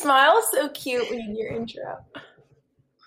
smile 0.00 0.42
so 0.50 0.66
cute 0.70 1.10
when 1.10 1.20
you 1.20 1.44
your 1.44 1.52
intro. 1.52 1.98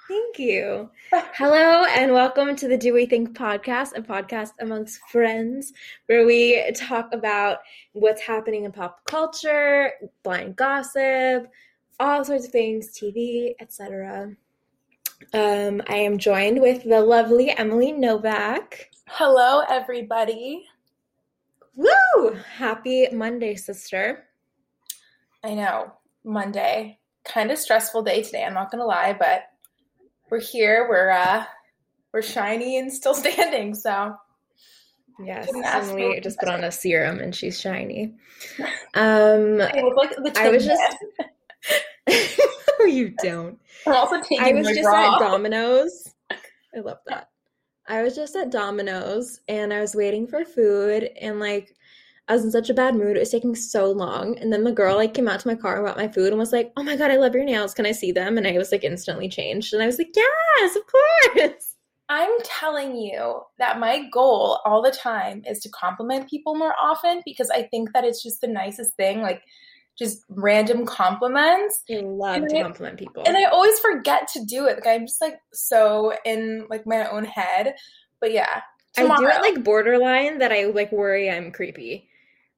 Thank 0.07 0.37
you. 0.37 0.91
Hello 1.11 1.85
and 1.85 2.13
welcome 2.13 2.55
to 2.55 2.67
the 2.67 2.77
Do 2.77 2.93
We 2.93 3.07
Think 3.07 3.35
podcast, 3.35 3.97
a 3.97 4.01
podcast 4.01 4.51
amongst 4.59 4.99
friends 5.09 5.73
where 6.05 6.23
we 6.23 6.71
talk 6.75 7.09
about 7.11 7.59
what's 7.93 8.21
happening 8.21 8.65
in 8.65 8.71
pop 8.71 9.03
culture, 9.05 9.93
blind 10.21 10.55
gossip, 10.55 11.47
all 11.99 12.23
sorts 12.23 12.45
of 12.45 12.51
things, 12.51 12.89
TV, 12.89 13.55
etc. 13.59 14.35
Um, 15.33 15.81
I 15.87 15.95
am 15.95 16.19
joined 16.19 16.61
with 16.61 16.83
the 16.83 17.01
lovely 17.01 17.49
Emily 17.57 17.91
Novak. 17.91 18.91
Hello, 19.07 19.63
everybody. 19.67 20.65
Woo! 21.75 22.37
Happy 22.55 23.07
Monday, 23.11 23.55
sister. 23.55 24.25
I 25.43 25.55
know, 25.55 25.93
Monday. 26.23 26.99
Kind 27.25 27.51
of 27.51 27.57
stressful 27.57 28.03
day 28.03 28.21
today, 28.23 28.43
I'm 28.43 28.53
not 28.53 28.71
gonna 28.71 28.85
lie, 28.85 29.15
but 29.17 29.43
we're 30.29 30.41
here, 30.41 30.87
we're 30.89 31.09
uh 31.09 31.45
we're 32.11 32.21
shiny 32.21 32.77
and 32.77 32.91
still 32.91 33.13
standing, 33.13 33.75
so 33.75 34.15
Yes, 35.19 35.47
Emily 35.53 36.15
for 36.15 36.21
just 36.21 36.39
put 36.39 36.49
on 36.49 36.63
a 36.63 36.71
serum 36.71 37.19
and 37.19 37.35
she's 37.35 37.59
shiny. 37.59 38.13
Um, 38.95 39.59
I 39.59 39.81
look 39.81 39.95
like 39.95 40.15
the 40.17 40.31
I 40.37 40.49
was 40.49 40.65
just. 40.65 40.97
No, 42.79 42.85
you 42.85 43.13
don't. 43.23 43.57
I'm 43.87 43.93
also 43.93 44.21
taking 44.21 44.41
I 44.41 44.51
was 44.51 44.67
just 44.67 44.83
bra 44.83 45.15
at. 45.15 45.19
Domino's. 45.19 46.13
I 46.29 46.79
love 46.79 46.99
that. 47.07 47.29
I 47.87 48.03
was 48.03 48.15
just 48.15 48.35
at 48.35 48.51
Domino's 48.51 49.39
and 49.47 49.73
I 49.73 49.79
was 49.79 49.95
waiting 49.95 50.27
for 50.27 50.43
food 50.45 51.09
and 51.19 51.39
like 51.39 51.75
I 52.27 52.33
was 52.33 52.43
in 52.45 52.51
such 52.51 52.69
a 52.69 52.73
bad 52.73 52.95
mood. 52.95 53.17
It 53.17 53.19
was 53.19 53.31
taking 53.31 53.53
so 53.55 53.91
long. 53.91 54.37
And 54.39 54.51
then 54.51 54.63
the 54.63 54.71
girl 54.71 54.95
like 54.95 55.13
came 55.13 55.27
out 55.27 55.41
to 55.41 55.47
my 55.47 55.55
car 55.55 55.75
and 55.75 55.83
brought 55.83 55.97
my 55.97 56.07
food 56.07 56.29
and 56.29 56.37
was 56.39 56.53
like, 56.53 56.71
"Oh 56.77 56.83
my 56.83 56.95
god, 56.95 57.11
I 57.11 57.17
love 57.17 57.35
your 57.35 57.43
nails. 57.43 57.73
Can 57.73 57.85
I 57.85 57.91
see 57.91 58.11
them?" 58.13 58.37
And 58.37 58.47
I 58.47 58.57
was 58.57 58.71
like 58.71 58.83
instantly 58.83 59.27
changed. 59.27 59.73
And 59.73 59.83
I 59.83 59.85
was 59.87 59.97
like, 59.97 60.11
"Yes, 60.15 60.75
of 60.75 60.83
course." 60.87 61.75
I'm 62.09 62.31
telling 62.43 62.95
you 62.95 63.41
that 63.59 63.79
my 63.79 64.07
goal 64.11 64.59
all 64.65 64.81
the 64.81 64.91
time 64.91 65.41
is 65.47 65.59
to 65.61 65.69
compliment 65.69 66.29
people 66.29 66.55
more 66.55 66.75
often 66.79 67.21
because 67.25 67.49
I 67.49 67.63
think 67.63 67.93
that 67.93 68.03
it's 68.03 68.21
just 68.21 68.41
the 68.41 68.47
nicest 68.47 68.91
thing, 68.95 69.21
like 69.21 69.41
just 69.97 70.23
random 70.29 70.85
compliments. 70.85 71.81
I 71.89 72.01
love 72.03 72.35
And 72.37 72.49
to 72.49 72.57
I- 72.59 72.61
compliment 72.63 72.99
people. 72.99 73.23
And 73.25 73.35
I 73.37 73.45
always 73.45 73.77
forget 73.79 74.27
to 74.33 74.45
do 74.45 74.65
it. 74.67 74.75
Like 74.75 74.87
I'm 74.87 75.07
just 75.07 75.21
like 75.21 75.39
so 75.53 76.13
in 76.25 76.67
like 76.69 76.85
my 76.85 77.09
own 77.09 77.25
head. 77.25 77.75
But 78.19 78.31
yeah, 78.31 78.61
I 78.97 79.01
do 79.17 79.27
it 79.27 79.41
like 79.41 79.63
borderline 79.63 80.37
that 80.39 80.51
I 80.51 80.65
like 80.65 80.91
worry 80.91 81.29
I'm 81.29 81.51
creepy. 81.51 82.09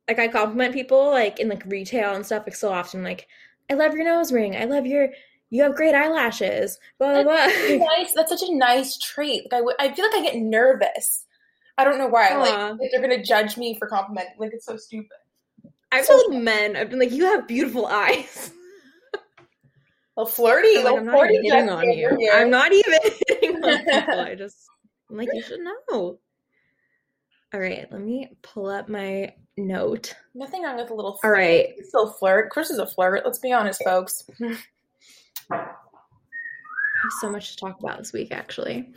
Like 0.07 0.19
I 0.19 0.27
compliment 0.27 0.73
people 0.73 1.09
like 1.09 1.39
in 1.39 1.49
like 1.49 1.63
retail 1.65 2.13
and 2.13 2.25
stuff 2.25 2.43
like 2.45 2.55
so 2.55 2.71
often 2.71 3.03
like 3.03 3.27
I 3.69 3.73
love 3.73 3.93
your 3.95 4.05
nose 4.05 4.31
ring. 4.31 4.55
I 4.55 4.65
love 4.65 4.85
your 4.85 5.09
you 5.49 5.63
have 5.63 5.75
great 5.75 5.95
eyelashes. 5.95 6.79
Blah 6.99 7.23
blah 7.23 7.23
blah. 7.23 7.45
nice. 7.77 8.13
That's 8.15 8.29
such 8.29 8.47
a 8.47 8.53
nice 8.55 8.97
trait. 8.97 9.43
Like 9.45 9.53
I, 9.53 9.57
w- 9.59 9.75
I 9.79 9.93
feel 9.93 10.05
like 10.05 10.15
I 10.15 10.21
get 10.21 10.35
nervous. 10.37 11.25
I 11.77 11.83
don't 11.83 11.97
know 11.97 12.07
why. 12.07 12.29
Aw. 12.33 12.75
Like 12.79 12.89
they're 12.91 13.01
gonna 13.01 13.23
judge 13.23 13.57
me 13.57 13.75
for 13.77 13.87
complimenting. 13.87 14.35
Like 14.37 14.51
it's 14.53 14.65
so 14.65 14.77
stupid. 14.77 15.09
I've 15.91 16.05
So- 16.05 16.29
told 16.29 16.41
men, 16.43 16.75
I've 16.75 16.89
been 16.89 16.99
like, 16.99 17.11
you 17.11 17.25
have 17.25 17.47
beautiful 17.47 17.85
eyes. 17.87 18.51
Well, 20.15 20.25
flirty. 20.25 20.77
I'm 20.77 20.83
like, 20.85 20.97
I'm 20.97 21.05
not 21.05 21.15
flirty 21.15 21.33
even 21.43 21.51
hitting 21.51 21.69
on 21.69 21.83
you. 21.91 21.93
here. 22.17 22.31
I'm 22.35 22.49
not 22.49 22.71
even 22.71 22.99
hitting 23.27 23.63
on 23.63 23.79
people. 23.85 24.19
I 24.21 24.35
just 24.35 24.55
I'm 25.09 25.17
like, 25.17 25.27
you 25.33 25.41
should 25.41 25.59
know. 25.89 26.19
All 27.53 27.59
right, 27.59 27.87
let 27.91 28.01
me 28.01 28.29
pull 28.41 28.67
up 28.67 28.89
my 28.89 29.33
note. 29.57 30.13
Nothing 30.33 30.63
wrong 30.63 30.75
with 30.77 30.89
a 30.89 30.93
little. 30.93 31.11
All 31.11 31.19
Flirt. 31.21 31.37
right. 31.37 31.69
You 31.77 31.83
Still 31.85 32.11
flirt. 32.13 32.49
Chris 32.49 32.69
is 32.69 32.79
a 32.79 32.85
flirt. 32.87 33.23
Let's 33.23 33.39
be 33.39 33.53
honest, 33.53 33.81
folks. 33.83 34.23
I 35.51 35.57
have 35.57 37.11
so 37.21 37.29
much 37.29 37.51
to 37.51 37.57
talk 37.57 37.79
about 37.79 37.97
this 37.99 38.11
week, 38.11 38.31
actually. 38.31 38.91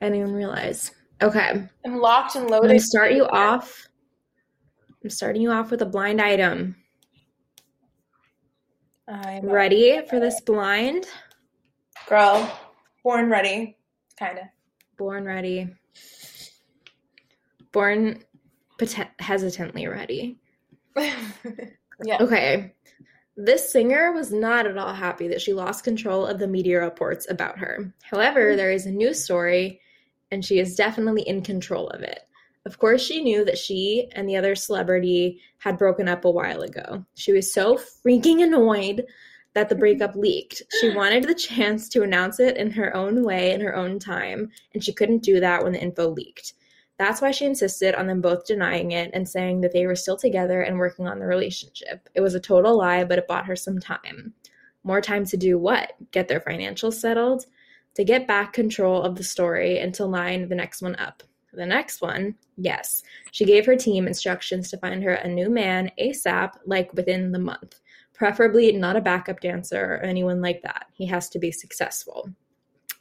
I 0.00 0.06
didn't 0.06 0.20
even 0.20 0.34
realize. 0.34 0.92
Okay. 1.22 1.66
I'm 1.84 1.96
locked 1.98 2.36
and 2.36 2.48
loaded. 2.50 2.70
I'm 2.72 2.78
start 2.78 3.12
you 3.12 3.24
off. 3.26 3.88
I'm 5.02 5.10
starting 5.10 5.42
you 5.42 5.50
off 5.50 5.70
with 5.70 5.82
a 5.82 5.86
blind 5.86 6.20
item. 6.20 6.76
I'm 9.08 9.46
Ready 9.46 10.02
for 10.08 10.20
this 10.20 10.40
blind? 10.42 11.06
girl. 12.08 12.52
Born 13.02 13.30
ready. 13.30 13.76
Kind 14.18 14.38
of. 14.38 14.44
Born 14.98 15.24
ready. 15.24 15.68
Born 17.76 18.24
poten- 18.78 19.10
hesitantly 19.18 19.86
ready. 19.86 20.38
yeah. 20.96 22.22
Okay. 22.22 22.72
This 23.36 23.70
singer 23.70 24.12
was 24.12 24.32
not 24.32 24.66
at 24.66 24.78
all 24.78 24.94
happy 24.94 25.28
that 25.28 25.42
she 25.42 25.52
lost 25.52 25.84
control 25.84 26.24
of 26.24 26.38
the 26.38 26.48
media 26.48 26.80
reports 26.80 27.26
about 27.28 27.58
her. 27.58 27.92
However, 28.02 28.46
mm-hmm. 28.46 28.56
there 28.56 28.70
is 28.70 28.86
a 28.86 28.90
new 28.90 29.12
story, 29.12 29.82
and 30.30 30.42
she 30.42 30.58
is 30.58 30.74
definitely 30.74 31.20
in 31.28 31.42
control 31.42 31.88
of 31.88 32.00
it. 32.00 32.20
Of 32.64 32.78
course, 32.78 33.04
she 33.04 33.22
knew 33.22 33.44
that 33.44 33.58
she 33.58 34.08
and 34.12 34.26
the 34.26 34.36
other 34.36 34.54
celebrity 34.54 35.42
had 35.58 35.76
broken 35.76 36.08
up 36.08 36.24
a 36.24 36.30
while 36.30 36.62
ago. 36.62 37.04
She 37.12 37.32
was 37.32 37.52
so 37.52 37.76
freaking 37.76 38.42
annoyed 38.42 39.04
that 39.52 39.68
the 39.68 39.74
breakup 39.74 40.12
mm-hmm. 40.12 40.20
leaked. 40.20 40.62
She 40.80 40.94
wanted 40.94 41.24
the 41.24 41.34
chance 41.34 41.90
to 41.90 42.04
announce 42.04 42.40
it 42.40 42.56
in 42.56 42.70
her 42.70 42.96
own 42.96 43.22
way, 43.22 43.52
in 43.52 43.60
her 43.60 43.76
own 43.76 43.98
time, 43.98 44.48
and 44.72 44.82
she 44.82 44.94
couldn't 44.94 45.22
do 45.22 45.40
that 45.40 45.62
when 45.62 45.72
the 45.72 45.82
info 45.82 46.08
leaked. 46.08 46.54
That's 46.98 47.20
why 47.20 47.30
she 47.30 47.44
insisted 47.44 47.94
on 47.94 48.06
them 48.06 48.20
both 48.20 48.46
denying 48.46 48.92
it 48.92 49.10
and 49.12 49.28
saying 49.28 49.60
that 49.60 49.72
they 49.72 49.86
were 49.86 49.96
still 49.96 50.16
together 50.16 50.62
and 50.62 50.78
working 50.78 51.06
on 51.06 51.18
the 51.18 51.26
relationship. 51.26 52.08
It 52.14 52.22
was 52.22 52.34
a 52.34 52.40
total 52.40 52.78
lie, 52.78 53.04
but 53.04 53.18
it 53.18 53.28
bought 53.28 53.46
her 53.46 53.56
some 53.56 53.78
time. 53.78 54.32
More 54.82 55.00
time 55.00 55.26
to 55.26 55.36
do 55.36 55.58
what? 55.58 55.92
Get 56.10 56.28
their 56.28 56.40
financials 56.40 56.94
settled? 56.94 57.46
To 57.96 58.04
get 58.04 58.26
back 58.26 58.52
control 58.52 59.02
of 59.02 59.16
the 59.16 59.24
story 59.24 59.78
and 59.78 59.92
to 59.94 60.06
line 60.06 60.48
the 60.48 60.54
next 60.54 60.80
one 60.80 60.96
up. 60.96 61.22
The 61.52 61.66
next 61.66 62.02
one, 62.02 62.34
yes. 62.56 63.02
She 63.32 63.44
gave 63.44 63.66
her 63.66 63.76
team 63.76 64.06
instructions 64.06 64.70
to 64.70 64.78
find 64.78 65.02
her 65.02 65.14
a 65.14 65.28
new 65.28 65.50
man 65.50 65.90
ASAP, 65.98 66.52
like 66.66 66.92
within 66.92 67.32
the 67.32 67.38
month. 67.38 67.80
Preferably 68.12 68.72
not 68.72 68.96
a 68.96 69.00
backup 69.00 69.40
dancer 69.40 69.94
or 69.94 70.04
anyone 70.04 70.40
like 70.40 70.62
that. 70.62 70.86
He 70.92 71.06
has 71.06 71.28
to 71.30 71.38
be 71.38 71.50
successful. 71.50 72.30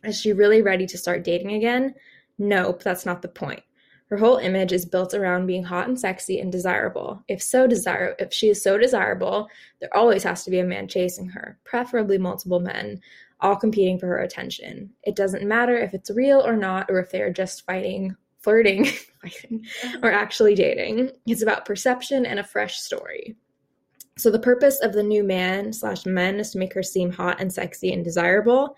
Is 0.04 0.20
she 0.20 0.34
really 0.34 0.62
ready 0.62 0.86
to 0.88 0.98
start 0.98 1.24
dating 1.24 1.54
again? 1.54 1.96
Nope, 2.38 2.84
that's 2.84 3.06
not 3.06 3.22
the 3.22 3.28
point. 3.28 3.64
Her 4.08 4.18
whole 4.18 4.38
image 4.38 4.72
is 4.72 4.86
built 4.86 5.14
around 5.16 5.48
being 5.48 5.64
hot 5.64 5.88
and 5.88 6.00
sexy 6.00 6.40
and 6.40 6.52
desirable. 6.52 7.24
If 7.28 7.42
so 7.42 7.66
desire 7.66 8.16
if 8.20 8.32
she 8.32 8.50
is 8.50 8.62
so 8.62 8.78
desirable, 8.78 9.48
there 9.80 9.96
always 9.96 10.24
has 10.24 10.44
to 10.44 10.52
be 10.52 10.60
a 10.60 10.64
man 10.64 10.88
chasing 10.88 11.28
her, 11.30 11.58
preferably 11.64 12.20
multiple 12.20 12.60
men, 12.60 13.02
all 13.42 13.56
competing 13.56 13.98
for 13.98 14.08
her 14.08 14.20
attention. 14.20 14.92
It 15.04 15.16
doesn't 15.16 15.48
matter 15.48 15.78
if 15.78 15.94
it's 15.94 16.12
real 16.12 16.46
or 16.46 16.56
not, 16.56 16.90
or 16.90 17.00
if 17.00 17.10
they 17.10 17.22
are 17.22 17.34
just 17.34 17.66
fighting, 17.66 18.16
flirting, 18.40 18.86
fighting, 19.22 19.66
or 20.04 20.12
actually 20.12 20.54
dating. 20.54 21.12
It's 21.26 21.42
about 21.42 21.66
perception 21.66 22.28
and 22.28 22.40
a 22.40 22.44
fresh 22.44 22.78
story. 22.78 23.36
So 24.18 24.30
the 24.30 24.40
purpose 24.40 24.80
of 24.82 24.94
the 24.94 25.04
new 25.04 25.24
man 25.24 25.74
slash 25.74 26.06
men 26.06 26.40
is 26.40 26.52
to 26.52 26.60
make 26.60 26.74
her 26.74 26.84
seem 26.84 27.12
hot 27.12 27.42
and 27.42 27.52
sexy 27.52 27.92
and 27.92 28.04
desirable. 28.04 28.76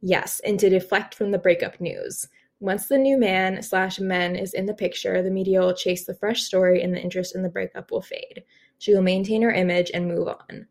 Yes, 0.00 0.40
and 0.44 0.58
to 0.58 0.68
deflect 0.68 1.14
from 1.14 1.30
the 1.30 1.38
breakup 1.38 1.80
news. 1.80 2.26
Once 2.62 2.86
the 2.86 2.96
new 2.96 3.18
man 3.18 3.60
slash 3.60 3.98
men 3.98 4.36
is 4.36 4.54
in 4.54 4.66
the 4.66 4.72
picture, 4.72 5.20
the 5.20 5.28
media 5.28 5.58
will 5.58 5.74
chase 5.74 6.06
the 6.06 6.14
fresh 6.14 6.42
story 6.42 6.80
and 6.80 6.94
the 6.94 7.02
interest 7.02 7.34
in 7.34 7.42
the 7.42 7.48
breakup 7.48 7.90
will 7.90 8.00
fade. 8.00 8.44
She 8.78 8.94
will 8.94 9.02
maintain 9.02 9.42
her 9.42 9.50
image 9.50 9.90
and 9.92 10.06
move 10.06 10.28
on. 10.28 10.68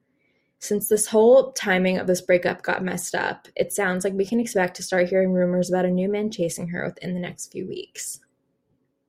Since 0.59 0.87
this 0.87 1.07
whole 1.07 1.51
timing 1.51 1.97
of 1.97 2.07
this 2.07 2.21
breakup 2.21 2.61
got 2.61 2.81
messed 2.81 3.13
up, 3.13 3.49
it 3.57 3.73
sounds 3.73 4.05
like 4.05 4.13
we 4.13 4.25
can 4.25 4.39
expect 4.39 4.77
to 4.77 4.83
start 4.83 5.09
hearing 5.09 5.33
rumors 5.33 5.69
about 5.69 5.83
a 5.83 5.91
new 5.91 6.09
man 6.09 6.31
chasing 6.31 6.69
her 6.69 6.85
within 6.85 7.13
the 7.13 7.19
next 7.19 7.51
few 7.51 7.67
weeks. 7.67 8.21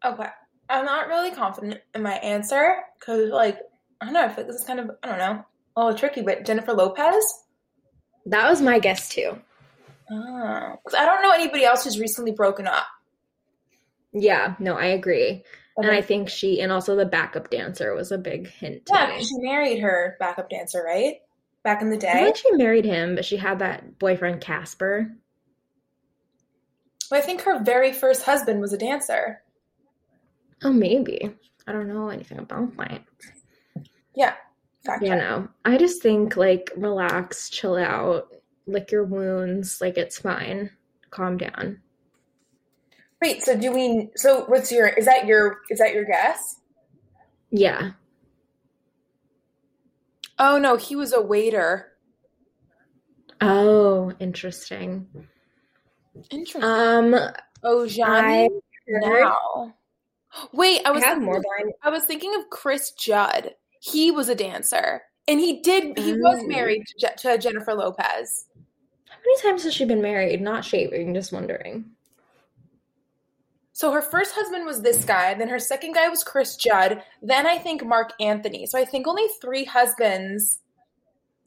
Okay. 0.05 0.27
I'm 0.69 0.85
not 0.85 1.07
really 1.07 1.31
confident 1.31 1.81
in 1.95 2.03
my 2.03 2.15
answer 2.15 2.79
because, 2.99 3.31
like, 3.31 3.61
I 4.01 4.07
don't 4.07 4.15
know. 4.15 4.25
I 4.25 4.29
feel 4.29 4.39
like 4.39 4.47
this 4.49 4.61
is 4.61 4.67
kind 4.67 4.81
of, 4.81 4.91
I 5.05 5.09
don't 5.09 5.19
know, 5.19 5.45
a 5.77 5.85
little 5.85 5.97
tricky, 5.97 6.23
but 6.23 6.45
Jennifer 6.45 6.73
Lopez? 6.73 7.45
That 8.27 8.51
was 8.51 8.61
my 8.61 8.81
guess 8.81 9.09
too. 9.09 9.41
Oh. 10.13 10.77
I 10.99 11.07
don't 11.07 11.23
know 11.23 11.33
anybody 11.33 11.65
else 11.65 11.85
who's 11.85 11.99
recently 11.99 12.33
broken 12.33 12.67
up. 12.67 12.87
Yeah, 14.13 14.57
no, 14.59 14.75
I 14.77 14.87
agree. 14.87 15.43
And 15.79 15.91
I 15.91 16.03
think 16.03 16.29
she 16.29 16.61
and 16.61 16.71
also 16.71 16.95
the 16.97 17.07
backup 17.07 17.49
dancer 17.49 17.95
was 17.95 18.13
a 18.13 18.19
big 18.19 18.47
hint 18.49 18.85
to 18.87 18.93
yeah, 18.95 19.19
she 19.21 19.39
married 19.39 19.81
her 19.81 20.17
backup 20.21 20.51
dancer, 20.51 20.83
right? 20.83 21.17
Back 21.65 21.81
in 21.81 21.89
the 21.89 21.97
day. 21.97 22.11
I 22.11 22.25
think 22.25 22.37
she 22.37 22.53
married 22.53 22.85
him, 22.85 23.15
but 23.15 23.25
she 23.25 23.39
had 23.39 23.61
that 23.61 23.99
boyfriend 23.99 24.43
Casper. 24.43 25.11
Well, 27.11 27.21
I 27.23 27.25
think 27.25 27.43
her 27.43 27.63
very 27.63 27.93
first 27.93 28.25
husband 28.25 28.61
was 28.61 28.73
a 28.73 28.79
dancer. 28.79 29.43
Oh, 30.63 30.73
maybe. 30.73 31.35
I 31.67 31.73
don't 31.73 31.89
know 31.89 32.09
anything 32.09 32.39
about 32.39 32.77
that. 32.77 33.03
Yeah. 34.15 34.35
Fact 34.85 35.03
You 35.03 35.11
check. 35.11 35.19
know, 35.19 35.49
I 35.65 35.79
just 35.79 36.03
think 36.03 36.37
like 36.37 36.71
relax, 36.77 37.49
chill 37.49 37.77
out, 37.77 38.29
lick 38.67 38.91
your 38.93 39.05
wounds, 39.05 39.81
like 39.81 39.97
it's 39.99 40.19
fine. 40.19 40.71
Calm 41.11 41.37
down. 41.37 41.81
Wait, 43.21 43.43
so 43.43 43.57
do 43.57 43.73
we 43.73 44.11
so 44.17 44.45
what's 44.47 44.73
your 44.73 44.89
is 44.89 45.05
that 45.07 45.27
your 45.27 45.59
is 45.71 45.79
that 45.79 45.95
your 45.95 46.05
guess? 46.05 46.57
Yeah. 47.51 47.93
Oh 50.39 50.59
no, 50.59 50.77
he 50.77 50.97
was 50.97 51.13
a 51.13 51.21
waiter. 51.21 51.93
Oh, 53.41 54.13
interesting. 54.19 55.07
Interesting. 56.31 56.63
Um, 56.65 57.15
oh, 57.63 57.85
I 57.85 57.89
Johnny 57.89 58.49
now. 58.89 59.75
Wait, 60.53 60.81
I 60.85 60.89
I 60.89 60.93
was 60.93 61.03
have 61.05 61.19
thinking 61.19 61.27
more 61.27 61.37
of- 61.39 61.45
I 61.83 61.91
was 61.91 62.05
thinking 62.05 62.35
of 62.37 62.51
Cris 62.51 62.93
Judd. 62.93 63.55
He 63.81 64.11
was 64.11 64.29
a 64.29 64.35
dancer, 64.35 65.03
and 65.29 65.39
he 65.41 65.61
did. 65.61 65.99
He 65.99 66.13
was 66.15 66.41
Oh. 66.43 66.47
married 66.47 66.85
to, 66.99 67.13
to 67.19 67.39
Jennifer 67.39 67.75
Lopez. 67.75 68.47
How 69.25 69.31
many 69.31 69.43
times 69.43 69.65
has 69.65 69.75
she 69.75 69.85
been 69.85 70.03
married? 70.03 70.41
Not 70.41 70.65
shaving, 70.65 71.15
just 71.15 71.33
wondering. 71.33 71.85
So 73.73 73.93
her 73.93 74.03
first 74.03 74.35
husband 74.35 74.67
was 74.67 74.83
this 74.83 75.05
guy. 75.05 75.35
Then 75.35 75.49
her 75.49 75.59
second 75.59 75.93
guy 75.95 76.09
was 76.09 76.25
Cris 76.25 76.57
Judd. 76.57 77.03
Then 77.23 77.47
I 77.47 77.59
think 77.59 77.85
Marc 77.85 78.13
Anthony. 78.21 78.67
So 78.67 78.79
I 78.79 78.85
think 78.85 79.07
only 79.07 79.27
three 79.41 79.65
husbands. 79.65 80.59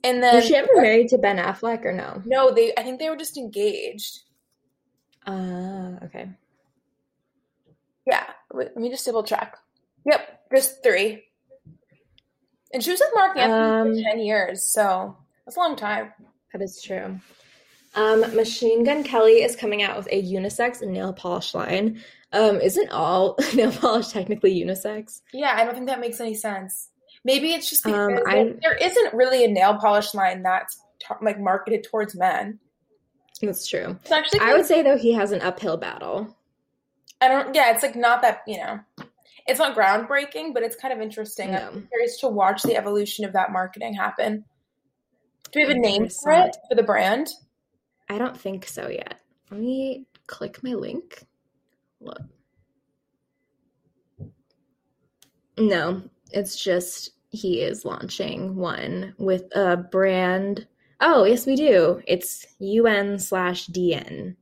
And 0.04 0.24
then 0.24 0.36
Was 0.36 0.46
she 0.46 0.56
ever 0.56 0.70
married 0.76 1.10
to 1.10 1.18
Ben 1.18 1.38
Affleck 1.38 1.84
or 1.86 1.92
no? 1.92 2.22
no, 2.26 2.52
they. 2.52 2.74
I 2.78 2.84
think 2.84 3.00
they 3.00 3.10
were 3.10 3.16
just 3.18 3.38
engaged. 3.38 4.20
Ah, 5.28 5.98
okay. 6.04 6.30
Yeah, 8.08 8.26
let 8.54 8.78
me 8.78 8.90
just 8.90 9.06
double 9.06 9.24
check. 9.24 9.58
Yep, 10.06 10.42
just 10.56 10.84
three. 10.84 11.24
And 12.72 12.84
she 12.84 12.92
was 12.92 13.00
with 13.00 13.10
Marc 13.16 13.36
Anthony 13.38 13.92
Um, 13.92 13.96
for 13.96 14.10
ten 14.10 14.20
years, 14.20 14.72
so 14.72 15.18
that's 15.46 15.58
a 15.58 15.60
long 15.60 15.76
time. 15.76 16.14
That 16.54 16.62
is 16.62 16.80
true. 16.82 17.20
Um, 17.96 18.22
Machine 18.36 18.84
Gun 18.84 19.04
Kelly 19.04 19.44
is 19.44 19.56
coming 19.56 19.82
out 19.82 19.98
with 19.98 20.08
a 20.12 20.22
unisex 20.22 20.82
nail 20.82 21.14
polish 21.14 21.54
line. 21.54 22.02
Um, 22.34 22.60
isn't 22.60 22.90
all 22.92 23.38
nail 23.56 23.72
polish 23.72 24.10
technically 24.10 24.54
unisex? 24.54 25.22
Yeah, 25.34 25.54
I 25.56 25.64
don't 25.64 25.74
think 25.74 25.88
that 25.88 26.00
makes 26.00 26.20
any 26.20 26.34
sense. 26.34 26.90
Maybe 27.24 27.54
it's 27.54 27.70
just 27.70 27.84
because 27.84 28.20
Um, 28.28 28.60
there 28.62 28.76
isn't 28.76 29.14
really 29.14 29.46
a 29.46 29.48
nail 29.48 29.76
polish 29.76 30.14
line 30.14 30.44
that's 30.44 30.78
t- 31.00 31.16
like 31.22 31.40
marketed 31.40 31.84
towards 31.84 32.16
men. 32.16 32.60
That's 33.42 33.68
true. 33.68 33.98
It's 34.02 34.12
actually 34.12 34.40
I 34.42 34.54
would 34.54 34.66
say 34.66 34.82
though 34.82 34.98
he 34.98 35.14
has 35.14 35.32
an 35.32 35.42
uphill 35.42 35.78
battle. 35.78 36.36
I 37.22 37.28
don't. 37.28 37.56
Yeah, 37.56 37.74
it's 37.74 37.84
like 37.84 37.96
not 37.96 38.22
that 38.22 38.42
you 38.48 38.58
know. 38.58 38.80
It's 39.48 39.60
not 39.60 39.76
groundbreaking, 39.76 40.54
but 40.54 40.64
it's 40.64 40.76
kind 40.76 40.94
of 40.94 41.02
interesting. 41.02 41.52
No. 41.52 41.70
I'm 41.72 41.88
curious 41.88 42.20
to 42.20 42.28
watch 42.28 42.64
the 42.64 42.76
evolution 42.76 43.26
of 43.26 43.34
that 43.34 43.52
marketing 43.52 43.94
happen. 43.94 44.44
Do 45.52 45.60
we 45.60 45.62
have 45.62 45.72
a 45.72 45.80
name 45.80 46.10
for 46.10 46.32
it 46.32 46.58
for 46.68 46.76
the 46.76 46.84
brand? 46.84 47.30
I 48.10 48.18
don't 48.18 48.40
think 48.40 48.68
so 48.68 48.88
yet. 48.90 49.20
Let 49.52 49.60
me 49.60 50.06
click 50.28 50.64
my 50.64 50.74
link. 50.74 51.24
Look. 52.00 52.22
No, 55.58 56.04
it's 56.32 56.62
just 56.62 57.12
he 57.30 57.62
is 57.62 57.86
launching 57.86 58.56
one 58.56 59.14
with 59.18 59.44
a 59.56 59.78
brand. 59.78 60.68
Oh, 61.02 61.24
yes, 61.24 61.46
we 61.46 61.56
do. 61.56 62.02
It's 62.08 62.46
UN 62.60 63.20
slash 63.20 63.68
DN. 63.68 64.36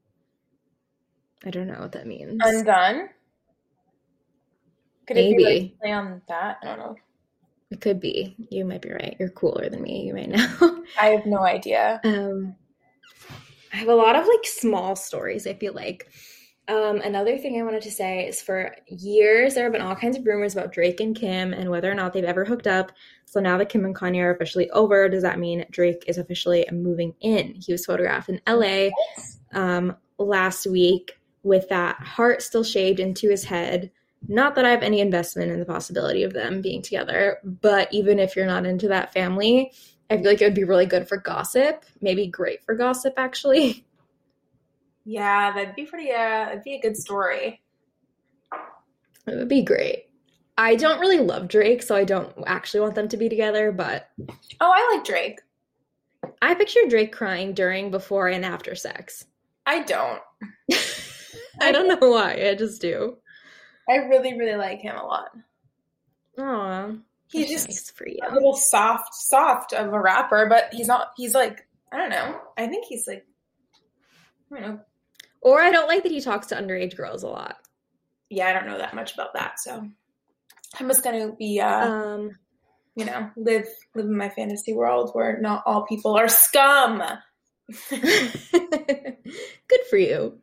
I 1.45 1.49
don't 1.49 1.67
know 1.67 1.79
what 1.79 1.91
that 1.93 2.07
means. 2.07 2.41
Undone. 2.43 3.09
Could 5.07 5.17
it 5.17 5.37
be 5.37 5.43
Maybe. 5.43 5.59
like 5.61 5.79
play 5.79 5.91
on 5.91 6.21
that? 6.27 6.57
I 6.61 6.65
don't 6.65 6.79
know. 6.79 6.95
It 7.71 7.81
could 7.81 7.99
be. 7.99 8.35
You 8.49 8.65
might 8.65 8.81
be 8.81 8.91
right. 8.91 9.15
You're 9.19 9.29
cooler 9.29 9.69
than 9.69 9.81
me. 9.81 10.03
You 10.05 10.13
might 10.13 10.29
know. 10.29 10.83
I 10.99 11.07
have 11.07 11.25
no 11.25 11.39
idea. 11.39 11.99
Um, 12.03 12.55
I 13.73 13.77
have 13.77 13.89
a 13.89 13.95
lot 13.95 14.15
of 14.15 14.27
like 14.27 14.45
small 14.45 14.95
stories, 14.95 15.47
I 15.47 15.55
feel 15.55 15.73
like. 15.73 16.07
Um, 16.69 17.01
another 17.01 17.37
thing 17.37 17.59
I 17.59 17.63
wanted 17.63 17.81
to 17.81 17.91
say 17.91 18.25
is 18.25 18.41
for 18.41 18.73
years 18.87 19.53
there 19.53 19.63
have 19.63 19.73
been 19.73 19.81
all 19.81 19.95
kinds 19.95 20.15
of 20.15 20.25
rumors 20.25 20.53
about 20.53 20.71
Drake 20.71 21.01
and 21.01 21.13
Kim 21.13 21.51
and 21.51 21.69
whether 21.69 21.91
or 21.91 21.95
not 21.95 22.13
they've 22.13 22.23
ever 22.23 22.45
hooked 22.45 22.67
up. 22.67 22.93
So 23.25 23.41
now 23.41 23.57
that 23.57 23.67
Kim 23.67 23.83
and 23.83 23.95
Kanye 23.95 24.21
are 24.21 24.33
officially 24.33 24.69
over, 24.69 25.09
does 25.09 25.23
that 25.23 25.39
mean 25.39 25.65
Drake 25.71 26.05
is 26.07 26.17
officially 26.17 26.65
moving 26.71 27.13
in? 27.19 27.55
He 27.55 27.73
was 27.73 27.85
photographed 27.85 28.29
in 28.29 28.39
LA 28.47 28.89
um, 29.51 29.97
last 30.17 30.65
week 30.65 31.19
with 31.41 31.67
that 31.67 31.97
heart 31.97 32.41
still 32.41 32.63
shaved 32.63 33.01
into 33.01 33.29
his 33.29 33.43
head. 33.43 33.91
Not 34.29 34.55
that 34.55 34.63
I 34.63 34.69
have 34.69 34.83
any 34.83 35.01
investment 35.01 35.51
in 35.51 35.59
the 35.59 35.65
possibility 35.65 36.23
of 36.23 36.31
them 36.31 36.61
being 36.61 36.81
together, 36.81 37.39
but 37.43 37.91
even 37.91 38.19
if 38.19 38.37
you're 38.37 38.45
not 38.45 38.65
into 38.65 38.87
that 38.87 39.11
family, 39.11 39.73
I 40.09 40.17
feel 40.17 40.25
like 40.25 40.41
it 40.41 40.45
would 40.45 40.53
be 40.53 40.63
really 40.63 40.85
good 40.85 41.07
for 41.07 41.17
gossip. 41.17 41.85
Maybe 42.01 42.27
great 42.27 42.63
for 42.63 42.75
gossip, 42.75 43.13
actually. 43.17 43.85
Yeah, 45.05 45.51
that'd 45.51 45.75
be 45.75 45.83
pretty. 45.85 46.11
Uh, 46.11 46.51
it'd 46.51 46.63
be 46.63 46.75
a 46.75 46.81
good 46.81 46.95
story. 46.95 47.61
It 49.27 49.35
would 49.35 49.49
be 49.49 49.61
great. 49.61 50.05
I 50.57 50.75
don't 50.75 51.01
really 51.01 51.19
love 51.19 51.49
Drake, 51.49 51.83
so 51.83 51.93
I 51.93 52.03
don't 52.05 52.31
actually 52.47 52.79
want 52.81 52.95
them 52.95 53.09
to 53.09 53.17
be 53.17 53.27
together, 53.27 53.73
but 53.73 54.09
Oh, 54.61 54.71
I 54.73 54.95
like 54.95 55.05
Drake. 55.05 55.41
I 56.41 56.53
picture 56.55 56.79
Drake 56.87 57.11
crying 57.11 57.53
during, 57.53 57.91
before, 57.91 58.29
and 58.29 58.45
after 58.45 58.75
sex. 58.75 59.25
I 59.65 59.83
don't. 59.83 60.21
I 61.61 61.71
don't 61.73 61.87
know 61.89 62.09
why, 62.09 62.35
I 62.35 62.55
just 62.55 62.81
do. 62.81 63.17
I 63.89 63.95
really, 63.95 64.37
really 64.37 64.55
like 64.57 64.79
him 64.79 64.95
a 64.95 65.05
lot. 65.05 65.31
Aw. 66.39 66.91
He's 67.33 67.49
that's 67.49 67.65
just 67.65 67.69
nice 67.69 67.91
for 67.91 68.07
you. 68.07 68.19
a 68.27 68.33
little 68.33 68.55
soft, 68.55 69.13
soft 69.13 69.73
of 69.73 69.91
a 69.91 69.99
rapper, 69.99 70.45
but 70.47 70.69
he's 70.71 70.87
not. 70.87 71.09
He's 71.17 71.33
like 71.33 71.67
I 71.91 71.97
don't 71.97 72.09
know. 72.09 72.39
I 72.57 72.67
think 72.67 72.85
he's 72.85 73.07
like 73.07 73.25
I 74.51 74.59
don't 74.59 74.67
know. 74.67 74.79
Or 75.41 75.59
I 75.59 75.71
don't 75.71 75.87
like 75.87 76.03
that 76.03 76.11
he 76.11 76.21
talks 76.21 76.47
to 76.47 76.55
underage 76.55 76.95
girls 76.95 77.23
a 77.23 77.27
lot. 77.27 77.57
Yeah, 78.29 78.47
I 78.47 78.53
don't 78.53 78.67
know 78.67 78.77
that 78.77 78.93
much 78.93 79.13
about 79.13 79.33
that, 79.33 79.59
so 79.59 79.85
I'm 80.79 80.87
just 80.87 81.03
gonna 81.03 81.33
be 81.33 81.59
uh 81.59 81.89
Um, 81.89 82.31
you 82.95 83.05
know 83.05 83.29
live 83.35 83.67
live 83.95 84.05
in 84.05 84.15
my 84.15 84.29
fantasy 84.29 84.73
world 84.73 85.09
where 85.13 85.39
not 85.39 85.63
all 85.65 85.85
people 85.85 86.15
are 86.15 86.27
scum. 86.27 87.01
good 87.89 89.17
for 89.89 89.97
you. 89.97 90.39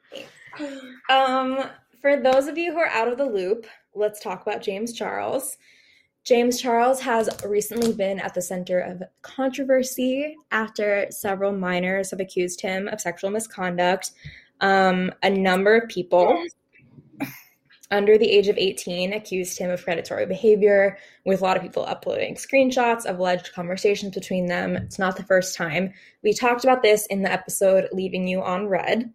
Um, 1.09 1.65
for 2.01 2.21
those 2.21 2.47
of 2.47 2.57
you 2.59 2.73
who 2.73 2.79
are 2.79 2.87
out 2.87 3.09
of 3.09 3.19
the 3.19 3.27
loop, 3.27 3.67
let's 3.95 4.21
talk 4.21 4.43
about 4.43 4.63
James 4.63 4.93
Charles. 4.93 5.57
James 6.25 6.61
Charles 6.61 7.01
has 7.01 7.31
recently 7.45 7.93
been 7.93 8.21
at 8.21 8.35
the 8.35 8.43
center 8.43 8.79
of 8.79 9.03
controversy 9.23 10.37
after 10.51 11.07
several 11.11 11.53
minors 11.53 12.11
have 12.11 12.21
accused 12.21 12.61
him 12.61 12.89
of 12.89 13.01
sexual 13.01 13.31
misconduct. 13.31 14.13
Um, 14.61 15.13
a 15.23 15.31
number 15.31 15.77
of 15.77 15.89
people 15.89 16.45
under 17.91 18.19
the 18.19 18.31
age 18.31 18.49
of 18.49 18.59
18 18.59 19.15
accused 19.15 19.59
him 19.59 19.71
of 19.71 19.83
predatory 19.83 20.27
behavior, 20.27 20.99
with 21.25 21.41
a 21.41 21.45
lot 21.45 21.57
of 21.57 21.63
people 21.63 21.85
uploading 21.87 22.35
screenshots 22.35 23.07
of 23.07 23.19
alleged 23.19 23.53
conversations 23.55 24.15
between 24.15 24.47
them. 24.47 24.77
It's 24.77 24.99
not 24.99 25.17
the 25.17 25.25
first 25.25 25.57
time. 25.57 25.93
We 26.23 26.35
talked 26.35 26.65
about 26.65 26.83
this 26.83 27.07
in 27.07 27.23
the 27.23 27.33
episode 27.33 27.89
Leaving 27.93 28.29
You 28.29 28.43
on 28.43 28.69
Red, 28.69 29.11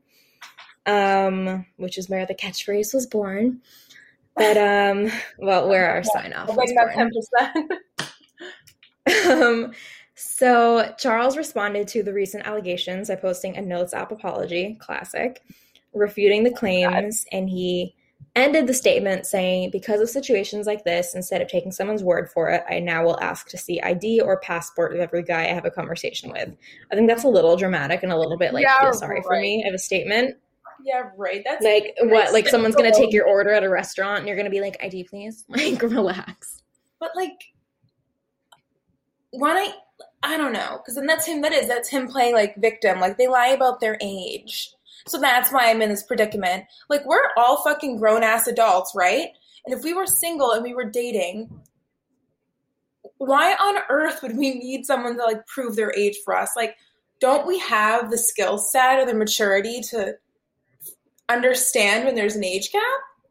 um, 0.87 1.67
which 1.77 1.99
is 1.99 2.09
where 2.09 2.25
the 2.25 2.35
catchphrase 2.35 2.95
was 2.95 3.05
born. 3.05 3.61
But, 4.35 4.57
um, 4.57 5.11
well, 5.39 5.69
where 5.69 5.87
are 5.89 5.95
our 5.95 6.03
sign 6.03 6.33
off 6.33 6.49
I'm 6.49 6.55
was 6.55 6.73
like 6.75 6.75
that 6.75 6.95
ten 6.95 7.09
percent. 7.09 7.81
Um, 9.29 9.73
so 10.15 10.93
Charles 10.97 11.37
responded 11.37 11.87
to 11.89 12.01
the 12.01 12.13
recent 12.13 12.47
allegations 12.47 13.09
by 13.09 13.15
posting 13.15 13.55
a 13.55 13.61
Notes 13.61 13.93
app 13.93 14.11
apology, 14.11 14.77
classic, 14.79 15.43
refuting 15.93 16.43
the 16.43 16.51
claims, 16.51 17.25
and 17.31 17.49
he 17.49 17.93
ended 18.35 18.65
the 18.67 18.73
statement 18.73 19.25
saying, 19.25 19.71
"Because 19.71 20.01
of 20.01 20.09
situations 20.09 20.67
like 20.67 20.83
this, 20.83 21.15
instead 21.15 21.41
of 21.41 21.47
taking 21.47 21.71
someone's 21.71 22.03
word 22.03 22.29
for 22.29 22.49
it, 22.49 22.63
I 22.69 22.79
now 22.79 23.03
will 23.03 23.19
ask 23.19 23.47
to 23.49 23.57
see 23.57 23.81
ID 23.81 24.21
or 24.21 24.39
passport 24.39 24.93
of 24.93 24.99
every 24.99 25.23
guy 25.23 25.43
I 25.43 25.53
have 25.53 25.65
a 25.65 25.71
conversation 25.71 26.31
with." 26.31 26.49
I 26.91 26.95
think 26.95 27.07
that's 27.07 27.23
a 27.23 27.29
little 27.29 27.55
dramatic 27.57 28.01
and 28.03 28.11
a 28.11 28.17
little 28.17 28.37
bit 28.37 28.53
like 28.53 28.63
Yeah, 28.63 28.79
feel 28.79 28.93
sorry 28.93 29.21
for 29.21 29.39
me 29.39 29.65
of 29.67 29.73
a 29.73 29.79
statement. 29.79 30.37
Yeah, 30.85 31.09
right. 31.17 31.41
That's 31.43 31.65
Like 31.65 31.95
what? 32.03 32.31
Like 32.31 32.47
someone's 32.47 32.75
gonna 32.75 32.93
take 32.93 33.11
your 33.11 33.25
order 33.25 33.49
at 33.49 33.63
a 33.63 33.69
restaurant 33.69 34.19
and 34.19 34.27
you're 34.27 34.37
gonna 34.37 34.51
be 34.51 34.61
like, 34.61 34.77
"ID, 34.83 35.05
please." 35.05 35.43
Like 35.49 35.81
relax. 35.81 36.61
but 36.99 37.09
like 37.15 37.41
when 39.31 39.57
I 39.57 39.73
I 40.21 40.37
don't 40.37 40.53
know 40.53 40.77
because 40.77 40.93
then 40.93 41.07
that's 41.07 41.25
him. 41.25 41.41
That 41.41 41.53
is 41.53 41.67
that's 41.67 41.89
him 41.89 42.07
playing 42.07 42.35
like 42.35 42.55
victim. 42.57 42.99
Like 42.99 43.17
they 43.17 43.27
lie 43.27 43.47
about 43.47 43.79
their 43.79 43.97
age, 43.99 44.71
so 45.07 45.19
that's 45.19 45.51
why 45.51 45.71
I'm 45.71 45.81
in 45.81 45.89
this 45.89 46.03
predicament. 46.03 46.65
Like 46.87 47.03
we're 47.07 47.31
all 47.35 47.63
fucking 47.63 47.97
grown 47.97 48.21
ass 48.21 48.45
adults, 48.45 48.91
right? 48.93 49.29
And 49.65 49.75
if 49.75 49.83
we 49.83 49.95
were 49.95 50.05
single 50.05 50.51
and 50.51 50.61
we 50.61 50.75
were 50.75 50.87
dating, 50.87 51.49
why 53.17 53.53
on 53.53 53.81
earth 53.89 54.21
would 54.21 54.37
we 54.37 54.53
need 54.53 54.85
someone 54.85 55.17
to 55.17 55.23
like 55.23 55.47
prove 55.47 55.75
their 55.75 55.91
age 55.97 56.17
for 56.23 56.37
us? 56.37 56.51
Like, 56.55 56.75
don't 57.19 57.47
we 57.47 57.57
have 57.57 58.11
the 58.11 58.19
skill 58.19 58.59
set 58.59 58.99
or 58.99 59.05
the 59.07 59.15
maturity 59.15 59.81
to 59.89 60.13
understand 61.29 62.05
when 62.05 62.15
there's 62.15 62.35
an 62.35 62.43
age 62.43 62.71
gap? 62.71 62.81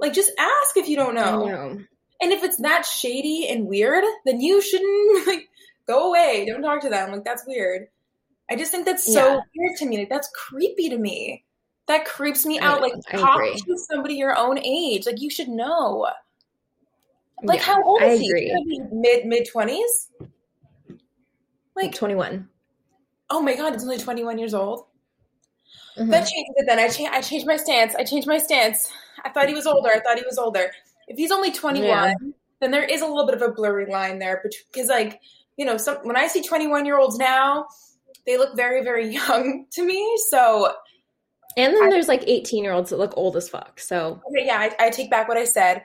Like, 0.01 0.13
just 0.13 0.33
ask 0.39 0.77
if 0.77 0.89
you 0.89 0.97
don't 0.97 1.15
know. 1.15 1.47
Know. 1.47 1.79
And 2.21 2.33
if 2.33 2.43
it's 2.45 2.57
that 2.59 2.85
shady 2.87 3.49
and 3.49 3.67
weird, 3.67 4.05
then 4.25 4.41
you 4.41 4.61
shouldn't 4.63 5.27
like 5.27 5.49
go 5.87 6.09
away. 6.09 6.47
Don't 6.49 6.63
talk 6.63 6.81
to 6.83 6.89
them. 6.89 7.13
Like 7.13 7.25
that's 7.25 7.47
weird. 7.47 7.89
I 8.51 8.57
just 8.57 8.71
think 8.71 8.87
that's 8.87 9.05
so 9.13 9.35
Yeah. 9.35 9.41
weird 9.57 9.77
to 9.79 9.87
me. 9.87 9.99
Like 9.99 10.09
that's 10.11 10.29
creepy 10.35 10.89
to 10.91 10.99
me. 10.99 11.45
That 11.87 12.05
creeps 12.07 12.47
me 12.47 12.59
I- 12.59 12.67
out. 12.67 12.81
Like 12.83 12.93
I 13.13 13.17
talk 13.19 13.37
agree. 13.37 13.55
to 13.59 13.77
somebody 13.91 14.15
your 14.15 14.37
own 14.39 14.59
age. 14.59 15.07
Like 15.07 15.21
you 15.21 15.31
should 15.31 15.49
know. 15.49 16.07
Like 17.43 17.61
Yeah, 17.61 17.67
how 17.67 17.83
old 17.85 18.01
I 18.03 18.07
is 18.07 18.21
he? 18.21 18.29
agree. 18.29 18.55
He's 18.67 18.81
be 18.81 18.87
Mid 18.93 19.27
mid 19.27 19.49
twenties. 19.51 20.11
Like 21.77 21.95
21. 21.95 22.49
Oh 23.31 23.43
my 23.43 23.57
god, 23.57 23.75
it's 23.75 23.83
only 23.83 23.99
21 23.99 24.39
years 24.39 24.55
old. 24.55 24.87
Mhm. 25.97 26.11
That 26.11 26.27
changed 26.29 26.53
it 26.57 26.67
then. 26.67 26.79
I, 26.79 26.89
cha- 26.89 27.13
I 27.13 27.21
changed 27.21 27.47
my 27.47 27.57
stance. 27.57 27.95
I 27.95 28.05
changed 28.05 28.27
my 28.27 28.39
stance. 28.39 28.91
I 29.25 29.31
thought 29.31 29.49
he 29.49 29.55
was 29.55 29.67
older. 29.67 29.91
I 29.91 30.01
thought 30.01 30.19
he 30.19 30.25
was 30.25 30.39
older. 30.39 30.71
If 31.09 31.17
he's 31.17 31.31
only 31.31 31.53
21, 31.53 31.87
Yeah. 31.89 32.15
then 32.61 32.71
there 32.71 32.83
is 32.85 33.01
a 33.03 33.07
little 33.07 33.27
bit 33.27 33.35
of 33.35 33.43
a 33.43 33.53
blurry 33.53 33.87
line 33.87 34.19
there. 34.19 34.43
Because, 34.73 34.89
like, 34.89 35.21
you 35.57 35.65
know, 35.65 35.77
some, 35.77 35.99
when 36.03 36.17
I 36.17 36.27
see 36.27 36.43
21 36.43 36.85
year 36.85 36.99
olds 36.99 37.17
now, 37.19 37.67
they 38.27 38.37
look 38.39 38.57
very, 38.57 38.83
very 38.83 39.09
young 39.15 39.67
to 39.73 39.85
me. 39.85 40.19
So, 40.31 40.73
And 41.57 41.75
then 41.75 41.91
there's 41.91 42.09
like 42.09 42.25
18 42.27 42.65
year 42.65 42.73
olds 42.73 42.91
that 42.91 42.99
look 42.99 43.15
old 43.17 43.37
as 43.37 43.49
fuck. 43.49 43.79
So, 43.79 44.21
okay, 44.31 44.47
yeah, 44.47 44.59
I, 44.59 44.87
I 44.87 44.91
take 44.91 45.11
back 45.11 45.29
what 45.29 45.37
I 45.37 45.45
said. 45.45 45.85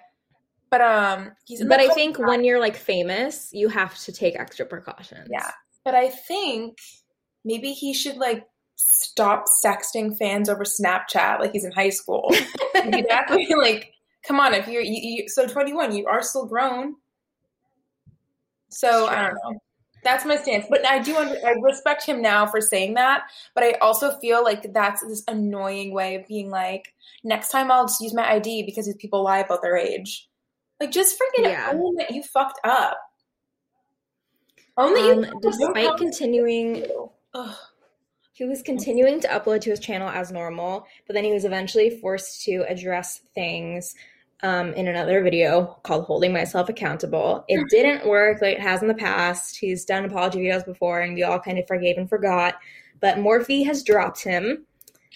But 0.71 0.81
um, 0.81 1.31
he's 1.45 1.63
but 1.65 1.79
I 1.79 1.87
think 1.89 2.19
when 2.19 2.43
you're 2.43 2.59
like 2.59 2.75
famous, 2.75 3.49
you 3.51 3.69
have 3.69 3.97
to 3.99 4.11
take 4.11 4.39
extra 4.39 4.65
precautions. 4.67 5.27
Yeah. 5.31 5.49
But 5.83 5.95
I 5.95 6.09
think 6.09 6.77
maybe 7.43 7.73
he 7.73 7.91
should 7.93 8.17
like 8.17 8.45
stop 8.79 9.45
sexting 9.63 10.17
fans 10.17 10.47
over 10.47 10.63
Snapchat 10.63 11.39
like 11.39 11.51
he's 11.51 11.65
in 11.65 11.71
high 11.71 11.89
school. 11.89 12.33
exactly. 12.75 13.47
Like, 13.57 13.91
come 14.25 14.39
on, 14.39 14.53
if 14.53 14.67
you're 14.67 14.81
you, 14.81 15.23
you, 15.23 15.29
so 15.29 15.45
21, 15.45 15.95
you 15.95 16.07
are 16.07 16.23
still 16.23 16.45
grown. 16.45 16.95
So 18.69 19.07
I 19.07 19.23
don't 19.23 19.33
know. 19.33 19.59
That's 20.01 20.23
my 20.23 20.37
stance. 20.37 20.65
But 20.69 20.87
I 20.87 20.99
do 20.99 21.17
under, 21.17 21.35
I 21.45 21.55
respect 21.61 22.05
him 22.05 22.21
now 22.21 22.45
for 22.45 22.61
saying 22.61 22.93
that. 22.93 23.23
But 23.53 23.65
I 23.65 23.71
also 23.81 24.17
feel 24.19 24.43
like 24.43 24.71
that's 24.73 25.05
this 25.05 25.23
annoying 25.27 25.93
way 25.93 26.15
of 26.15 26.25
being 26.25 26.49
like, 26.49 26.93
next 27.25 27.49
time 27.49 27.69
I'll 27.69 27.85
just 27.85 27.99
use 27.99 28.13
my 28.13 28.31
ID 28.31 28.63
because 28.63 28.85
these 28.85 28.95
people 28.95 29.23
lie 29.23 29.39
about 29.39 29.61
their 29.61 29.75
age. 29.75 30.29
Like, 30.79 30.91
just 30.91 31.17
freaking 31.19 31.49
Yeah. 31.49 31.71
own 31.73 31.95
that 31.95 32.11
you 32.11 32.23
fucked 32.23 32.59
up. 32.63 32.97
Own 34.77 34.93
that 34.93 35.03
you 35.03 35.11
Um, 35.11 35.23
fucked 35.25 35.41
despite 35.41 35.97
continuing 35.97 36.85
Ugh. 37.33 37.55
He 38.39 38.45
was 38.45 38.61
continuing 38.61 39.19
to 39.19 39.27
upload 39.27 39.59
to 39.61 39.69
his 39.69 39.81
channel 39.81 40.07
as 40.07 40.31
normal, 40.31 40.87
but 41.05 41.13
then 41.13 41.25
he 41.25 41.33
was 41.33 41.43
eventually 41.43 41.89
forced 41.89 42.45
to 42.45 42.63
address 42.69 43.19
things 43.35 43.95
um, 44.43 44.71
in 44.75 44.87
another 44.87 45.21
video 45.21 45.77
called 45.83 46.05
Holding 46.05 46.31
Myself 46.31 46.69
Accountable. 46.69 47.43
It 47.49 47.67
didn't 47.69 48.07
work 48.07 48.41
like 48.41 48.55
it 48.55 48.61
has 48.61 48.81
in 48.81 48.87
the 48.87 48.93
past. 48.93 49.57
He's 49.57 49.83
done 49.83 50.05
apology 50.05 50.39
videos 50.39 50.65
before, 50.65 51.01
and 51.01 51.15
we 51.15 51.23
all 51.23 51.37
kind 51.37 51.59
of 51.59 51.67
forgave 51.67 51.97
and 51.97 52.07
forgot. 52.07 52.55
But 53.01 53.17
Morphe 53.17 53.65
has 53.65 53.83
dropped 53.83 54.23
him. 54.23 54.65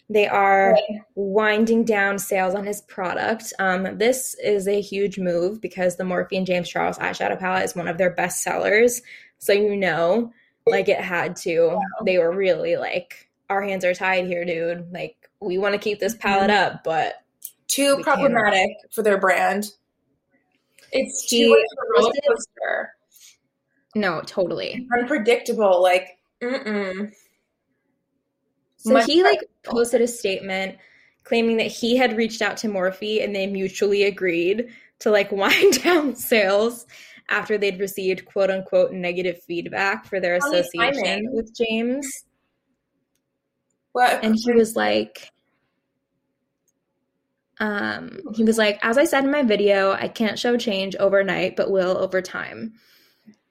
They 0.10 0.28
are 0.28 0.78
winding 1.16 1.86
down 1.86 2.20
sales 2.20 2.56
on 2.56 2.66
his 2.66 2.82
product. 2.82 3.54
Um, 3.58 3.98
this 3.98 4.36
is 4.44 4.68
a 4.68 4.82
huge 4.82 5.18
move 5.18 5.62
because 5.62 5.96
the 5.96 6.04
Morphe 6.04 6.36
and 6.36 6.46
James 6.46 6.68
Charles 6.68 6.98
eyeshadow 6.98 7.40
palette 7.40 7.64
is 7.64 7.74
one 7.74 7.88
of 7.88 7.98
their 7.98 8.14
best 8.14 8.44
sellers. 8.44 9.02
So 9.40 9.54
you 9.54 9.78
know 9.78 10.34
like 10.66 10.90
it 10.90 11.00
had 11.00 11.36
to 11.36 11.80
they 12.06 12.18
were 12.18 12.32
really 12.32 12.78
like 12.78 13.30
our 13.50 13.62
hands 13.62 13.84
are 13.84 13.94
tied 13.94 14.26
here 14.26 14.46
dude 14.46 14.92
like 14.92 15.30
we 15.42 15.58
want 15.58 15.74
to 15.74 15.80
keep 15.80 16.00
this 16.00 16.16
palette 16.16 16.50
mm-hmm. 16.50 16.76
up 16.76 16.84
but 16.84 17.16
Too 17.68 17.98
We 17.98 18.04
can't. 18.04 18.20
problematic 18.20 18.70
for 18.92 19.04
their 19.04 19.18
brand. 19.18 19.72
It's 20.92 21.28
too 21.28 21.50
much 21.50 21.60
a 21.60 22.02
roller 22.02 22.14
coaster. 22.28 22.94
no 23.96 24.22
totally 24.26 24.88
Unpredictable. 24.98 25.82
Like, 25.82 26.20
mm-mm. 26.42 27.12
so 28.78 28.94
Much 28.94 29.06
he 29.06 29.24
like 29.24 29.40
posted 29.64 30.02
a 30.02 30.08
statement 30.08 30.78
claiming 31.24 31.58
that 31.58 31.68
he 31.68 31.98
had 31.98 32.16
reached 32.16 32.42
out 32.42 32.58
to 32.58 32.68
morphe 32.68 33.24
and 33.24 33.36
they 33.36 33.48
mutually 33.48 34.04
agreed 34.04 34.68
to 35.00 35.10
like 35.10 35.32
wind 35.34 35.82
down 35.84 36.16
sales 36.16 36.86
after 37.30 37.58
they'd 37.58 37.80
received 37.80 38.26
quote 38.26 38.50
unquote 38.50 38.92
negative 38.92 39.42
feedback 39.44 40.06
for 40.06 40.20
their 40.20 40.36
association 40.36 41.28
with 41.32 41.56
james. 41.56 42.08
Well, 43.94 44.20
and 44.24 44.36
he 44.36 44.52
was 44.52 44.76
like 44.76 45.30
um 47.60 48.20
he 48.34 48.44
was 48.44 48.58
like 48.58 48.80
as 48.82 48.98
i 48.98 49.06
said 49.06 49.24
in 49.24 49.32
my 49.32 49.44
video 49.44 49.92
i 49.94 50.08
can't 50.08 50.40
show 50.40 50.58
change 50.58 50.96
overnight 50.96 51.56
but 51.56 51.70
will 51.70 51.96
over 51.98 52.22
time 52.22 52.74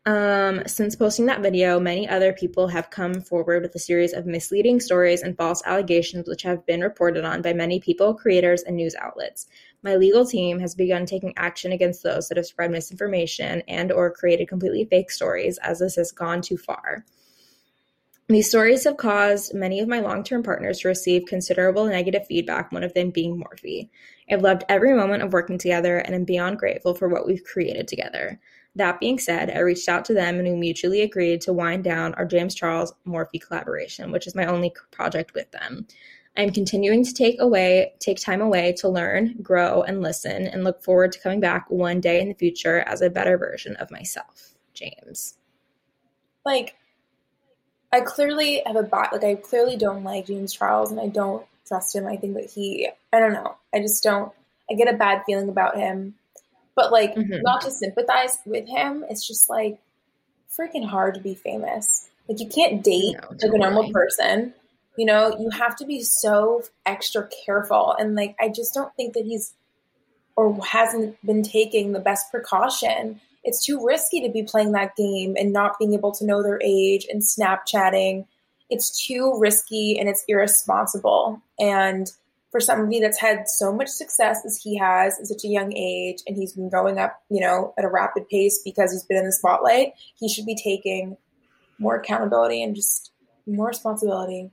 um 0.04 0.62
since 0.66 0.96
posting 0.96 1.26
that 1.26 1.42
video 1.42 1.78
many 1.78 2.08
other 2.08 2.32
people 2.32 2.66
have 2.66 2.90
come 2.90 3.20
forward 3.20 3.62
with 3.62 3.72
a 3.76 3.78
series 3.78 4.12
of 4.12 4.26
misleading 4.26 4.80
stories 4.80 5.22
and 5.22 5.36
false 5.36 5.62
allegations 5.64 6.26
which 6.28 6.42
have 6.42 6.66
been 6.66 6.80
reported 6.80 7.24
on 7.24 7.40
by 7.40 7.52
many 7.52 7.78
people 7.78 8.12
creators 8.12 8.62
and 8.64 8.74
news 8.74 8.96
outlets 9.00 9.46
my 9.84 9.94
legal 9.94 10.26
team 10.26 10.58
has 10.58 10.74
begun 10.74 11.06
taking 11.06 11.32
action 11.36 11.70
against 11.70 12.02
those 12.02 12.28
that 12.28 12.36
have 12.36 12.46
spread 12.46 12.72
misinformation 12.72 13.62
and 13.68 13.92
or 13.92 14.10
created 14.10 14.48
completely 14.48 14.84
fake 14.84 15.10
stories 15.10 15.56
as 15.58 15.78
this 15.78 15.94
has 15.94 16.10
gone 16.10 16.42
too 16.42 16.56
far 16.56 17.04
these 18.28 18.48
stories 18.48 18.84
have 18.84 18.96
caused 18.96 19.52
many 19.52 19.80
of 19.80 19.88
my 19.88 20.00
long 20.00 20.24
term 20.24 20.42
partners 20.42 20.78
to 20.80 20.88
receive 20.88 21.26
considerable 21.26 21.84
negative 21.84 22.26
feedback, 22.26 22.72
one 22.72 22.84
of 22.84 22.94
them 22.94 23.10
being 23.10 23.36
Morphe. 23.36 23.90
I've 24.30 24.40
loved 24.40 24.64
every 24.68 24.94
moment 24.94 25.22
of 25.22 25.32
working 25.32 25.58
together 25.58 25.98
and 25.98 26.14
am 26.14 26.24
beyond 26.24 26.58
grateful 26.58 26.94
for 26.94 27.08
what 27.08 27.26
we've 27.26 27.44
created 27.44 27.88
together. 27.88 28.40
That 28.74 29.00
being 29.00 29.18
said, 29.18 29.50
I 29.50 29.58
reached 29.58 29.88
out 29.88 30.04
to 30.06 30.14
them 30.14 30.38
and 30.38 30.48
we 30.48 30.54
mutually 30.54 31.02
agreed 31.02 31.42
to 31.42 31.52
wind 31.52 31.84
down 31.84 32.14
our 32.14 32.24
James 32.24 32.54
Charles 32.54 32.92
Morphe 33.06 33.40
collaboration, 33.40 34.12
which 34.12 34.26
is 34.26 34.34
my 34.34 34.46
only 34.46 34.72
project 34.90 35.34
with 35.34 35.50
them. 35.50 35.86
I'm 36.36 36.50
continuing 36.50 37.04
to 37.04 37.12
take 37.12 37.40
away 37.40 37.92
take 37.98 38.18
time 38.18 38.40
away 38.40 38.72
to 38.78 38.88
learn, 38.88 39.36
grow, 39.42 39.82
and 39.82 40.00
listen, 40.00 40.46
and 40.46 40.64
look 40.64 40.82
forward 40.82 41.12
to 41.12 41.20
coming 41.20 41.40
back 41.40 41.66
one 41.68 42.00
day 42.00 42.20
in 42.20 42.28
the 42.28 42.34
future 42.34 42.80
as 42.80 43.02
a 43.02 43.10
better 43.10 43.36
version 43.36 43.76
of 43.76 43.90
myself. 43.90 44.54
James. 44.74 45.34
like, 46.46 46.76
I 47.92 48.00
clearly 48.00 48.62
have 48.64 48.76
a 48.76 48.82
bot. 48.82 49.12
Like, 49.12 49.24
I 49.24 49.34
clearly 49.34 49.76
don't 49.76 50.02
like 50.02 50.26
James 50.26 50.54
Charles, 50.54 50.90
and 50.90 50.98
I 50.98 51.08
don't 51.08 51.44
trust 51.66 51.94
him. 51.94 52.06
I 52.06 52.16
think 52.16 52.34
that 52.34 52.50
he. 52.50 52.88
I 53.12 53.20
don't 53.20 53.34
know. 53.34 53.56
I 53.74 53.80
just 53.80 54.02
don't. 54.02 54.32
I 54.70 54.74
get 54.74 54.92
a 54.92 54.96
bad 54.96 55.22
feeling 55.26 55.50
about 55.50 55.76
him. 55.76 56.14
But 56.74 56.92
like, 56.92 57.14
Mhm. 57.14 57.42
not 57.42 57.60
to 57.62 57.70
sympathize 57.70 58.38
with 58.46 58.66
him. 58.68 59.04
It's 59.10 59.26
just 59.26 59.48
like 59.50 59.78
freaking 60.50 60.84
hard 60.84 61.14
to 61.14 61.20
be 61.20 61.34
famous. 61.34 62.08
Like, 62.28 62.40
you 62.40 62.48
can't 62.48 62.82
date 62.82 63.16
No, 63.20 63.28
like 63.30 63.54
a 63.54 63.58
normal 63.58 63.90
person. 63.92 64.54
You 64.96 65.06
know, 65.06 65.36
you 65.38 65.50
have 65.50 65.74
to 65.76 65.86
be 65.86 66.02
so 66.02 66.62
extra 66.86 67.28
careful. 67.44 67.94
And 67.98 68.14
like, 68.14 68.36
I 68.40 68.48
just 68.48 68.74
don't 68.74 68.94
think 68.96 69.14
that 69.14 69.24
he's 69.24 69.54
or 70.36 70.58
hasn't 70.64 71.16
been 71.26 71.42
taking 71.42 71.92
the 71.92 72.00
best 72.00 72.30
precaution. 72.30 73.20
It's 73.44 73.64
too 73.64 73.84
risky 73.84 74.20
to 74.22 74.30
be 74.30 74.42
playing 74.42 74.72
that 74.72 74.96
game 74.96 75.34
and 75.38 75.52
not 75.52 75.78
being 75.78 75.94
able 75.94 76.12
to 76.12 76.24
know 76.24 76.42
their 76.42 76.60
age 76.62 77.06
and 77.10 77.20
Snapchatting. 77.22 78.26
It's 78.70 79.04
too 79.06 79.36
risky 79.38 79.98
and 79.98 80.08
it's 80.08 80.24
irresponsible. 80.28 81.40
And 81.58 82.10
for 82.52 82.60
somebody 82.60 83.00
that's 83.00 83.18
had 83.18 83.48
so 83.48 83.72
much 83.72 83.88
success 83.88 84.42
as 84.44 84.60
he 84.62 84.78
has 84.78 85.18
at 85.18 85.26
such 85.26 85.44
a 85.44 85.48
young 85.48 85.72
age 85.74 86.18
and 86.26 86.36
he's 86.36 86.52
been 86.52 86.70
going 86.70 86.98
up, 86.98 87.20
you 87.30 87.40
know, 87.40 87.72
at 87.78 87.84
a 87.84 87.88
rapid 87.88 88.28
pace 88.28 88.60
because 88.62 88.92
he's 88.92 89.04
been 89.04 89.16
in 89.16 89.24
the 89.24 89.32
spotlight, 89.32 89.94
he 90.18 90.28
should 90.28 90.46
be 90.46 90.54
taking 90.54 91.16
more 91.78 91.96
accountability 91.96 92.62
and 92.62 92.76
just 92.76 93.10
more 93.46 93.68
responsibility. 93.68 94.50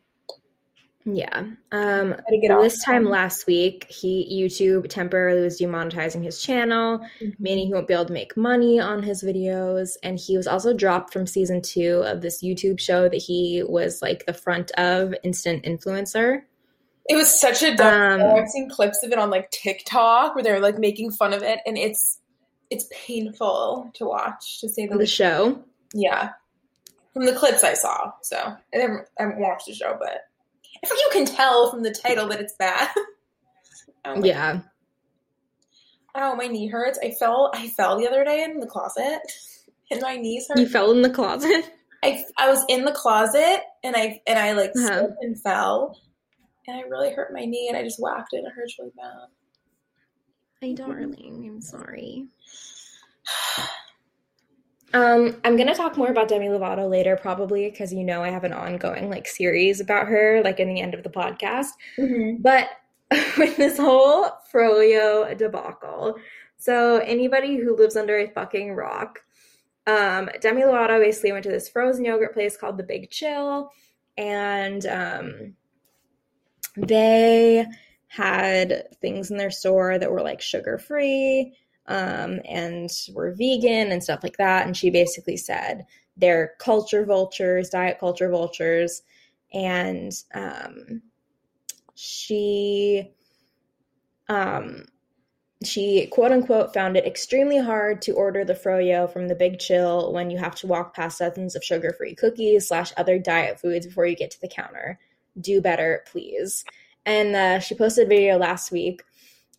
Yeah. 1.06 1.46
Um, 1.72 2.15
this 2.29 2.84
time 2.84 3.06
last 3.06 3.48
week, 3.48 3.86
he 3.89 4.41
YouTube 4.41 4.89
temporarily 4.89 5.41
was 5.41 5.60
demonetizing 5.60 6.24
his 6.24 6.41
channel, 6.41 7.06
meaning 7.39 7.68
he 7.68 7.74
won't 7.74 7.88
be 7.88 7.94
able 7.94 8.06
to 8.06 8.13
make 8.13 8.38
money 8.38 8.79
on 8.79 9.01
his 9.01 9.24
videos. 9.24 9.91
And 10.03 10.20
he 10.20 10.38
was 10.38 10.46
also 10.46 10.74
dropped 10.74 11.12
from 11.12 11.25
season 11.25 11.62
two 11.62 12.03
of 12.06 12.22
this 12.22 12.44
YouTube 12.44 12.79
show 12.79 13.10
that 13.10 13.18
he 13.18 13.63
was 13.68 14.01
like 14.01 14.25
the 14.25 14.34
front 14.34 14.72
of, 14.72 15.13
Instant 15.24 15.63
Influencer. 15.63 16.44
It 17.10 17.16
was 17.16 17.39
such 17.39 17.63
a 17.63 17.75
dumb. 17.75 18.22
Um, 18.22 18.36
I've 18.38 18.48
seen 18.50 18.70
clips 18.70 19.04
of 19.04 19.12
it 19.12 19.18
on 19.18 19.30
like 19.30 19.50
TikTok 19.51 20.36
where 20.36 20.44
they're 20.44 20.60
like 20.60 20.78
making 20.78 21.12
fun 21.12 21.34
of 21.34 21.42
it, 21.44 21.60
and 21.66 21.78
it's 21.78 22.20
it's 22.70 22.86
painful 22.92 23.89
to 23.96 24.06
watch. 24.06 24.62
To 24.62 24.70
say 24.70 24.86
the 24.88 24.98
The 24.98 25.06
show. 25.08 25.62
Yeah, 25.94 26.30
from 27.13 27.25
the 27.25 27.34
clips 27.34 27.63
I 27.63 27.74
saw. 27.74 28.12
So 28.22 28.38
I 28.38 28.78
haven't, 28.78 29.08
I 29.20 29.24
haven't 29.24 29.39
watched 29.39 29.66
the 29.66 29.74
show, 29.74 29.96
but 30.00 30.22
I 30.84 30.88
think 30.88 31.00
you 31.01 31.10
can 31.12 31.25
tell 31.25 31.72
from 31.72 31.82
the 31.84 31.92
title 31.92 32.28
that 32.28 32.39
it's 32.39 32.54
bad. 32.60 32.89
oh 34.06 34.24
Yeah. 34.24 34.62
Oh, 36.16 36.36
my 36.36 36.48
knee 36.48 36.68
hurts. 36.68 37.00
I 37.04 37.12
fell. 37.12 37.51
I 37.54 37.70
fell 37.70 37.98
the 38.00 38.08
other 38.08 38.24
day 38.24 38.44
in 38.44 38.60
the 38.60 38.68
closet, 38.68 39.20
and 39.92 40.01
my 40.01 40.16
knees 40.18 40.46
hurt. 40.48 40.60
You 40.60 40.68
fell 40.70 40.92
in 40.92 41.01
the 41.01 41.10
closet. 41.10 41.72
I, 42.04 42.24
I 42.38 42.50
was 42.50 42.63
in 42.70 42.86
the 42.86 42.94
closet 42.94 43.60
and 43.84 43.94
I 43.96 44.22
and 44.25 44.39
I 44.39 44.54
like 44.54 44.72
Uh-huh. 44.75 45.00
slipped 45.00 45.18
and 45.22 45.42
fell, 45.42 45.98
and 46.70 46.80
I 46.80 46.88
really 46.88 47.14
hurt 47.14 47.34
my 47.34 47.46
knee, 47.46 47.68
and 47.68 47.78
I 47.78 47.84
just 47.84 48.02
whacked 48.02 48.34
it. 48.34 48.38
and 48.38 48.48
It 48.48 48.54
hurts 48.54 48.78
really 48.80 48.92
bad. 48.96 49.28
I 50.62 50.74
don't 50.74 50.92
really. 50.92 51.48
I'm 51.48 51.62
sorry. 51.62 52.28
Um, 54.92 55.38
I'm 55.44 55.56
gonna 55.56 55.76
talk 55.76 55.98
more 55.98 56.10
about 56.10 56.30
Demi 56.30 56.48
Lovato 56.48 56.90
later, 56.90 57.16
probably 57.16 57.70
because 57.70 57.94
you 57.94 58.04
know 58.04 58.24
I 58.24 58.30
have 58.30 58.44
an 58.44 58.54
ongoing 58.54 59.10
like 59.10 59.28
series 59.28 59.80
about 59.80 60.08
her, 60.08 60.42
like 60.44 60.60
in 60.60 60.68
the 60.68 60.82
end 60.82 60.96
of 60.96 61.04
the 61.04 61.12
podcast. 61.12 61.68
Mm-hmm. 61.96 62.42
But 62.42 62.70
with 63.38 63.56
this 63.56 63.78
whole 63.78 64.32
Froyo 64.52 65.38
debacle, 65.38 66.16
so 66.58 66.98
anybody 66.98 67.58
who 67.58 67.78
lives 67.78 67.96
under 67.96 68.18
a 68.18 68.32
fucking 68.32 68.74
rock, 68.74 69.20
um, 69.86 70.30
Demi 70.42 70.64
Lovato 70.64 71.00
basically 71.00 71.34
went 71.34 71.44
to 71.44 71.52
this 71.52 71.70
frozen 71.70 72.06
yogurt 72.06 72.34
place 72.34 72.58
called 72.58 72.78
the 72.78 72.84
Big 72.84 73.12
Chill, 73.12 73.70
and 74.18 74.88
um, 74.88 75.54
they 76.76 77.66
had 78.08 78.88
things 79.02 79.32
in 79.32 79.38
their 79.38 79.52
store 79.52 79.98
that 79.98 80.12
were 80.12 80.22
like 80.22 80.42
sugar 80.42 80.78
free 80.78 81.54
um, 81.88 82.40
and 82.46 82.90
were 83.14 83.34
vegan 83.34 83.92
and 83.92 84.04
stuff 84.04 84.24
like 84.24 84.38
that. 84.38 84.66
And 84.66 84.76
she 84.76 84.90
basically 84.90 85.38
said 85.38 85.86
they're 86.18 86.54
culture 86.60 87.06
vultures, 87.06 87.70
diet 87.70 88.00
culture 88.00 88.30
vultures. 88.30 89.02
And 89.54 90.12
um, 90.34 91.02
she 91.96 93.12
um, 94.28 94.86
she 95.64 96.08
quote 96.08 96.32
unquote 96.32 96.74
found 96.74 96.96
it 96.96 97.06
extremely 97.06 97.60
hard 97.60 98.02
to 98.04 98.14
order 98.14 98.46
the 98.46 98.54
froyo 98.54 99.12
from 99.12 99.28
the 99.28 99.36
big 99.36 99.60
chill 99.60 100.14
when 100.14 100.30
you 100.30 100.38
have 100.38 100.56
to 100.56 100.68
walk 100.68 100.96
past 100.96 101.20
dozens 101.20 101.56
of 101.56 101.64
sugar-free 101.64 102.16
cookies 102.16 102.68
slash 102.68 102.94
other 102.96 103.20
diet 103.20 103.60
foods 103.60 103.86
before 103.86 104.06
you 104.06 104.16
get 104.16 104.32
to 104.32 104.40
the 104.40 104.48
counter 104.48 104.98
do 105.41 105.62
better 105.62 106.03
please 106.12 106.63
and 107.05 107.36
uh, 107.36 107.60
she 107.60 107.75
posted 107.75 108.05
a 108.05 108.10
video 108.10 108.38
last 108.38 108.72
week 108.72 109.03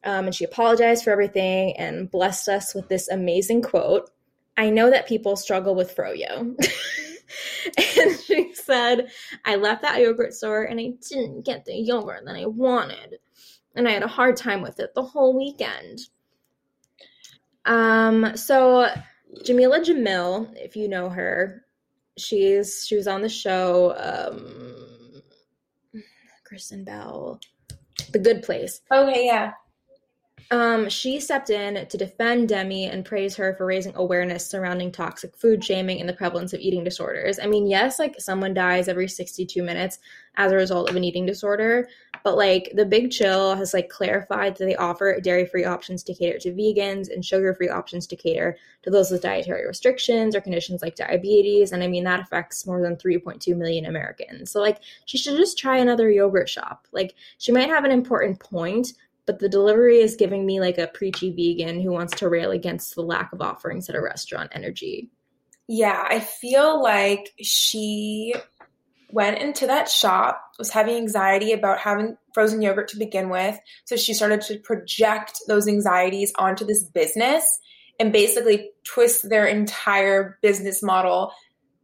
um, 0.04 0.26
and 0.26 0.34
she 0.34 0.44
apologized 0.44 1.04
for 1.04 1.10
everything 1.10 1.76
and 1.76 2.10
blessed 2.10 2.49
us 2.49 2.75
with 2.75 2.88
this 2.88 3.08
amazing 3.08 3.62
quote 3.62 4.10
i 4.56 4.70
know 4.70 4.90
that 4.90 5.08
people 5.08 5.37
struggle 5.37 5.75
with 5.75 5.94
froyo 5.94 6.40
and 7.99 8.20
she 8.20 8.52
said 8.54 9.10
i 9.44 9.56
left 9.56 9.82
that 9.82 10.00
yogurt 10.00 10.34
store 10.34 10.64
and 10.64 10.80
i 10.80 10.92
didn't 11.08 11.44
get 11.44 11.64
the 11.64 11.75
yogurt 11.75 12.25
that 12.25 12.37
i 12.37 12.46
wanted 12.46 13.18
and 13.75 13.87
I 13.87 13.92
had 13.92 14.02
a 14.02 14.08
hard 14.08 14.37
time 14.37 14.62
with 14.62 14.80
it 14.80 14.94
the 14.94 15.02
whole 15.02 15.37
weekend. 15.37 16.00
Um, 17.64 18.37
so 18.37 18.88
Jameela 19.44 19.84
Jamil, 19.84 20.52
if 20.56 20.76
you 20.76 20.88
know 20.88 21.08
her, 21.08 21.64
she's 22.18 22.84
she 22.87 22.96
was 22.96 23.06
on 23.06 23.22
the 23.22 23.28
show 23.28 23.94
um 23.96 25.00
Kristen 26.50 26.83
Bell, 26.83 27.38
The 28.11 28.19
Good 28.19 28.42
Place. 28.42 28.80
Okay, 28.92 29.25
yeah. 29.25 29.52
Um, 30.52 30.88
she 30.88 31.21
stepped 31.21 31.50
in 31.50 31.87
to 31.87 31.97
defend 31.97 32.49
Demi 32.49 32.87
and 32.87 33.04
praise 33.04 33.37
her 33.37 33.54
for 33.54 33.66
raising 33.66 33.95
awareness 33.95 34.45
surrounding 34.45 34.90
toxic 34.90 35.37
food 35.37 35.64
shaming 35.64 36.00
and 36.00 36.09
the 36.09 36.12
prevalence 36.12 36.52
of 36.52 36.59
eating 36.59 36.83
disorders. 36.83 37.38
I 37.38 37.47
mean, 37.47 37.69
yes, 37.69 38.00
like 38.00 38.21
someone 38.21 38.52
dies 38.52 38.88
every 38.88 39.07
62 39.07 39.62
minutes 39.62 40.00
as 40.35 40.50
a 40.50 40.57
result 40.57 40.90
of 40.90 40.97
an 40.97 41.04
eating 41.04 41.25
disorder, 41.25 41.88
but 42.25 42.37
like 42.37 42.73
the 42.75 42.85
Big 42.85 43.12
Chill 43.12 43.54
has 43.54 43.73
like 43.73 43.88
clarified 43.88 44.57
that 44.57 44.64
they 44.64 44.75
offer 44.75 45.21
dairy-free 45.21 45.64
options 45.64 46.02
to 46.02 46.14
cater 46.14 46.38
to 46.40 46.52
vegans 46.52 47.12
and 47.12 47.25
sugar-free 47.25 47.69
options 47.69 48.09
to 48.09 48.16
cater 48.16 48.57
to 48.83 48.90
those 48.90 49.12
with 49.12 49.23
dietary 49.23 49.66
restrictions 49.69 50.35
or 50.35 50.40
conditions 50.40 50.83
like 50.83 50.97
diabetes. 50.97 51.71
And 51.71 51.83
I 51.83 51.87
mean 51.87 52.02
that 52.04 52.21
affects 52.21 52.66
more 52.66 52.83
than 52.83 52.97
3.2 52.97 53.57
million 53.57 53.87
Americans. 53.87 54.50
So 54.50 54.61
like 54.61 54.80
she 55.04 55.16
should 55.16 55.37
just 55.37 55.59
try 55.59 55.78
another 55.78 56.11
yogurt 56.11 56.49
shop. 56.49 56.88
Like 56.90 57.14
she 57.38 57.52
might 57.52 57.69
have 57.69 57.85
an 57.85 57.92
important 57.92 58.40
point, 58.40 58.95
but 59.27 59.39
the 59.39 59.49
delivery 59.49 60.00
is 60.00 60.17
giving 60.17 60.47
me 60.47 60.61
like 60.61 60.79
a 60.79 60.89
preachy 60.89 61.31
vegan 61.31 61.81
who 61.81 61.91
wants 61.91 62.17
to 62.17 62.29
rail 62.29 62.50
against 62.50 62.95
the 62.95 63.03
lack 63.03 63.33
of 63.33 63.41
offerings 63.41 63.89
at 63.89 63.95
a 63.95 64.00
restaurant 64.00 64.50
energy. 64.55 65.11
Yeah, 65.69 66.05
I 66.09 66.21
feel 66.21 66.83
like 66.83 67.33
she 67.41 68.35
went 69.12 69.39
into 69.39 69.67
that 69.67 69.89
shop, 69.89 70.41
was 70.59 70.71
having 70.71 70.97
anxiety 70.97 71.53
about 71.53 71.79
having 71.79 72.17
frozen 72.35 72.62
yogurt 72.62 72.89
to 72.89 72.99
begin 72.99 73.29
with. 73.29 73.59
So 73.85 73.97
she 73.97 74.15
started 74.15 74.41
to 74.43 74.59
project 74.59 75.39
those 75.49 75.69
anxieties 75.69 76.33
onto 76.39 76.65
this 76.65 76.85
business 76.85 77.45
and 77.99 78.12
basically 78.12 78.71
twist 78.85 79.29
their 79.29 79.47
entire 79.47 80.39
business 80.43 80.83
model 80.83 81.33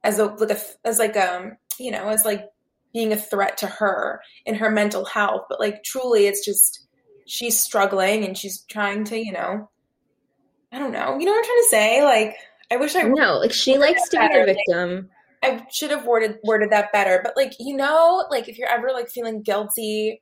as 0.02 0.19
a 0.19 0.26
like 0.26 0.50
a 0.50 0.61
as 0.85 0.99
like 0.99 1.16
um 1.16 1.57
you 1.78 1.90
know 1.90 2.09
as 2.09 2.25
like 2.25 2.49
being 2.93 3.12
a 3.12 3.16
threat 3.16 3.59
to 3.59 3.66
her 3.66 4.23
and 4.47 4.57
her 4.57 4.71
mental 4.71 5.05
health. 5.05 5.43
But 5.50 5.61
like 5.61 5.85
truly, 5.85 6.26
it's 6.26 6.45
just 6.45 6.86
she's 7.26 7.58
struggling 7.58 8.24
and 8.24 8.36
she's 8.36 8.62
trying 8.62 9.04
to, 9.04 9.18
you 9.18 9.32
know, 9.32 9.68
I 10.72 10.78
don't 10.78 10.92
know. 10.92 11.18
You 11.18 11.26
know 11.26 11.32
what 11.32 11.38
I'm 11.38 11.44
trying 11.44 11.62
to 11.62 11.68
say? 11.68 12.04
Like, 12.04 12.36
I 12.70 12.76
wish 12.76 12.96
I 12.96 13.02
no, 13.02 13.38
like 13.38 13.52
she 13.52 13.78
likes 13.78 14.08
to 14.10 14.18
be 14.18 14.28
the 14.28 14.44
victim. 14.44 15.10
I 15.42 15.66
should 15.70 15.90
have 15.90 16.06
worded 16.06 16.38
worded 16.42 16.70
that 16.70 16.92
better. 16.92 17.20
But 17.22 17.36
like, 17.36 17.52
you 17.60 17.76
know, 17.76 18.24
like 18.30 18.48
if 18.48 18.58
you're 18.58 18.68
ever 18.68 18.90
like 18.92 19.08
feeling 19.08 19.42
guilty 19.42 20.20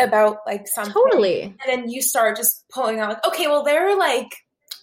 about 0.00 0.38
like 0.46 0.66
something, 0.66 0.92
totally, 0.92 1.42
and 1.42 1.56
then 1.66 1.88
you 1.88 2.02
start 2.02 2.36
just 2.36 2.64
pulling 2.68 2.98
out 2.98 3.10
like, 3.10 3.26
okay, 3.26 3.46
well, 3.46 3.62
they're 3.62 3.96
like, 3.96 4.34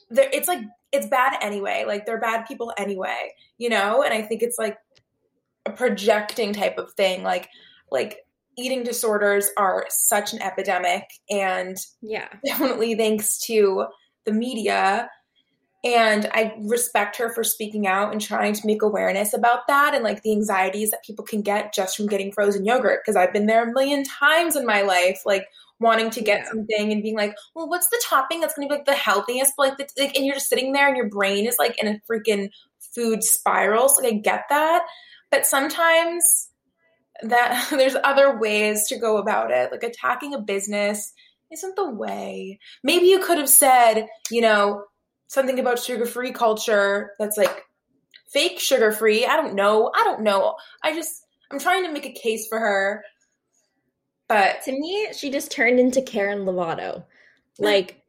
they're 0.09 0.29
it's 0.31 0.47
like 0.47 0.61
it's 0.91 1.07
bad 1.07 1.37
anyway. 1.41 1.83
Like 1.85 2.05
they're 2.05 2.19
bad 2.19 2.45
people 2.45 2.73
anyway, 2.77 3.33
you 3.57 3.69
know. 3.69 4.03
And 4.03 4.13
I 4.13 4.21
think 4.21 4.41
it's 4.41 4.57
like 4.57 4.77
a 5.65 5.71
projecting 5.71 6.53
type 6.53 6.77
of 6.77 6.93
thing. 6.93 7.23
Like, 7.23 7.49
like 7.91 8.19
eating 8.57 8.83
disorders 8.83 9.49
are 9.57 9.85
such 9.89 10.33
an 10.33 10.41
epidemic 10.41 11.03
and 11.29 11.77
yeah. 12.01 12.27
definitely 12.45 12.95
thanks 12.95 13.39
to 13.45 13.85
the 14.25 14.31
media. 14.31 15.09
And 15.83 16.29
i 16.33 16.53
respect 16.59 17.17
her 17.17 17.33
for 17.33 17.43
speaking 17.43 17.87
out 17.87 18.11
and 18.11 18.21
trying 18.21 18.53
to 18.53 18.67
make 18.67 18.83
awareness 18.83 19.33
about 19.33 19.65
that 19.67 19.95
and 19.95 20.03
like 20.03 20.21
the 20.21 20.31
anxieties 20.31 20.91
that 20.91 21.03
people 21.03 21.25
can 21.25 21.41
get 21.41 21.73
just 21.73 21.97
from 21.97 22.05
getting 22.05 22.31
frozen 22.31 22.63
yogurt 22.63 22.99
because 23.03 23.15
i've 23.15 23.33
been 23.33 23.47
there 23.47 23.67
a 23.67 23.73
million 23.73 24.03
times 24.03 24.55
in 24.55 24.63
my 24.63 24.83
life 24.83 25.23
like 25.25 25.47
wanting 25.81 26.11
to 26.11 26.21
get 26.21 26.41
yeah. 26.41 26.49
something 26.49 26.91
and 26.91 27.01
being 27.01 27.17
like 27.17 27.35
well 27.55 27.67
what's 27.67 27.89
the 27.89 28.01
topping 28.07 28.39
that's 28.39 28.53
going 28.53 28.67
to 28.67 28.71
be 28.71 28.77
like 28.77 28.85
the 28.85 28.93
healthiest? 28.93 29.53
But 29.57 29.69
like, 29.69 29.77
the, 29.77 30.03
like 30.03 30.15
and 30.15 30.25
you're 30.25 30.35
just 30.35 30.47
sitting 30.47 30.71
there 30.71 30.87
and 30.87 30.95
your 30.95 31.09
brain 31.09 31.47
is 31.47 31.57
like 31.57 31.81
in 31.81 31.87
a 31.87 31.99
freaking 32.09 32.49
food 32.93 33.23
spiral 33.23 33.89
so 33.89 34.01
like 34.01 34.13
i 34.13 34.17
get 34.17 34.45
that. 34.49 34.83
But 35.31 35.45
sometimes 35.45 36.49
that 37.23 37.67
there's 37.71 37.95
other 38.03 38.37
ways 38.37 38.87
to 38.87 38.97
go 38.97 39.17
about 39.17 39.51
it. 39.51 39.71
Like 39.71 39.83
attacking 39.83 40.33
a 40.33 40.39
business 40.39 41.13
isn't 41.51 41.75
the 41.75 41.89
way. 41.89 42.59
Maybe 42.83 43.07
you 43.07 43.19
could 43.19 43.37
have 43.37 43.49
said, 43.49 44.07
you 44.29 44.41
know, 44.41 44.85
something 45.27 45.59
about 45.59 45.79
sugar 45.79 46.05
free 46.05 46.31
culture 46.31 47.11
that's 47.19 47.37
like 47.37 47.65
fake 48.31 48.59
sugar 48.59 48.91
free. 48.91 49.25
I 49.25 49.35
don't 49.35 49.55
know. 49.55 49.91
I 49.95 50.03
don't 50.03 50.21
know. 50.21 50.55
I 50.83 50.93
just, 50.93 51.25
I'm 51.51 51.59
trying 51.59 51.85
to 51.85 51.91
make 51.91 52.05
a 52.05 52.13
case 52.13 52.47
for 52.47 52.59
her. 52.59 53.03
But 54.27 54.61
to 54.63 54.71
me, 54.71 55.09
she 55.13 55.29
just 55.29 55.51
turned 55.51 55.79
into 55.79 56.01
Karen 56.01 56.45
Lovato. 56.45 57.05
Like, 57.59 58.01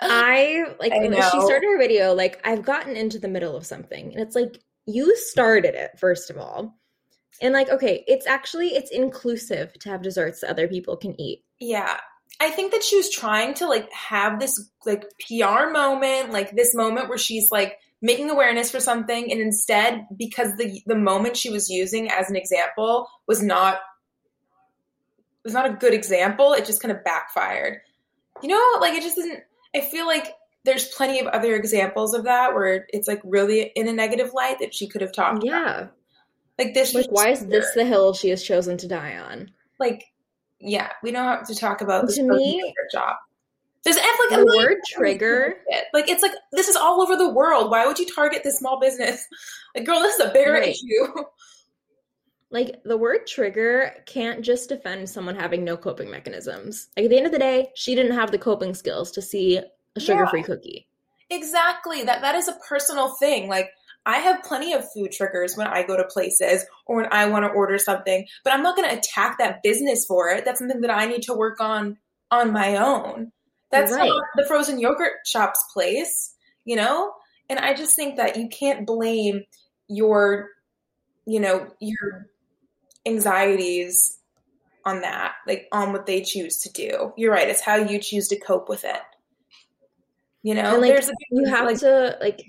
I 0.00 0.64
like 0.78 0.92
I 0.92 1.00
she 1.00 1.40
started 1.40 1.66
her 1.66 1.78
video 1.78 2.14
like 2.14 2.40
I've 2.44 2.64
gotten 2.64 2.96
into 2.96 3.18
the 3.18 3.28
middle 3.28 3.56
of 3.56 3.66
something 3.66 4.12
and 4.12 4.22
it's 4.22 4.36
like 4.36 4.60
you 4.86 5.16
started 5.16 5.74
it 5.74 5.98
first 5.98 6.30
of 6.30 6.38
all 6.38 6.77
and 7.40 7.54
like, 7.54 7.68
okay, 7.70 8.04
it's 8.06 8.26
actually 8.26 8.68
it's 8.68 8.90
inclusive 8.90 9.72
to 9.80 9.90
have 9.90 10.02
desserts 10.02 10.40
that 10.40 10.50
other 10.50 10.68
people 10.68 10.96
can 10.96 11.18
eat. 11.20 11.44
Yeah. 11.60 11.98
I 12.40 12.50
think 12.50 12.72
that 12.72 12.84
she 12.84 12.96
was 12.96 13.10
trying 13.10 13.54
to 13.54 13.66
like 13.66 13.90
have 13.92 14.38
this 14.38 14.70
like 14.86 15.04
PR 15.26 15.70
moment, 15.70 16.30
like 16.30 16.54
this 16.54 16.74
moment 16.74 17.08
where 17.08 17.18
she's 17.18 17.50
like 17.50 17.78
making 18.00 18.30
awareness 18.30 18.70
for 18.70 18.80
something 18.80 19.30
and 19.30 19.40
instead 19.40 20.06
because 20.16 20.56
the 20.56 20.80
the 20.86 20.94
moment 20.94 21.36
she 21.36 21.50
was 21.50 21.68
using 21.68 22.08
as 22.10 22.30
an 22.30 22.36
example 22.36 23.08
was 23.26 23.42
not 23.42 23.80
was 25.42 25.52
not 25.52 25.68
a 25.68 25.72
good 25.74 25.94
example, 25.94 26.52
it 26.52 26.64
just 26.64 26.80
kind 26.80 26.92
of 26.92 27.02
backfired. 27.02 27.78
You 28.42 28.50
know, 28.50 28.78
like 28.80 28.94
it 28.94 29.02
just 29.02 29.18
isn't 29.18 29.42
I 29.74 29.80
feel 29.80 30.06
like 30.06 30.32
there's 30.64 30.88
plenty 30.88 31.20
of 31.20 31.26
other 31.28 31.56
examples 31.56 32.14
of 32.14 32.24
that 32.24 32.54
where 32.54 32.86
it's 32.90 33.08
like 33.08 33.20
really 33.24 33.72
in 33.74 33.88
a 33.88 33.92
negative 33.92 34.32
light 34.32 34.58
that 34.60 34.74
she 34.74 34.86
could 34.86 35.00
have 35.00 35.12
talked 35.12 35.44
yeah. 35.44 35.62
About. 35.62 35.92
Like 36.58 36.74
this. 36.74 36.94
Like, 36.94 37.06
why 37.10 37.28
is 37.28 37.46
this 37.46 37.72
the 37.74 37.84
hill 37.84 38.12
she 38.14 38.30
has 38.30 38.42
chosen 38.42 38.76
to 38.78 38.88
die 38.88 39.16
on? 39.16 39.50
Like, 39.78 40.04
yeah, 40.60 40.90
we 41.02 41.12
don't 41.12 41.24
have 41.24 41.46
to 41.46 41.54
talk 41.54 41.80
about 41.80 42.08
to 42.08 42.22
me 42.22 42.74
job. 42.92 43.16
There's 43.84 43.96
like 43.96 44.40
the 44.40 44.56
word 44.56 44.78
trigger. 44.88 45.54
Like 45.94 46.08
it's 46.08 46.22
like 46.22 46.32
this 46.52 46.68
is 46.68 46.76
all 46.76 47.00
over 47.00 47.16
the 47.16 47.30
world. 47.30 47.70
Why 47.70 47.86
would 47.86 47.98
you 47.98 48.06
target 48.06 48.42
this 48.44 48.58
small 48.58 48.80
business? 48.80 49.24
Like, 49.76 49.84
girl, 49.84 50.00
this 50.00 50.18
is 50.18 50.26
a 50.26 50.32
bigger 50.32 50.52
right. 50.54 50.68
issue. 50.68 51.22
Like 52.50 52.80
the 52.84 52.96
word 52.96 53.26
trigger 53.26 53.92
can't 54.06 54.40
just 54.42 54.70
defend 54.70 55.08
someone 55.08 55.36
having 55.36 55.62
no 55.62 55.76
coping 55.76 56.10
mechanisms. 56.10 56.88
Like 56.96 57.04
at 57.04 57.10
the 57.10 57.18
end 57.18 57.26
of 57.26 57.32
the 57.32 57.38
day, 57.38 57.68
she 57.74 57.94
didn't 57.94 58.16
have 58.16 58.30
the 58.30 58.38
coping 58.38 58.72
skills 58.72 59.12
to 59.12 59.22
see 59.22 59.60
a 59.94 60.00
sugar-free 60.00 60.40
yeah. 60.40 60.46
cookie. 60.46 60.88
Exactly. 61.28 62.02
That 62.02 62.22
that 62.22 62.34
is 62.34 62.48
a 62.48 62.56
personal 62.66 63.14
thing. 63.16 63.48
Like 63.48 63.70
I 64.08 64.20
have 64.20 64.42
plenty 64.42 64.72
of 64.72 64.90
food 64.90 65.12
triggers 65.12 65.54
when 65.54 65.66
I 65.66 65.82
go 65.82 65.94
to 65.94 66.04
places 66.04 66.64
or 66.86 66.96
when 66.96 67.08
I 67.12 67.26
want 67.26 67.44
to 67.44 67.50
order 67.50 67.76
something, 67.76 68.26
but 68.42 68.54
I'm 68.54 68.62
not 68.62 68.74
going 68.74 68.88
to 68.88 68.96
attack 68.96 69.36
that 69.36 69.62
business 69.62 70.06
for 70.06 70.30
it. 70.30 70.46
That's 70.46 70.60
something 70.60 70.80
that 70.80 70.90
I 70.90 71.04
need 71.04 71.22
to 71.24 71.34
work 71.34 71.60
on 71.60 71.98
on 72.30 72.50
my 72.50 72.76
own. 72.76 73.32
That's 73.70 73.92
right. 73.92 74.08
not 74.08 74.22
the 74.34 74.46
frozen 74.46 74.80
yogurt 74.80 75.12
shop's 75.26 75.62
place, 75.74 76.34
you 76.64 76.74
know? 76.74 77.12
And 77.50 77.58
I 77.58 77.74
just 77.74 77.94
think 77.96 78.16
that 78.16 78.38
you 78.38 78.48
can't 78.48 78.86
blame 78.86 79.44
your, 79.88 80.48
you 81.26 81.38
know, 81.38 81.68
your 81.78 82.28
anxieties 83.04 84.18
on 84.86 85.02
that, 85.02 85.34
like 85.46 85.68
on 85.70 85.92
what 85.92 86.06
they 86.06 86.22
choose 86.22 86.62
to 86.62 86.72
do. 86.72 87.12
You're 87.18 87.32
right. 87.32 87.48
It's 87.48 87.60
how 87.60 87.76
you 87.76 87.98
choose 87.98 88.28
to 88.28 88.40
cope 88.40 88.70
with 88.70 88.84
it. 88.84 89.02
You 90.42 90.54
know, 90.54 90.72
and 90.72 90.80
like, 90.80 90.92
there's 90.92 91.10
a, 91.10 91.12
you 91.30 91.44
have 91.44 91.66
like, 91.66 91.80
to 91.80 92.16
like 92.22 92.42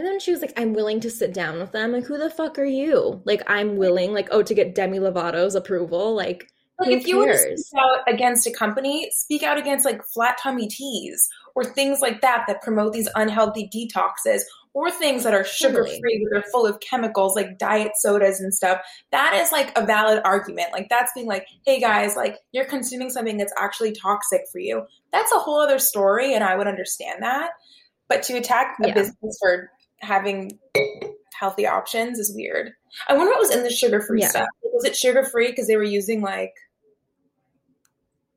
And 0.00 0.08
then 0.08 0.18
she 0.18 0.30
was 0.32 0.40
like, 0.40 0.58
I'm 0.58 0.72
willing 0.72 1.00
to 1.00 1.10
sit 1.10 1.34
down 1.34 1.58
with 1.58 1.72
them. 1.72 1.92
Like, 1.92 2.06
who 2.06 2.16
the 2.16 2.30
fuck 2.30 2.58
are 2.58 2.64
you? 2.64 3.20
Like, 3.26 3.42
I'm 3.46 3.76
willing, 3.76 4.14
like, 4.14 4.28
oh, 4.30 4.42
to 4.42 4.54
get 4.54 4.74
Demi 4.74 4.98
Lovato's 4.98 5.54
approval. 5.54 6.14
Like, 6.14 6.50
Like 6.78 6.90
if 6.90 7.06
you 7.06 7.18
want 7.18 7.32
to 7.32 7.58
speak 7.58 7.78
out 7.78 7.98
against 8.10 8.46
a 8.46 8.50
company, 8.50 9.10
speak 9.12 9.42
out 9.42 9.58
against 9.58 9.84
like 9.84 10.02
flat 10.06 10.38
tummy 10.42 10.68
teas 10.68 11.28
or 11.54 11.64
things 11.64 12.00
like 12.00 12.22
that 12.22 12.44
that 12.48 12.62
promote 12.62 12.94
these 12.94 13.10
unhealthy 13.14 13.68
detoxes 13.68 14.40
or 14.72 14.90
things 14.90 15.22
that 15.24 15.34
are 15.34 15.44
sugar 15.44 15.84
free 15.84 16.24
but 16.24 16.30
they're 16.32 16.50
full 16.50 16.64
of 16.64 16.80
chemicals 16.80 17.36
like 17.36 17.58
diet 17.58 17.92
sodas 17.96 18.40
and 18.40 18.54
stuff. 18.54 18.80
That 19.12 19.34
is 19.34 19.52
like 19.52 19.76
a 19.76 19.84
valid 19.84 20.22
argument. 20.24 20.72
Like 20.72 20.88
that's 20.88 21.12
being 21.12 21.26
like, 21.26 21.44
hey 21.66 21.78
guys, 21.78 22.16
like 22.16 22.38
you're 22.52 22.64
consuming 22.64 23.10
something 23.10 23.36
that's 23.36 23.52
actually 23.58 23.92
toxic 23.92 24.44
for 24.50 24.60
you. 24.60 24.86
That's 25.12 25.30
a 25.32 25.38
whole 25.38 25.60
other 25.60 25.78
story 25.78 26.32
and 26.32 26.42
I 26.42 26.56
would 26.56 26.68
understand 26.68 27.22
that. 27.22 27.50
But 28.08 28.22
to 28.24 28.38
attack 28.38 28.76
a 28.82 28.88
Yeah. 28.88 28.94
business 28.94 29.36
for 29.42 29.70
having 30.00 30.58
healthy 31.38 31.66
options 31.66 32.18
is 32.18 32.32
weird. 32.34 32.72
I 33.08 33.16
wonder 33.16 33.30
what 33.30 33.40
was 33.40 33.54
in 33.54 33.62
the 33.62 33.70
sugar 33.70 34.00
free 34.00 34.20
Yeah. 34.20 34.28
stuff. 34.28 34.48
Was 34.62 34.84
it 34.84 34.96
sugar 34.96 35.24
free 35.24 35.48
because 35.48 35.66
they 35.66 35.76
were 35.76 35.82
using 35.82 36.20
like 36.20 36.52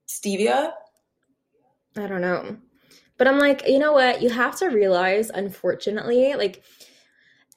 stevia? 0.07 0.73
I 1.97 2.07
don't 2.07 2.21
know. 2.21 2.57
But 3.17 3.27
I'm 3.27 3.39
like, 3.39 3.67
you 3.67 3.79
know 3.79 3.93
what? 3.93 4.21
You 4.21 4.29
have 4.29 4.57
to 4.57 4.67
realize, 4.67 5.29
unfortunately, 5.29 6.33
like 6.35 6.63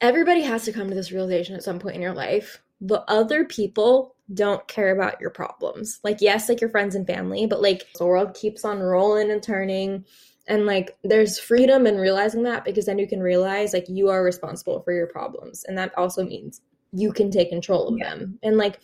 everybody 0.01 0.41
has 0.41 0.65
to 0.65 0.71
come 0.71 0.89
to 0.89 0.95
this 0.95 1.11
realization 1.11 1.55
at 1.55 1.63
some 1.63 1.79
point 1.79 1.95
in 1.95 2.01
your 2.01 2.13
life. 2.13 2.61
The 2.79 3.01
other 3.09 3.45
people 3.45 4.15
don't 4.33 4.67
care 4.67 4.91
about 4.91 5.19
your 5.19 5.31
problems. 5.31 5.99
Like, 6.03 6.21
yes, 6.21 6.47
like 6.49 6.61
your 6.61 6.69
friends 6.69 6.93
and 6.93 7.07
family, 7.07 7.47
but 7.47 7.61
like 7.61 7.87
the 7.97 8.05
world 8.05 8.35
keeps 8.35 8.63
on 8.63 8.79
rolling 8.79 9.31
and 9.31 9.41
turning. 9.41 10.05
And 10.47 10.65
like 10.65 10.97
there's 11.03 11.39
freedom 11.39 11.85
in 11.87 11.97
realizing 11.97 12.43
that 12.43 12.63
because 12.65 12.85
then 12.85 12.99
you 12.99 13.07
can 13.07 13.19
realize 13.21 13.73
like 13.73 13.85
you 13.89 14.09
are 14.09 14.23
responsible 14.23 14.81
for 14.81 14.93
your 14.93 15.07
problems. 15.07 15.65
And 15.67 15.77
that 15.77 15.97
also 15.97 16.23
means 16.23 16.61
you 16.93 17.11
can 17.11 17.31
take 17.31 17.49
control 17.49 17.87
of 17.89 17.97
Yeah. 17.97 18.09
them. 18.15 18.39
And 18.43 18.57
like 18.57 18.79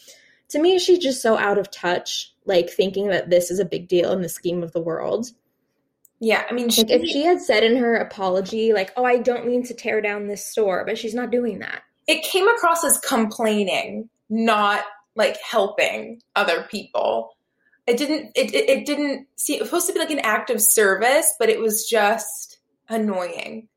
to 0.50 0.60
me, 0.60 0.78
she's 0.78 1.00
just 1.00 1.22
so 1.22 1.38
out 1.38 1.58
of 1.58 1.72
touch, 1.72 2.34
like 2.46 2.70
thinking 2.70 3.08
that 3.08 3.30
this 3.30 3.50
is 3.50 3.60
a 3.60 3.66
big 3.66 3.88
deal 3.88 4.12
in 4.12 4.22
the 4.22 4.30
scheme 4.30 4.62
of 4.62 4.74
the 4.74 4.82
world. 4.82 5.28
Yeah, 6.20 6.46
I 6.50 6.54
mean, 6.54 6.70
she, 6.70 6.84
Like 6.84 6.92
if 6.92 7.08
she 7.10 7.24
had 7.24 7.42
said 7.42 7.64
in 7.64 7.76
her 7.78 7.96
apology, 7.98 8.72
like, 8.72 8.94
"Oh, 8.96 9.04
I 9.04 9.18
don't 9.18 9.46
mean 9.46 9.64
to 9.64 9.74
tear 9.74 10.00
down 10.00 10.28
this 10.28 10.46
store," 10.46 10.86
but 10.86 10.98
she's 10.98 11.14
not 11.16 11.32
doing 11.32 11.60
that. 11.60 11.82
it 12.08 12.22
came 12.24 12.48
across 12.50 12.84
as 12.84 13.00
complaining, 13.00 14.10
not 14.30 14.84
like 15.16 15.38
helping 15.38 16.22
other 16.36 16.64
people. 16.70 17.36
It 17.86 17.98
didn't. 17.98 18.32
It, 18.36 18.54
it, 18.54 18.70
it 18.70 18.86
didn't 18.86 19.28
see. 19.36 19.56
It 19.56 19.60
was 19.60 19.70
supposed 19.70 19.88
to 19.88 19.94
be 19.94 20.00
like 20.00 20.12
an 20.12 20.20
act 20.20 20.50
of 20.50 20.62
service, 20.62 21.34
but 21.38 21.50
it 21.50 21.60
was 21.60 21.88
just 21.88 22.60
annoying. 22.90 23.68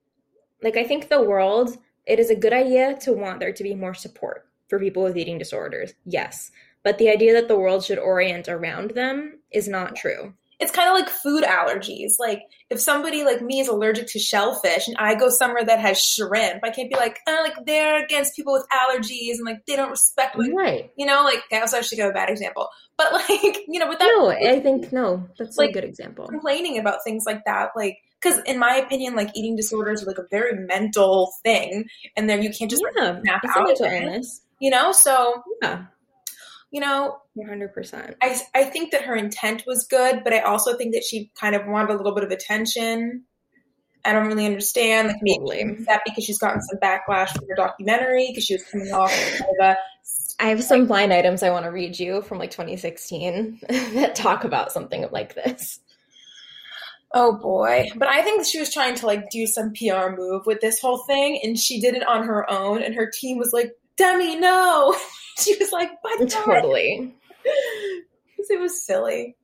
Like 0.63 0.77
I 0.77 0.85
think 0.85 1.09
the 1.09 1.23
world, 1.23 1.77
it 2.07 2.19
is 2.19 2.31
a 2.31 2.37
good 2.37 2.53
idea 2.53 2.97
to 3.01 3.13
want 3.13 3.41
there 3.41 3.53
to 3.53 3.63
be 3.63 3.75
more 3.75 3.95
support 3.95 4.47
for 4.69 4.79
people 4.79 5.03
with 5.03 5.17
eating 5.17 5.39
disorders. 5.39 5.95
Yes, 6.05 6.51
but 6.83 6.99
the 6.99 7.11
idea 7.11 7.33
that 7.35 7.49
the 7.49 7.59
world 7.59 7.85
should 7.85 7.99
orient 7.99 8.49
around 8.49 8.93
them 8.93 9.41
is 9.51 9.69
not 9.69 9.97
true. 9.97 10.35
It's 10.59 10.73
kind 10.73 10.89
of 10.89 10.95
like 10.95 11.09
food 11.11 11.45
allergies. 11.45 12.13
Like 12.19 12.41
if 12.71 12.81
somebody 12.81 13.25
like 13.25 13.43
me 13.43 13.61
is 13.61 13.69
allergic 13.69 14.07
to 14.09 14.19
shellfish 14.19 14.89
and 14.89 14.97
I 14.99 15.15
go 15.15 15.29
somewhere 15.29 15.65
that 15.65 15.81
has 15.81 16.01
shrimp, 16.01 16.65
I 16.65 16.71
can't 16.71 16.89
be 16.91 16.97
like, 16.97 17.19
oh, 17.29 17.41
like 17.43 17.67
they're 17.67 18.03
against 18.03 18.35
people 18.37 18.55
with 18.55 18.67
allergies 18.73 19.33
and 19.37 19.45
like 19.45 19.67
they 19.67 19.77
don't 19.77 19.91
respect 19.91 20.37
me. 20.39 20.51
Right. 20.57 20.91
you 20.97 21.05
know, 21.07 21.23
like 21.25 21.41
that 21.51 21.61
was 21.63 21.75
actually 21.75 22.01
a 22.01 22.11
bad 22.11 22.31
example. 22.31 22.69
But 22.97 23.13
like, 23.29 23.59
you 23.69 23.79
know, 23.79 23.89
with 23.89 23.99
that 23.99 24.07
No, 24.19 24.31
I 24.51 24.61
think 24.61 24.93
no. 24.93 25.29
That's 25.39 25.59
Like- 25.59 25.71
a 25.71 25.73
good 25.75 25.85
example. 25.85 26.27
complaining 26.27 26.79
about 26.79 27.05
things 27.05 27.25
like 27.27 27.45
that, 27.45 27.71
like 27.77 27.99
because 28.23 28.41
in 28.47 28.59
my 28.59 28.77
opinion, 28.77 29.15
like 29.15 29.29
eating 29.37 29.57
disorders 29.57 30.03
are 30.03 30.07
like 30.07 30.17
a 30.19 30.27
very 30.31 30.55
mental 30.67 31.33
thing, 31.45 31.85
and 32.17 32.31
then 32.31 32.43
you 32.43 32.51
can't 32.51 32.71
just 32.71 32.83
Yeah, 32.97 33.21
snap 33.21 33.43
out 33.55 33.71
of 33.71 33.79
it. 33.79 34.03
illness. 34.03 34.41
you 34.59 34.71
know. 34.71 34.91
So 34.93 35.43
Yeah, 35.63 35.85
you 36.71 36.81
know, 36.81 37.19
one 37.35 37.49
hundred 37.49 37.73
percent. 37.73 38.17
I 38.23 38.39
I 38.55 38.65
think 38.65 38.93
that 38.93 39.03
her 39.03 39.15
intent 39.15 39.65
was 39.67 39.87
good, 39.87 40.23
but 40.25 40.33
I 40.33 40.41
also 40.41 40.77
think 40.77 40.95
that 40.95 41.05
she 41.05 41.31
kind 41.39 41.55
of 41.55 41.67
wanted 41.67 41.91
a 41.91 41.97
little 41.97 42.15
bit 42.15 42.25
of 42.25 42.31
attention. 42.31 43.25
I 44.05 44.13
don't 44.13 44.29
really 44.29 44.47
understand. 44.47 45.09
Like 45.09 45.17
maybe 45.23 45.85
that 45.85 46.03
because 46.05 46.25
she's 46.25 46.39
gotten 46.39 46.63
some 46.63 46.79
backlash 46.79 47.31
from 47.31 47.49
her 47.49 47.57
documentary 47.57 48.29
because 48.29 48.45
she 48.45 48.55
was 48.55 48.65
coming 48.65 48.93
off 48.93 49.13
of 49.41 49.57
a 49.61 49.77
I 50.39 50.49
have 50.49 50.63
some 50.63 50.87
blind 50.87 51.13
items 51.13 51.43
I 51.43 51.51
want 51.51 51.65
to 51.65 51.71
read 51.71 51.99
you 51.99 52.23
from 52.23 52.39
like 52.39 52.51
2016 52.51 53.61
that 53.69 54.15
talk 54.15 54.45
about 54.45 54.71
something 54.71 55.09
like 55.11 55.35
this. 55.35 55.81
Oh 57.15 57.39
boy. 57.39 57.89
But 57.97 58.09
I 58.09 58.23
think 58.23 58.45
she 58.45 58.61
was 58.61 58.73
trying 58.73 58.95
to 58.97 59.07
like 59.07 59.31
do 59.31 59.47
some 59.47 59.73
PR 59.73 60.11
move 60.15 60.45
with 60.45 60.61
this 60.61 60.81
whole 60.81 60.99
thing 61.07 61.41
and 61.43 61.59
she 61.59 61.81
did 61.81 61.95
it 61.95 62.07
on 62.07 62.25
her 62.25 62.51
own 62.51 62.83
and 62.83 62.95
her 62.95 63.11
team 63.11 63.39
was 63.39 63.53
like, 63.53 63.73
Demi, 63.97 64.37
no. 64.37 64.95
she 65.39 65.57
was 65.59 65.73
like, 65.73 65.91
but. 66.03 66.29
Totally. 66.29 67.15
It 68.49 68.61
was 68.61 68.87
silly. 68.87 69.37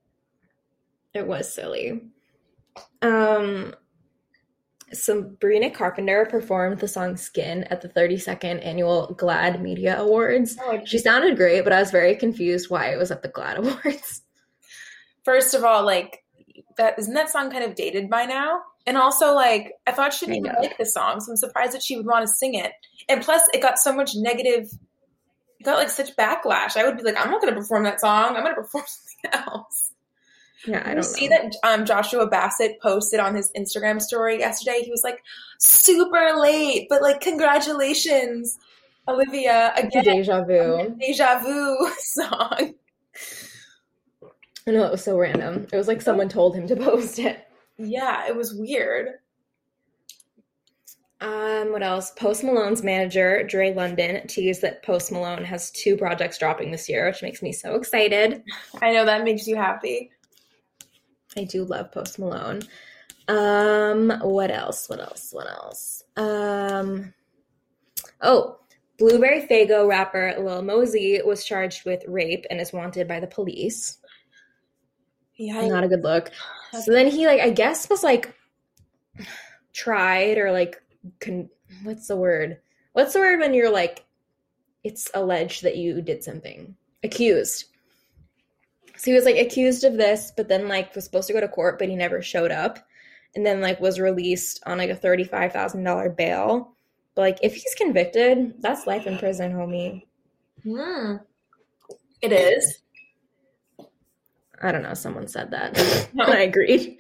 It 1.13 1.27
was 1.27 1.53
silly. 1.53 2.03
Um 3.01 3.75
Sabrina 4.93 5.71
Carpenter 5.71 6.27
performed 6.27 6.79
the 6.79 6.89
song 6.89 7.17
Skin 7.17 7.65
at 7.65 7.81
the 7.81 7.89
32nd 7.89 8.65
annual 8.65 9.15
GLAAD 9.19 9.61
Media 9.61 9.99
Awards. 9.99 10.57
She 10.85 10.99
sounded 10.99 11.37
great, 11.37 11.65
but 11.65 11.73
I 11.73 11.81
was 11.81 11.91
very 11.91 12.15
confused 12.15 12.71
why 12.71 12.93
it 12.93 12.99
was 12.99 13.11
at 13.11 13.23
the 13.23 13.29
GLAAD 13.29 13.57
Awards. 13.85 14.23
First 15.25 15.55
of 15.55 15.65
all, 15.65 15.85
like 15.85 16.23
that 16.77 16.99
isn't 16.99 17.15
that 17.15 17.31
song 17.31 17.51
kind 17.51 17.65
of 17.65 17.75
dated 17.75 18.11
by 18.11 18.25
now? 18.25 18.61
And 18.87 18.97
also 18.97 19.35
like 19.35 19.73
I 19.87 19.93
thought 19.93 20.13
she 20.13 20.27
didn't 20.27 20.47
even 20.47 20.57
like 20.61 20.77
the 20.79 20.87
song, 20.87 21.21
so 21.21 21.33
I'm 21.33 21.37
surprised 21.37 21.73
that 21.73 21.83
she 21.83 21.97
would 21.97 22.07
want 22.07 22.27
to 22.27 22.33
sing 22.33 22.55
it. 22.55 22.73
And 23.09 23.23
plus 23.23 23.43
it 23.55 23.63
got 23.63 23.79
so 23.79 23.93
much 23.93 24.13
negative 24.15 24.69
got 25.63 25.79
like 25.79 25.91
such 25.91 26.17
backlash. 26.17 26.77
I 26.77 26.85
would 26.85 26.97
be 26.97 27.03
like, 27.03 27.17
I'm 27.19 27.31
not 27.31 27.41
gonna 27.41 27.57
perform 27.57 27.85
that 27.85 28.01
song, 28.01 28.37
I'm 28.37 28.43
gonna 28.43 28.55
perform 28.55 28.85
something 29.23 29.41
else. 29.47 29.93
Yeah, 30.67 30.83
I 30.85 30.95
don't 30.95 31.03
see 31.03 31.29
know. 31.29 31.37
that 31.37 31.57
um, 31.65 31.85
Joshua 31.85 32.27
Bassett 32.29 32.81
posted 32.81 33.19
on 33.19 33.35
his 33.35 33.51
Instagram 33.57 34.01
story 34.01 34.39
yesterday. 34.39 34.83
He 34.85 34.91
was 34.93 35.03
like, 35.03 35.23
super 35.59 36.35
late, 36.37 36.87
but 36.89 37.03
like, 37.03 37.21
congratulations, 37.21 38.59
Olivia, 39.09 39.73
again, 39.77 40.05
deja 40.05 40.45
vu. 40.45 40.97
deja 41.01 41.41
vu 41.43 41.91
song. 41.99 42.75
I 44.67 44.71
know 44.71 44.85
it 44.85 44.93
was 44.93 45.03
so 45.03 45.19
random. 45.19 45.67
It 45.73 45.77
was 45.77 45.89
like 45.89 46.01
someone 46.01 46.29
told 46.29 46.55
him 46.55 46.69
to 46.69 46.77
post 46.77 47.19
it. 47.19 47.45
Yeah, 47.79 48.29
it 48.29 48.37
was 48.37 48.55
weird. 48.55 49.09
Um, 51.23 51.71
what 51.71 51.85
else? 51.85 52.11
Post 52.11 52.43
Malone's 52.43 52.83
manager, 52.83 53.45
Dre 53.45 53.73
London, 53.73 54.27
teased 54.27 54.61
that 54.63 54.83
Post 54.83 55.13
Malone 55.13 55.45
has 55.45 55.71
two 55.71 55.97
projects 55.97 56.37
dropping 56.37 56.73
this 56.73 56.89
year, 56.89 57.07
which 57.07 57.23
makes 57.23 57.41
me 57.41 57.53
so 57.53 57.77
excited. 57.77 58.43
I 58.83 58.93
know 58.93 59.05
that 59.05 59.23
makes 59.23 59.47
you 59.47 59.55
happy. 59.55 60.11
I 61.37 61.45
do 61.45 61.65
love 61.65 61.93
Post 61.93 62.19
Malone. 62.19 62.63
Um, 63.29 64.13
what 64.21 64.51
else? 64.51 64.89
What 64.89 64.99
else? 64.99 65.29
What 65.31 65.49
else? 65.49 66.03
Um, 66.17 67.15
oh, 68.21 68.59
Blueberry 68.99 69.47
Faygo 69.47 69.89
rapper 69.89 70.35
Lil 70.41 70.63
Mosey 70.63 71.21
was 71.25 71.45
charged 71.45 71.87
with 71.87 72.03
rape 72.09 72.47
and 72.51 72.61
is 72.61 72.73
wanted 72.73 73.07
by 73.07 73.21
the 73.21 73.29
police. 73.29 73.99
Yeah, 75.37 75.69
Not 75.69 75.85
a 75.85 75.89
good 75.89 76.03
look. 76.03 76.31
So 76.73 76.91
then 76.91 77.07
he 77.07 77.27
like 77.27 77.41
I 77.41 77.51
guess 77.51 77.89
was 77.89 78.03
like 78.03 78.35
tried 79.73 80.39
or 80.39 80.51
like 80.51 80.82
con- 81.21 81.51
what's 81.83 82.09
the 82.09 82.17
word? 82.17 82.59
What's 82.93 83.13
the 83.13 83.21
word 83.21 83.41
when 83.41 83.55
you're 83.55 83.71
like 83.73 84.05
it's 84.85 85.11
alleged 85.15 85.63
that 85.63 85.77
you 85.77 86.03
did 86.03 86.25
something? 86.25 86.77
Accused. 87.03 87.67
So 88.97 89.11
he 89.11 89.15
was 89.15 89.25
like 89.25 89.37
accused 89.37 89.85
of 89.85 89.97
this, 89.97 90.33
but 90.37 90.49
then 90.49 90.69
like 90.69 90.95
was 90.95 91.05
supposed 91.05 91.27
to 91.29 91.33
go 91.33 91.41
to 91.41 91.49
court, 91.49 91.79
but 91.79 91.89
he 91.89 91.97
never 91.97 92.23
showed 92.23 92.51
up, 92.53 92.79
and 93.35 93.45
then 93.45 93.61
like 93.61 93.81
was 93.81 93.99
released 93.99 94.63
on 94.67 94.79
like 94.79 94.91
a 94.91 94.97
thirty 94.97 95.25
five 95.25 95.53
thousand 95.53 95.85
dollar 95.85 96.11
bail. 96.11 96.75
But 97.15 97.23
like 97.23 97.39
if 97.43 97.55
he's 97.55 97.75
convicted, 97.75 98.55
that's 98.61 98.87
life 98.87 99.07
in 99.07 99.19
prison, 99.19 99.53
homie. 99.53 100.07
Hmm. 100.63 101.17
It 102.21 102.33
is. 102.33 102.81
I 104.63 104.71
don't 104.71 104.83
know. 104.83 104.95
Someone 104.95 105.27
said 105.27 105.51
that, 105.51 106.09
No. 106.15 106.25
I 106.27 106.41
agreed. 106.43 106.99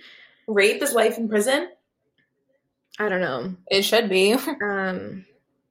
Rape 0.49 0.83
is 0.83 0.93
life 0.93 1.17
in 1.17 1.29
prison. 1.29 1.69
I 3.03 3.09
don't 3.09 3.21
know. 3.21 3.55
It 3.71 3.83
should 3.83 4.09
be. 4.09 4.37
Um, 4.62 5.27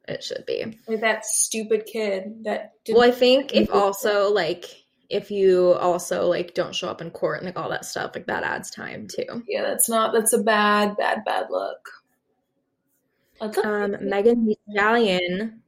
it 0.08 0.24
should 0.24 0.46
be. 0.46 0.78
like 0.88 1.02
that 1.02 1.26
stupid 1.26 1.86
kid 1.86 2.44
that 2.44 2.74
didn't. 2.84 3.00
Well, 3.00 3.08
I 3.08 3.12
think 3.12 3.54
if 3.54 3.74
also 3.74 4.30
like 4.34 4.65
if 5.10 5.32
you 5.32 5.74
also 5.74 6.28
like 6.28 6.54
don't 6.54 6.76
show 6.76 6.89
up 6.89 7.02
in 7.02 7.12
court 7.12 7.38
and 7.38 7.46
like 7.46 7.58
all 7.58 7.70
that 7.70 7.86
stuff, 7.86 8.12
like 8.15 8.28
that 8.28 8.44
adds 8.44 8.70
time 8.72 9.08
too. 9.08 9.44
yeah, 9.48 9.62
that's 9.62 9.88
not. 9.88 10.13
That's 10.13 10.34
a 10.34 10.44
bad, 10.44 10.98
bad, 10.98 11.24
bad 11.24 11.48
look. 11.50 11.89
Um, 13.63 13.96
Megan 14.02 14.46
Thee 14.46 14.58
Stallion 14.72 15.62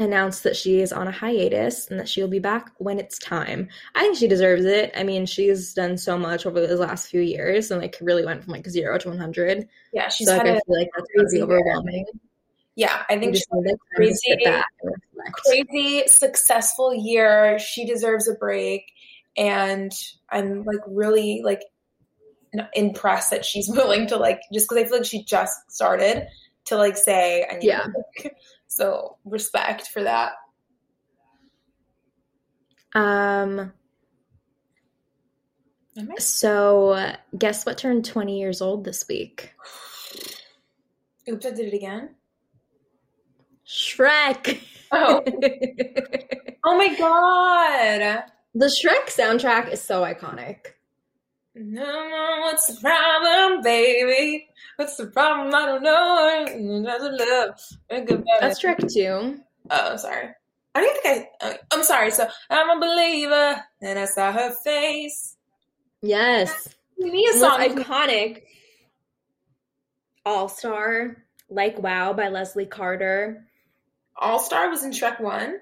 announced 0.00 0.42
that 0.44 0.56
she 0.56 0.80
is 0.80 0.92
on 0.92 1.08
a 1.08 1.12
hiatus 1.12 1.88
and 1.90 1.98
that 2.00 2.08
she 2.08 2.20
will 2.22 2.28
be 2.28 2.38
back 2.38 2.70
when 2.78 2.98
it's 2.98 3.18
time. 3.18 3.68
I 3.94 4.00
think 4.00 4.16
she 4.16 4.28
deserves 4.28 4.64
it. 4.64 4.92
I 4.96 5.02
mean, 5.04 5.26
she's 5.26 5.74
done 5.74 5.96
so 5.98 6.16
much 6.18 6.46
over 6.46 6.66
the 6.66 6.76
last 6.76 7.08
few 7.08 7.20
years 7.20 7.70
and 7.70 7.80
like 7.80 7.96
really 8.00 8.24
went 8.24 8.42
from 8.44 8.52
like 8.52 8.68
zero 8.68 8.98
to 8.98 9.08
one 9.08 9.18
hundred. 9.18 9.68
yeah, 9.92 10.08
she's 10.08 10.26
So 10.28 10.36
like, 10.36 10.46
I 10.46 10.52
feel 10.54 10.62
like 10.78 10.88
that's 10.96 11.08
crazy 11.16 11.42
overwhelming. 11.42 12.06
Yeah, 12.76 13.02
I 13.10 13.18
think 13.18 13.34
just 13.34 13.46
she 13.52 13.58
need 13.58 13.64
the 13.64 13.70
time 13.70 13.78
to 13.78 13.96
crazy- 13.96 14.14
sit 14.22 14.44
back 14.44 14.66
and 14.82 14.92
reflect. 15.14 15.36
crazy 15.44 16.02
successful 16.08 16.94
year. 16.94 17.58
She 17.58 17.84
deserves 17.84 18.28
a 18.28 18.34
break, 18.34 18.90
and 19.36 19.92
I'm 20.30 20.64
like 20.64 20.80
really 20.86 21.42
like 21.44 21.62
impressed 22.74 23.30
that 23.30 23.44
she's 23.44 23.68
willing 23.72 24.06
to 24.08 24.16
like 24.16 24.40
just 24.52 24.68
because 24.68 24.82
I 24.84 24.86
feel 24.88 24.98
like 24.98 25.06
she 25.06 25.24
just 25.24 25.52
started 25.70 26.26
to 26.66 26.76
like 26.76 26.96
say 26.96 27.46
I 27.50 27.54
need 27.56 27.64
Yeah. 27.66 27.86
A 28.78 28.84
break. 28.84 28.92
So 28.92 29.16
respect 29.24 29.88
for 29.88 30.02
that. 30.02 30.32
Um, 32.94 33.72
so 36.18 37.14
guess 37.36 37.66
what 37.66 37.78
turned 37.78 38.04
20 38.04 38.38
years 38.38 38.60
old 38.60 38.84
this 38.84 39.06
week? 39.08 39.52
Oops, 41.28 41.46
I 41.46 41.50
did 41.50 41.72
it 41.72 41.74
again. 41.74 42.16
Shrek. 43.66 44.60
Oh, 44.90 45.22
oh 46.64 46.76
my 46.76 46.96
god. 46.98 48.24
the 48.54 48.66
Shrek 48.66 49.06
soundtrack 49.06 49.72
is 49.72 49.80
so 49.80 50.02
iconic. 50.02 50.56
No, 51.54 51.82
no, 51.82 52.36
what's 52.42 52.66
the 52.66 52.80
problem, 52.80 53.62
baby? 53.62 54.46
What's 54.76 54.96
the 54.96 55.06
problem? 55.06 55.52
I 55.54 55.66
don't 55.66 55.82
know. 55.82 56.46
Another 56.48 57.10
love. 57.12 57.60
That's 58.40 58.62
Shrek 58.62 58.92
2. 58.92 59.40
Oh, 59.70 59.96
sorry. 59.96 60.28
I 60.74 60.80
don't 60.80 61.02
think 61.02 61.28
I. 61.42 61.46
Uh, 61.46 61.54
I'm 61.72 61.82
sorry. 61.82 62.12
So 62.12 62.28
I'm 62.48 62.76
a 62.76 62.80
believer, 62.80 63.60
and 63.82 63.98
I 63.98 64.04
saw 64.04 64.32
her 64.32 64.54
face. 64.62 65.36
Yes. 66.02 66.68
We 66.96 67.10
need 67.10 67.28
a 67.34 67.38
song. 67.38 67.58
iconic. 67.58 68.42
All 70.24 70.48
Star, 70.48 71.16
Like 71.48 71.82
Wow 71.82 72.12
by 72.12 72.28
Leslie 72.28 72.66
Carter. 72.66 73.46
All 74.16 74.38
Star 74.38 74.68
was 74.68 74.84
in 74.84 74.92
Shrek 74.92 75.20
One. 75.20 75.58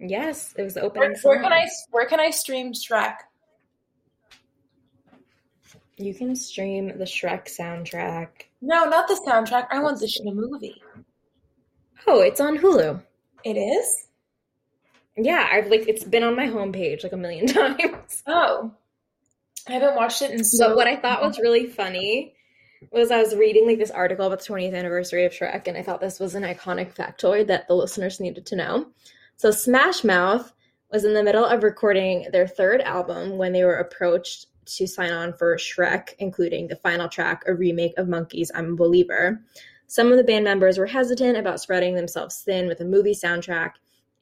Yes, 0.00 0.54
it 0.58 0.62
was 0.62 0.74
the 0.74 0.82
opening 0.82 1.14
Where, 1.22 1.36
where 1.36 1.42
can 1.42 1.52
I? 1.52 1.68
Where 1.90 2.06
can 2.06 2.18
I 2.18 2.30
stream 2.30 2.72
Shrek? 2.72 3.14
You 5.98 6.14
can 6.14 6.36
stream 6.36 6.88
the 6.98 7.04
Shrek 7.04 7.46
soundtrack. 7.46 8.28
No, 8.60 8.84
not 8.84 9.08
the 9.08 9.20
soundtrack. 9.26 9.68
I 9.70 9.80
want 9.80 9.98
the 9.98 10.06
the 10.24 10.32
movie. 10.32 10.82
Oh, 12.06 12.20
it's 12.20 12.40
on 12.40 12.58
Hulu. 12.58 13.02
It 13.44 13.56
is. 13.56 14.06
Yeah, 15.16 15.48
I've 15.50 15.68
like 15.68 15.88
it's 15.88 16.04
been 16.04 16.22
on 16.22 16.36
my 16.36 16.48
homepage 16.48 17.02
like 17.02 17.12
a 17.12 17.16
million 17.16 17.46
times. 17.46 18.22
Oh, 18.26 18.72
I 19.66 19.72
haven't 19.72 19.96
watched 19.96 20.20
it 20.20 20.32
in 20.32 20.44
so. 20.44 20.68
But 20.68 20.76
what 20.76 20.86
I 20.86 20.96
thought 20.96 21.22
was 21.22 21.38
really 21.38 21.66
funny 21.66 22.34
was 22.92 23.10
I 23.10 23.22
was 23.22 23.34
reading 23.34 23.66
like 23.66 23.78
this 23.78 23.90
article 23.90 24.26
about 24.26 24.40
the 24.40 24.52
20th 24.52 24.76
anniversary 24.76 25.24
of 25.24 25.32
Shrek, 25.32 25.66
and 25.66 25.78
I 25.78 25.82
thought 25.82 26.02
this 26.02 26.20
was 26.20 26.34
an 26.34 26.42
iconic 26.42 26.94
factoid 26.94 27.46
that 27.46 27.68
the 27.68 27.74
listeners 27.74 28.20
needed 28.20 28.44
to 28.46 28.56
know. 28.56 28.88
So 29.36 29.50
Smash 29.50 30.04
Mouth 30.04 30.52
was 30.92 31.04
in 31.04 31.14
the 31.14 31.22
middle 31.22 31.44
of 31.44 31.62
recording 31.62 32.26
their 32.32 32.46
third 32.46 32.82
album 32.82 33.38
when 33.38 33.52
they 33.52 33.64
were 33.64 33.76
approached 33.76 34.46
to 34.66 34.86
sign 34.86 35.12
on 35.12 35.32
for 35.32 35.56
Shrek, 35.56 36.14
including 36.18 36.68
the 36.68 36.76
final 36.76 37.08
track, 37.08 37.44
a 37.46 37.54
remake 37.54 37.94
of 37.96 38.06
Monkees' 38.06 38.50
I'm 38.54 38.72
a 38.72 38.76
Believer. 38.76 39.40
Some 39.86 40.10
of 40.10 40.16
the 40.16 40.24
band 40.24 40.44
members 40.44 40.78
were 40.78 40.86
hesitant 40.86 41.36
about 41.36 41.60
spreading 41.60 41.94
themselves 41.94 42.42
thin 42.42 42.66
with 42.66 42.80
a 42.80 42.84
movie 42.84 43.14
soundtrack. 43.14 43.72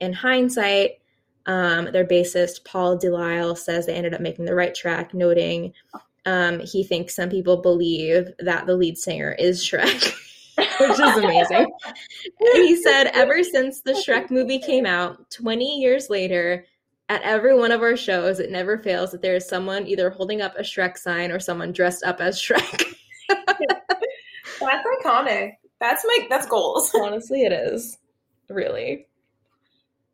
In 0.00 0.12
hindsight, 0.12 1.00
um, 1.46 1.90
their 1.92 2.07
bassist 2.07 2.64
Paul 2.64 2.96
Delisle 2.98 3.57
says 3.57 3.87
they 3.87 3.94
ended 3.94 4.14
up 4.14 4.20
making 4.20 4.44
the 4.44 4.54
right 4.54 4.74
track, 4.74 5.14
noting 5.14 5.72
um, 6.26 6.61
he 6.61 6.85
thinks 6.85 7.14
some 7.14 7.28
people 7.28 7.59
believe 7.59 8.30
that 8.38 8.66
the 8.66 8.76
lead 8.76 8.96
singer 8.96 9.33
is 9.38 9.62
Shrek, 9.62 10.14
which 10.57 11.00
is 11.00 11.16
amazing. 11.16 11.66
he 12.54 12.83
said, 12.83 13.09
ever 13.09 13.42
since 13.42 13.83
the 13.83 13.92
Shrek 13.92 14.30
movie 14.30 14.59
came 14.59 14.87
out, 14.87 15.30
20 15.30 15.80
years 15.80 16.09
later, 16.09 16.64
at 17.08 17.22
every 17.22 17.54
one 17.56 17.70
of 17.72 17.82
our 17.82 17.96
shows, 17.96 18.40
it 18.40 18.50
never 18.50 18.78
fails 18.78 19.12
that 19.12 19.22
there 19.22 19.34
is 19.36 19.46
someone 19.48 19.86
either 19.86 20.10
holding 20.10 20.40
up 20.40 20.56
a 20.56 20.62
Shrek 20.62 20.96
sign 20.96 21.30
or 21.30 21.38
someone 21.38 21.72
dressed 21.72 22.02
up 22.04 22.20
as 22.20 22.40
Shrek. 22.40 22.94
That's 23.28 24.86
iconic. 25.04 25.52
That's 25.80 26.04
my. 26.06 26.26
That's 26.30 26.46
goals. 26.46 26.90
Honestly, 27.00 27.42
it 27.42 27.52
is. 27.52 27.98
Really. 28.48 29.06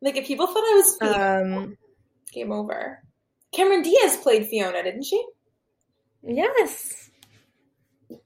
like 0.01 0.15
if 0.17 0.25
people 0.27 0.47
thought 0.47 0.57
I 0.63 0.73
was 0.75 0.97
Fiona, 0.97 1.41
Um, 1.63 1.77
game 2.31 2.51
over. 2.51 3.03
Cameron 3.53 3.81
Diaz 3.81 4.17
played 4.17 4.47
Fiona, 4.47 4.83
didn't 4.83 5.03
she? 5.03 5.23
yes, 6.23 7.09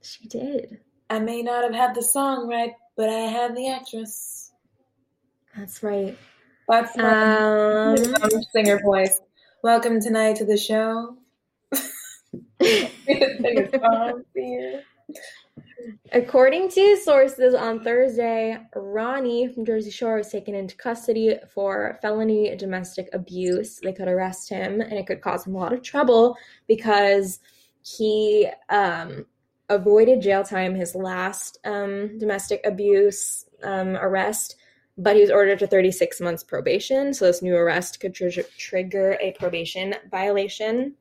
she 0.02 0.28
did. 0.28 0.80
I 1.10 1.20
may 1.20 1.42
not 1.42 1.64
have 1.64 1.74
had 1.74 1.96
the 1.96 2.02
song 2.04 2.48
right, 2.48 2.74
but 2.96 3.10
I 3.10 3.20
had 3.22 3.56
the 3.56 3.70
actress. 3.70 4.52
That's 5.58 5.82
right. 5.84 6.18
That's 6.68 6.98
my 6.98 7.94
Um, 7.94 7.98
singer 8.52 8.80
voice. 8.84 9.22
Welcome 9.62 10.02
tonight 10.02 10.38
to 10.38 10.46
the 10.46 10.58
show. 10.58 11.18
Sing 12.62 12.90
a 13.06 13.70
song 13.80 14.24
for 14.34 14.40
you. 14.40 14.80
According 16.12 16.70
to 16.70 16.98
sources 16.98 17.54
on 17.54 17.84
Thursday, 17.84 18.58
Ronnie 18.76 19.48
from 19.54 19.66
Jersey 19.66 19.92
Shore 19.92 20.18
was 20.18 20.32
taken 20.32 20.56
into 20.56 20.76
custody 20.76 21.38
for 21.54 22.00
felony 22.02 22.56
domestic 22.56 23.10
abuse. 23.14 23.80
They 23.84 23.94
could 23.94 24.08
arrest 24.08 24.50
him 24.50 24.82
and 24.82 24.94
it 24.94 25.06
could 25.06 25.22
cause 25.22 25.46
him 25.46 25.54
a 25.56 25.60
lot 25.60 25.74
of 25.74 25.84
trouble 25.84 26.36
because 26.68 27.40
he 27.84 28.50
um, 28.70 29.28
avoided 29.70 30.22
jail 30.22 30.44
time 30.44 30.74
his 30.74 30.96
last 30.96 31.60
um, 31.66 32.18
domestic 32.18 32.62
abuse 32.66 33.46
um, 33.64 33.96
arrest, 33.98 34.56
but 34.98 35.16
he 35.16 35.22
was 35.22 35.32
ordered 35.32 35.60
to 35.60 35.68
36 35.68 36.22
months 36.22 36.44
probation. 36.44 37.14
So 37.14 37.26
this 37.26 37.42
new 37.42 37.56
arrest 37.56 38.00
could 38.00 38.14
tr- 38.16 38.42
trigger 38.58 39.18
a 39.20 39.34
probation 39.34 39.96
violation. 40.10 40.96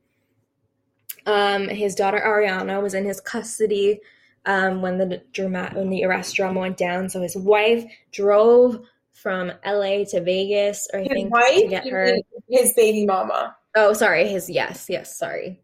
Um, 1.27 1.69
his 1.69 1.95
daughter 1.95 2.21
Ariana 2.25 2.83
was 2.83 2.95
in 2.95 3.05
his 3.05 3.21
custody 3.21 4.01
um, 4.47 4.83
when 4.83 4.99
the 4.99 5.23
drama 5.33 5.71
when 5.75 5.91
the 5.91 6.05
arrest 6.05 6.35
drama 6.35 6.61
went 6.61 6.77
down. 6.77 7.09
So 7.09 7.21
his 7.23 7.37
wife 7.37 7.85
drove 8.13 8.85
from 9.13 9.53
LA 9.65 10.05
to 10.11 10.21
Vegas, 10.23 10.87
or 10.93 11.01
I 11.01 11.05
His 11.05 11.13
think 11.13 11.29
to 11.29 11.31
wife, 11.31 11.71
get 11.71 11.89
her. 11.89 12.17
his 12.49 12.75
baby 12.75 13.07
mama. 13.07 13.57
Oh, 13.75 13.93
sorry, 13.93 14.29
his 14.29 14.51
yes, 14.51 14.87
yes, 14.89 15.19
sorry. 15.19 15.61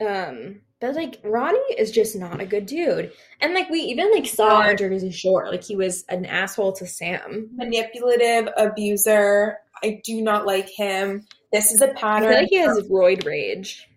Um, 0.00 0.60
but 0.80 0.94
like 0.94 1.20
Ronnie 1.24 1.58
is 1.76 1.90
just 1.90 2.16
not 2.16 2.40
a 2.40 2.46
good 2.46 2.66
dude, 2.66 3.12
and 3.40 3.54
like 3.54 3.68
we 3.70 3.80
even 3.80 4.10
like 4.12 4.26
saw 4.26 4.60
on 4.62 4.76
Jersey 4.76 5.10
Shore, 5.10 5.48
like 5.50 5.64
he 5.64 5.76
was 5.76 6.04
an 6.08 6.24
asshole 6.26 6.72
to 6.74 6.86
Sam. 6.86 7.48
Manipulative 7.54 8.48
abuser. 8.56 9.58
I 9.82 10.00
do 10.04 10.20
not 10.22 10.46
like 10.46 10.68
him. 10.68 11.24
This 11.52 11.72
is 11.72 11.80
a 11.80 11.88
pattern. 11.88 12.28
feel 12.30 12.38
like 12.40 12.48
he 12.50 12.56
has 12.56 12.88
roid 12.90 13.24
rage. 13.24 13.88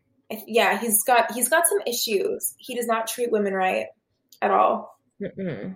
yeah, 0.47 0.79
he's 0.79 1.03
got 1.03 1.31
he's 1.31 1.49
got 1.49 1.67
some 1.67 1.79
issues. 1.87 2.55
He 2.57 2.75
does 2.75 2.87
not 2.87 3.07
treat 3.07 3.31
women 3.31 3.53
right 3.53 3.87
at 4.41 4.51
all. 4.51 4.97
Mm-mm. 5.21 5.75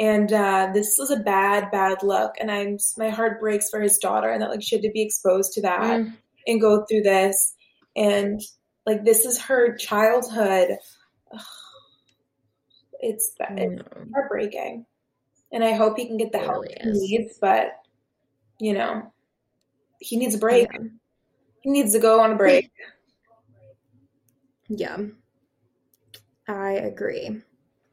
And 0.00 0.32
uh, 0.32 0.70
this 0.74 0.96
was 0.98 1.10
a 1.12 1.20
bad, 1.20 1.70
bad 1.70 2.02
look. 2.02 2.32
And 2.40 2.50
I'm 2.50 2.78
my 2.98 3.10
heart 3.10 3.38
breaks 3.40 3.70
for 3.70 3.80
his 3.80 3.98
daughter, 3.98 4.28
and 4.28 4.42
that 4.42 4.50
like 4.50 4.62
she 4.62 4.74
had 4.76 4.82
to 4.82 4.90
be 4.90 5.02
exposed 5.02 5.52
to 5.52 5.62
that 5.62 5.80
Mm. 6.00 6.16
and 6.46 6.60
go 6.60 6.84
through 6.84 7.02
this. 7.02 7.54
And 7.94 8.40
like 8.86 9.04
this 9.04 9.24
is 9.24 9.40
her 9.40 9.76
childhood. 9.76 10.78
Ugh. 11.32 11.40
It's 13.00 13.34
it's 13.38 13.82
know. 13.82 14.06
heartbreaking. 14.14 14.86
And 15.52 15.62
I 15.62 15.72
hope 15.72 15.98
he 15.98 16.06
can 16.06 16.16
get 16.16 16.32
the 16.32 16.38
It 16.38 16.44
help 16.44 16.64
really 16.64 17.06
he 17.06 17.18
needs, 17.18 17.38
but 17.38 17.72
you 18.58 18.72
know, 18.72 19.12
he 20.00 20.16
needs 20.16 20.34
a 20.34 20.38
break. 20.38 20.68
Yeah. 20.72 20.80
He 21.60 21.70
needs 21.70 21.92
to 21.92 21.98
go 21.98 22.20
on 22.20 22.32
a 22.32 22.36
break. 22.36 22.70
Yeah. 24.70 24.96
I 26.48 26.70
agree. 26.72 27.42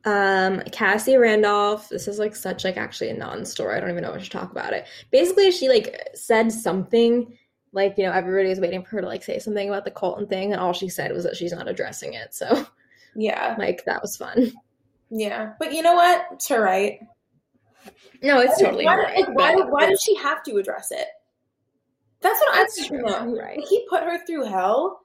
Um, 0.05 0.61
Cassie 0.71 1.17
Randolph, 1.17 1.89
this 1.89 2.07
is 2.07 2.17
like 2.17 2.33
such 2.33 2.63
like 2.63 2.77
actually 2.77 3.09
a 3.09 3.13
non-story. 3.13 3.75
I 3.75 3.81
don't 3.81 3.91
even 3.91 4.03
know 4.03 4.11
what 4.11 4.23
to 4.23 4.29
talk 4.29 4.51
about 4.51 4.71
it. 4.71 4.85
Basically, 5.11 5.51
she 5.51 5.67
like 5.67 6.01
said 6.15 6.49
something 6.49 7.37
like, 7.73 7.97
you 7.97 8.05
know, 8.05 8.11
everybody 8.11 8.49
was 8.49 8.59
waiting 8.59 8.83
for 8.83 8.89
her 8.91 9.01
to 9.01 9.07
like 9.07 9.23
say 9.23 9.39
something 9.39 9.67
about 9.67 9.85
the 9.85 9.91
Colton 9.91 10.27
thing, 10.27 10.51
and 10.51 10.61
all 10.61 10.73
she 10.73 10.89
said 10.89 11.11
was 11.13 11.23
that 11.23 11.35
she's 11.35 11.53
not 11.53 11.67
addressing 11.67 12.13
it. 12.13 12.33
So 12.33 12.65
yeah, 13.15 13.55
like 13.59 13.85
that 13.85 14.01
was 14.01 14.17
fun. 14.17 14.51
yeah. 15.09 15.53
But 15.59 15.73
you 15.73 15.81
know 15.81 15.93
what? 15.93 16.25
It's 16.33 16.49
her 16.49 16.61
right. 16.61 16.99
No, 18.21 18.39
it's 18.39 18.59
totally 18.59 18.85
why, 18.85 18.97
right. 18.97 19.25
Why, 19.33 19.55
but 19.55 19.71
why 19.71 19.87
does 19.89 20.01
she 20.01 20.15
have 20.15 20.43
to 20.43 20.57
address 20.57 20.91
it? 20.91 21.07
That's 22.21 22.39
what 22.39 22.53
That's 22.55 22.83
I 22.83 22.87
true. 22.87 23.01
know. 23.01 23.27
You're 23.27 23.43
right. 23.43 23.59
He 23.67 23.85
put 23.89 24.03
her 24.03 24.23
through 24.25 24.45
hell. 24.45 25.01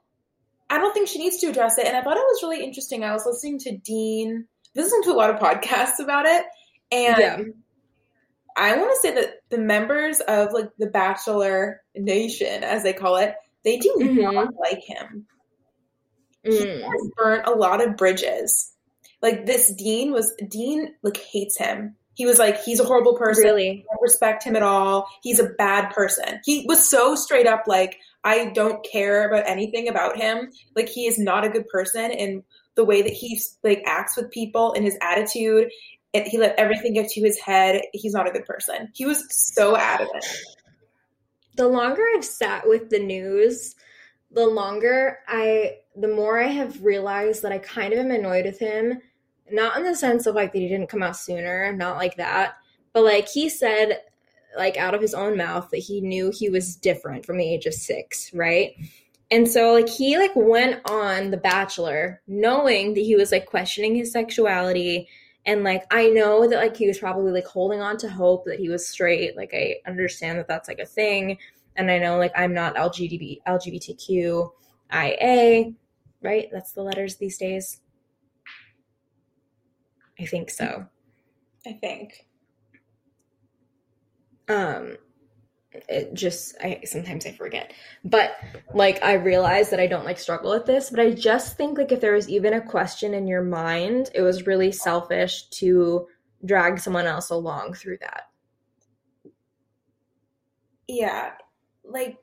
I 0.69 0.79
don't 0.79 0.93
think 0.93 1.09
she 1.09 1.19
needs 1.19 1.39
to 1.39 1.47
address 1.47 1.79
it. 1.79 1.87
And 1.87 1.97
I 1.97 2.03
thought 2.03 2.17
it 2.17 2.25
was 2.27 2.43
really 2.43 2.63
interesting. 2.63 3.05
I 3.05 3.13
was 3.13 3.25
listening 3.25 3.59
to 3.61 3.77
Dean, 3.79 4.47
listening 4.75 5.05
to 5.05 5.13
a 5.13 5.15
lot 5.15 5.31
of 5.31 5.41
podcasts 5.41 5.99
about 6.03 6.27
it, 6.27 6.45
and 6.93 7.19
yeah. 7.19 7.39
I 8.57 8.77
want 8.77 8.91
to 8.91 9.01
say 9.09 9.15
that 9.15 9.41
the 9.51 9.59
members 9.59 10.21
of 10.21 10.53
like 10.53 10.71
the 10.79 10.87
Bachelor 10.87 11.83
Nation, 11.95 12.65
as 12.65 12.83
they 12.83 12.93
call 12.93 13.17
it, 13.17 13.35
they 13.65 13.79
do 13.79 13.95
Mhm. 13.99 14.23
not 14.23 14.55
like 14.57 14.83
him. 14.83 15.27
He 16.43 16.65
Mm. 16.65 16.83
has 16.83 17.11
burnt 17.17 17.47
a 17.47 17.51
lot 17.55 17.85
of 17.87 17.97
bridges. 17.97 18.73
Like 19.21 19.47
this 19.47 19.69
Dean 19.69 20.13
was 20.13 20.35
Dean 20.49 20.95
like 21.03 21.17
hates 21.17 21.59
him. 21.59 21.97
He 22.15 22.25
was 22.25 22.39
like, 22.39 22.63
he's 22.63 22.81
a 22.81 22.85
horrible 22.85 23.17
person. 23.17 23.45
Really? 23.45 23.85
I 23.91 23.95
don't 23.95 24.03
respect 24.03 24.43
him 24.43 24.57
at 24.57 24.63
all. 24.63 25.07
He's 25.23 25.39
a 25.39 25.51
bad 25.59 25.91
person. 25.91 26.41
He 26.47 26.65
was 26.67 26.89
so 26.89 27.15
straight 27.15 27.47
up 27.47 27.65
like, 27.67 27.99
I 28.25 28.47
don't 28.47 28.83
care 28.91 29.29
about 29.29 29.47
anything 29.47 29.89
about 29.89 30.17
him. 30.17 30.51
Like 30.75 30.89
he 30.89 31.07
is 31.07 31.19
not 31.19 31.45
a 31.45 31.51
good 31.51 31.69
person 31.69 32.11
and 32.13 32.43
the 32.75 32.85
way 32.85 33.03
that 33.03 33.13
he 33.13 33.39
like 33.63 33.83
acts 33.87 34.17
with 34.17 34.31
people 34.31 34.73
and 34.73 34.85
his 34.85 34.97
attitude. 35.03 35.71
It, 36.13 36.29
he 36.29 36.39
let 36.39 36.59
everything 36.59 36.95
get 36.95 37.09
to 37.11 37.21
his 37.21 37.39
head. 37.39 37.83
He's 37.93 38.15
not 38.15 38.29
a 38.29 38.33
good 38.33 38.47
person. 38.47 38.91
He 38.95 39.05
was 39.05 39.25
so 39.29 39.77
adamant. 39.77 40.25
The 41.57 41.69
longer 41.69 42.03
I've 42.15 42.25
sat 42.25 42.69
with 42.69 42.91
the 42.91 42.99
news, 42.99 43.75
the 44.31 44.47
longer 44.47 45.19
I, 45.27 45.79
the 45.95 46.09
more 46.09 46.39
I 46.41 46.49
have 46.49 46.83
realized 46.83 47.43
that 47.43 47.53
I 47.53 47.59
kind 47.59 47.93
of 47.93 47.99
am 47.99 48.11
annoyed 48.11 48.45
with 48.45 48.59
him. 48.59 49.01
Not 49.51 49.77
in 49.77 49.85
the 49.85 49.95
sense 49.95 50.27
of 50.27 50.35
like 50.35 50.53
that 50.53 50.59
he 50.59 50.69
didn't 50.69 50.89
come 50.89 51.03
out 51.03 51.17
sooner, 51.17 51.73
not 51.73 51.97
like 51.97 52.17
that, 52.17 52.57
but 52.93 53.05
like 53.05 53.29
he 53.29 53.49
said, 53.49 54.01
like 54.57 54.77
out 54.77 54.95
of 54.95 55.01
his 55.01 55.15
own 55.15 55.37
mouth 55.37 55.69
that 55.71 55.79
he 55.79 56.01
knew 56.01 56.33
he 56.35 56.49
was 56.49 56.77
different 56.77 57.25
from 57.25 57.39
the 57.39 57.49
age 57.49 57.67
of 57.67 57.75
six, 57.75 58.33
right? 58.35 58.73
And 59.31 59.49
so 59.49 59.73
like 59.73 59.89
he 59.89 60.19
like 60.19 60.35
went 60.35 60.81
on 60.89 61.31
The 61.31 61.37
Bachelor 61.37 62.23
knowing 62.27 62.95
that 62.95 63.01
he 63.01 63.17
was 63.17 63.33
like 63.33 63.47
questioning 63.47 63.95
his 63.95 64.13
sexuality 64.13 65.09
and 65.47 65.65
like 65.65 65.85
I 65.91 66.09
know 66.09 66.49
that 66.49 66.57
like 66.57 66.77
he 66.77 66.89
was 66.89 66.99
probably 66.99 67.33
like 67.33 67.47
holding 67.47 67.81
on 67.81 67.97
to 67.99 68.09
hope 68.09 68.45
that 68.47 68.59
he 68.59 68.69
was 68.69 68.87
straight. 68.87 69.37
Like 69.37 69.55
I 69.55 69.77
understand 69.87 70.39
that 70.39 70.49
that's 70.49 70.69
like 70.69 70.81
a 70.81 70.87
thing 70.87 71.39
and 71.77 71.91
I 71.91 71.99
know 71.99 72.19
like 72.19 72.33
I'm 72.37 72.53
not 72.53 72.75
LGBT 72.75 73.39
LGBTQIA, 73.47 75.75
right? 76.23 76.49
That's 76.53 76.73
the 76.73 76.83
letters 76.83 77.17
these 77.17 77.39
days. 77.39 77.81
I 80.19 80.27
think 80.27 80.51
so. 80.51 80.87
I 81.67 81.73
think. 81.75 82.27
Um 84.49 84.97
it 85.89 86.15
just 86.15 86.57
I 86.61 86.81
sometimes 86.85 87.27
I 87.27 87.33
forget. 87.33 87.73
But 88.05 88.37
like 88.75 89.03
I 89.03 89.15
realize 89.15 89.71
that 89.71 89.81
I 89.81 89.87
don't 89.87 90.05
like 90.05 90.19
struggle 90.19 90.51
with 90.51 90.67
this, 90.67 90.91
but 90.91 91.01
I 91.01 91.13
just 91.13 91.57
think 91.57 91.79
like 91.79 91.93
if 91.93 92.01
there 92.01 92.15
was 92.15 92.29
even 92.29 92.53
a 92.53 92.61
question 92.61 93.15
in 93.15 93.27
your 93.27 93.43
mind, 93.43 94.11
it 94.15 94.23
was 94.23 94.47
really 94.47 94.73
selfish 94.73 95.49
to 95.51 96.07
drag 96.45 96.79
someone 96.79 97.07
else 97.07 97.31
along 97.31 97.75
through 97.75 97.99
that. 98.01 98.23
Yeah. 100.89 101.33
Like 101.85 102.19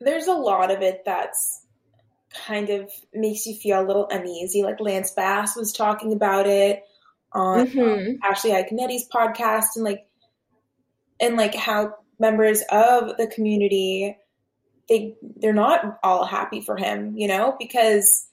there's 0.00 0.26
a 0.26 0.32
lot 0.34 0.70
of 0.70 0.82
it 0.82 1.02
that's 1.04 1.64
kind 2.46 2.68
of 2.70 2.90
makes 3.12 3.46
you 3.46 3.54
feel 3.54 3.80
a 3.80 3.86
little 3.86 4.08
uneasy. 4.10 4.62
Like 4.62 4.80
Lance 4.80 5.12
Bass 5.12 5.56
was 5.56 5.72
talking 5.72 6.12
about 6.12 6.46
it 6.46 6.82
on 7.32 7.66
Mhm. 7.66 8.18
Ashley 8.22 8.50
Iaconetti's 8.50 9.08
podcast 9.08 9.76
and 9.76 9.84
like 9.84 10.06
and 11.20 11.36
like 11.36 11.54
how 11.54 11.94
members 12.18 12.62
of 12.70 13.16
the 13.16 13.30
community 13.34 14.16
they 14.88 15.14
they're 15.36 15.52
not 15.52 15.98
all 16.02 16.26
happy 16.26 16.60
for 16.60 16.76
him, 16.76 17.16
you 17.16 17.28
know, 17.28 17.56
because 17.58 18.26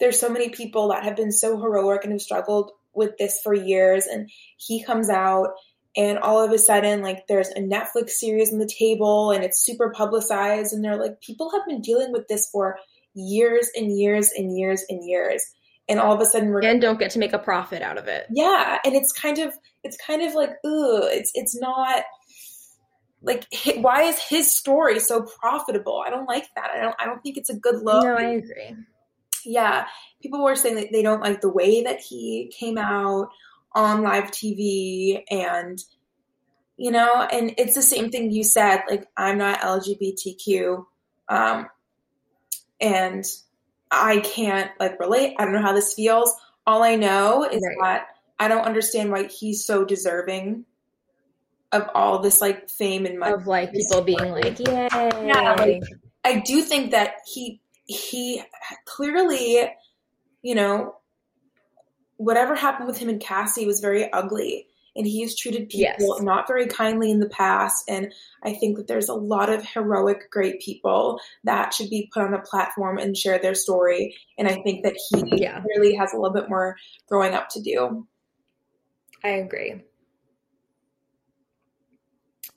there's 0.00 0.18
so 0.18 0.28
many 0.28 0.48
people 0.50 0.88
that 0.88 1.04
have 1.04 1.16
been 1.16 1.32
so 1.32 1.58
heroic 1.58 2.04
and 2.04 2.12
have 2.12 2.20
struggled 2.20 2.72
with 2.94 3.16
this 3.18 3.40
for 3.42 3.54
years 3.54 4.06
and 4.06 4.28
he 4.58 4.84
comes 4.84 5.08
out 5.08 5.50
and 5.96 6.18
all 6.18 6.44
of 6.44 6.50
a 6.50 6.58
sudden 6.58 7.02
like 7.02 7.26
there's 7.26 7.48
a 7.50 7.60
Netflix 7.60 8.10
series 8.10 8.52
on 8.52 8.58
the 8.58 8.66
table 8.78 9.30
and 9.30 9.44
it's 9.44 9.64
super 9.64 9.90
publicized 9.90 10.72
and 10.72 10.84
they're 10.84 10.96
like 11.00 11.20
people 11.20 11.50
have 11.50 11.66
been 11.66 11.80
dealing 11.80 12.12
with 12.12 12.28
this 12.28 12.48
for 12.50 12.78
years 13.14 13.68
and 13.74 13.96
years 13.96 14.30
and 14.36 14.56
years 14.56 14.84
and 14.88 15.06
years 15.08 15.42
and 15.88 16.00
all 16.00 16.12
of 16.14 16.20
a 16.20 16.26
sudden 16.26 16.48
we're 16.50 16.64
And 16.64 16.80
don't 16.80 16.98
get 16.98 17.12
to 17.12 17.18
make 17.18 17.32
a 17.32 17.38
profit 17.38 17.80
out 17.80 17.96
of 17.96 18.08
it. 18.08 18.26
yeah 18.30 18.78
and 18.84 18.94
it's 18.94 19.12
kind 19.12 19.38
of 19.38 19.54
it's 19.84 19.96
kind 19.96 20.22
of 20.22 20.34
like 20.34 20.50
ooh 20.66 21.02
it's 21.04 21.30
it's 21.34 21.58
not 21.60 22.04
like 23.22 23.46
why 23.76 24.02
is 24.02 24.18
his 24.18 24.52
story 24.56 24.98
so 24.98 25.22
profitable? 25.22 26.02
I 26.04 26.10
don't 26.10 26.26
like 26.26 26.46
that. 26.56 26.70
I 26.74 26.80
don't 26.80 26.96
i 26.98 27.04
don't 27.06 27.22
think 27.22 27.36
it's 27.36 27.50
a 27.50 27.54
good 27.56 27.82
look. 27.82 28.02
No, 28.04 28.16
I 28.16 28.22
agree. 28.32 28.76
yeah. 29.44 29.86
People 30.20 30.42
were 30.42 30.56
saying 30.56 30.76
that 30.76 30.92
they 30.92 31.02
don't 31.02 31.20
like 31.20 31.40
the 31.40 31.48
way 31.48 31.82
that 31.84 32.00
he 32.00 32.52
came 32.56 32.78
out 32.78 33.28
on 33.74 34.02
live 34.02 34.30
tv 34.30 35.22
and 35.30 35.82
you 36.76 36.90
know 36.90 37.22
and 37.32 37.54
it's 37.56 37.74
the 37.74 37.80
same 37.82 38.10
thing 38.10 38.30
you 38.30 38.44
said 38.44 38.82
like 38.90 39.06
i'm 39.16 39.38
not 39.38 39.60
lgbtq 39.60 40.84
um 41.30 41.66
and 42.80 43.24
i 43.90 44.18
can't 44.20 44.70
like 44.78 44.98
relate. 45.00 45.34
I 45.38 45.44
don't 45.44 45.54
know 45.54 45.62
how 45.62 45.72
this 45.72 45.94
feels. 45.94 46.34
All 46.66 46.82
i 46.82 46.96
know 46.96 47.44
is 47.44 47.62
Right. 47.62 47.76
that 47.82 48.06
i 48.42 48.48
don't 48.48 48.64
understand 48.64 49.10
why 49.10 49.24
he's 49.28 49.64
so 49.64 49.84
deserving 49.84 50.64
of 51.72 51.88
all 51.94 52.18
this 52.18 52.40
like 52.40 52.68
fame 52.68 53.06
and 53.06 53.18
money 53.18 53.32
Of 53.32 53.46
like 53.46 53.72
people 53.72 54.02
being 54.02 54.18
like, 54.30 54.58
Yay. 54.58 54.88
Yeah, 54.92 55.54
like- 55.58 55.82
I 56.24 56.40
do 56.40 56.60
think 56.62 56.90
that 56.90 57.14
he 57.26 57.60
he 57.86 58.42
clearly, 58.84 59.68
you 60.42 60.54
know, 60.54 60.96
whatever 62.16 62.54
happened 62.54 62.86
with 62.88 62.98
him 62.98 63.08
and 63.08 63.20
Cassie 63.20 63.66
was 63.66 63.80
very 63.80 64.10
ugly, 64.12 64.66
and 64.94 65.06
he 65.06 65.22
has 65.22 65.34
treated 65.34 65.68
people 65.70 66.14
Yes. 66.16 66.20
not 66.22 66.46
very 66.46 66.66
kindly 66.66 67.10
in 67.10 67.18
the 67.20 67.28
past. 67.28 67.84
And 67.88 68.12
I 68.44 68.52
think 68.52 68.76
that 68.76 68.86
there's 68.86 69.08
a 69.08 69.14
lot 69.14 69.48
of 69.48 69.64
heroic, 69.64 70.30
great 70.30 70.60
people 70.60 71.20
that 71.44 71.72
should 71.74 71.88
be 71.90 72.10
put 72.12 72.22
on 72.22 72.34
a 72.34 72.42
platform 72.42 72.98
and 72.98 73.16
share 73.16 73.38
their 73.38 73.54
story. 73.54 74.14
And 74.38 74.46
I 74.46 74.60
think 74.62 74.84
that 74.84 74.94
he 75.08 75.42
Yeah. 75.42 75.62
really 75.66 75.94
has 75.94 76.12
a 76.12 76.16
little 76.18 76.34
bit 76.34 76.48
more 76.50 76.76
growing 77.08 77.32
up 77.34 77.48
to 77.50 77.60
do. 77.62 78.06
I 79.24 79.28
agree. 79.30 79.82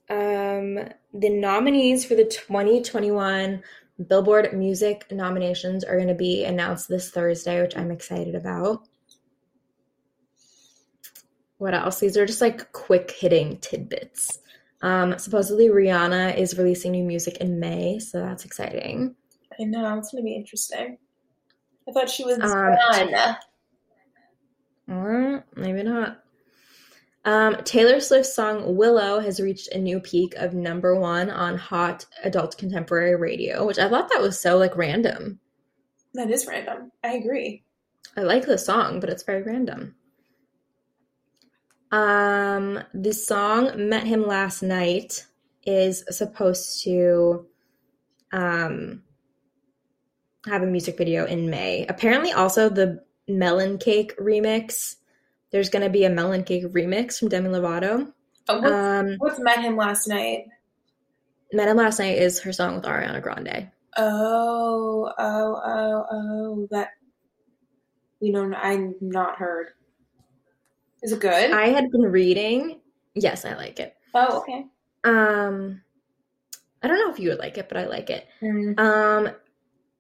Um, 0.10 0.80
the 1.14 1.30
nominees 1.30 2.06
for 2.06 2.16
the 2.16 2.26
2021 2.26 3.64
Billboard 4.08 4.54
Music 4.54 5.06
nominations 5.12 5.84
are 5.84 5.96
going 5.96 6.08
to 6.10 6.14
be 6.16 6.44
announced 6.44 6.88
this 6.88 7.10
Thursday, 7.10 7.62
which 7.62 7.78
I'm 7.78 7.92
excited 7.92 8.36
about. 8.36 8.88
What 11.58 11.74
else? 11.74 12.00
These 12.00 12.18
are 12.18 12.26
just 12.26 12.42
like 12.42 12.72
quick 12.74 13.12
hitting 13.12 13.58
tidbits. 13.60 14.40
Um, 14.82 15.18
supposedly 15.18 15.70
Rihanna 15.70 16.38
is 16.38 16.58
releasing 16.58 16.92
new 16.92 17.04
music 17.06 17.38
in 17.38 17.60
May, 17.60 17.98
so 18.00 18.20
that's 18.20 18.44
exciting. 18.46 19.16
I 19.60 19.64
know 19.64 19.98
it's 19.98 20.12
gonna 20.12 20.24
be 20.24 20.36
interesting. 20.36 20.98
I 21.88 21.92
thought 21.92 22.10
she 22.10 22.26
was 22.26 22.38
Um, 22.40 22.76
done. 22.92 23.38
Maybe 25.56 25.84
not. 25.84 26.25
Um, 27.26 27.58
Taylor 27.64 28.00
Swift's 28.00 28.36
song 28.36 28.76
Willow 28.76 29.20
has 29.20 29.40
reached 29.40 29.70
a 29.70 29.80
new 29.80 30.00
peak 30.00 30.36
of 30.36 30.54
number 30.54 30.96
one 30.96 31.32
on 31.32 31.58
hot 31.58 32.06
adult 32.24 32.56
contemporary 32.58 33.16
radio, 33.16 33.66
which 33.66 33.80
I 33.80 33.90
thought 33.90 34.10
that 34.10 34.22
was 34.22 34.40
so 34.40 34.58
like 34.58 34.78
random. 34.78 35.40
That 36.14 36.30
is 36.30 36.46
random. 36.46 36.92
I 37.04 37.14
agree. 37.14 37.64
I 38.16 38.22
like 38.22 38.46
the 38.46 38.60
song, 38.60 39.00
but 39.00 39.10
it's 39.10 39.24
very 39.24 39.42
random. 39.42 39.96
Um, 41.92 42.80
the 42.94 43.14
song 43.14 43.90
Met 43.90 44.04
Him 44.04 44.28
Last 44.28 44.62
Night 44.62 45.26
is 45.66 46.04
supposed 46.12 46.84
to 46.84 47.48
um 48.32 49.02
have 50.46 50.62
a 50.62 50.68
music 50.68 50.96
video 50.96 51.26
in 51.26 51.50
May. 51.50 51.88
Apparently 51.88 52.32
also 52.32 52.70
the 52.70 53.04
Melon 53.28 53.80
Cake 53.80 54.16
remix. 54.20 54.98
There's 55.52 55.70
going 55.70 55.84
to 55.84 55.90
be 55.90 56.04
a 56.06 56.10
Melon 56.10 56.44
Cake 56.44 56.66
remix 56.66 57.20
from 57.20 57.30
Demi 57.30 57.50
Lovato. 57.50 58.12
Oh, 58.48 58.60
what's, 58.60 58.72
Um, 58.72 59.16
what's 59.18 59.40
met 59.40 59.60
him 59.60 59.78
last 59.78 60.08
night? 60.08 60.46
Met 61.54 61.68
Him 61.70 61.78
Last 61.78 62.00
Night 62.00 62.18
is 62.18 62.40
her 62.42 62.52
song 62.52 62.76
with 62.76 62.84
Ariana 62.86 63.22
Grande. 63.22 63.70
Oh, 63.98 65.12
oh, 65.18 65.62
oh, 65.66 66.06
oh, 66.12 66.68
that 66.72 66.90
you 68.20 68.34
don't. 68.34 68.54
I'm 68.54 68.96
not 69.00 69.38
heard. 69.38 69.70
Is 71.02 71.12
it 71.12 71.20
good? 71.20 71.52
I 71.52 71.68
had 71.70 71.92
been 71.92 72.02
reading. 72.02 72.82
Yes, 73.14 73.46
I 73.46 73.56
like 73.56 73.80
it. 73.80 73.96
oh, 74.14 74.40
okay. 74.40 74.66
Um, 75.06 75.82
I 76.84 76.88
don't 76.88 76.98
know 77.00 77.12
if 77.12 77.20
you 77.20 77.30
would 77.30 77.40
like 77.40 77.58
it, 77.58 77.70
but 77.70 77.78
I 77.78 77.86
like 77.86 78.10
it. 78.10 78.28
Mm. 78.42 78.78
Um, 78.80 79.30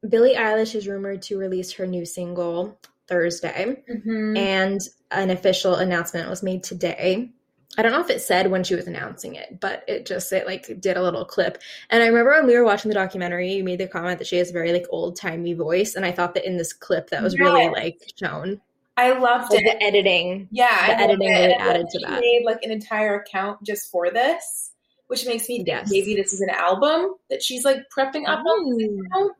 Billie 0.10 0.36
Eilish 0.36 0.76
is 0.76 0.88
rumored 0.88 1.22
to 1.24 1.38
release 1.38 1.72
her 1.74 1.88
new 1.88 2.06
single 2.06 2.78
Thursday, 3.08 3.84
Mhm. 3.90 4.38
and 4.38 4.82
an 5.12 5.30
official 5.30 5.76
announcement 5.76 6.30
was 6.30 6.44
made 6.44 6.64
today. 6.64 7.30
I 7.78 7.82
don't 7.82 7.92
know 7.92 8.00
if 8.02 8.10
it 8.10 8.22
said 8.22 8.50
when 8.50 8.64
she 8.64 8.74
was 8.76 8.88
announcing 8.88 9.36
it, 9.36 9.60
but 9.60 9.84
it 9.88 10.06
just 10.06 10.32
it 10.32 10.46
like 10.46 10.80
did 10.80 10.96
a 10.98 11.04
little 11.04 11.26
clip. 11.26 11.58
And 11.90 12.02
I 12.02 12.08
remember 12.08 12.32
when 12.32 12.48
we 12.48 12.56
were 12.58 12.64
watching 12.64 12.88
the 12.90 12.96
documentary, 12.96 13.52
you 13.54 13.64
made 13.66 13.80
the 13.80 13.88
comment 13.88 14.18
that 14.20 14.28
she 14.28 14.38
has 14.38 14.50
a 14.50 14.54
very 14.54 14.72
like 14.72 14.86
old 14.92 15.18
timey 15.18 15.54
voice, 15.54 15.96
and 15.96 16.06
I 16.06 16.12
thought 16.12 16.34
that 16.36 16.46
in 16.46 16.56
this 16.58 16.72
clip 16.72 17.10
that 17.10 17.22
was 17.22 17.38
really 17.38 17.68
like 17.70 18.00
shown. 18.18 18.62
I 18.98 19.12
loved 19.12 19.52
Like 19.52 19.62
it. 19.66 19.78
the 19.80 19.84
editing. 19.86 20.48
Yeah, 20.52 20.88
the 20.88 21.04
editing 21.04 21.28
it. 21.28 21.32
really 21.32 21.54
added 21.54 21.88
to 21.90 22.00
she 22.00 22.06
that. 22.06 22.22
Made 22.22 22.44
like 22.46 22.64
an 22.64 22.72
entire 22.72 23.16
account 23.20 23.62
just 23.64 23.92
for 23.92 24.10
this, 24.10 24.72
which 25.08 25.26
makes 25.26 25.50
me 25.50 25.58
think 25.58 25.68
Yes. 25.68 25.90
maybe 25.92 26.16
this 26.16 26.32
is 26.32 26.40
an 26.40 26.50
album 26.52 27.16
that 27.30 27.44
she's 27.44 27.66
like 27.66 27.80
prepping 27.96 28.26
up 28.26 28.40
on. 28.46 29.32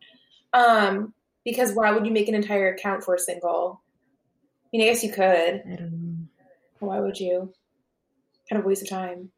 Um, 0.54 1.14
because 1.46 1.74
why 1.74 1.92
would 1.92 2.06
you 2.06 2.12
make 2.12 2.28
an 2.28 2.36
entire 2.36 2.74
account 2.74 3.04
for 3.04 3.16
a 3.16 3.20
single? 3.20 3.82
I 4.66 4.68
mean, 4.74 4.82
I 4.82 4.92
guess 4.92 5.04
you 5.04 5.12
could. 5.12 5.64
I 5.72 5.76
don't 5.76 5.92
know. 5.92 6.28
Why 6.80 7.00
would 7.00 7.20
you? 7.20 7.54
Kind 8.50 8.60
of 8.60 8.66
waste 8.66 8.82
of 8.82 8.90
time. 8.90 9.30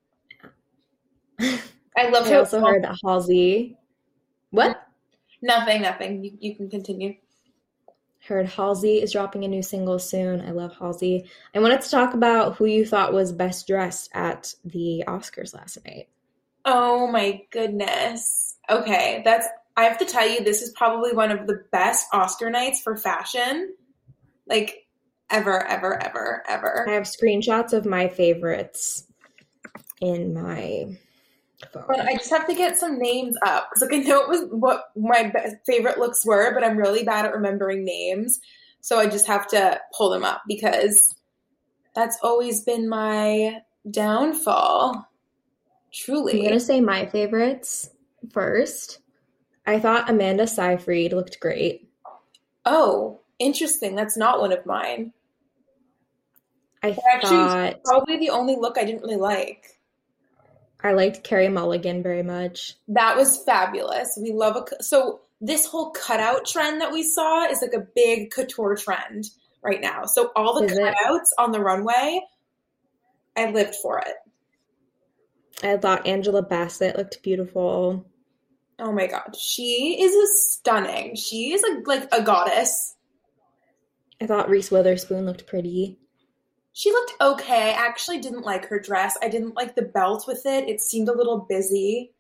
I 1.39 2.10
love 2.10 2.26
I 2.26 2.32
how 2.32 2.39
also 2.39 2.62
heard 2.66 2.84
that 2.84 2.97
Halsey. 3.03 3.78
What? 4.49 4.82
nothing, 5.41 5.82
nothing. 5.82 6.24
You, 6.24 6.38
you 6.39 6.55
can 6.55 6.70
continue. 6.70 7.16
Heard 8.28 8.47
Halsey 8.47 9.01
is 9.01 9.12
dropping 9.12 9.45
a 9.45 9.47
new 9.47 9.62
single 9.62 9.99
soon. 9.99 10.41
I 10.41 10.51
love 10.51 10.76
Halsey. 10.78 11.30
I 11.55 11.60
wanted 11.60 11.82
to 11.82 11.89
talk 11.89 12.14
about 12.14 12.55
who 12.58 12.66
you 12.66 12.86
thought 12.86 13.14
was 13.14 13.32
best 13.32 13.68
dressed 13.68 14.10
at 14.14 14.53
the 14.66 15.03
Oscars 15.08 15.53
last 15.53 15.78
night. 15.86 16.10
Oh 16.66 17.08
my 17.08 17.41
goodness. 17.51 18.58
Okay, 18.70 19.22
that's 19.24 19.47
I 19.78 19.84
have 19.84 19.99
to 19.99 20.05
tell 20.05 20.28
you 20.28 20.43
this 20.43 20.63
is 20.63 20.71
probably 20.71 21.13
one 21.13 21.32
of 21.32 21.45
the 21.45 21.63
best 21.71 22.07
Oscar 22.11 22.49
nights 22.49 22.82
for 22.82 22.97
fashion. 22.97 23.75
Like 24.47 24.88
ever, 25.30 25.63
ever, 25.65 26.01
ever, 26.03 26.43
ever. 26.47 26.89
I 26.89 26.93
have 26.93 27.03
screenshots 27.03 27.73
of 27.73 27.86
my 27.86 28.07
favorites 28.07 29.05
in 30.01 30.34
my 30.34 30.97
phone. 31.71 31.84
But 31.88 31.99
I 31.99 32.13
just 32.13 32.32
have 32.32 32.47
to 32.47 32.55
get 32.55 32.78
some 32.78 32.97
names 32.97 33.36
up 33.45 33.69
because 33.69 33.88
like 33.88 33.99
I 33.99 34.03
know 34.03 34.21
it 34.21 34.30
was 34.30 34.45
what 34.49 34.86
my 34.95 35.30
best, 35.30 35.57
favorite 35.65 35.99
looks 35.99 36.25
were, 36.25 36.53
but 36.53 36.63
I'm 36.63 36.78
really 36.78 37.03
bad 37.03 37.25
at 37.25 37.34
remembering 37.34 37.86
names. 37.86 38.39
So 38.82 38.99
I 38.99 39.07
just 39.07 39.28
have 39.28 39.47
to 39.49 39.80
pull 39.95 40.09
them 40.09 40.23
up 40.23 40.41
because 40.47 41.13
that's 41.93 42.17
always 42.23 42.63
been 42.63 42.89
my 42.89 43.61
downfall. 43.91 45.07
Truly. 45.93 46.39
I'm 46.39 46.45
gonna 46.45 46.59
say 46.59 46.82
my 46.82 47.05
favorites 47.05 47.91
first. 48.32 48.99
I 49.68 49.80
thought 49.80 50.09
Amanda 50.09 50.47
Seyfried 50.47 51.11
looked 51.11 51.41
great. 51.41 51.89
Oh, 52.65 53.20
interesting. 53.38 53.95
That's 53.95 54.18
not 54.18 54.39
one 54.39 54.53
of 54.53 54.65
mine. 54.65 55.11
I 56.82 56.97
Actually, 57.13 57.30
thought 57.30 57.84
Probably 57.84 58.18
the 58.18 58.30
only 58.30 58.55
look 58.55 58.78
I 58.78 58.86
didn't 58.86 59.01
really 59.01 59.18
like. 59.18 59.78
I 60.82 60.93
liked 60.93 61.24
Carey 61.24 61.49
Mulligan 61.49 62.01
very 62.01 62.24
much. 62.24 62.76
That 62.88 63.18
was 63.18 63.43
fabulous. 63.43 64.18
We 64.22 64.32
love 64.32 64.55
a 64.55 64.84
so 64.84 65.22
this 65.41 65.65
whole 65.65 65.89
cutout 65.89 66.45
trend 66.45 66.80
that 66.82 66.91
we 66.91 67.03
saw 67.03 67.45
is 67.45 67.61
like 67.61 67.74
a 67.74 67.86
big 67.95 68.32
couture 68.32 68.76
trend 68.76 69.32
right 69.61 69.82
now. 69.82 70.05
So 70.05 70.32
all 70.36 70.59
the 70.59 70.65
Is 70.68 70.78
it? 70.78 70.82
cutouts 70.82 71.30
on 71.38 71.51
the 71.51 71.59
runway, 71.59 72.22
I 73.36 73.51
lived 73.51 73.76
for 73.76 73.99
it. 73.99 74.15
I 75.63 75.78
thought 75.78 76.07
Angela 76.07 76.43
Bassett 76.43 76.95
looked 76.95 77.22
beautiful. 77.24 78.05
Oh 78.80 78.91
my 78.91 79.07
god, 79.07 79.36
she 79.36 79.97
is 80.01 80.51
stunning. 80.53 81.15
She 81.15 81.53
is 81.53 81.63
a, 81.63 81.82
like 81.86 82.07
a 82.13 82.21
goddess. 82.21 82.95
I 84.21 84.28
thought 84.28 84.49
Reese 84.49 84.71
Witherspoon 84.71 85.25
looked 85.25 85.47
pretty. 85.47 85.99
She 86.73 86.91
looked 86.91 87.13
okay. 87.19 87.69
I 87.69 87.86
actually 87.88 88.19
didn't 88.19 88.45
like 88.45 88.65
her 88.67 88.80
dress. 88.80 89.17
I 89.23 89.30
didn't 89.30 89.55
like 89.55 89.75
the 89.75 89.82
belt 89.84 90.25
with 90.28 90.45
it. 90.45 90.69
It 90.69 90.80
seemed 90.82 91.09
a 91.09 91.17
little 91.17 91.45
busy. 91.49 92.13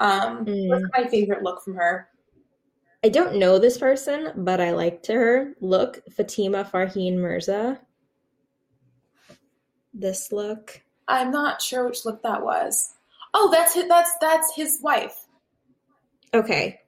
Um, 0.00 0.44
Mm. 0.44 0.68
that's 0.70 1.02
my 1.04 1.08
favorite 1.10 1.42
look 1.42 1.62
from 1.62 1.76
her. 1.76 2.08
I 3.02 3.08
don't 3.08 3.36
know 3.36 3.58
this 3.58 3.78
person, 3.78 4.32
but 4.36 4.60
I 4.60 4.72
liked 4.72 5.06
her 5.06 5.54
look. 5.60 6.02
Fatima 6.12 6.64
Farheen 6.64 7.16
Mirza. 7.16 7.80
This 9.94 10.32
look. 10.32 10.82
I'm 11.08 11.30
not 11.30 11.62
sure 11.62 11.86
which 11.86 12.04
look 12.04 12.22
that 12.22 12.42
was. 12.44 12.94
Oh, 13.32 13.50
that's 13.50 13.74
his, 13.74 13.88
that's 13.88 14.10
that's 14.20 14.54
his 14.54 14.78
wife. 14.82 15.25
Okay. 16.36 16.80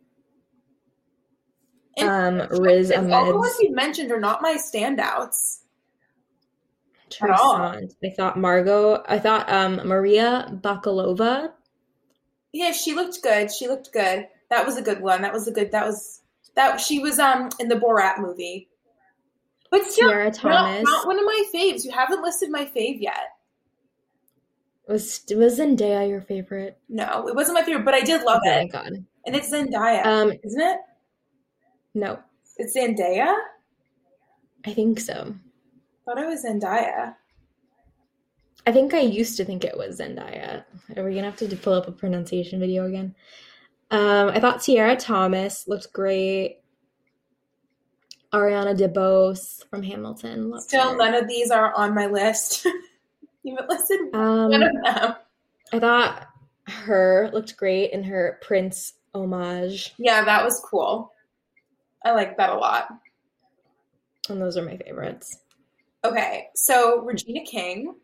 And 1.96 2.42
Um, 2.42 2.60
Riz 2.62 2.92
all 2.92 3.26
the 3.26 3.36
ones 3.36 3.56
you 3.60 3.74
mentioned 3.74 4.12
are 4.12 4.20
not 4.20 4.40
my 4.42 4.54
standouts. 4.56 5.60
at 7.20 7.30
all. 7.30 7.56
I 7.56 7.88
thought 8.16 8.38
Margot. 8.38 9.02
I 9.08 9.18
thought 9.18 9.50
um 9.50 9.76
Maria 9.88 10.48
Bakalova. 10.62 11.52
Yeah, 12.52 12.72
she 12.72 12.94
looked 12.94 13.22
good. 13.22 13.50
She 13.50 13.66
looked 13.66 13.92
good. 13.92 14.28
That 14.50 14.64
was 14.64 14.76
a 14.76 14.82
good 14.82 15.00
one. 15.00 15.22
That 15.22 15.32
was 15.32 15.48
a 15.48 15.50
good. 15.50 15.72
That 15.72 15.86
was 15.86 16.20
that. 16.54 16.80
She 16.80 16.98
was 17.00 17.18
um 17.18 17.48
in 17.58 17.68
the 17.68 17.74
Borat 17.76 18.20
movie. 18.20 18.68
But 19.70 19.84
still, 19.84 20.08
Tiara 20.08 20.26
not, 20.26 20.34
Thomas. 20.34 20.82
not 20.84 21.06
one 21.06 21.18
of 21.18 21.24
my 21.24 21.44
faves. 21.54 21.84
You 21.84 21.90
haven't 21.90 22.22
listed 22.22 22.50
my 22.50 22.64
fave 22.64 23.00
yet. 23.00 23.34
Was 24.86 25.24
was 25.34 25.58
Zendaya 25.58 26.08
your 26.08 26.22
favorite? 26.22 26.78
No, 26.88 27.26
it 27.28 27.34
wasn't 27.34 27.58
my 27.58 27.62
favorite, 27.64 27.84
but 27.84 27.94
I 27.94 28.00
did 28.00 28.22
love 28.22 28.40
Oh 28.46 28.50
it. 28.50 28.56
my 28.56 28.66
god. 28.66 29.04
And 29.28 29.36
it's 29.36 29.52
Zendaya, 29.52 30.06
Um, 30.06 30.32
isn't 30.42 30.58
it? 30.60 30.78
no, 31.92 32.18
It's 32.56 32.74
Zendaya. 32.74 33.34
I 34.64 34.72
think 34.72 34.98
so. 35.00 35.34
thought 36.06 36.16
it 36.18 36.26
was 36.26 36.46
Zendaya. 36.46 37.14
I 38.66 38.72
think 38.72 38.94
I 38.94 39.00
used 39.00 39.36
to 39.36 39.44
think 39.44 39.64
it 39.66 39.76
was 39.76 40.00
Zendaya. 40.00 40.64
Are 40.96 41.04
we 41.04 41.14
gonna 41.14 41.30
have 41.30 41.36
to 41.40 41.56
pull 41.58 41.74
up 41.74 41.86
a 41.88 41.92
pronunciation 41.92 42.58
video 42.58 42.86
again? 42.86 43.14
Um, 43.90 44.30
I 44.30 44.40
thought 44.40 44.62
Tiara 44.62 44.96
Thomas 44.96 45.68
looked 45.68 45.92
great. 45.92 46.60
Ariana 48.32 48.74
DeBose 48.74 49.66
from 49.68 49.82
Hamilton. 49.82 50.58
Still, 50.62 50.92
her. 50.92 50.96
none 50.96 51.14
of 51.14 51.28
these 51.28 51.50
are 51.50 51.74
on 51.74 51.94
my 51.94 52.06
list. 52.06 52.64
you 53.42 53.54
haven't 53.56 53.68
listed 53.68 54.00
Um, 54.14 54.50
none 54.52 54.62
of 54.62 54.72
them. 54.72 55.14
I 55.74 55.78
thought 55.78 56.28
H.E.R. 56.66 57.30
looked 57.30 57.58
great 57.58 57.92
in 57.92 58.02
her 58.04 58.38
Prince 58.40 58.94
homage, 59.14 59.94
Yeah, 59.98 60.24
that 60.24 60.44
was 60.44 60.60
cool. 60.64 61.12
I 62.04 62.12
like 62.12 62.36
that 62.36 62.50
a 62.50 62.54
lot. 62.56 62.88
and 64.28 64.40
those 64.40 64.56
are 64.56 64.62
my 64.64 64.76
favorites. 64.76 65.38
Okay, 66.04 66.48
so 66.54 67.00
Regina 67.00 67.44
King, 67.44 67.94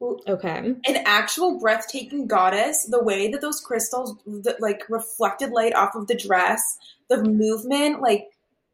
Okay. 0.00 0.56
an 0.58 0.96
actual 1.04 1.58
breathtaking 1.58 2.26
goddess. 2.28 2.84
The 2.84 3.02
way 3.02 3.30
that 3.32 3.40
those 3.40 3.60
crystals 3.60 4.16
that 4.26 4.60
like 4.60 4.82
reflected 4.88 5.50
light 5.50 5.74
off 5.74 5.94
of 5.96 6.06
the 6.06 6.16
dress, 6.16 6.60
the 7.08 7.22
movement, 7.22 8.00
like 8.00 8.26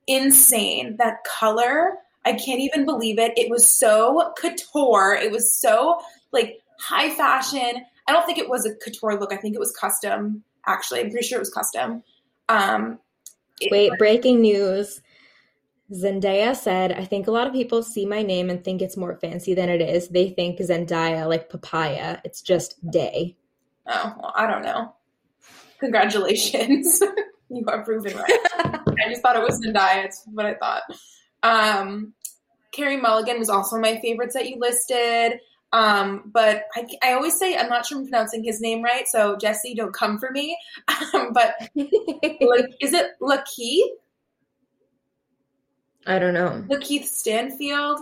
insane. 0.06 0.96
That 0.98 1.24
color, 1.24 1.94
I 2.26 2.34
can't 2.34 2.60
even 2.60 2.84
believe 2.84 3.18
it. 3.18 3.32
It 3.38 3.50
was 3.50 3.68
so 3.68 4.32
couture. 4.38 5.14
It 5.14 5.30
was 5.32 5.54
so 5.58 5.98
like 6.30 6.60
high 6.78 7.10
fashion. 7.14 7.84
I 8.06 8.12
don't 8.12 8.26
think 8.26 8.38
it 8.38 8.50
was 8.50 8.66
a 8.66 8.74
couture 8.74 9.18
look. 9.18 9.32
I 9.32 9.36
think 9.36 9.54
it 9.54 9.60
was 9.60 9.74
custom. 9.74 10.44
Actually, 10.66 11.00
I'm 11.00 11.10
pretty 11.10 11.26
sure 11.26 11.38
it 11.38 11.40
was 11.40 11.50
custom. 11.50 12.02
Um, 12.48 12.98
it- 13.60 13.70
Wait, 13.70 13.92
breaking 13.98 14.40
news. 14.40 15.00
Zendaya 15.92 16.56
said, 16.56 16.92
I 16.92 17.04
think 17.04 17.26
a 17.26 17.30
lot 17.30 17.46
of 17.46 17.52
people 17.52 17.82
see 17.82 18.06
my 18.06 18.22
name 18.22 18.48
and 18.48 18.64
think 18.64 18.80
it's 18.80 18.96
more 18.96 19.16
fancy 19.16 19.54
than 19.54 19.68
it 19.68 19.82
is. 19.82 20.08
They 20.08 20.30
think 20.30 20.58
Zendaya 20.58 21.28
like 21.28 21.50
papaya. 21.50 22.18
It's 22.24 22.40
just 22.40 22.74
day. 22.90 23.36
Oh, 23.86 24.14
well, 24.18 24.32
I 24.34 24.46
don't 24.46 24.62
know. 24.62 24.94
Congratulations. 25.80 27.02
you 27.50 27.64
are 27.68 27.84
proven 27.84 28.16
right. 28.16 28.30
I 28.58 29.08
just 29.10 29.20
thought 29.22 29.36
it 29.36 29.42
was 29.42 29.60
Zendaya. 29.64 30.06
It's 30.06 30.22
what 30.32 30.46
I 30.46 30.54
thought. 30.54 30.82
Um, 31.42 32.14
Carey 32.72 32.96
Mulligan 32.96 33.38
was 33.38 33.50
also 33.50 33.78
my 33.78 34.00
favorites 34.00 34.34
that 34.34 34.48
you 34.48 34.56
listed. 34.58 35.38
Um, 35.74 36.30
but 36.32 36.66
I, 36.76 36.86
I 37.02 37.12
always 37.14 37.36
say 37.36 37.56
I'm 37.56 37.68
not 37.68 37.84
sure 37.84 37.98
I'm 37.98 38.04
pronouncing 38.04 38.44
his 38.44 38.60
name 38.60 38.80
right, 38.80 39.08
so 39.08 39.36
Jesse, 39.36 39.74
don't 39.74 39.92
come 39.92 40.18
for 40.18 40.30
me. 40.30 40.56
Um, 41.12 41.32
but 41.32 41.54
like, 41.76 42.66
is 42.80 42.92
it 42.92 43.10
Lakeith? 43.20 43.88
I 46.06 46.18
don't 46.20 46.34
know. 46.34 46.64
Lakeith 46.68 47.04
Stanfield? 47.04 48.00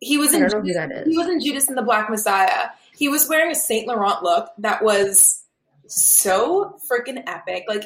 He 0.00 0.18
was 0.18 0.32
I 0.34 0.38
in 0.38 0.42
don't 0.42 0.52
know 0.52 0.60
who 0.60 0.66
Judas, 0.66 0.76
that 0.76 0.92
is. 0.92 1.08
he 1.08 1.16
was 1.18 1.28
in 1.28 1.40
Judas 1.40 1.68
and 1.68 1.78
the 1.78 1.82
Black 1.82 2.10
Messiah. 2.10 2.68
He 2.96 3.08
was 3.08 3.28
wearing 3.28 3.52
a 3.52 3.54
Saint 3.54 3.86
Laurent 3.86 4.22
look 4.22 4.50
that 4.58 4.82
was 4.82 5.44
so 5.86 6.76
freaking 6.90 7.22
epic. 7.26 7.64
Like 7.68 7.84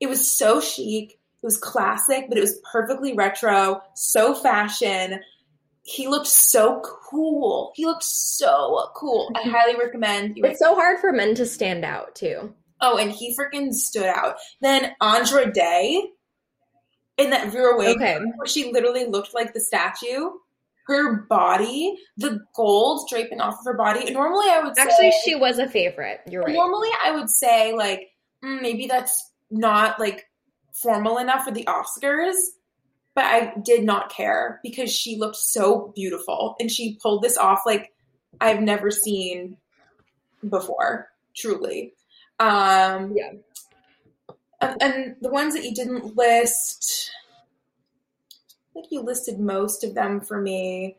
it 0.00 0.08
was 0.08 0.30
so 0.30 0.60
chic. 0.60 1.12
It 1.12 1.46
was 1.46 1.58
classic, 1.58 2.26
but 2.28 2.38
it 2.38 2.40
was 2.40 2.60
perfectly 2.70 3.14
retro, 3.14 3.80
so 3.94 4.34
fashion. 4.34 5.20
He 5.86 6.08
looked 6.08 6.26
so 6.26 6.80
cool. 6.82 7.72
He 7.76 7.86
looked 7.86 8.02
so 8.02 8.90
cool. 8.96 9.30
I 9.36 9.48
highly 9.48 9.76
recommend 9.76 10.36
you. 10.36 10.44
It's 10.44 10.58
so 10.58 10.74
hard 10.74 10.98
for 10.98 11.12
men 11.12 11.36
to 11.36 11.46
stand 11.46 11.84
out 11.84 12.16
too. 12.16 12.52
Oh, 12.80 12.98
and 12.98 13.12
he 13.12 13.36
freaking 13.38 13.72
stood 13.72 14.06
out. 14.06 14.34
Then 14.60 14.92
Andra 15.00 15.50
Day 15.52 16.02
in 17.16 17.30
that 17.30 17.52
Vera 17.52 17.78
Wang 17.78 17.94
Okay. 17.94 18.18
where 18.36 18.48
she 18.48 18.72
literally 18.72 19.06
looked 19.06 19.32
like 19.32 19.54
the 19.54 19.60
statue. 19.60 20.30
Her 20.88 21.22
body, 21.28 21.96
the 22.16 22.40
gold 22.54 23.08
draping 23.08 23.40
off 23.40 23.54
of 23.60 23.64
her 23.64 23.74
body. 23.74 24.12
Normally, 24.12 24.48
I 24.50 24.60
would 24.60 24.76
say 24.76 24.82
Actually, 24.82 25.12
she 25.24 25.34
was 25.36 25.58
a 25.58 25.68
favorite. 25.68 26.20
You're 26.28 26.42
right. 26.42 26.52
Normally, 26.52 26.90
I 27.04 27.12
would 27.12 27.30
say 27.30 27.72
like 27.74 28.08
mm, 28.44 28.60
maybe 28.60 28.86
that's 28.88 29.32
not 29.52 30.00
like 30.00 30.24
formal 30.82 31.18
enough 31.18 31.44
for 31.44 31.52
the 31.52 31.64
Oscars, 31.64 32.34
but 33.16 33.24
I 33.24 33.54
did 33.64 33.82
not 33.82 34.12
care 34.12 34.60
because 34.62 34.92
she 34.92 35.16
looked 35.16 35.36
so 35.36 35.92
beautiful 35.96 36.54
and 36.60 36.70
she 36.70 36.98
pulled 37.02 37.22
this 37.22 37.38
off 37.38 37.62
like 37.64 37.94
I've 38.40 38.60
never 38.60 38.90
seen 38.90 39.56
before. 40.48 41.08
Truly, 41.34 41.94
um, 42.38 43.14
Yeah. 43.16 43.32
And, 44.60 44.82
and 44.82 45.16
the 45.20 45.30
ones 45.30 45.54
that 45.54 45.64
you 45.64 45.74
didn't 45.74 46.16
list, 46.16 47.10
I 48.70 48.72
think 48.74 48.86
you 48.90 49.00
listed 49.00 49.40
most 49.40 49.82
of 49.82 49.94
them 49.94 50.20
for 50.20 50.40
me. 50.40 50.96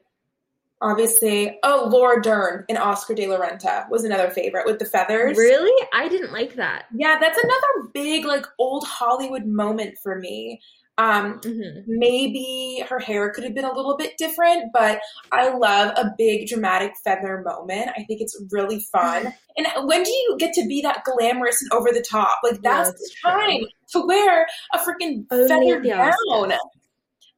Obviously, 0.80 1.57
oh, 1.63 1.89
Laura 1.91 2.22
Dern 2.22 2.65
and 2.70 2.78
Oscar 2.78 3.15
de 3.15 3.28
la 3.28 3.38
Renta 3.39 3.89
was 3.89 4.03
another 4.03 4.30
favorite 4.30 4.68
with 4.68 4.78
the 4.78 4.86
feathers. 4.86 5.38
Really? 5.38 5.88
I 5.91 6.07
didn't 6.07 6.32
like 6.32 6.55
that. 6.55 6.86
Yeah, 6.93 7.18
that's 7.20 7.38
another 7.38 7.89
big 7.93 8.26
like 8.26 8.45
old 8.59 8.86
Hollywood 8.86 9.45
moment 9.45 9.97
for 10.03 10.20
me. 10.20 10.61
Um, 10.98 11.39
hmm 11.43 11.62
maybe 11.89 12.84
her 12.89 13.00
hair 13.00 13.30
could 13.32 13.43
have 13.43 13.54
been 13.56 13.64
a 13.66 13.74
little 13.74 13.95
bit 13.95 14.18
different, 14.18 14.74
but 14.74 15.00
I 15.32 15.50
love 15.56 15.93
a 15.95 16.12
big 16.18 16.48
dramatic 16.48 16.93
feather 17.04 17.41
moment. 17.45 17.89
I 17.95 18.04
think 18.04 18.20
it's 18.20 18.38
really 18.52 18.82
fun. 18.91 19.34
And 19.58 19.68
when 19.88 20.04
do 20.04 20.10
you 20.12 20.36
get 20.38 20.54
to 20.54 20.66
be 20.68 20.82
that 20.82 21.04
glamorous 21.06 21.62
and 21.62 21.72
over 21.72 21.91
the 21.91 22.02
top? 22.08 22.39
Like 22.43 22.54
Yeah, 22.56 22.60
that's, 22.64 22.89
that's 22.89 23.00
the 23.00 23.30
time 23.32 23.62
to 23.93 24.06
wear 24.06 24.48
a 24.74 24.78
freaking 24.80 25.26
Only 25.32 25.48
feather 25.48 25.78
at 25.82 25.84
gown. 25.86 26.12
Oscars. 26.50 26.58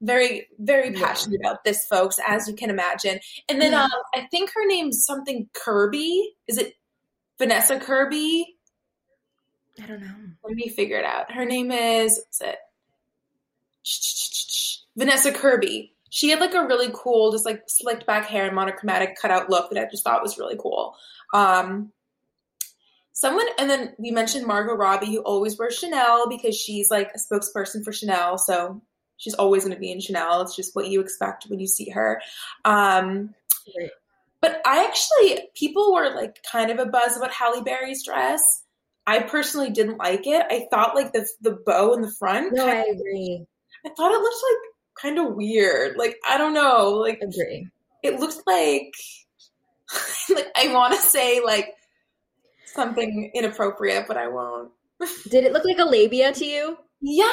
Very, 0.01 0.47
very 0.59 0.93
Yeah. 0.93 1.05
passionate 1.07 1.41
about 1.41 1.63
this, 1.65 1.85
folks, 1.85 2.17
as 2.25 2.47
you 2.47 2.55
can 2.55 2.69
imagine. 2.69 3.19
And 3.49 3.61
then 3.61 3.73
Mhm. 3.73 3.83
um, 3.83 4.01
I 4.15 4.27
think 4.31 4.51
her 4.53 4.65
name's 4.65 5.05
something 5.05 5.49
Kirby. 5.53 6.35
Is 6.47 6.57
it 6.57 6.75
Vanessa 7.37 7.77
Kirby? 7.79 8.57
I 9.83 9.85
don't 9.85 10.01
know. 10.01 10.15
Let 10.43 10.55
me 10.55 10.69
figure 10.69 10.97
it 10.97 11.05
out. 11.05 11.31
Her 11.31 11.45
name 11.45 11.71
is 11.71 12.17
what's 12.17 12.41
it? 12.41 12.57
Vanessa 14.97 15.31
Kirby. 15.31 15.93
She 16.09 16.29
had 16.29 16.39
like 16.39 16.53
a 16.53 16.65
really 16.65 16.89
cool, 16.93 17.31
just 17.31 17.45
like 17.45 17.63
slicked 17.67 18.05
back 18.05 18.25
hair 18.25 18.45
and 18.45 18.55
monochromatic 18.55 19.15
cutout 19.19 19.49
look 19.49 19.69
that 19.69 19.81
I 19.81 19.89
just 19.89 20.03
thought 20.03 20.23
was 20.23 20.39
really 20.39 20.57
cool. 20.57 20.95
Um, 21.33 21.91
someone, 23.13 23.45
and 23.59 23.69
then 23.69 23.93
we 23.99 24.11
mentioned 24.11 24.47
Margot 24.47 24.73
Robbie, 24.73 25.13
who 25.13 25.19
always 25.19 25.57
wears 25.57 25.77
Chanel 25.77 26.27
because 26.27 26.55
she's 26.55 26.89
like 26.89 27.11
a 27.13 27.19
spokesperson 27.19 27.83
for 27.83 27.93
Chanel. 27.93 28.37
So 28.37 28.81
she's 29.17 29.35
always 29.35 29.63
going 29.63 29.75
to 29.75 29.79
be 29.79 29.91
in 29.91 30.01
Chanel. 30.01 30.41
It's 30.41 30.55
just 30.55 30.75
what 30.75 30.87
you 30.87 30.99
expect 30.99 31.45
when 31.47 31.59
you 31.59 31.67
see 31.67 31.89
her. 31.91 32.21
Um, 32.65 33.35
but 34.41 34.61
I 34.65 34.85
actually, 34.85 35.49
people 35.53 35.93
were 35.93 36.09
like 36.15 36.41
kind 36.49 36.71
of 36.71 36.79
a 36.79 36.85
buzz 36.85 37.17
about 37.17 37.31
Halle 37.31 37.61
Berry's 37.61 38.03
dress. 38.03 38.41
I 39.05 39.19
personally 39.21 39.71
didn't 39.71 39.97
like 39.97 40.25
it. 40.27 40.45
I 40.49 40.67
thought 40.69 40.95
like 40.95 41.13
the 41.13 41.27
the 41.41 41.57
bow 41.65 41.93
in 41.93 42.01
the 42.01 42.11
front. 42.11 42.53
No, 42.53 42.67
I 42.67 42.85
agree. 42.85 43.45
I 43.85 43.89
thought 43.89 44.11
it 44.11 44.19
looked 44.21 44.43
like 44.43 45.01
kind 45.01 45.19
of 45.19 45.35
weird. 45.35 45.97
Like 45.97 46.17
I 46.27 46.37
don't 46.37 46.53
know. 46.53 46.91
Like 46.91 47.19
Agree. 47.21 47.67
it 48.03 48.19
looks 48.19 48.41
like 48.45 48.93
like 50.29 50.47
I 50.55 50.73
want 50.73 50.93
to 50.93 50.99
say 50.99 51.41
like 51.43 51.75
something 52.65 53.31
inappropriate, 53.33 54.05
but 54.07 54.17
I 54.17 54.27
won't. 54.27 54.71
Did 55.29 55.45
it 55.45 55.53
look 55.53 55.65
like 55.65 55.79
a 55.79 55.85
labia 55.85 56.33
to 56.33 56.45
you? 56.45 56.77
Yeah, 57.01 57.25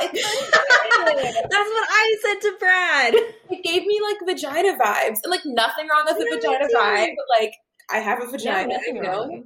it, 0.00 0.10
kind 0.96 1.08
of 1.08 1.22
did. 1.22 1.34
That's 1.34 1.70
what 1.70 1.88
I 1.88 2.16
said 2.20 2.40
to 2.40 2.56
Brad. 2.58 3.14
it 3.14 3.62
gave 3.62 3.86
me 3.86 4.00
like 4.02 4.16
vagina 4.26 4.76
vibes, 4.76 5.18
and 5.22 5.30
like 5.30 5.42
nothing 5.44 5.86
wrong 5.86 6.02
with 6.04 6.18
the 6.18 6.24
vagina 6.34 6.66
vibe, 6.76 7.14
but 7.16 7.40
like 7.40 7.54
I 7.88 7.98
have 7.98 8.20
a 8.20 8.26
vagina, 8.26 8.74
nothing 8.74 8.96
you 8.96 9.02
know. 9.02 9.08
wrong. 9.20 9.44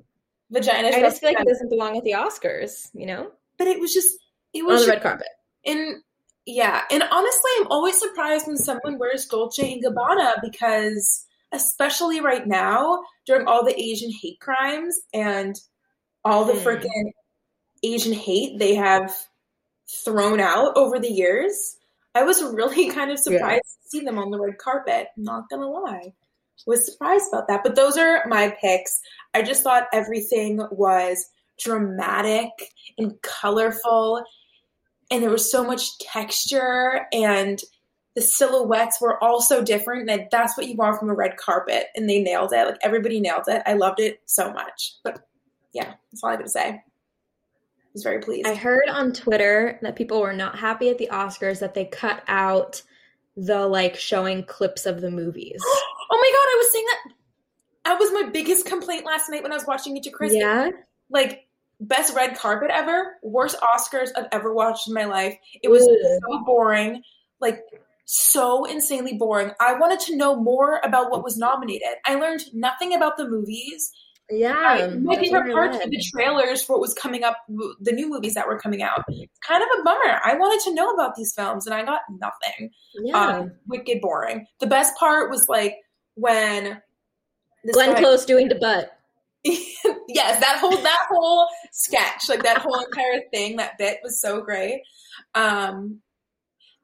Vagina. 0.51 0.89
I 0.89 1.01
just 1.01 1.21
feel 1.21 1.29
like 1.35 1.41
it 1.41 1.47
doesn't 1.47 1.69
belong 1.69 1.99
at 1.99 2.05
the 2.05 2.13
Oscars, 2.13 2.89
you 2.95 3.05
know? 3.07 3.31
but 3.59 3.69
it 3.69 3.79
was 3.79 3.93
just 3.93 4.17
it 4.55 4.65
was 4.65 4.81
On 4.81 4.87
the 4.87 4.87
just- 4.87 4.89
red 4.89 5.03
carpet. 5.03 5.27
And 5.65 6.03
yeah, 6.47 6.83
and 6.91 7.03
honestly, 7.11 7.51
I'm 7.61 7.67
always 7.69 7.99
surprised 7.99 8.47
when 8.47 8.57
someone 8.57 8.99
wears 8.99 9.27
Dolce 9.27 9.73
and 9.73 9.85
Gabbana 9.85 10.35
because, 10.43 11.27
especially 11.53 12.21
right 12.21 12.47
now, 12.47 13.03
during 13.27 13.47
all 13.47 13.65
the 13.65 13.79
Asian 13.81 14.11
hate 14.11 14.41
crimes 14.41 14.99
and 15.13 15.55
all 16.25 16.45
the 16.45 16.55
Hmm. 16.55 16.67
freaking 16.67 17.13
Asian 17.83 18.13
hate 18.13 18.59
they 18.59 18.75
have 18.75 19.15
thrown 20.05 20.41
out 20.41 20.77
over 20.77 20.99
the 20.99 21.11
years, 21.11 21.77
I 22.15 22.23
was 22.23 22.43
really 22.43 22.91
kind 22.93 23.11
of 23.11 23.19
surprised 23.19 23.63
to 23.83 23.89
see 23.89 24.01
them 24.01 24.19
on 24.19 24.31
the 24.31 24.39
red 24.41 24.59
carpet. 24.59 25.09
Not 25.17 25.49
gonna 25.49 25.69
lie, 25.69 26.13
was 26.67 26.91
surprised 26.91 27.27
about 27.33 27.49
that. 27.49 27.63
But 27.63 27.75
those 27.77 27.97
are 27.97 28.25
my 28.27 28.57
picks. 28.61 29.01
I 29.35 29.43
just 29.43 29.63
thought 29.63 29.89
everything 29.93 30.61
was 30.71 31.29
dramatic 31.59 32.51
and 32.99 33.21
colorful 33.23 34.25
and 35.11 35.23
there 35.23 35.31
was 35.31 35.51
so 35.51 35.65
much 35.65 35.99
texture 35.99 37.07
and 37.13 37.61
the 38.17 38.21
silhouettes 38.21 39.01
were 39.01 39.23
all 39.23 39.41
so 39.41 39.63
different 39.63 40.07
that 40.09 40.31
that's 40.31 40.57
what 40.57 40.67
you 40.67 40.75
want 40.75 40.99
from 40.99 41.11
a 41.11 41.15
red 41.15 41.37
carpet 41.37 41.87
and 41.95 42.09
they 42.09 42.23
nailed 42.23 42.53
it. 42.53 42.67
Like 42.67 42.79
everybody 42.83 43.21
nailed 43.21 43.45
it. 43.49 43.63
I 43.67 43.75
loved 43.75 44.01
it 44.01 44.21
so 44.27 44.53
much. 44.53 44.95
But 45.05 45.21
yeah 45.73 45.95
that's 46.11 46.25
all 46.25 46.31
i 46.31 46.37
gotta 46.37 46.49
say. 46.49 46.69
I 46.69 47.93
was 47.93 48.03
very 48.03 48.21
pleased. 48.21 48.49
I 48.49 48.55
heard 48.55 48.89
on 48.89 49.13
Twitter 49.13 49.79
that 49.83 49.97
people 49.97 50.21
were 50.21 50.33
not 50.33 50.59
happy 50.59 50.91
at 50.91 50.99
the 50.99 51.09
Oscars 51.13 51.59
that 51.61 51.75
they 51.75 51.85
cut 51.87 52.23
out 52.29 52.83
the 53.37 53.67
like 53.67 53.97
showing 53.97 54.45
clips 54.45 54.87
of 54.87 55.01
the 55.01 55.11
movies. 55.11 55.61
oh 55.65 55.87
my 56.11 56.31
god 56.33 56.49
i 56.53 56.57
was 56.59 56.73
saying 56.73 56.85
that 56.87 57.15
that 57.85 57.99
was 57.99 58.11
my 58.13 58.29
biggest 58.31 58.67
complaint 58.67 59.07
last 59.07 59.29
night 59.31 59.43
when 59.43 59.53
i 59.53 59.55
was 59.55 59.67
watching 59.67 59.97
it 59.97 60.03
to 60.03 60.11
chris 60.11 60.33
Yeah. 60.35 60.71
like 61.09 61.47
best 61.81 62.15
red 62.15 62.37
carpet 62.37 62.71
ever 62.73 63.17
worst 63.23 63.57
oscars 63.61 64.11
i've 64.17 64.27
ever 64.33 64.53
watched 64.53 64.87
in 64.89 64.95
my 64.95 65.05
life 65.05 65.35
it 65.63 65.69
was 65.69 65.83
Ugh. 65.83 66.21
so 66.29 66.45
boring 66.45 67.03
like 67.41 67.61
so 68.05 68.65
insanely 68.65 69.15
boring 69.17 69.53
i 69.61 69.73
wanted 69.75 69.99
to 70.01 70.17
know 70.17 70.37
more 70.37 70.81
about 70.85 71.11
what 71.11 71.25
was 71.25 71.39
nominated 71.39 71.89
i 72.05 72.15
learned 72.17 72.43
nothing 72.53 72.95
about 72.95 73.17
the 73.17 73.27
movies 73.29 73.91
Yeah. 74.31 74.55
I, 74.55 74.89
my 74.89 75.17
favorite 75.17 75.53
parts 75.53 75.79
were 75.79 75.89
the 75.91 76.05
trailers 76.13 76.63
for 76.63 76.75
what 76.75 76.81
was 76.83 76.93
coming 76.95 77.25
up 77.25 77.37
the 77.49 77.93
new 77.93 78.09
movies 78.11 78.35
that 78.35 78.47
were 78.47 78.59
coming 78.59 78.83
out 78.83 79.05
it's 79.09 79.39
kind 79.47 79.63
of 79.63 79.69
a 79.81 79.83
bummer 79.83 80.21
i 80.25 80.35
wanted 80.35 80.63
to 80.69 80.75
know 80.75 80.91
about 80.91 81.15
these 81.17 81.33
films 81.33 81.67
and 81.67 81.75
i 81.75 81.83
got 81.85 82.01
nothing 82.11 82.71
Yeah. 82.95 83.17
um, 83.39 83.53
wicked 83.69 84.01
boring 84.03 84.47
the 84.61 84.67
best 84.67 84.95
part 84.99 85.31
was 85.31 85.49
like 85.49 85.77
when 86.15 86.83
Glenn 87.73 87.93
guy- 87.95 88.01
Close 88.01 88.25
doing 88.25 88.49
the 88.49 88.55
butt. 88.55 88.91
yes, 89.45 90.41
that 90.41 90.59
whole 90.61 90.77
that 90.77 91.07
whole 91.11 91.49
sketch, 91.73 92.29
like 92.29 92.43
that 92.43 92.59
whole 92.59 92.79
entire 92.81 93.23
thing, 93.33 93.57
that 93.57 93.79
bit 93.79 93.99
was 94.03 94.21
so 94.21 94.41
great. 94.43 94.83
Um, 95.35 96.01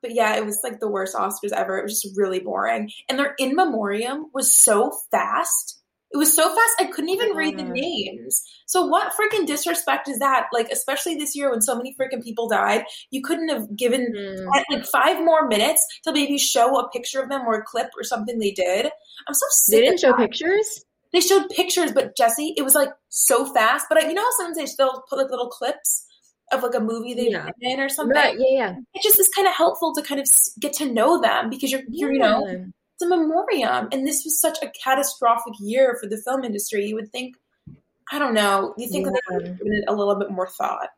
but 0.03 0.15
yeah, 0.15 0.37
it 0.37 0.45
was 0.47 0.61
like 0.63 0.81
the 0.81 0.89
worst 0.91 1.15
Oscars 1.17 1.53
ever. 1.53 1.79
It 1.79 1.83
was 1.85 2.01
just 2.01 2.17
really 2.17 2.41
boring, 2.41 2.91
and 3.09 3.19
their 3.19 3.35
in 3.39 3.55
memoriam 3.55 4.27
was 4.33 4.55
so 4.55 4.93
fast. 5.11 5.81
It 6.13 6.19
was 6.19 6.33
so 6.35 6.45
fast 6.49 6.75
I 6.79 6.85
couldn't 6.87 7.11
even 7.11 7.37
read 7.37 7.59
the 7.59 7.65
names. 7.65 8.43
So 8.67 8.87
what 8.87 9.13
freaking 9.13 9.45
disrespect 9.45 10.09
is 10.09 10.21
that? 10.21 10.47
Like, 10.53 10.71
especially 10.71 11.17
this 11.17 11.35
year 11.37 11.51
when 11.51 11.61
so 11.61 11.75
many 11.77 11.95
freaking 12.01 12.23
people 12.23 12.49
died, 12.49 12.85
you 13.11 13.21
couldn't 13.23 13.49
have 13.51 13.77
given 13.77 14.15
Mhm. 14.17 14.47
like 14.71 14.87
five 14.87 15.19
more 15.23 15.47
minutes 15.49 15.85
to 16.05 16.13
maybe 16.13 16.39
show 16.39 16.79
a 16.79 16.89
picture 16.91 17.21
of 17.21 17.29
them 17.29 17.43
or 17.47 17.57
a 17.57 17.63
clip 17.65 17.89
or 17.99 18.05
something 18.05 18.39
they 18.39 18.53
did. 18.53 18.87
I'm 19.27 19.35
so 19.35 19.47
sick. 19.51 19.73
They 19.73 19.79
of 19.81 19.85
didn't 19.91 20.01
show 20.01 20.13
that. 20.13 20.19
pictures? 20.31 20.86
They 21.17 21.23
showed 21.23 21.49
pictures, 21.49 21.93
but 21.93 22.15
Jesse, 22.15 22.53
it 22.59 22.63
was 22.63 22.75
like 22.75 22.91
so 23.09 23.47
fast. 23.55 23.87
But 23.89 23.97
I, 24.05 24.07
you 24.09 24.13
know, 24.13 24.21
how 24.21 24.31
sometimes 24.37 24.59
they 24.59 24.67
still 24.67 25.03
put 25.09 25.19
like 25.19 25.31
little 25.31 25.49
clips 25.49 26.05
of 26.53 26.63
like 26.63 26.75
a 26.75 26.81
movie 26.81 27.15
they've 27.15 27.31
Yeah. 27.33 27.49
been 27.59 27.71
in 27.71 27.81
or 27.81 27.89
something. 27.89 28.15
Right, 28.15 28.37
yeah, 28.39 28.51
yeah. 28.51 28.75
It 28.93 29.03
just 29.03 29.19
is 29.19 29.27
kind 29.29 29.49
of 29.49 29.55
helpful 29.55 29.95
to 29.95 30.03
kind 30.03 30.21
of 30.21 30.27
get 30.61 30.75
to 30.75 30.93
know 30.93 31.19
them 31.23 31.49
because 31.49 31.73
you're, 31.73 31.81
you're, 31.89 32.13
you 32.13 32.19
know, 32.19 32.47
Yeah. 32.47 32.53
it's 32.97 33.03
a 33.03 33.09
memoriam, 33.09 33.89
and 33.93 34.07
this 34.07 34.25
was 34.27 34.39
such 34.39 34.59
a 34.63 34.71
catastrophic 34.85 35.55
year 35.59 35.97
for 35.99 36.07
the 36.07 36.19
film 36.19 36.45
industry. 36.45 36.85
You 36.85 36.97
would 36.97 37.11
think, 37.13 37.37
I 38.13 38.19
don't 38.19 38.35
know, 38.35 38.75
you 38.77 38.87
think 38.87 39.07
that 39.07 39.15
they 39.31 39.37
would 39.37 39.47
have 39.47 39.57
given 39.59 39.73
it 39.73 39.85
a 39.89 39.95
little 39.95 40.17
bit 40.17 40.31
more 40.31 40.51
thought. 40.51 40.91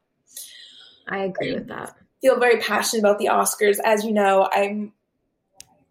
I 1.08 1.18
agree 1.18 1.54
with 1.54 1.68
that. 1.68 1.94
Feel 2.22 2.40
very 2.40 2.58
passionate 2.60 3.00
about 3.04 3.20
the 3.20 3.26
Oscars, 3.26 3.78
as 3.84 4.04
you 4.04 4.12
know. 4.12 4.48
I'm, 4.52 4.92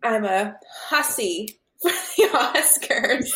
I'm 0.04 0.26
a 0.26 0.58
hussy 0.90 1.60
for 1.82 1.92
the 1.92 2.24
Oscars. 2.34 3.30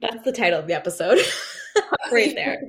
That's 0.00 0.24
the 0.24 0.32
title 0.32 0.58
of 0.58 0.66
the 0.66 0.74
episode. 0.74 1.18
right 2.12 2.34
there. 2.34 2.60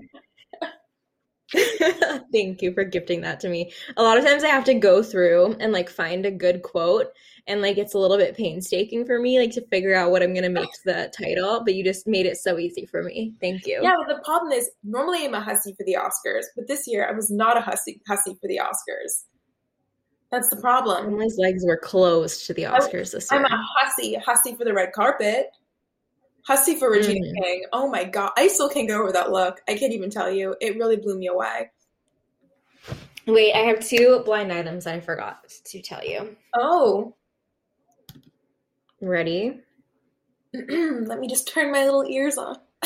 Thank 2.32 2.62
you 2.62 2.74
for 2.74 2.84
gifting 2.84 3.22
that 3.22 3.40
to 3.42 3.50
me. 3.50 3.72
A 3.98 4.04
lot 4.04 4.18
of 4.18 4.26
times 4.26 4.44
I 4.44 4.48
have 4.48 4.64
to 4.66 4.74
go 4.74 5.04
through 5.04 5.56
and 5.60 5.72
like 5.72 5.90
find 5.90 6.26
a 6.26 6.32
good 6.32 6.64
quote 6.64 7.08
and 7.48 7.62
like 7.62 7.78
it's 7.78 7.94
a 7.94 8.00
little 8.00 8.18
bit 8.18 8.36
painstaking 8.36 9.06
for 9.06 9.20
me 9.20 9.40
like 9.40 9.52
to 9.52 9.66
figure 9.68 9.94
out 9.94 10.12
what 10.12 10.24
I'm 10.24 10.34
going 10.34 10.44
to 10.44 10.50
make 10.50 10.70
the 10.84 11.12
title, 11.18 11.62
but 11.64 11.76
you 11.76 11.84
just 11.84 12.08
made 12.08 12.26
it 12.26 12.38
so 12.38 12.58
easy 12.58 12.86
for 12.86 13.04
me. 13.04 13.34
Thank 13.40 13.68
you. 13.68 13.80
Yeah, 13.82 13.96
the 14.08 14.22
problem 14.26 14.52
is, 14.52 14.70
normally 14.84 15.26
I'm 15.26 15.36
a 15.36 15.42
hussy 15.42 15.74
for 15.74 15.86
the 15.86 15.98
Oscars, 16.00 16.46
but 16.56 16.68
this 16.68 16.88
year 16.88 17.08
I 17.08 17.14
was 17.14 17.30
not 17.30 17.58
a 17.58 17.62
hussy 17.62 18.02
hussy 18.08 18.36
for 18.42 18.48
the 18.48 18.60
Oscars. 18.60 19.26
That's 20.32 20.50
the 20.50 20.58
problem. 20.58 21.06
Emily's 21.08 21.38
legs 21.38 21.66
were 21.66 21.78
closed 21.78 22.46
to 22.48 22.54
the 22.54 22.64
Oscars 22.64 23.12
this 23.12 23.32
year. 23.32 23.40
I'm 23.40 23.46
a 23.46 23.66
hussy, 23.78 24.16
hussy 24.16 24.56
for 24.56 24.66
the 24.66 24.74
red 24.74 24.92
carpet, 24.92 25.52
hussy 26.48 26.76
for 26.76 26.90
Regina 26.92 27.26
Mhm. 27.26 27.44
King. 27.44 27.66
Oh 27.74 27.88
my 27.90 28.04
god, 28.04 28.32
I 28.36 28.48
still 28.48 28.70
can't 28.70 28.88
get 28.88 29.00
over 29.00 29.12
that 29.12 29.32
look. 29.32 29.62
I 29.68 29.76
can't 29.78 29.94
even 29.94 30.10
tell 30.10 30.30
you. 30.30 30.56
It 30.62 30.78
really 30.78 30.98
blew 30.98 31.18
me 31.18 31.28
away. 31.28 31.72
Wait, 33.28 33.54
I 33.54 33.60
have 33.60 33.80
two 33.80 34.22
blind 34.26 34.52
items 34.52 34.86
I 34.86 35.00
forgot 35.00 35.50
to 35.66 35.82
tell 35.82 36.04
you. 36.06 36.36
Oh, 36.56 37.16
Ready? 39.02 39.60
let 40.54 41.20
me 41.20 41.28
just 41.28 41.48
turn 41.48 41.72
my 41.72 41.84
little 41.86 42.06
ears 42.08 42.38
on. 42.38 42.58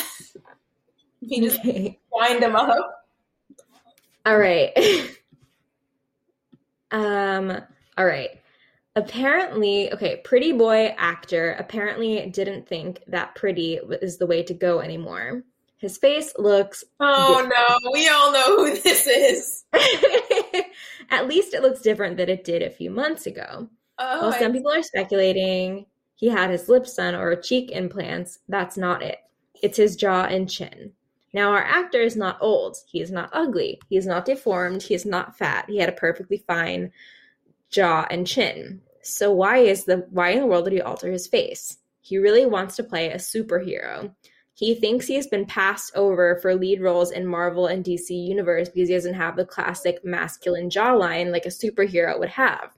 Let 1.22 1.30
me 1.30 1.40
just 1.42 1.60
Okay. 1.60 1.98
wind 2.10 2.42
them 2.42 2.56
up. 2.56 3.06
All 4.26 4.38
right. 4.38 4.72
um 6.92 7.60
all 7.98 8.04
right. 8.06 8.30
Apparently, 8.96 9.92
okay, 9.92 10.20
pretty 10.24 10.52
boy 10.52 10.94
actor 10.98 11.52
apparently 11.58 12.26
didn't 12.30 12.66
think 12.68 13.02
that 13.06 13.34
pretty 13.36 13.74
is 14.02 14.18
the 14.18 14.26
way 14.26 14.42
to 14.42 14.52
go 14.54 14.80
anymore. 14.80 15.42
His 15.78 15.96
face 15.96 16.32
looks. 16.38 16.82
Oh 16.98 17.48
no, 17.48 17.90
we 17.92 18.08
all 18.08 18.32
know 18.32 18.56
who 18.66 18.74
this 18.80 19.06
is. 19.06 19.64
At 21.10 21.28
least 21.28 21.54
it 21.54 21.62
looks 21.62 21.80
different 21.80 22.16
than 22.16 22.28
it 22.28 22.44
did 22.44 22.62
a 22.62 22.70
few 22.70 22.90
months 22.90 23.26
ago. 23.26 23.68
Oh, 23.98 24.22
While 24.22 24.32
I- 24.34 24.38
some 24.38 24.52
people 24.52 24.72
are 24.72 24.82
speculating 24.82 25.86
he 26.16 26.28
had 26.28 26.50
his 26.50 26.68
lips 26.68 26.94
done 26.96 27.14
or 27.14 27.34
cheek 27.34 27.70
implants, 27.70 28.40
that's 28.46 28.76
not 28.76 29.02
it. 29.02 29.16
It's 29.62 29.78
his 29.78 29.96
jaw 29.96 30.24
and 30.24 30.50
chin. 30.50 30.92
Now, 31.32 31.52
our 31.52 31.62
actor 31.62 32.00
is 32.00 32.16
not 32.16 32.38
old. 32.40 32.76
He 32.86 33.00
is 33.00 33.10
not 33.10 33.30
ugly. 33.32 33.80
He 33.88 33.96
is 33.96 34.06
not 34.06 34.24
deformed. 34.24 34.82
He 34.82 34.94
is 34.94 35.06
not 35.06 35.38
fat. 35.38 35.66
He 35.68 35.78
had 35.78 35.88
a 35.88 35.92
perfectly 35.92 36.38
fine 36.46 36.92
jaw 37.70 38.06
and 38.10 38.26
chin. 38.26 38.82
So 39.02 39.32
why 39.32 39.58
is 39.58 39.84
the 39.84 40.06
why 40.10 40.30
in 40.30 40.40
the 40.40 40.46
world 40.46 40.64
did 40.64 40.74
he 40.74 40.80
alter 40.80 41.10
his 41.10 41.26
face? 41.26 41.78
He 42.00 42.18
really 42.18 42.46
wants 42.46 42.76
to 42.76 42.84
play 42.84 43.10
a 43.10 43.16
superhero. 43.16 44.12
He 44.54 44.74
thinks 44.74 45.06
he 45.06 45.14
has 45.14 45.26
been 45.26 45.46
passed 45.46 45.92
over 45.94 46.38
for 46.42 46.54
lead 46.54 46.82
roles 46.82 47.12
in 47.12 47.26
Marvel 47.26 47.66
and 47.66 47.84
DC 47.84 48.10
universe 48.10 48.68
because 48.68 48.88
he 48.88 48.94
doesn't 48.94 49.14
have 49.14 49.36
the 49.36 49.46
classic 49.46 50.04
masculine 50.04 50.68
jawline 50.68 51.30
like 51.30 51.46
a 51.46 51.50
superhero 51.50 52.18
would 52.18 52.28
have. 52.28 52.76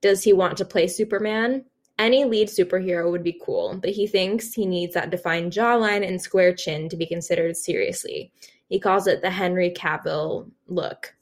Does 0.00 0.22
he 0.22 0.32
want 0.32 0.58
to 0.58 0.64
play 0.64 0.86
Superman? 0.86 1.64
Any 2.02 2.24
lead 2.24 2.48
superhero 2.48 3.08
would 3.12 3.22
be 3.22 3.38
cool, 3.40 3.78
but 3.80 3.90
he 3.90 4.08
thinks 4.08 4.52
he 4.52 4.66
needs 4.66 4.94
that 4.94 5.10
defined 5.10 5.52
jawline 5.52 6.04
and 6.04 6.20
square 6.20 6.52
chin 6.52 6.88
to 6.88 6.96
be 6.96 7.06
considered 7.06 7.56
seriously. 7.56 8.32
He 8.68 8.80
calls 8.80 9.06
it 9.06 9.22
the 9.22 9.30
Henry 9.30 9.70
Cavill 9.70 10.50
look. 10.66 11.14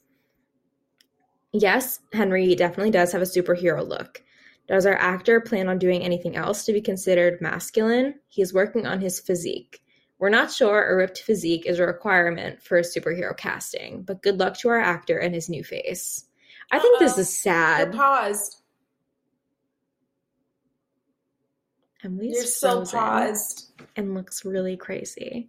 Yes, 1.52 2.00
Henry 2.14 2.54
definitely 2.54 2.92
does 2.92 3.12
have 3.12 3.20
a 3.20 3.26
superhero 3.26 3.86
look. 3.86 4.22
Does 4.68 4.86
our 4.86 4.94
actor 4.96 5.38
plan 5.42 5.68
on 5.68 5.78
doing 5.78 6.00
anything 6.02 6.34
else 6.34 6.64
to 6.64 6.72
be 6.72 6.80
considered 6.80 7.42
masculine? 7.42 8.14
He's 8.28 8.54
working 8.54 8.86
on 8.86 9.00
his 9.02 9.20
physique. 9.20 9.82
We're 10.18 10.30
not 10.30 10.50
sure 10.50 10.88
a 10.88 10.96
ripped 10.96 11.20
physique 11.20 11.66
is 11.66 11.78
a 11.78 11.84
requirement 11.86 12.62
for 12.62 12.78
a 12.78 12.82
superhero 12.82 13.36
casting, 13.36 14.02
but 14.02 14.22
good 14.22 14.38
luck 14.38 14.56
to 14.60 14.70
our 14.70 14.80
actor 14.80 15.18
and 15.18 15.34
his 15.34 15.50
new 15.50 15.62
face. 15.62 16.24
I 16.72 16.78
think 16.78 16.98
this 17.00 17.12
Uh-oh. 17.12 17.20
is 17.20 17.44
You're 17.44 17.54
sad. 17.54 17.92
paused. 17.92 18.59
Emily's 22.04 22.34
You're 22.34 22.44
so 22.44 22.84
paused. 22.84 23.72
and 23.96 24.14
looks 24.14 24.44
really 24.44 24.76
crazy. 24.76 25.48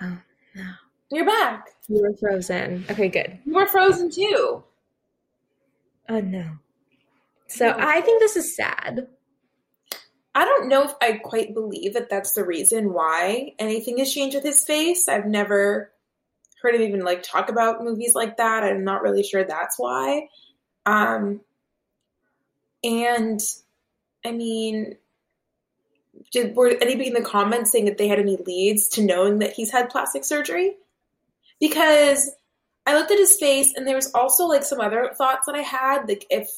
Oh 0.00 0.18
no. 0.54 0.70
You're 1.10 1.26
back. 1.26 1.66
You 1.88 2.00
were 2.02 2.14
frozen. 2.18 2.84
Okay, 2.90 3.08
good. 3.08 3.38
You 3.44 3.54
were 3.54 3.66
frozen 3.66 4.10
too. 4.10 4.62
Oh 6.08 6.20
no. 6.20 6.58
So 7.48 7.70
No. 7.70 7.76
I 7.78 8.00
think 8.00 8.20
this 8.20 8.36
is 8.36 8.56
sad. 8.56 9.08
I 10.34 10.44
don't 10.44 10.68
know 10.68 10.84
if 10.84 10.92
I 11.02 11.14
quite 11.14 11.52
believe 11.54 11.94
that 11.94 12.08
that's 12.08 12.32
the 12.32 12.44
reason 12.44 12.92
why 12.92 13.54
anything 13.58 13.98
has 13.98 14.12
changed 14.12 14.36
with 14.36 14.44
his 14.44 14.64
face. 14.64 15.08
I've 15.08 15.26
never 15.26 15.92
heard 16.62 16.74
him 16.76 16.82
even 16.82 17.00
like 17.04 17.22
talk 17.22 17.48
about 17.48 17.82
movies 17.82 18.14
like 18.14 18.36
that. 18.36 18.62
I'm 18.62 18.84
not 18.84 19.02
really 19.02 19.24
sure 19.24 19.42
that's 19.44 19.78
why. 19.78 20.28
Um, 20.86 21.40
and 22.84 23.40
I 24.24 24.32
mean, 24.32 24.96
did 26.32 26.54
were 26.54 26.68
anybody 26.80 27.08
in 27.08 27.14
the 27.14 27.22
comments 27.22 27.72
saying 27.72 27.86
that 27.86 27.98
they 27.98 28.08
had 28.08 28.18
any 28.18 28.36
leads 28.36 28.88
to 28.88 29.02
knowing 29.02 29.38
that 29.38 29.52
he's 29.52 29.70
had 29.70 29.90
plastic 29.90 30.24
surgery? 30.24 30.74
Because 31.58 32.30
I 32.86 32.94
looked 32.94 33.10
at 33.10 33.18
his 33.18 33.36
face, 33.36 33.74
and 33.74 33.86
there 33.86 33.96
was 33.96 34.12
also 34.14 34.46
like 34.46 34.64
some 34.64 34.80
other 34.80 35.10
thoughts 35.16 35.46
that 35.46 35.54
I 35.54 35.62
had, 35.62 36.08
like 36.08 36.26
if 36.30 36.48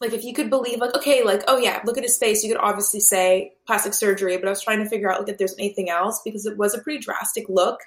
like 0.00 0.12
if 0.12 0.24
you 0.24 0.34
could 0.34 0.50
believe 0.50 0.78
like 0.78 0.94
okay 0.94 1.22
like 1.22 1.42
oh 1.48 1.56
yeah 1.56 1.80
look 1.84 1.96
at 1.96 2.02
his 2.02 2.18
face 2.18 2.42
you 2.42 2.50
could 2.50 2.60
obviously 2.60 3.00
say 3.00 3.52
plastic 3.66 3.94
surgery 3.94 4.36
but 4.36 4.46
i 4.46 4.50
was 4.50 4.62
trying 4.62 4.82
to 4.82 4.88
figure 4.88 5.10
out 5.10 5.20
like 5.20 5.28
if 5.28 5.38
there's 5.38 5.56
anything 5.58 5.88
else 5.88 6.20
because 6.24 6.46
it 6.46 6.58
was 6.58 6.74
a 6.74 6.80
pretty 6.80 6.98
drastic 6.98 7.48
look 7.48 7.80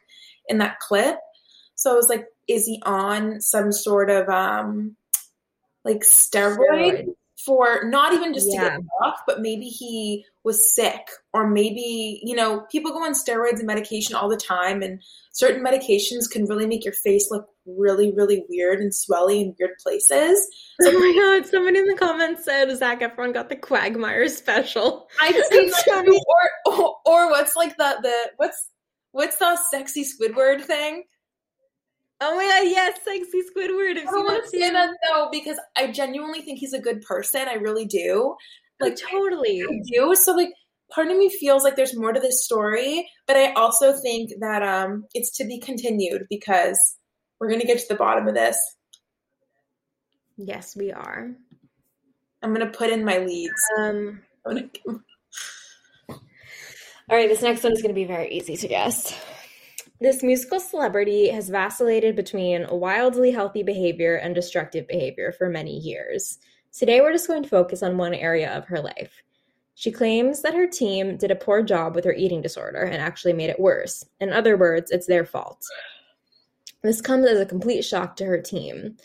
in 0.48 0.58
that 0.58 0.80
clip 0.80 1.18
so 1.76 1.92
i 1.92 1.96
was 1.96 2.10
like 2.10 2.28
is 2.48 2.66
he 2.66 2.82
on 2.86 3.42
some 3.42 3.72
sort 3.72 4.10
of 4.10 4.28
um 4.30 4.96
like 5.84 6.00
steroid 6.00 6.58
Steroid. 6.58 7.06
For 7.48 7.86
not 7.86 8.14
even 8.14 8.34
just 8.34 8.52
to 8.52 8.58
get 8.58 8.80
off 9.02 9.22
but 9.26 9.42
maybe 9.42 9.66
he 9.66 10.24
was 10.44 10.76
sick 10.76 11.08
or 11.34 11.48
maybe 11.50 12.22
you 12.22 12.36
know 12.36 12.66
people 12.70 12.92
go 12.92 13.04
on 13.04 13.14
steroids 13.14 13.58
and 13.58 13.66
medication 13.66 14.16
all 14.16 14.30
the 14.30 14.38
time 14.38 14.84
and 14.84 15.02
certain 15.32 15.64
medications 15.64 16.30
can 16.30 16.46
really 16.46 16.68
make 16.68 16.84
your 16.84 16.94
face 16.94 17.32
look 17.32 17.48
really 17.66 18.14
really 18.14 18.46
weird 18.50 18.80
and 18.80 18.92
swelly 18.92 19.42
in 19.42 19.56
weird 19.58 19.78
places 19.82 20.46
Oh 20.84 20.92
my 20.92 21.40
god, 21.40 21.50
somebody 21.50 21.80
in 21.80 21.88
the 21.88 21.96
comments 21.96 22.46
said 22.46 22.76
Zac 22.78 23.00
Efron 23.02 23.34
got 23.34 23.50
the 23.50 23.56
Quagmire 23.56 24.28
special. 24.28 25.08
I've 25.20 25.34
seen 25.46 25.72
that. 25.72 26.06
Or, 26.68 26.74
or 26.74 26.96
or 27.06 27.30
what's 27.32 27.56
like 27.56 27.76
the 27.78 27.98
the 28.04 28.14
what's 28.36 28.70
what's 29.12 29.38
the 29.38 29.58
sexy 29.72 30.06
Squidward 30.06 30.62
thing? 30.62 31.04
Oh 32.20 32.36
my 32.36 32.44
god, 32.44 32.70
yes, 32.70 33.00
sexy 33.04 33.42
Squidward. 33.42 33.98
I've 33.98 34.08
I 34.08 34.12
don't 34.12 34.26
want 34.26 34.44
to 34.44 34.50
say 34.50 34.70
that 34.72 34.90
though 35.08 35.30
because 35.32 35.60
I 35.76 35.92
genuinely 35.92 36.42
think 36.42 36.60
he's 36.60 36.74
a 36.74 36.80
good 36.80 37.02
person. 37.02 37.48
I 37.48 37.56
really 37.56 37.86
do. 37.86 38.36
Like 38.80 38.92
Like 38.92 39.12
totally. 39.12 39.62
I 39.62 39.82
do. 39.92 40.16
So 40.16 40.34
like 40.34 40.50
part 40.92 41.10
of 41.10 41.18
me 41.18 41.30
feels 41.30 41.64
like 41.64 41.76
there's 41.76 41.96
more 41.96 42.14
to 42.14 42.20
this 42.20 42.44
story, 42.44 43.08
but 43.28 43.36
I 43.38 43.54
also 43.54 43.94
think 43.94 44.32
that 44.40 44.64
um 44.64 45.06
it's 45.14 45.38
to 45.38 45.46
be 45.46 45.60
continued 45.60 46.24
because 46.30 46.80
we're 47.40 47.52
gonna 47.52 47.66
get 47.66 47.80
to 47.80 47.88
the 47.88 47.96
bottom 47.96 48.28
of 48.28 48.34
this. 48.34 48.58
Yes, 50.38 50.76
we 50.76 50.92
are. 50.92 51.32
I'm 52.42 52.54
gonna 52.54 52.72
put 52.72 52.90
in 52.90 53.06
my 53.06 53.20
leads. 53.20 53.54
Um 53.80 54.22
gonna 54.44 54.70
All 57.10 57.16
right, 57.16 57.30
this 57.30 57.42
next 57.42 57.64
one 57.64 57.72
is 57.72 57.82
going 57.82 57.94
to 57.94 57.96
be 57.96 58.04
very 58.04 58.30
easy 58.32 58.58
to 58.58 58.68
guess. 58.68 59.18
This 60.00 60.22
musical 60.22 60.60
celebrity 60.60 61.30
has 61.30 61.50
vacillated 61.50 62.16
between 62.16 62.68
wildly 62.70 63.32
healthy 63.32 63.64
behavior 63.64 64.16
and 64.18 64.36
destructive 64.36 64.88
behavior 64.88 65.32
for 65.32 65.50
many 65.50 65.76
years. 65.76 66.38
Today, 66.72 67.02
we're 67.02 67.14
just 67.14 67.28
going 67.28 67.42
to 67.42 67.50
focus 67.50 67.82
on 67.82 67.98
one 67.98 68.14
area 68.14 68.56
of 68.56 68.66
her 68.66 68.80
life. 68.80 69.24
She 69.74 69.92
claims 69.92 70.44
that 70.44 70.54
her 70.54 70.68
team 70.68 71.18
did 71.18 71.32
a 71.32 71.36
poor 71.36 71.64
job 71.64 71.96
with 71.96 72.06
her 72.06 72.14
eating 72.14 72.44
disorder 72.44 72.84
and 72.84 73.02
actually 73.02 73.34
made 73.34 73.50
it 73.50 73.60
worse. 73.60 74.04
In 74.20 74.32
other 74.34 74.56
words, 74.56 74.92
it's 74.92 75.08
their 75.08 75.26
fault. 75.26 75.66
This 76.84 77.02
comes 77.02 77.26
as 77.26 77.40
a 77.40 77.46
complete 77.46 77.82
shock 77.82 78.16
to 78.18 78.26
her 78.26 78.40
team. 78.40 78.98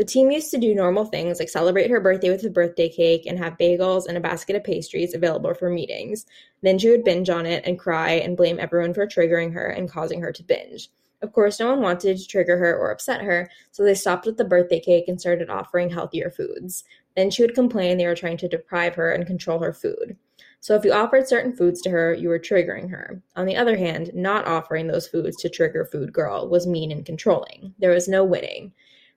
The 0.00 0.06
team 0.06 0.30
used 0.30 0.50
to 0.52 0.56
do 0.56 0.74
normal 0.74 1.04
things 1.04 1.38
like 1.38 1.50
celebrate 1.50 1.90
her 1.90 2.00
birthday 2.00 2.30
with 2.30 2.42
a 2.46 2.48
birthday 2.48 2.88
cake 2.88 3.26
and 3.26 3.38
have 3.38 3.58
bagels 3.58 4.06
and 4.06 4.16
a 4.16 4.20
basket 4.20 4.56
of 4.56 4.64
pastries 4.64 5.12
available 5.12 5.52
for 5.52 5.68
meetings. 5.68 6.24
Then 6.62 6.78
she 6.78 6.88
would 6.88 7.04
binge 7.04 7.28
on 7.28 7.44
it 7.44 7.66
and 7.66 7.78
cry 7.78 8.12
and 8.12 8.34
blame 8.34 8.58
everyone 8.58 8.94
for 8.94 9.06
triggering 9.06 9.52
her 9.52 9.66
and 9.66 9.90
causing 9.90 10.22
her 10.22 10.32
to 10.32 10.42
binge. 10.42 10.88
Of 11.20 11.34
course, 11.34 11.60
no 11.60 11.68
one 11.68 11.82
wanted 11.82 12.16
to 12.16 12.26
trigger 12.26 12.56
her 12.56 12.78
or 12.78 12.90
upset 12.90 13.20
her, 13.20 13.50
so 13.72 13.84
they 13.84 13.92
stopped 13.92 14.24
with 14.24 14.38
the 14.38 14.44
birthday 14.46 14.80
cake 14.80 15.04
and 15.06 15.20
started 15.20 15.50
offering 15.50 15.90
healthier 15.90 16.30
foods. 16.30 16.82
Then 17.14 17.30
she 17.30 17.42
would 17.42 17.54
complain 17.54 17.98
they 17.98 18.06
were 18.06 18.14
trying 18.14 18.38
to 18.38 18.48
deprive 18.48 18.94
her 18.94 19.12
and 19.12 19.26
control 19.26 19.58
her 19.58 19.74
food. 19.74 20.16
So 20.60 20.74
if 20.74 20.82
you 20.82 20.94
offered 20.94 21.28
certain 21.28 21.54
foods 21.54 21.82
to 21.82 21.90
her, 21.90 22.14
you 22.14 22.30
were 22.30 22.38
triggering 22.38 22.88
her. 22.88 23.22
On 23.36 23.44
the 23.44 23.56
other 23.56 23.76
hand, 23.76 24.12
not 24.14 24.46
offering 24.46 24.86
those 24.86 25.08
foods 25.08 25.36
to 25.42 25.50
trigger 25.50 25.84
Food 25.84 26.10
Girl 26.10 26.48
was 26.48 26.66
mean 26.66 26.90
and 26.90 27.04
controlling. 27.04 27.74
There 27.78 27.92
was 27.92 28.08
no 28.08 28.24
winning. 28.24 28.72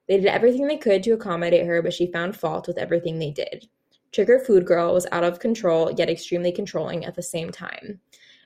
They 0.07 0.17
did 0.17 0.25
everything 0.25 0.67
they 0.67 0.77
could 0.77 1.03
to 1.03 1.13
accommodate 1.13 1.65
her, 1.65 1.81
but 1.81 1.93
she 1.93 2.11
found 2.11 2.35
fault 2.35 2.67
with 2.67 2.77
everything 2.77 3.19
they 3.19 3.31
did. 3.31 3.67
Trigger 4.11 4.39
Food 4.39 4.65
Girl 4.65 4.93
was 4.93 5.07
out 5.11 5.23
of 5.23 5.39
control, 5.39 5.91
yet 5.91 6.09
extremely 6.09 6.51
controlling 6.51 7.05
at 7.05 7.15
the 7.15 7.23
same 7.23 7.51
time. 7.51 7.99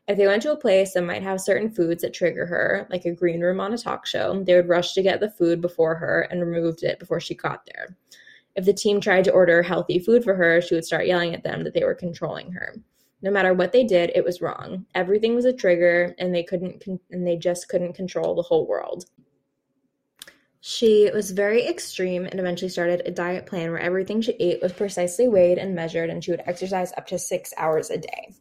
If 0.08 0.18
they 0.18 0.28
went 0.28 0.42
to 0.44 0.54
a 0.54 0.58
place 0.58 0.94
that 0.94 1.04
might 1.04 1.24
have 1.24 1.42
certain 1.42 1.70
foods 1.70 2.02
that 2.02 2.14
trigger 2.14 2.46
her, 2.46 2.88
like 2.90 3.04
a 3.04 3.12
green 3.12 3.42
room 3.42 3.60
on 3.60 3.74
a 3.74 3.78
talk 3.78 4.06
show, 4.06 4.42
they 4.42 4.56
would 4.56 4.70
rush 4.70 4.94
to 4.94 5.02
get 5.02 5.20
the 5.20 5.30
food 5.30 5.60
before 5.60 5.96
her 5.96 6.22
and 6.32 6.40
removed 6.40 6.84
it 6.84 7.00
before 7.00 7.20
she 7.20 7.36
got 7.36 7.66
there. 7.66 7.98
If 8.56 8.64
the 8.64 8.74
team 8.74 9.02
tried 9.02 9.26
to 9.26 9.34
order 9.34 9.62
healthy 9.62 10.00
food 10.00 10.24
for 10.24 10.36
her, 10.36 10.62
she 10.62 10.76
would 10.76 10.86
start 10.86 11.08
yelling 11.08 11.36
at 11.36 11.44
them 11.44 11.64
that 11.66 11.74
they 11.74 11.84
were 11.84 11.94
controlling 11.94 12.54
her. 12.54 12.76
No 13.22 13.30
matter 13.30 13.54
what 13.54 13.74
they 13.74 13.84
did, 13.84 14.12
it 14.16 14.24
was 14.24 14.42
wrong. 14.42 14.86
Everything 14.96 15.36
was 15.36 15.46
a 15.46 15.52
trigger, 15.52 16.16
and 16.18 16.34
they 16.34 16.44
couldn't, 16.44 16.84
con- 16.84 17.00
and 17.12 17.28
they 17.28 17.36
just 17.36 17.68
couldn't 17.68 17.94
control 17.94 18.34
the 18.36 18.44
whole 18.44 18.66
world. 18.66 19.06
She 20.60 21.10
was 21.14 21.32
very 21.32 21.68
extreme 21.68 22.26
and 22.26 22.40
eventually 22.40 22.70
started 22.70 23.04
a 23.06 23.12
diet 23.12 23.46
plan 23.46 23.72
where 23.72 23.80
everything 23.80 24.22
she 24.22 24.34
ate 24.34 24.62
was 24.62 24.74
precisely 24.74 25.28
weighed 25.28 25.58
and 25.58 25.76
measured, 25.76 26.10
and 26.10 26.24
she 26.24 26.32
would 26.32 26.44
exercise 26.46 26.92
up 26.98 27.08
to 27.08 27.20
six 27.20 27.54
hours 27.58 27.90
a 27.90 27.98
day. 27.98 28.34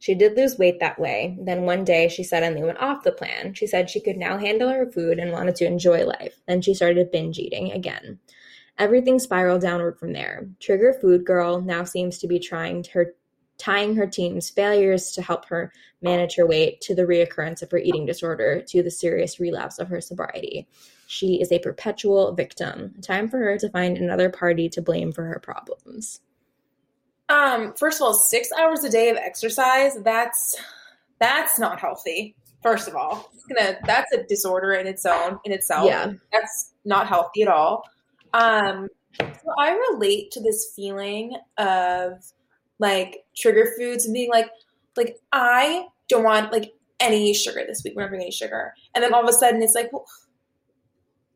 She 0.00 0.16
did 0.16 0.36
lose 0.36 0.58
weight 0.58 0.80
that 0.80 0.98
way. 0.98 1.36
Then 1.40 1.62
one 1.62 1.84
day 1.84 2.08
she 2.08 2.24
suddenly 2.24 2.64
went 2.64 2.78
off 2.78 3.04
the 3.04 3.12
plan. 3.12 3.54
She 3.54 3.68
said 3.68 3.88
she 3.88 4.00
could 4.00 4.16
now 4.16 4.36
handle 4.36 4.68
her 4.68 4.90
food 4.90 5.20
and 5.20 5.30
wanted 5.30 5.54
to 5.56 5.64
enjoy 5.64 6.04
life. 6.04 6.40
Then 6.48 6.60
she 6.60 6.74
started 6.74 7.12
binge 7.12 7.38
eating 7.38 7.70
again. 7.70 8.18
Everything 8.78 9.20
spiraled 9.20 9.60
downward 9.60 10.00
from 10.00 10.12
there. 10.12 10.48
Trigger 10.58 10.92
Food 10.92 11.24
Girl 11.24 11.60
now 11.60 11.84
seems 11.84 12.18
to 12.18 12.26
be 12.26 12.40
trying 12.40 12.84
her 12.92 13.14
tying 13.58 13.94
her 13.94 14.08
team's 14.08 14.50
failures 14.50 15.12
to 15.12 15.22
help 15.22 15.44
her 15.44 15.72
manage 16.00 16.34
her 16.34 16.46
weight 16.46 16.80
to 16.80 16.96
the 16.96 17.06
reoccurrence 17.06 17.62
of 17.62 17.70
her 17.70 17.78
eating 17.78 18.04
disorder 18.04 18.60
to 18.66 18.82
the 18.82 18.90
serious 18.90 19.38
relapse 19.38 19.78
of 19.78 19.86
her 19.86 20.00
sobriety. 20.00 20.66
She 21.12 21.42
is 21.42 21.52
a 21.52 21.58
perpetual 21.58 22.32
victim. 22.32 22.94
Time 23.02 23.28
for 23.28 23.36
her 23.36 23.58
to 23.58 23.68
find 23.68 23.98
another 23.98 24.30
party 24.30 24.70
to 24.70 24.80
blame 24.80 25.12
for 25.12 25.26
her 25.26 25.38
problems. 25.38 26.22
Um, 27.28 27.74
first 27.74 28.00
of 28.00 28.06
all, 28.06 28.14
six 28.14 28.48
hours 28.58 28.82
a 28.82 28.90
day 28.90 29.10
of 29.10 29.18
exercise, 29.18 29.94
that's 30.02 30.56
that's 31.20 31.58
not 31.58 31.78
healthy. 31.78 32.34
First 32.62 32.88
of 32.88 32.96
all, 32.96 33.30
it's 33.34 33.44
gonna 33.44 33.76
that's 33.84 34.10
a 34.14 34.22
disorder 34.22 34.72
in 34.72 34.86
its 34.86 35.04
own 35.04 35.38
in 35.44 35.52
itself. 35.52 35.84
Yeah. 35.84 36.12
That's 36.32 36.72
not 36.86 37.08
healthy 37.08 37.42
at 37.42 37.48
all. 37.48 37.84
Um 38.32 38.88
so 39.18 39.52
I 39.58 39.72
relate 39.90 40.30
to 40.30 40.40
this 40.40 40.72
feeling 40.74 41.36
of 41.58 42.24
like 42.78 43.18
trigger 43.36 43.70
foods 43.76 44.06
and 44.06 44.14
being 44.14 44.30
like 44.30 44.48
like 44.96 45.18
I 45.30 45.88
don't 46.08 46.24
want 46.24 46.52
like 46.52 46.72
any 47.00 47.34
sugar 47.34 47.64
this 47.66 47.82
week. 47.84 47.92
We're 47.96 48.02
not 48.02 48.08
bringing 48.08 48.28
any 48.28 48.32
sugar. 48.32 48.72
And 48.94 49.04
then 49.04 49.12
all 49.12 49.22
of 49.22 49.28
a 49.28 49.34
sudden 49.34 49.62
it's 49.62 49.74
like, 49.74 49.92
well, 49.92 50.06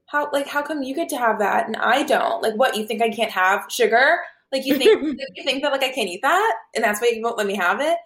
how 0.07 0.31
like 0.33 0.47
how 0.47 0.63
come 0.63 0.83
you 0.83 0.95
get 0.95 1.09
to 1.11 1.19
have 1.19 1.39
that 1.41 1.67
and 1.67 1.77
I 1.77 2.03
don't? 2.05 2.43
Like 2.43 2.55
what, 2.55 2.77
you 2.77 2.87
think 2.87 3.03
I 3.03 3.11
can't 3.11 3.31
have 3.31 3.67
sugar? 3.71 4.21
Like 4.53 4.65
you 4.65 4.77
think 4.77 5.03
you 5.35 5.45
think 5.45 5.63
that 5.63 5.73
like 5.73 5.83
I 5.83 5.91
can't 5.91 6.09
eat 6.09 6.23
that 6.23 6.55
and 6.75 6.85
that's 6.85 7.01
why 7.01 7.13
you 7.15 7.23
won't 7.23 7.39
let 7.39 7.47
me 7.47 7.57
have 7.57 7.81
it? 7.81 7.99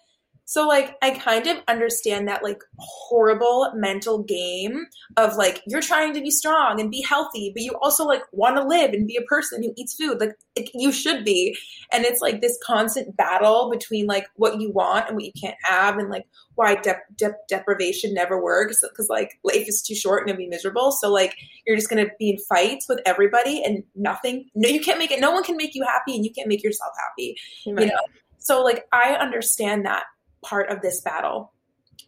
So 0.51 0.66
like 0.66 0.96
I 1.01 1.12
kind 1.12 1.46
of 1.46 1.59
understand 1.68 2.26
that 2.26 2.42
like 2.42 2.61
horrible 2.76 3.70
mental 3.76 4.24
game 4.24 4.86
of 5.16 5.36
like 5.36 5.62
you're 5.64 5.80
trying 5.80 6.12
to 6.14 6.20
be 6.20 6.32
strong 6.32 6.80
and 6.80 6.90
be 6.90 7.05
healthy, 7.09 7.53
but 7.55 7.62
you 7.62 7.78
also 7.80 8.05
like 8.05 8.22
want 8.32 8.57
to 8.57 8.64
live 8.64 8.92
and 8.92 9.07
be 9.07 9.14
a 9.14 9.22
person 9.26 9.62
who 9.62 9.72
eats 9.76 9.94
food. 9.94 10.18
Like 10.18 10.34
you 10.74 10.90
should 10.90 11.24
be. 11.24 11.57
And 11.92 12.05
it's 12.05 12.20
like 12.20 12.40
this 12.40 12.59
constant 12.66 13.16
battle 13.16 13.70
between 13.70 14.09
like 14.09 14.26
what 14.34 14.61
you 14.61 14.72
want 14.72 15.07
and 15.07 15.14
what 15.14 15.24
you 15.24 15.30
can't 15.40 15.55
have 15.62 15.98
and 15.98 16.11
like 16.11 16.26
why 16.57 16.74
de- 16.74 16.96
de- 17.14 17.36
deprivation 17.48 18.12
never 18.12 18.42
works 18.42 18.80
because 18.80 19.09
like 19.09 19.38
life 19.44 19.68
is 19.68 19.80
too 19.80 19.94
short 19.94 20.22
and 20.22 20.30
it'll 20.30 20.38
be 20.38 20.48
miserable. 20.48 20.90
So 20.90 21.12
like 21.12 21.36
you're 21.64 21.76
just 21.76 21.88
gonna 21.88 22.09
be 22.18 22.30
in 22.30 22.38
fights 22.38 22.86
with 22.88 22.98
everybody 23.07 23.62
and 23.62 23.84
nothing. 23.94 24.51
No, 24.57 24.68
you 24.68 24.80
can't 24.80 24.98
make 24.98 25.12
it. 25.12 25.20
No 25.20 25.30
one 25.30 25.44
can 25.44 25.57
make 25.57 25.76
you 25.76 25.84
happy 25.84 26.16
and 26.16 26.24
you 26.24 26.32
can't 26.32 26.48
make 26.48 26.64
yourself 26.64 26.90
happy. 26.98 27.36
Right. 27.68 27.86
You 27.86 27.92
know. 27.92 28.01
So 28.38 28.64
like 28.64 28.86
I 28.92 29.12
understand 29.12 29.86
that 29.86 30.07
part 30.43 30.70
of 30.70 30.80
this 30.82 31.01
battle 31.01 31.53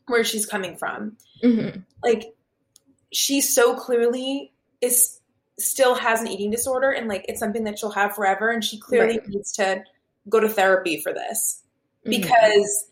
where 0.06 0.24
she's 0.24 0.46
coming 0.46 0.76
from 0.76 1.16
Mm-hmm. 1.42 1.80
like 2.04 2.34
she 3.12 3.40
so 3.40 3.74
clearly 3.74 4.52
is 4.80 5.20
still 5.58 5.94
has 5.94 6.20
an 6.20 6.28
eating 6.28 6.50
disorder 6.50 6.90
and 6.90 7.08
like 7.08 7.24
it's 7.28 7.40
something 7.40 7.64
that 7.64 7.78
she'll 7.78 7.90
have 7.90 8.14
forever 8.14 8.50
and 8.50 8.64
she 8.64 8.78
clearly 8.78 9.18
Right. 9.18 9.28
needs 9.28 9.52
to 9.52 9.82
go 10.28 10.40
to 10.40 10.48
therapy 10.48 11.00
for 11.00 11.12
this 11.12 11.62
Mm-hmm. 12.06 12.20
because 12.22 12.86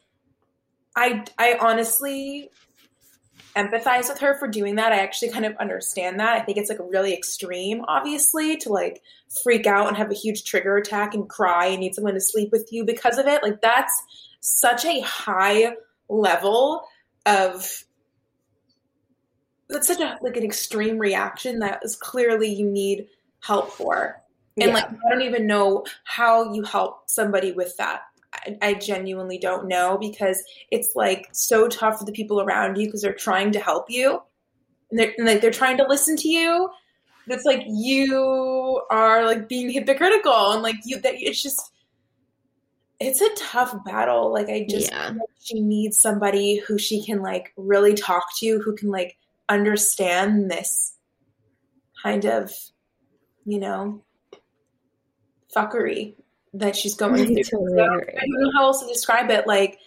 i 0.97 1.24
i 1.38 1.57
honestly 1.61 2.51
empathize 3.57 4.09
with 4.09 4.18
her 4.20 4.38
for 4.38 4.47
doing 4.47 4.76
that 4.76 4.93
i 4.93 4.99
actually 4.99 5.30
kind 5.30 5.45
of 5.45 5.57
understand 5.57 6.20
that 6.20 6.36
i 6.36 6.41
think 6.41 6.57
it's 6.59 6.70
like 6.70 6.78
really 6.88 7.12
extreme 7.12 7.82
obviously 7.88 8.57
to 8.57 8.68
like 8.72 9.03
freak 9.43 9.66
out 9.66 9.88
and 9.88 9.97
have 9.97 10.11
a 10.11 10.14
huge 10.14 10.45
trigger 10.45 10.76
attack 10.76 11.14
and 11.14 11.28
cry 11.28 11.66
and 11.66 11.80
need 11.80 11.95
someone 11.95 12.14
to 12.14 12.20
sleep 12.20 12.51
with 12.53 12.68
you 12.72 12.84
because 12.84 13.18
of 13.18 13.26
it 13.26 13.43
like 13.43 13.61
that's 13.61 14.03
such 14.41 14.84
a 14.84 15.01
high 15.01 15.74
level 16.09 16.82
of 17.26 17.84
that's 19.68 19.86
such 19.86 20.01
a 20.01 20.18
like 20.20 20.36
an 20.36 20.45
extreme 20.45 20.99
reaction 20.99 21.61
that 21.61 21.80
is 21.84 21.97
clearly 21.97 22.53
you 22.53 22.66
need 22.66 23.07
help 23.41 23.70
for. 23.70 24.20
And 24.57 24.68
Yeah. 24.68 24.74
like 24.74 24.88
i 24.88 25.09
don't 25.09 25.22
even 25.22 25.47
know 25.47 25.84
how 26.05 26.53
you 26.53 26.62
help 26.62 27.09
somebody 27.09 27.53
with 27.53 27.76
that. 27.76 28.03
I, 28.34 28.59
I 28.62 28.74
genuinely 28.74 29.38
don't 29.38 29.68
know 29.68 29.97
because 29.99 30.43
it's 30.70 30.91
like 30.95 31.28
so 31.32 31.68
tough 31.68 31.99
for 31.99 32.05
the 32.05 32.12
people 32.12 32.41
around 32.41 32.76
you 32.76 32.86
because 32.86 33.03
they're 33.03 33.12
trying 33.12 33.53
to 33.53 33.61
help 33.61 33.86
you. 33.88 34.20
And 34.91 34.99
they're 34.99 35.14
and, 35.18 35.26
like 35.26 35.41
they're 35.41 35.51
trying 35.51 35.76
to 35.78 35.86
listen 35.86 36.16
to 36.16 36.28
you. 36.28 36.68
That's 37.26 37.45
like 37.45 37.62
you 37.66 38.82
are 38.91 39.24
like 39.24 39.49
being 39.49 39.70
hypocritical 39.70 40.53
and 40.53 40.62
like 40.62 40.76
you 40.84 41.01
that 41.01 41.14
it's 41.16 41.43
just 41.43 41.70
it's 43.01 43.20
a 43.22 43.30
tough 43.34 43.74
battle 43.84 44.32
like 44.32 44.48
i 44.48 44.66
just 44.68 44.90
Yeah. 44.90 45.14
she 45.40 45.61
needs 45.61 45.98
somebody 45.98 46.59
who 46.59 46.78
she 46.78 47.05
can 47.05 47.22
like 47.22 47.53
really 47.57 47.94
talk 47.94 48.24
to 48.38 48.61
who 48.61 48.76
can 48.76 48.90
like 48.90 49.16
understand 49.48 50.51
this 50.51 50.94
kind 52.03 52.24
of 52.26 52.53
you 53.44 53.59
know 53.59 54.03
fuckery 55.55 56.14
that 56.55 56.76
she's 56.76 56.94
going 56.96 57.26
through 57.26 57.42
totally 57.44 57.80
I 57.80 57.86
don't 57.86 58.42
know 58.42 58.53
how 58.55 58.64
else 58.64 58.80
to 58.82 58.86
describe 58.88 59.30
it. 59.30 59.46
Like, 59.46 59.78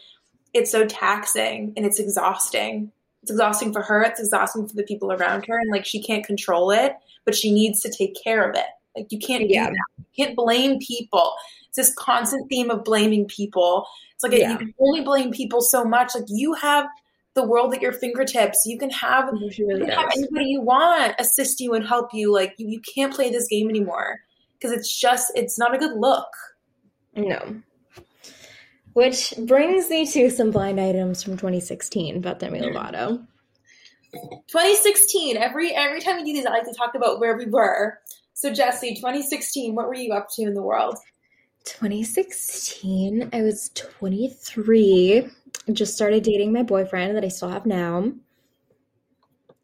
it's 0.54 0.72
so 0.72 0.86
taxing 0.86 1.74
and 1.76 1.86
it's 1.86 2.00
exhausting. 2.00 2.92
It's 3.22 3.32
exhausting 3.32 3.74
for 3.74 3.82
her. 3.82 4.04
It's 4.04 4.20
exhausting 4.20 4.68
for 4.68 4.76
the 4.76 4.84
people 4.84 5.12
around 5.12 5.46
her. 5.48 5.58
And 5.58 5.72
like, 5.72 5.86
she 5.86 6.02
can't 6.02 6.26
control 6.26 6.72
it, 6.72 6.94
but 7.26 7.36
she 7.36 7.52
needs 7.52 7.82
to 7.82 7.92
take 7.92 8.16
care 8.24 8.48
of 8.50 8.56
it. 8.56 8.66
Like, 8.96 9.12
you 9.12 9.20
can't 9.20 9.50
Yeah. 9.50 9.68
do 9.68 9.72
that. 9.72 10.06
You 10.16 10.26
can't 10.26 10.36
blame 10.36 10.80
people. 10.80 11.34
It's 11.68 11.78
this 11.78 11.94
constant 11.96 12.50
theme 12.50 12.70
of 12.70 12.84
blaming 12.84 13.26
people. 13.26 13.86
It's 14.14 14.24
like 14.24 14.34
Yeah. 14.34 14.52
you 14.52 14.58
can 14.58 14.74
only 14.80 15.02
blame 15.02 15.32
people 15.32 15.62
so 15.62 15.84
much. 15.84 16.16
Like, 16.16 16.26
you 16.28 16.54
have 16.54 16.88
the 17.34 17.44
world 17.44 17.74
at 17.74 17.82
your 17.82 17.94
fingertips. 17.94 18.64
You 18.66 18.78
can 18.78 18.92
have 18.92 19.30
really 19.32 19.54
you 19.58 19.86
can 19.86 19.90
have 19.90 20.12
anybody 20.16 20.46
you 20.46 20.62
want 20.62 21.16
assist 21.18 21.60
you 21.60 21.74
and 21.74 21.86
help 21.86 22.14
you. 22.14 22.32
Like, 22.32 22.54
you, 22.58 22.68
you 22.68 22.82
can't 22.82 23.14
play 23.14 23.32
this 23.32 23.48
game 23.48 23.70
anymore 23.70 24.20
because 24.54 24.72
it's 24.72 25.00
just, 25.00 25.32
it's 25.36 25.58
not 25.58 25.74
a 25.74 25.78
good 25.78 25.98
look. 25.98 26.28
No. 27.16 27.62
Which 28.94 29.34
brings 29.46 29.90
me 29.90 30.06
to 30.06 30.30
some 30.30 30.52
blind 30.52 30.80
items 30.80 31.24
from 31.24 31.34
2016 31.34 32.18
about 32.18 32.40
Demi 32.40 32.60
mm. 32.60 32.74
Lovato. 32.74 33.26
2016. 34.14 35.38
Every 35.38 35.74
every 35.74 36.00
time 36.00 36.18
we 36.18 36.24
do 36.24 36.34
these, 36.34 36.46
I 36.46 36.52
like 36.52 36.66
to 36.66 36.74
talk 36.74 36.94
about 36.96 37.20
where 37.20 37.36
we 37.36 37.46
were. 37.46 38.00
So 38.34 38.52
Jesse, 38.52 38.96
2016, 38.96 39.76
what 39.76 39.88
were 39.88 39.94
you 39.94 40.14
up 40.14 40.28
to 40.36 40.42
in 40.44 40.54
the 40.54 40.62
world? 40.62 40.98
2016, 41.66 43.30
I 43.32 43.42
was 43.42 43.70
23. 43.76 45.30
Just 45.72 45.94
started 45.94 46.24
dating 46.24 46.52
my 46.52 46.64
boyfriend 46.64 47.16
that 47.16 47.24
I 47.24 47.30
still 47.30 47.50
have 47.50 47.66
now. 47.66 48.12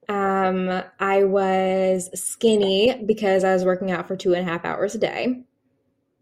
Um, 0.07 0.81
I 0.99 1.23
was 1.23 2.09
skinny 2.19 3.03
because 3.05 3.43
I 3.43 3.53
was 3.53 3.65
working 3.65 3.91
out 3.91 4.07
for 4.07 4.15
two 4.15 4.33
and 4.33 4.47
a 4.47 4.51
half 4.51 4.65
hours 4.65 4.95
a 4.95 4.99
day, 4.99 5.43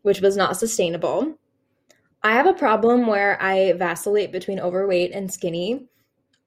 which 0.01 0.21
was 0.21 0.35
not 0.35 0.57
sustainable. 0.57 1.37
I 2.23 2.33
have 2.33 2.47
a 2.47 2.53
problem 2.53 3.07
where 3.07 3.41
I 3.41 3.73
vacillate 3.73 4.31
between 4.31 4.59
overweight 4.59 5.11
and 5.13 5.31
skinny 5.31 5.85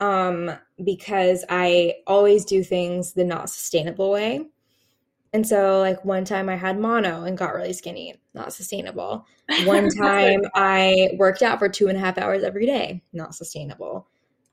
um, 0.00 0.50
because 0.84 1.44
I 1.48 1.94
always 2.06 2.44
do 2.44 2.64
things 2.64 3.12
the 3.12 3.24
not 3.24 3.48
sustainable 3.48 4.10
way. 4.10 4.46
And 5.32 5.46
so, 5.46 5.78
like, 5.78 6.04
one 6.04 6.24
time 6.24 6.48
I 6.48 6.56
had 6.56 6.78
mono 6.78 7.22
and 7.22 7.38
got 7.38 7.54
really 7.54 7.72
skinny, 7.72 8.20
not 8.34 8.52
sustainable. 8.52 9.26
One 9.64 9.88
time 9.96 10.40
I 10.54 11.10
worked 11.18 11.42
out 11.42 11.58
for 11.60 11.68
two 11.68 11.86
and 11.88 11.96
a 11.96 12.00
half 12.00 12.18
hours 12.18 12.42
every 12.42 12.66
day, 12.66 13.02
not 13.12 13.34
sustainable. 13.34 14.08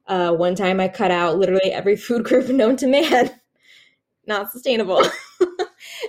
Uh, 0.06 0.34
one 0.34 0.56
time 0.56 0.80
I 0.80 0.88
cut 0.88 1.10
out 1.12 1.38
literally 1.38 1.72
every 1.72 1.96
food 1.98 2.24
group 2.26 2.48
known 2.50 2.76
to 2.78 2.88
man, 2.88 3.32
not 4.28 4.52
sustainable. 4.52 5.02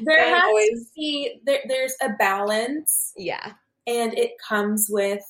there 0.03 0.35
has 0.35 0.43
always- 0.45 0.69
to 0.87 0.91
be 0.95 1.41
there, 1.47 1.61
there's 1.67 1.95
a 2.03 2.11
balance, 2.11 3.15
yeah. 3.17 3.55
and 3.87 4.17
it 4.19 4.33
comes 4.47 4.89
with 4.91 5.23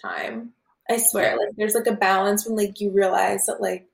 time. 0.00 0.52
I 0.90 0.96
swear, 0.98 1.36
like 1.38 1.50
there's 1.56 1.74
like 1.76 1.86
a 1.86 1.92
balance 1.96 2.44
when 2.46 2.56
like 2.56 2.80
you 2.80 2.90
realize 2.90 3.46
that 3.46 3.60
like 3.60 3.86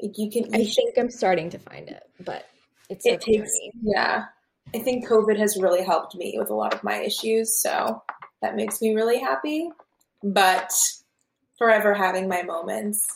like, 0.00 0.12
you 0.16 0.30
can. 0.30 0.54
I 0.54 0.58
You 0.58 0.64
should, 0.66 0.84
think 0.84 0.98
I'm 0.98 1.10
starting 1.10 1.50
to 1.50 1.58
find 1.58 1.88
it, 1.88 2.02
but 2.20 2.46
it's 2.90 3.06
it 3.06 3.20
takes. 3.20 3.52
journey. 3.58 3.72
Yeah, 3.82 4.24
I 4.74 4.78
think 4.80 5.08
COVID 5.08 5.38
has 5.38 5.56
really 5.56 5.82
helped 5.82 6.14
me 6.16 6.34
with 6.38 6.50
a 6.50 6.54
lot 6.54 6.74
of 6.74 6.84
my 6.84 7.00
issues, 7.00 7.58
so 7.60 8.02
that 8.42 8.56
makes 8.56 8.82
me 8.82 8.94
really 8.94 9.18
happy. 9.18 9.70
But 10.22 10.70
forever 11.56 11.94
having 11.94 12.28
my 12.28 12.42
moments, 12.42 13.06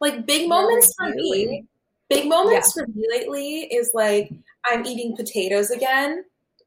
like 0.00 0.26
big 0.26 0.48
moments 0.48 0.92
for 0.98 1.10
me. 1.10 1.64
Big 2.10 2.26
moments 2.26 2.72
for 2.72 2.86
me 2.86 3.06
lately 3.10 3.60
is 3.64 3.90
like 3.92 4.32
I'm 4.64 4.84
eating 4.86 5.14
potatoes 5.14 5.70
again, 5.70 6.24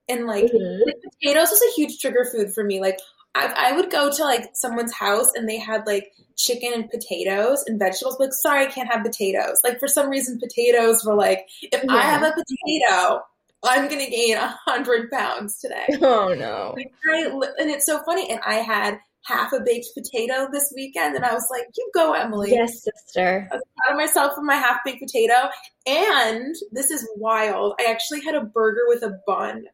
and 0.08 0.28
like, 0.28 0.46
Mhm. 0.46 0.86
like, 0.86 0.96
potatoes 1.02 1.52
is 1.52 1.62
a 1.62 1.72
huge 1.76 2.00
trigger 2.00 2.26
food 2.32 2.54
for 2.54 2.64
me. 2.64 2.80
Like 2.80 3.00
I, 3.34 3.70
I 3.70 3.72
would 3.74 3.90
go 3.90 4.12
to 4.12 4.24
like 4.24 4.50
someone's 4.54 4.94
house 4.94 5.32
and 5.36 5.48
they 5.48 5.58
had 5.58 5.88
like 5.88 6.12
chicken 6.38 6.74
and 6.74 6.90
potatoes 6.90 7.64
and 7.66 7.80
vegetables. 7.80 8.20
Like 8.20 8.34
sorry, 8.34 8.66
I 8.66 8.70
can't 8.70 8.92
have 8.92 9.04
potatoes. 9.04 9.58
Like 9.64 9.80
for 9.80 9.88
some 9.88 10.10
reason, 10.10 10.40
potatoes 10.40 11.06
were 11.06 11.16
like 11.16 11.48
if 11.62 11.84
I 11.90 12.02
have 12.02 12.24
a 12.24 12.32
potato, 12.32 13.22
I'm 13.64 13.88
gonna 13.88 14.10
gain 14.10 14.38
a 14.38 14.56
hundred 14.66 15.10
pounds 15.12 15.60
today. 15.60 15.88
Oh 16.02 16.34
no. 16.34 16.74
Like, 16.76 16.92
I, 17.12 17.26
and 17.58 17.70
it's 17.70 17.86
so 17.86 18.04
funny. 18.04 18.30
And 18.30 18.40
I 18.46 18.56
had 18.56 19.00
half 19.24 19.54
a 19.54 19.60
baked 19.60 19.88
potato 19.94 20.48
this 20.52 20.74
weekend, 20.76 21.16
and 21.16 21.24
I 21.24 21.34
was 21.34 21.48
like, 21.52 21.68
"You 21.78 21.90
go, 21.94 22.14
Emily." 22.14 22.52
Yes, 22.52 22.84
sister. 22.84 23.48
I 23.52 23.56
was 23.56 23.64
proud 23.78 23.94
of 23.94 23.98
myself 23.98 24.34
for 24.36 24.42
my 24.42 24.56
half 24.56 24.80
baked 24.84 25.02
potato. 25.02 25.50
And 25.86 26.56
this 26.72 26.92
is 26.92 27.08
wild. 27.16 27.76
I 27.80 27.90
actually 27.90 28.22
had 28.22 28.36
a 28.36 28.44
burger 28.44 28.84
with 28.88 29.04
a 29.04 29.20
bun 29.26 29.66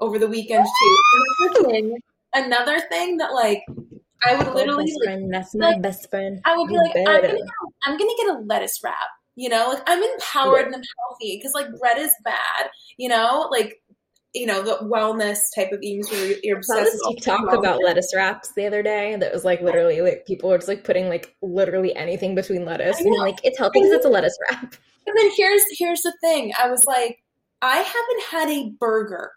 over 0.00 0.18
the 0.18 0.28
weekend 0.28 0.66
too. 0.66 1.98
And 2.32 2.52
the 2.52 2.56
thing, 2.56 2.66
another 2.66 2.80
thing 2.88 3.16
that 3.18 3.32
like 3.32 3.62
I 4.22 4.36
would 4.36 4.54
literally 4.54 4.84
like, 4.84 5.04
friend, 5.04 5.32
that's 5.32 5.54
my 5.54 5.70
like, 5.70 5.82
best 5.82 6.10
friend. 6.10 6.40
I 6.44 6.56
would 6.56 6.68
be 6.68 6.74
You 6.74 6.82
like, 6.82 6.96
I'm 6.96 7.04
gonna, 7.04 7.28
get, 7.28 7.46
I'm 7.84 7.98
gonna 7.98 8.10
get 8.18 8.34
a 8.34 8.38
lettuce 8.44 8.80
wrap. 8.84 8.94
You 9.36 9.48
know, 9.48 9.70
like 9.72 9.82
I'm 9.86 10.02
empowered 10.02 10.66
and 10.66 10.74
I'm 10.74 10.82
healthy 10.98 11.38
because 11.38 11.52
like 11.54 11.68
bread 11.78 11.98
is 11.98 12.14
bad. 12.24 12.70
You 12.98 13.08
know, 13.08 13.48
like 13.50 13.80
you 14.34 14.46
know 14.46 14.62
the 14.62 14.78
wellness 14.82 15.38
type 15.54 15.72
of 15.72 15.80
eating 15.82 16.04
where 16.10 16.36
you're 16.42 16.58
obsessed 16.58 16.98
with 17.04 17.16
TikTok 17.16 17.48
wellness. 17.48 17.58
about 17.58 17.80
lettuce 17.82 18.12
wraps 18.14 18.52
the 18.52 18.66
other 18.66 18.82
day 18.82 19.16
that 19.16 19.32
was 19.32 19.44
like 19.44 19.60
literally 19.60 20.00
like 20.02 20.24
people 20.26 20.50
were 20.50 20.58
just 20.58 20.68
like 20.68 20.84
putting 20.84 21.08
like 21.08 21.34
literally 21.42 21.94
anything 21.96 22.34
between 22.34 22.64
lettuce 22.64 23.00
and 23.00 23.10
know. 23.10 23.22
like 23.22 23.38
it's 23.42 23.58
healthy 23.58 23.80
because 23.80 23.92
it's 23.92 24.04
a 24.04 24.08
lettuce 24.08 24.36
wrap. 24.48 24.74
And 25.06 25.16
then 25.16 25.30
here's 25.36 25.62
here's 25.78 26.02
the 26.02 26.12
thing. 26.20 26.52
I 26.62 26.70
was 26.70 26.84
like, 26.84 27.18
I 27.62 27.76
haven't 27.76 28.22
had 28.30 28.50
a 28.50 28.70
burger 28.78 29.32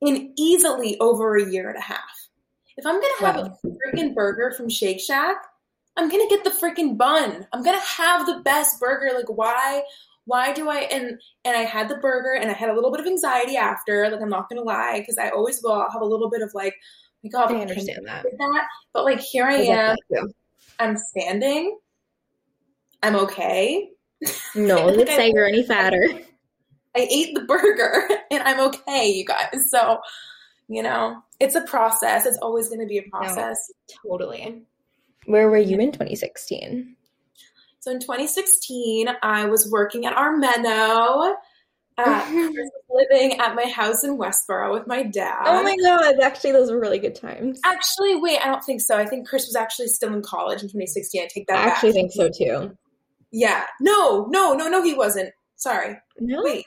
in 0.00 0.32
easily 0.36 0.98
over 1.00 1.36
a 1.36 1.50
year 1.50 1.68
and 1.68 1.78
a 1.78 1.82
half. 1.82 2.28
If 2.76 2.86
I'm 2.86 3.00
gonna 3.00 3.26
have 3.26 3.36
Wow. 3.36 3.58
a 3.64 3.96
freaking 3.96 4.14
burger 4.14 4.52
from 4.56 4.68
Shake 4.68 5.00
Shack, 5.00 5.36
I'm 5.96 6.08
gonna 6.08 6.28
get 6.28 6.44
the 6.44 6.50
freaking 6.50 6.96
bun. 6.96 7.46
I'm 7.52 7.62
gonna 7.62 7.80
have 7.80 8.26
the 8.26 8.40
best 8.44 8.78
burger. 8.78 9.12
Like 9.16 9.28
why 9.28 9.82
why 10.26 10.52
do 10.52 10.68
I 10.68 10.80
and 10.82 11.20
and 11.44 11.56
I 11.56 11.62
had 11.62 11.88
the 11.88 11.96
burger 11.96 12.34
and 12.34 12.50
I 12.50 12.54
had 12.54 12.68
a 12.70 12.74
little 12.74 12.90
bit 12.92 13.00
of 13.00 13.06
anxiety 13.06 13.56
after, 13.56 14.08
like 14.10 14.20
I'm 14.20 14.28
not 14.28 14.48
gonna 14.48 14.62
lie, 14.62 15.00
because 15.00 15.18
I 15.18 15.30
always 15.30 15.60
will 15.62 15.72
I'll 15.72 15.90
have 15.90 16.02
a 16.02 16.06
little 16.06 16.30
bit 16.30 16.42
of 16.42 16.52
like, 16.54 16.74
oh 16.74 17.18
my 17.24 17.30
god, 17.30 17.52
I 17.52 17.60
understand 17.60 18.06
that. 18.06 18.24
that. 18.38 18.64
But 18.92 19.04
like 19.04 19.20
here 19.20 19.46
I 19.46 19.54
am. 19.54 19.96
I'm 20.78 20.96
standing. 20.96 21.76
I'm 23.02 23.16
okay. 23.16 23.90
No 24.54 24.76
one 24.84 24.96
would 24.98 25.08
say 25.08 25.32
you're 25.34 25.46
any 25.46 25.64
fatter. 25.64 26.06
I 26.98 27.06
ate 27.10 27.34
the 27.34 27.42
burger 27.42 28.08
and 28.30 28.42
I'm 28.42 28.60
okay, 28.68 29.08
you 29.08 29.24
guys. 29.24 29.70
So, 29.70 30.00
you 30.68 30.82
know, 30.82 31.22
it's 31.40 31.54
a 31.54 31.62
process. 31.62 32.26
It's 32.26 32.38
always 32.38 32.68
going 32.68 32.80
to 32.80 32.86
be 32.86 32.98
a 32.98 33.08
process. 33.10 33.56
Totally. 34.06 34.62
Where 35.26 35.48
were 35.48 35.58
you 35.58 35.78
in 35.78 35.92
2016? 35.92 36.96
So 37.80 37.92
in 37.92 38.00
2016, 38.00 39.08
I 39.22 39.46
was 39.46 39.70
working 39.70 40.06
at 40.06 40.16
Armeno. 40.16 41.34
Uh, 41.96 42.50
living 42.90 43.38
at 43.40 43.56
my 43.56 43.64
house 43.64 44.04
in 44.04 44.18
Westboro 44.18 44.72
with 44.72 44.86
my 44.86 45.02
dad. 45.02 45.42
oh 45.46 45.64
my 45.64 45.76
god, 45.82 46.14
actually 46.22 46.52
those 46.52 46.70
were 46.70 46.78
really 46.78 47.00
good 47.00 47.16
times. 47.16 47.58
Actually, 47.64 48.14
wait, 48.14 48.38
I 48.40 48.46
don't 48.46 48.62
think 48.62 48.80
so. 48.80 48.96
I 48.96 49.04
think 49.04 49.26
Chris 49.26 49.46
was 49.46 49.56
actually 49.56 49.88
still 49.88 50.14
in 50.14 50.22
college 50.22 50.62
in 50.62 50.68
2016. 50.68 51.22
I 51.22 51.26
take 51.26 51.48
that 51.48 51.56
I 51.56 51.64
back. 51.64 51.74
actually 51.74 51.92
think 51.92 52.12
so 52.12 52.30
too. 52.30 52.76
Yeah. 53.32 53.64
No, 53.80 54.26
no, 54.30 54.54
no, 54.54 54.68
no, 54.68 54.80
he 54.82 54.94
wasn't. 54.94 55.32
Sorry. 55.56 55.96
No? 56.20 56.42
Wait. 56.44 56.66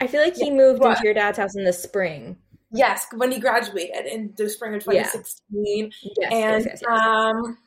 I 0.00 0.06
feel 0.06 0.20
like 0.22 0.36
he 0.36 0.50
moved 0.50 0.80
What? 0.80 0.90
into 0.92 1.04
your 1.04 1.14
dad's 1.14 1.38
house 1.38 1.56
in 1.56 1.64
the 1.64 1.72
spring. 1.72 2.36
Yes, 2.70 3.06
when 3.14 3.32
he 3.32 3.40
graduated 3.40 4.06
in 4.06 4.32
the 4.36 4.48
spring 4.48 4.74
of 4.74 4.82
Yeah. 4.86 5.04
2016. 5.04 5.92
Yes, 6.18 6.32
and 6.32 6.64
yes, 6.64 6.80
yes, 6.82 6.90
um 6.90 7.58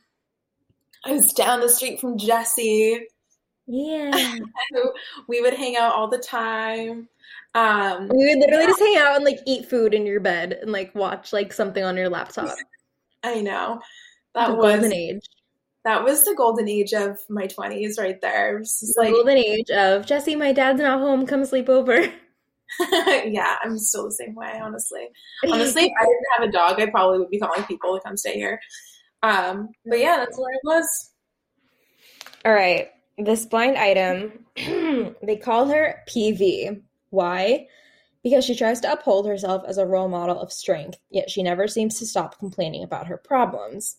I 1.04 1.12
was 1.12 1.32
down 1.32 1.60
the 1.60 1.68
street 1.68 2.00
from 2.00 2.16
Jesse. 2.16 3.06
yeah. 3.66 4.10
we 5.28 5.40
would 5.40 5.54
hang 5.54 5.76
out 5.76 5.92
all 5.94 6.08
the 6.08 6.18
time. 6.18 7.08
Um 7.54 8.08
We 8.08 8.28
would 8.28 8.38
literally 8.38 8.66
just 8.66 8.80
hang 8.80 8.96
out 8.96 9.16
and 9.16 9.24
like 9.24 9.40
eat 9.46 9.66
food 9.68 9.92
in 9.92 10.06
your 10.06 10.20
bed 10.20 10.58
and 10.62 10.70
like 10.72 10.94
watch 10.94 11.32
like 11.32 11.52
something 11.52 11.82
on 11.84 11.96
your 11.96 12.08
laptop. 12.08 12.56
I 13.24 13.40
know. 13.40 13.80
That 14.34 14.48
the 14.48 14.54
was 14.54 14.72
golden 14.80 14.92
age. 14.92 15.28
That 15.84 16.04
was 16.04 16.24
the 16.24 16.34
golden 16.34 16.68
age 16.68 16.92
of 16.92 17.18
my 17.28 17.46
20s 17.46 17.98
right 17.98 18.20
there. 18.20 18.56
It 18.56 18.60
was 18.60 18.78
The 18.78 19.02
like 19.02 19.12
golden 19.12 19.38
age 19.38 19.70
of 19.70 20.06
Jesse, 20.06 20.36
my 20.36 20.52
dad's 20.52 20.80
not 20.80 21.00
home, 21.00 21.26
come 21.26 21.44
sleep 21.44 21.68
over. 21.68 22.00
yeah, 23.24 23.56
I'm 23.62 23.78
still 23.78 24.04
the 24.04 24.12
same 24.12 24.34
way, 24.34 24.58
honestly. 24.62 25.08
Honestly, 25.44 25.84
if 25.84 25.92
I 26.00 26.04
didn't 26.04 26.26
have 26.38 26.48
a 26.48 26.52
dog, 26.52 26.80
I 26.80 26.90
probably 26.90 27.18
would 27.18 27.30
be 27.30 27.38
calling 27.38 27.64
people 27.64 27.94
to 27.94 28.02
come 28.02 28.16
stay 28.16 28.34
here. 28.34 28.60
Um, 29.22 29.68
but 29.84 29.98
yeah, 29.98 30.16
that's 30.18 30.38
where 30.38 30.50
I 30.54 30.76
was. 30.76 31.10
All 32.44 32.52
right. 32.52 32.90
This 33.18 33.46
blind 33.46 33.76
item, 33.76 34.46
they 34.56 35.36
call 35.36 35.68
her 35.68 36.02
PV. 36.08 36.80
Why? 37.10 37.66
Because 38.22 38.44
she 38.44 38.54
tries 38.54 38.80
to 38.80 38.92
uphold 38.92 39.26
herself 39.26 39.64
as 39.66 39.78
a 39.78 39.86
role 39.86 40.08
model 40.08 40.40
of 40.40 40.52
strength, 40.52 40.98
yet 41.10 41.28
she 41.28 41.42
never 41.42 41.68
seems 41.68 41.98
to 41.98 42.06
stop 42.06 42.38
complaining 42.38 42.84
about 42.84 43.08
her 43.08 43.18
problems. 43.18 43.96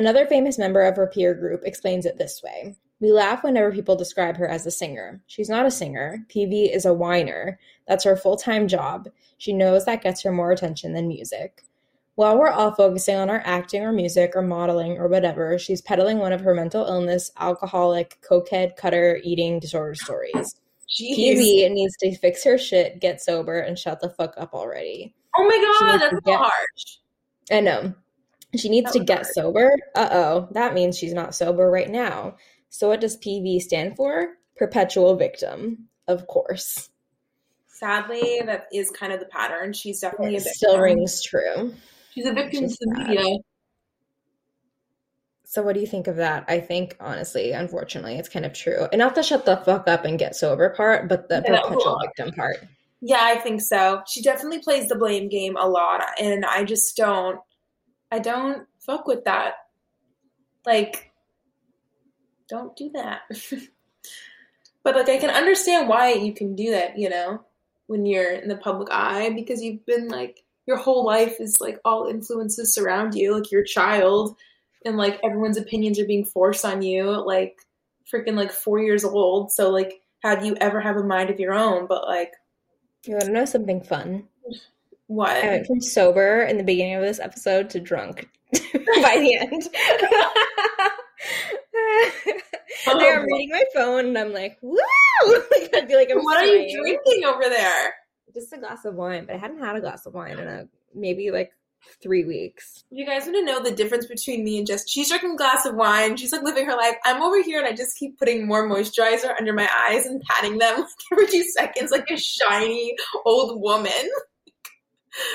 Another 0.00 0.24
famous 0.24 0.56
member 0.56 0.80
of 0.80 0.96
her 0.96 1.06
peer 1.06 1.34
group 1.34 1.60
explains 1.62 2.06
it 2.06 2.16
this 2.16 2.42
way 2.42 2.74
We 3.00 3.12
laugh 3.12 3.44
whenever 3.44 3.70
people 3.70 3.96
describe 3.96 4.38
her 4.38 4.48
as 4.48 4.64
a 4.64 4.70
singer. 4.70 5.20
She's 5.26 5.50
not 5.50 5.66
a 5.66 5.70
singer. 5.70 6.24
PV 6.34 6.74
is 6.74 6.86
a 6.86 6.94
whiner. 6.94 7.60
That's 7.86 8.04
her 8.04 8.16
full 8.16 8.38
time 8.38 8.66
job. 8.66 9.10
She 9.36 9.52
knows 9.52 9.84
that 9.84 10.02
gets 10.02 10.22
her 10.22 10.32
more 10.32 10.52
attention 10.52 10.94
than 10.94 11.06
music. 11.06 11.64
While 12.14 12.38
we're 12.38 12.48
all 12.48 12.72
focusing 12.74 13.16
on 13.16 13.28
our 13.28 13.42
acting 13.44 13.82
or 13.82 13.92
music 13.92 14.32
or 14.34 14.40
modeling 14.40 14.96
or 14.96 15.06
whatever, 15.06 15.58
she's 15.58 15.82
peddling 15.82 16.16
one 16.16 16.32
of 16.32 16.40
her 16.40 16.54
mental 16.54 16.86
illness, 16.86 17.30
alcoholic, 17.38 18.16
cokehead, 18.26 18.76
cutter, 18.76 19.20
eating 19.22 19.60
disorder 19.60 19.94
stories. 19.94 20.54
Jeez. 20.88 21.36
PV 21.36 21.70
needs 21.72 21.94
to 21.98 22.16
fix 22.16 22.42
her 22.44 22.56
shit, 22.56 23.00
get 23.00 23.20
sober, 23.20 23.58
and 23.58 23.78
shut 23.78 24.00
the 24.00 24.08
fuck 24.08 24.32
up 24.38 24.54
already. 24.54 25.14
Oh 25.36 25.44
my 25.44 25.78
god, 25.78 25.98
that's 26.00 26.14
so 26.14 26.20
get- 26.22 26.38
harsh. 26.38 26.96
I 27.52 27.60
know. 27.60 27.94
She 28.56 28.68
needs 28.68 28.90
to 28.92 29.04
get 29.04 29.26
sober. 29.26 29.76
Uh 29.94 30.08
oh, 30.10 30.48
that 30.52 30.74
means 30.74 30.98
she's 30.98 31.14
not 31.14 31.34
sober 31.34 31.70
right 31.70 31.88
now. 31.88 32.36
So, 32.68 32.88
what 32.88 33.00
does 33.00 33.16
PV 33.16 33.60
stand 33.60 33.96
for? 33.96 34.34
Perpetual 34.56 35.16
victim, 35.16 35.88
of 36.08 36.26
course. 36.26 36.88
Sadly, 37.68 38.42
that 38.44 38.66
is 38.72 38.90
kind 38.90 39.12
of 39.12 39.20
the 39.20 39.26
pattern. 39.26 39.72
She's 39.72 40.00
definitely 40.00 40.36
a 40.36 40.40
victim. 40.40 40.52
still 40.54 40.78
rings 40.78 41.22
true. 41.22 41.74
She's 42.12 42.26
a 42.26 42.32
victim 42.32 42.68
to 42.68 42.76
the 42.80 43.04
media. 43.06 43.38
So, 45.44 45.62
what 45.62 45.74
do 45.74 45.80
you 45.80 45.86
think 45.86 46.06
of 46.06 46.16
that? 46.16 46.44
I 46.46 46.60
think, 46.60 46.96
honestly, 47.00 47.52
unfortunately, 47.52 48.14
it's 48.16 48.28
kind 48.28 48.44
of 48.46 48.52
true. 48.52 48.86
And 48.92 49.00
not 49.00 49.14
the 49.16 49.22
shut 49.22 49.44
the 49.46 49.56
fuck 49.56 49.88
up 49.88 50.04
and 50.04 50.18
get 50.18 50.36
sober 50.36 50.70
part, 50.70 51.08
but 51.08 51.28
the 51.28 51.36
Yeah, 51.36 51.40
that 51.40 51.50
was 51.50 51.58
a 51.58 51.68
perpetual 51.70 51.92
lot. 51.92 52.06
victim 52.06 52.32
part. 52.34 52.56
Yeah, 53.00 53.20
I 53.20 53.36
think 53.36 53.60
so. 53.60 54.02
She 54.06 54.22
definitely 54.22 54.60
plays 54.60 54.88
the 54.88 54.94
blame 54.96 55.28
game 55.28 55.56
a 55.56 55.66
lot, 55.68 56.02
and 56.20 56.44
I 56.44 56.64
just 56.64 56.96
don't. 56.96 57.40
I 58.10 58.18
don't 58.18 58.66
fuck 58.78 59.06
with 59.06 59.24
that. 59.24 59.54
Like, 60.66 61.12
don't 62.48 62.76
do 62.76 62.90
that. 62.94 63.22
but 64.82 64.96
like, 64.96 65.08
I 65.08 65.18
can 65.18 65.30
understand 65.30 65.88
why 65.88 66.12
you 66.12 66.32
can 66.32 66.54
do 66.54 66.70
that. 66.72 66.98
You 66.98 67.10
know, 67.10 67.44
when 67.86 68.06
you're 68.06 68.32
in 68.32 68.48
the 68.48 68.56
public 68.56 68.88
eye, 68.90 69.30
because 69.30 69.62
you've 69.62 69.86
been 69.86 70.08
like 70.08 70.42
your 70.66 70.76
whole 70.76 71.04
life 71.04 71.36
is 71.40 71.60
like 71.60 71.78
all 71.84 72.06
influences 72.08 72.74
surround 72.74 73.14
you, 73.14 73.34
like 73.34 73.50
your 73.50 73.64
child, 73.64 74.36
and 74.84 74.96
like 74.96 75.20
everyone's 75.24 75.56
opinions 75.56 75.98
are 75.98 76.06
being 76.06 76.24
forced 76.24 76.64
on 76.64 76.82
you. 76.82 77.04
Like, 77.04 77.56
freaking 78.12 78.34
like 78.34 78.52
four 78.52 78.80
years 78.80 79.04
old. 79.04 79.52
So 79.52 79.70
like, 79.70 80.02
how 80.22 80.34
do 80.34 80.46
you 80.46 80.56
ever 80.60 80.80
have 80.80 80.96
a 80.96 81.04
mind 81.04 81.30
of 81.30 81.40
your 81.40 81.54
own? 81.54 81.86
But 81.86 82.06
like, 82.06 82.32
You 83.06 83.14
want 83.14 83.26
to 83.26 83.32
know 83.32 83.44
something 83.44 83.82
fun? 83.82 84.24
What? 85.10 85.36
I 85.36 85.48
went 85.48 85.66
from 85.66 85.80
sober 85.80 86.42
in 86.42 86.56
the 86.56 86.62
beginning 86.62 86.94
of 86.94 87.02
this 87.02 87.18
episode 87.18 87.68
to 87.70 87.80
drunk 87.80 88.28
by 88.52 89.16
the 89.18 89.38
end. 89.40 89.50
like 92.86 93.12
I'm 93.12 93.24
reading 93.24 93.48
my 93.50 93.64
phone 93.74 94.06
and 94.06 94.16
I'm 94.16 94.32
like, 94.32 94.56
woo! 94.62 94.78
like, 95.26 95.74
I 95.74 95.84
feel 95.84 95.98
like 95.98 96.12
I'm 96.12 96.22
what 96.22 96.40
are 96.40 96.46
you 96.46 96.80
drinking 96.80 97.24
over 97.24 97.48
there? 97.48 97.92
Just 98.32 98.52
a 98.52 98.58
glass 98.58 98.84
of 98.84 98.94
wine, 98.94 99.24
but 99.26 99.34
I 99.34 99.38
hadn't 99.38 99.58
had 99.58 99.74
a 99.74 99.80
glass 99.80 100.06
of 100.06 100.14
wine 100.14 100.38
in 100.38 100.46
a 100.46 100.68
maybe 100.94 101.32
like 101.32 101.50
three 102.00 102.24
weeks. 102.24 102.84
You 102.90 103.04
guys 103.04 103.24
want 103.24 103.34
to 103.34 103.44
know 103.44 103.60
the 103.60 103.72
difference 103.72 104.06
between 104.06 104.44
me 104.44 104.58
and 104.58 104.66
Jess? 104.66 104.88
She's 104.88 105.08
drinking 105.08 105.32
a 105.32 105.38
glass 105.38 105.66
of 105.66 105.74
wine. 105.74 106.18
She's 106.18 106.30
like 106.30 106.44
living 106.44 106.66
her 106.66 106.76
life. 106.76 106.94
I'm 107.04 107.20
over 107.20 107.42
here 107.42 107.58
and 107.58 107.66
I 107.66 107.72
just 107.72 107.98
keep 107.98 108.16
putting 108.16 108.46
more 108.46 108.68
moisturizer 108.68 109.34
under 109.36 109.52
my 109.52 109.68
eyes 109.88 110.06
and 110.06 110.22
patting 110.22 110.58
them 110.58 110.84
every 111.12 111.26
two 111.26 111.42
seconds 111.42 111.90
like 111.90 112.08
a 112.12 112.16
shiny 112.16 112.94
old 113.24 113.60
woman. 113.60 114.08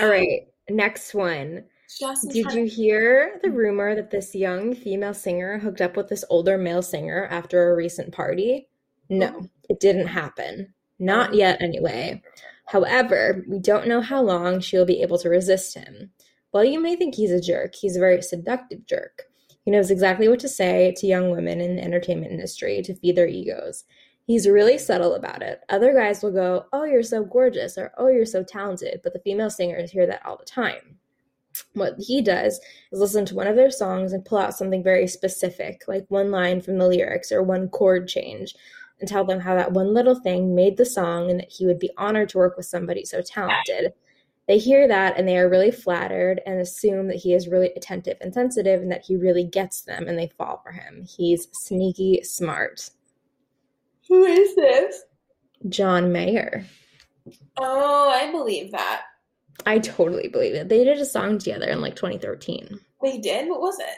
All 0.02 0.08
right, 0.08 0.48
next 0.70 1.14
one. 1.14 1.66
Did 2.30 2.54
you 2.54 2.66
hear 2.66 3.40
the 3.44 3.52
rumor 3.52 3.96
that 3.96 4.12
this 4.12 4.36
young 4.36 4.76
female 4.76 5.14
singer 5.14 5.58
hooked 5.60 5.82
up 5.82 5.96
with 5.96 6.10
this 6.10 6.26
older 6.30 6.58
male 6.58 6.82
singer 6.82 7.28
after 7.30 7.72
a 7.72 7.76
recent 7.76 8.12
party? 8.12 8.68
No, 9.10 9.48
it 9.70 9.80
didn't 9.80 10.08
happen. 10.08 10.74
Not 11.00 11.34
yet, 11.34 11.62
anyway. 11.62 12.22
However, 12.66 13.46
we 13.48 13.60
don't 13.60 13.88
know 13.88 14.02
how 14.02 14.22
long 14.22 14.60
she'll 14.60 14.86
be 14.86 15.02
able 15.02 15.20
to 15.20 15.30
resist 15.30 15.76
him. 15.76 16.12
While 16.52 16.66
you 16.66 16.80
may 16.80 16.96
think 16.96 17.16
he's 17.16 17.32
a 17.32 17.42
jerk, 17.42 17.76
he's 17.76 17.96
a 17.96 18.00
very 18.00 18.22
seductive 18.22 18.86
jerk. 18.86 19.24
He 19.64 19.72
knows 19.72 19.92
exactly 19.92 20.28
what 20.28 20.40
to 20.40 20.50
say 20.50 20.94
to 20.98 21.08
young 21.08 21.32
women 21.32 21.60
in 21.60 21.76
the 21.76 21.84
entertainment 21.84 22.32
industry 22.32 22.82
to 22.84 22.96
feed 22.96 23.16
their 23.16 23.28
egos. 23.28 23.84
He's 24.26 24.48
really 24.48 24.78
subtle 24.78 25.14
about 25.16 25.44
it. 25.44 25.62
Other 25.70 25.94
guys 25.94 26.24
will 26.24 26.32
go, 26.32 26.66
Oh, 26.74 26.84
you're 26.84 27.04
so 27.04 27.24
gorgeous, 27.24 27.78
or 27.78 27.92
Oh, 27.98 28.08
you're 28.08 28.26
so 28.26 28.44
talented, 28.44 29.02
but 29.04 29.14
the 29.14 29.20
female 29.20 29.50
singers 29.50 29.92
hear 29.92 30.08
that 30.08 30.26
all 30.26 30.38
the 30.38 30.46
time. 30.46 30.98
What 31.74 31.96
he 32.00 32.22
does 32.22 32.60
is 32.92 33.00
listen 33.00 33.26
to 33.28 33.36
one 33.36 33.48
of 33.48 33.56
their 33.56 33.72
songs 33.72 34.14
and 34.14 34.26
pull 34.26 34.40
out 34.40 34.56
something 34.56 34.84
very 34.84 35.08
specific, 35.08 35.84
like 35.88 36.06
one 36.10 36.32
line 36.32 36.60
from 36.60 36.78
the 36.78 36.88
lyrics 36.88 37.32
or 37.32 37.44
one 37.44 37.70
chord 37.70 38.08
change, 38.08 38.56
and 39.00 39.08
tell 39.08 39.24
them 39.26 39.40
how 39.40 39.56
that 39.56 39.74
one 39.74 39.94
little 39.94 40.16
thing 40.16 40.56
made 40.56 40.78
the 40.78 40.86
song 40.86 41.30
and 41.30 41.40
that 41.40 41.52
he 41.52 41.66
would 41.66 41.80
be 41.80 41.92
honored 41.98 42.30
to 42.30 42.38
work 42.38 42.58
with 42.58 42.66
somebody 42.66 43.06
so 43.06 43.22
talented. 43.22 43.94
They 44.48 44.58
hear 44.58 44.88
that 44.88 45.18
and 45.18 45.28
they 45.28 45.38
are 45.38 45.50
really 45.50 45.72
flattered 45.72 46.42
and 46.46 46.60
assume 46.60 47.08
that 47.08 47.18
he 47.18 47.34
is 47.34 47.48
really 47.48 47.72
attentive 47.76 48.18
and 48.22 48.34
sensitive 48.34 48.82
and 48.82 48.92
that 48.92 49.04
he 49.06 49.16
really 49.16 49.44
gets 49.44 49.82
them 49.82 50.08
and 50.08 50.18
they 50.18 50.32
fall 50.38 50.62
for 50.64 50.72
him. 50.72 51.04
He's 51.04 51.48
sneaky 51.52 52.22
smart. 52.24 52.90
Who 54.10 54.24
is 54.24 54.56
this? 54.56 55.02
John 55.70 56.12
Mayer. 56.12 56.66
Oh, 57.58 58.10
I 58.10 58.32
believe 58.32 58.72
that. 58.72 59.04
I 59.66 59.80
totally 59.80 60.28
believe 60.28 60.54
it. 60.54 60.70
They 60.70 60.84
did 60.84 61.00
a 61.00 61.06
song 61.06 61.38
together 61.38 61.68
in 61.68 61.82
like 61.82 61.96
2013. 61.96 62.80
They 63.02 63.18
did? 63.18 63.50
What 63.50 63.62
was 63.62 63.80
it? 63.80 63.98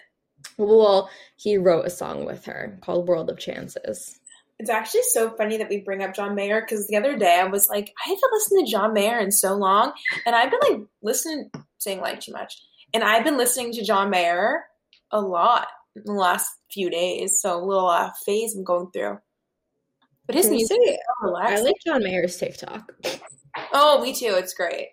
Well, 0.58 1.10
he 1.36 1.58
wrote 1.58 1.86
a 1.86 1.90
song 1.90 2.26
with 2.26 2.46
her 2.46 2.78
called 2.82 3.08
World 3.08 3.30
of 3.30 3.38
Chances. 3.38 4.20
It's 4.60 4.70
actually 4.70 5.04
so 5.04 5.30
funny 5.32 5.58
that 5.58 5.70
we 5.70 5.82
bring 5.82 6.02
up 6.02 6.16
John 6.16 6.34
Mayer 6.34 6.62
because 6.62 6.88
the 6.88 6.96
other 6.96 7.18
day 7.18 7.40
I 7.40 7.46
was 7.46 7.70
like, 7.70 7.94
I 8.06 8.10
haven't 8.10 8.32
listened 8.32 8.66
to 8.66 8.72
John 8.72 8.94
Mayer 8.94 9.20
in 9.20 9.32
so 9.32 9.56
long, 9.56 9.94
and 10.26 10.36
I've 10.36 10.50
been 10.50 10.60
like 10.68 10.88
listening, 11.04 11.52
saying 11.78 12.02
like 12.02 12.22
too 12.22 12.32
much, 12.32 12.60
and 12.94 13.04
I've 13.04 13.24
been 13.24 13.38
listening 13.38 13.72
to 13.74 13.84
John 13.84 14.10
Mayer 14.10 14.66
a 15.12 15.22
lot 15.22 15.68
in 15.96 16.04
the 16.06 16.14
last 16.14 16.50
few 16.72 16.90
days. 16.90 17.40
So 17.40 17.56
a 17.56 17.64
little 17.64 17.88
uh, 17.88 18.12
phase 18.26 18.56
I'm 18.56 18.64
going 18.64 18.90
through. 18.92 19.20
But 20.28 20.36
his 20.36 20.50
music 20.50 20.78
is 20.84 20.98
so 21.24 21.36
I 21.36 21.60
like 21.62 21.76
John 21.86 22.04
Mayer's 22.04 22.38
TikTok. 22.38 22.92
oh, 23.74 24.02
me 24.02 24.14
too. 24.14 24.36
It's 24.38 24.54
great. 24.54 24.90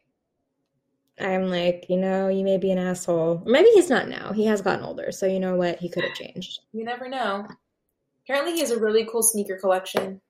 I'm 1.20 1.48
like, 1.48 1.86
you 1.88 1.96
know, 1.96 2.28
you 2.28 2.44
may 2.44 2.56
be 2.56 2.70
an 2.70 2.78
asshole. 2.78 3.42
Maybe 3.44 3.68
he's 3.74 3.90
not 3.90 4.08
now. 4.08 4.32
He 4.32 4.46
has 4.46 4.62
gotten 4.62 4.84
older, 4.84 5.12
so 5.12 5.26
you 5.26 5.38
know 5.38 5.56
what? 5.56 5.78
He 5.78 5.88
could 5.88 6.04
have 6.04 6.14
changed. 6.14 6.60
You 6.72 6.84
never 6.84 7.08
know. 7.08 7.46
Apparently, 8.24 8.54
he 8.54 8.60
has 8.60 8.70
a 8.70 8.80
really 8.80 9.06
cool 9.10 9.22
sneaker 9.22 9.56
collection. 9.56 10.20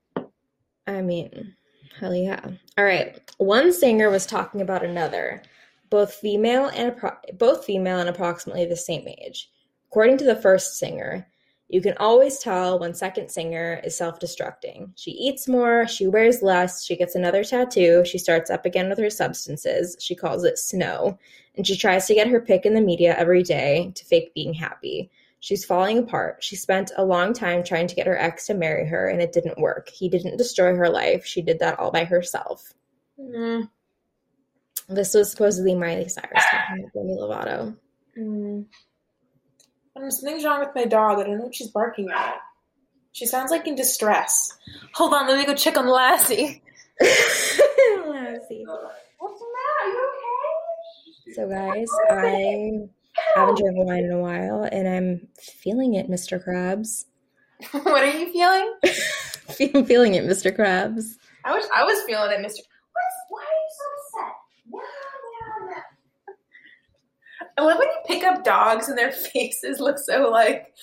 I 0.86 1.00
mean, 1.00 1.54
hell 1.98 2.14
yeah. 2.14 2.40
All 2.76 2.84
right. 2.84 3.18
One 3.38 3.72
singer 3.72 4.10
was 4.10 4.26
talking 4.26 4.60
about 4.60 4.84
another, 4.84 5.42
both 5.90 6.14
female 6.14 6.68
and 6.68 6.92
appro- 6.92 7.38
both 7.38 7.64
female 7.64 8.00
and 8.00 8.08
approximately 8.08 8.66
the 8.66 8.76
same 8.76 9.06
age. 9.06 9.50
According 9.90 10.18
to 10.18 10.24
the 10.24 10.36
first 10.36 10.76
singer, 10.76 11.26
you 11.68 11.80
can 11.80 11.94
always 11.98 12.38
tell 12.38 12.78
when 12.78 12.94
second 12.94 13.30
singer 13.30 13.80
is 13.82 13.96
self-destructing. 13.96 14.90
She 14.96 15.10
eats 15.12 15.48
more, 15.48 15.88
she 15.88 16.06
wears 16.06 16.42
less, 16.42 16.84
she 16.84 16.96
gets 16.96 17.14
another 17.14 17.42
tattoo, 17.42 18.04
she 18.04 18.18
starts 18.18 18.50
up 18.50 18.66
again 18.66 18.88
with 18.88 18.98
her 18.98 19.10
substances. 19.10 19.96
She 19.98 20.14
calls 20.14 20.44
it 20.44 20.58
snow, 20.58 21.18
and 21.56 21.66
she 21.66 21.76
tries 21.76 22.06
to 22.06 22.14
get 22.14 22.28
her 22.28 22.40
pick 22.40 22.66
in 22.66 22.74
the 22.74 22.80
media 22.80 23.14
every 23.16 23.42
day 23.42 23.92
to 23.94 24.04
fake 24.04 24.34
being 24.34 24.54
happy. 24.54 25.10
She's 25.40 25.64
falling 25.64 25.98
apart. 25.98 26.42
She 26.42 26.56
spent 26.56 26.92
a 26.96 27.04
long 27.04 27.32
time 27.34 27.62
trying 27.62 27.86
to 27.88 27.94
get 27.94 28.06
her 28.06 28.16
ex 28.16 28.46
to 28.46 28.54
marry 28.54 28.86
her, 28.88 29.08
and 29.08 29.20
it 29.20 29.32
didn't 29.32 29.58
work. 29.58 29.88
He 29.90 30.08
didn't 30.08 30.38
destroy 30.38 30.74
her 30.74 30.88
life. 30.88 31.26
She 31.26 31.42
did 31.42 31.58
that 31.58 31.78
all 31.78 31.90
by 31.90 32.04
herself. 32.04 32.72
Mm, 33.20 33.68
This 34.88 35.12
was 35.14 35.30
supposedly 35.30 35.74
Miley 35.74 36.08
Cyrus 36.08 36.44
talking 36.50 36.80
about 36.80 36.92
Demi 36.94 37.16
Lovato. 37.16 37.76
mm. 38.18 38.64
I 39.96 40.08
something's 40.08 40.44
wrong 40.44 40.60
with 40.60 40.74
my 40.74 40.84
dog. 40.84 41.18
I 41.18 41.24
don't 41.24 41.38
know 41.38 41.44
what 41.44 41.54
she's 41.54 41.70
barking 41.70 42.10
at. 42.10 42.40
She 43.12 43.26
sounds 43.26 43.50
like 43.50 43.68
in 43.68 43.76
distress. 43.76 44.52
Hold 44.94 45.14
on, 45.14 45.28
let 45.28 45.38
me 45.38 45.46
go 45.46 45.54
check 45.54 45.76
on 45.76 45.86
Lassie. 45.86 46.62
Lassie. 47.00 48.64
What's 49.18 49.40
the 49.40 49.46
matter? 49.54 49.80
Are 49.80 49.88
you 49.88 50.10
okay? 50.10 51.32
So, 51.34 51.48
guys, 51.48 51.88
I 52.10 52.88
haven't 53.36 53.58
drank 53.58 53.76
wine 53.76 54.04
in 54.04 54.10
a 54.10 54.18
while, 54.18 54.64
and 54.64 54.88
I'm 54.88 55.28
feeling 55.38 55.94
it, 55.94 56.10
Mr. 56.10 56.44
Krabs. 56.44 57.04
what 57.70 58.02
are 58.02 58.18
you 58.18 58.32
feeling? 58.32 58.74
I'm 59.74 59.86
feeling 59.86 60.14
it, 60.14 60.24
Mr. 60.24 60.54
Krabs. 60.54 61.14
I 61.44 61.54
was 61.54 61.66
I 61.74 61.84
was 61.84 62.02
feeling 62.04 62.32
it, 62.32 62.40
Mister. 62.40 62.62
What's, 62.92 63.16
why 63.28 63.40
are 63.40 63.44
you 63.44 63.70
so 63.78 63.84
upset? 64.18 64.34
Yeah, 64.72 64.80
yeah, 65.70 65.76
yeah. 65.76 67.43
I 67.56 67.62
love 67.62 67.78
when 67.78 67.88
you 67.88 67.98
pick 68.06 68.24
up 68.24 68.44
dogs 68.44 68.88
and 68.88 68.98
their 68.98 69.12
faces 69.32 69.80
look 69.80 69.98
so 69.98 70.30
like. 70.30 70.74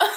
like 0.00 0.12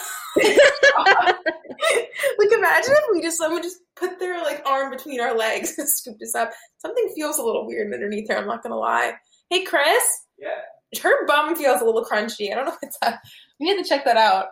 imagine 2.52 2.94
if 2.94 3.04
we 3.12 3.22
just 3.22 3.38
someone 3.38 3.62
just 3.62 3.78
put 3.96 4.20
their 4.20 4.42
like 4.44 4.64
arm 4.66 4.92
between 4.92 5.20
our 5.20 5.36
legs 5.36 5.78
and 5.78 5.88
scooped 5.90 6.22
us 6.22 6.36
up. 6.36 6.52
Something 6.78 7.12
feels 7.16 7.38
a 7.38 7.44
little 7.44 7.66
weird 7.66 7.94
underneath 7.94 8.30
her. 8.30 8.38
I'm 8.38 8.48
not 8.48 8.64
gonna 8.64 8.78
lie. 8.78 9.14
Hey, 9.50 9.64
Chris. 9.64 10.04
Yeah. 10.38 11.02
Her 11.02 11.26
bum 11.26 11.56
feels 11.56 11.82
a 11.82 11.86
little 11.86 12.06
crunchy. 12.06 12.52
I 12.52 12.56
don't 12.56 12.66
know 12.66 12.78
what's 12.80 12.98
up. 13.02 13.20
We 13.60 13.66
need 13.68 13.84
to 13.84 13.88
check 13.88 14.06
that 14.06 14.18
out. 14.18 14.48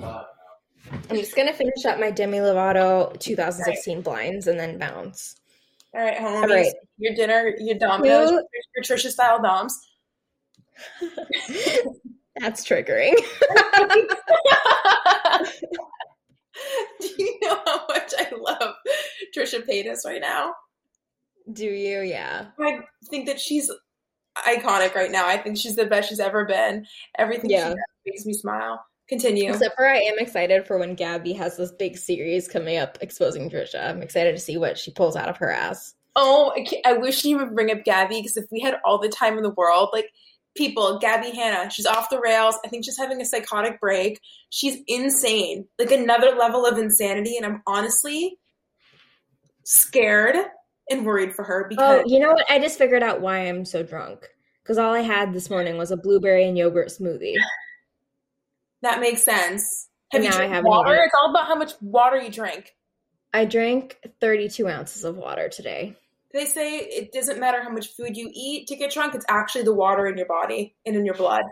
Uh, 0.00 0.22
I'm 1.10 1.16
just 1.16 1.36
going 1.36 1.48
to 1.48 1.54
finish 1.54 1.84
up 1.86 1.98
my 1.98 2.10
Demi 2.10 2.38
Lovato 2.38 3.18
2016 3.20 4.02
blinds 4.02 4.46
and 4.46 4.58
then 4.58 4.78
bounce. 4.78 5.36
All 5.94 6.02
right, 6.02 6.16
homies. 6.16 6.42
All 6.42 6.48
right. 6.48 6.72
Your 6.98 7.14
dinner, 7.14 7.54
your 7.58 7.78
Domino's, 7.78 8.30
Who- 8.30 8.36
your 8.36 8.82
Trisha 8.82 9.10
style 9.10 9.42
Doms. 9.42 9.78
That's 12.40 12.66
triggering. 12.66 13.14
Do 17.00 17.08
you 17.18 17.38
know 17.42 17.60
how 17.66 17.86
much 17.88 18.12
I 18.18 18.30
love 18.36 18.74
Trisha 19.36 19.66
Paytas 19.68 20.04
right 20.04 20.20
now? 20.20 20.54
Do 21.52 21.66
you? 21.66 22.00
Yeah. 22.00 22.46
I 22.60 22.80
think 23.10 23.26
that 23.26 23.40
she's 23.40 23.70
iconic 24.38 24.94
right 24.94 25.10
now. 25.10 25.26
I 25.26 25.36
think 25.36 25.56
she's 25.58 25.76
the 25.76 25.86
best 25.86 26.08
she's 26.08 26.20
ever 26.20 26.44
been. 26.44 26.86
Everything 27.18 27.50
Yeah. 27.50 27.68
she 27.68 27.74
does 27.74 27.78
makes 28.06 28.26
me 28.26 28.32
smile. 28.32 28.84
Continue. 29.08 29.50
Except 29.50 29.76
for 29.76 29.86
I 29.86 29.98
am 29.98 30.18
excited 30.18 30.66
for 30.66 30.78
when 30.78 30.94
Gabby 30.94 31.34
has 31.34 31.56
this 31.56 31.72
big 31.72 31.98
series 31.98 32.48
coming 32.48 32.78
up 32.78 32.96
exposing 33.00 33.50
Trisha. 33.50 33.84
I'm 33.90 34.00
excited 34.02 34.32
to 34.32 34.40
see 34.40 34.56
what 34.56 34.78
she 34.78 34.90
pulls 34.92 35.16
out 35.16 35.28
of 35.28 35.36
her 35.36 35.50
ass. 35.50 35.94
Oh, 36.16 36.52
I, 36.56 36.90
I 36.90 36.92
wish 36.94 37.24
you 37.24 37.36
would 37.38 37.54
bring 37.54 37.70
up 37.70 37.84
Gabby 37.84 38.20
because 38.20 38.36
if 38.36 38.46
we 38.50 38.60
had 38.60 38.76
all 38.84 38.98
the 38.98 39.08
time 39.08 39.36
in 39.36 39.42
the 39.42 39.50
world, 39.50 39.90
like 39.92 40.10
people, 40.54 40.98
Gabby 40.98 41.30
Hanna, 41.30 41.70
she's 41.70 41.86
off 41.86 42.10
the 42.10 42.20
rails. 42.20 42.56
I 42.64 42.68
think 42.68 42.84
she's 42.84 42.98
having 42.98 43.20
a 43.20 43.24
psychotic 43.24 43.80
break. 43.80 44.20
She's 44.50 44.78
insane, 44.86 45.66
like 45.78 45.90
another 45.90 46.30
level 46.36 46.66
of 46.66 46.78
insanity. 46.78 47.36
And 47.36 47.46
I'm 47.46 47.62
honestly 47.66 48.38
scared 49.64 50.36
and 50.90 51.04
worried 51.04 51.34
for 51.34 51.44
her 51.44 51.64
oh, 51.64 51.68
because 51.68 52.02
Oh, 52.04 52.04
you 52.06 52.20
know 52.20 52.32
what? 52.32 52.50
I 52.50 52.58
just 52.58 52.78
figured 52.78 53.02
out 53.02 53.20
why 53.20 53.38
I'm 53.38 53.64
so 53.64 53.82
drunk. 53.82 54.28
Because 54.62 54.78
all 54.78 54.94
I 54.94 55.00
had 55.00 55.34
this 55.34 55.50
morning 55.50 55.76
was 55.76 55.90
a 55.90 55.96
blueberry 55.96 56.46
and 56.46 56.56
yogurt 56.56 56.88
smoothie. 56.88 57.34
that 58.82 59.00
makes 59.00 59.22
sense. 59.22 59.88
Have 60.10 60.22
you 60.22 60.30
Now 60.30 60.40
I 60.40 60.46
drank 60.46 60.66
water? 60.66 60.94
It's 60.94 61.14
all 61.20 61.30
about 61.30 61.46
how 61.46 61.56
much 61.56 61.72
water 61.80 62.18
you 62.18 62.30
drink. 62.30 62.74
I 63.32 63.44
drank 63.44 63.98
32 64.20 64.68
ounces 64.68 65.04
of 65.04 65.16
water 65.16 65.48
today. 65.48 65.96
They 66.34 66.46
say 66.46 66.78
it 66.78 67.12
doesn't 67.12 67.38
matter 67.38 67.62
how 67.62 67.70
much 67.70 67.94
food 67.94 68.16
you 68.16 68.28
eat 68.34 68.66
to 68.66 68.74
get 68.74 68.92
drunk. 68.92 69.14
It's 69.14 69.24
actually 69.28 69.62
the 69.62 69.72
water 69.72 70.08
in 70.08 70.18
your 70.18 70.26
body 70.26 70.74
and 70.84 70.96
in 70.96 71.06
your 71.06 71.14
blood. 71.14 71.44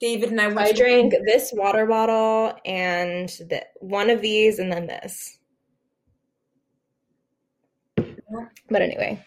David 0.00 0.30
and 0.30 0.40
I 0.40 0.48
went 0.48 0.58
I 0.58 0.72
to- 0.72 0.76
drank 0.76 1.14
this 1.24 1.52
water 1.54 1.86
bottle 1.86 2.52
and 2.64 3.28
the, 3.28 3.64
one 3.78 4.10
of 4.10 4.20
these 4.20 4.58
and 4.58 4.72
then 4.72 4.88
this. 4.88 5.38
But 7.96 8.82
anyway. 8.82 9.24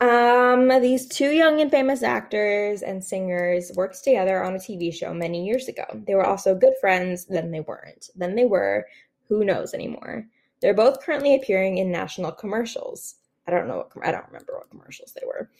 Um, 0.00 0.68
these 0.82 1.06
two 1.06 1.30
young 1.30 1.60
and 1.60 1.70
famous 1.70 2.02
actors 2.02 2.82
and 2.82 3.04
singers 3.04 3.70
worked 3.76 4.02
together 4.02 4.42
on 4.42 4.56
a 4.56 4.58
TV 4.58 4.92
show 4.92 5.14
many 5.14 5.46
years 5.46 5.68
ago. 5.68 5.84
They 6.08 6.16
were 6.16 6.26
also 6.26 6.56
good 6.56 6.74
friends, 6.80 7.24
then 7.26 7.52
they 7.52 7.60
weren't. 7.60 8.10
Then 8.16 8.34
they 8.34 8.46
were. 8.46 8.84
Who 9.28 9.44
knows 9.44 9.74
anymore? 9.74 10.26
They're 10.60 10.74
both 10.74 11.00
currently 11.00 11.36
appearing 11.36 11.78
in 11.78 11.92
national 11.92 12.32
commercials. 12.32 13.14
I 13.46 13.50
don't 13.50 13.68
know 13.68 13.86
what 13.92 14.06
I 14.06 14.10
don't 14.10 14.26
remember 14.26 14.54
what 14.54 14.70
commercials 14.70 15.12
they 15.12 15.26
were. 15.26 15.50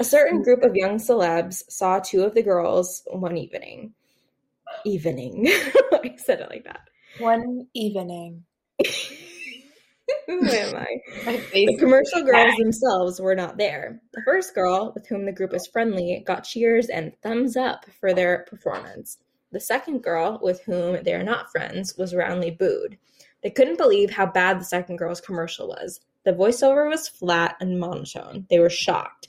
A 0.00 0.04
certain 0.04 0.42
group 0.42 0.62
of 0.62 0.76
young 0.76 0.98
celebs 0.98 1.62
saw 1.70 1.98
two 1.98 2.24
of 2.24 2.34
the 2.34 2.42
girls 2.42 3.02
one 3.10 3.36
evening. 3.36 3.94
Evening. 4.84 5.46
I 5.92 6.14
said 6.16 6.40
it 6.40 6.50
like 6.50 6.64
that. 6.64 6.88
one 7.18 7.66
evening. 7.74 8.44
Who 10.26 10.46
am 10.46 10.76
I? 10.76 10.86
The 11.52 11.76
commercial 11.78 12.22
girls 12.22 12.54
themselves 12.56 13.20
were 13.20 13.34
not 13.34 13.56
there. 13.56 14.00
The 14.12 14.22
first 14.24 14.54
girl, 14.54 14.92
with 14.94 15.06
whom 15.06 15.24
the 15.24 15.32
group 15.32 15.54
is 15.54 15.66
friendly, 15.66 16.22
got 16.26 16.44
cheers 16.44 16.88
and 16.88 17.12
thumbs 17.22 17.56
up 17.56 17.86
for 18.00 18.12
their 18.12 18.44
performance. 18.48 19.18
The 19.52 19.60
second 19.60 20.02
girl, 20.02 20.38
with 20.42 20.62
whom 20.62 21.02
they 21.04 21.14
are 21.14 21.22
not 21.22 21.50
friends, 21.50 21.96
was 21.96 22.14
roundly 22.14 22.50
booed. 22.50 22.98
They 23.42 23.50
couldn't 23.50 23.78
believe 23.78 24.10
how 24.10 24.26
bad 24.26 24.60
the 24.60 24.64
second 24.64 24.96
girl's 24.96 25.20
commercial 25.20 25.68
was. 25.68 26.00
The 26.24 26.32
voiceover 26.32 26.88
was 26.88 27.08
flat 27.08 27.56
and 27.60 27.80
monotone. 27.80 28.46
They 28.48 28.58
were 28.58 28.70
shocked. 28.70 29.28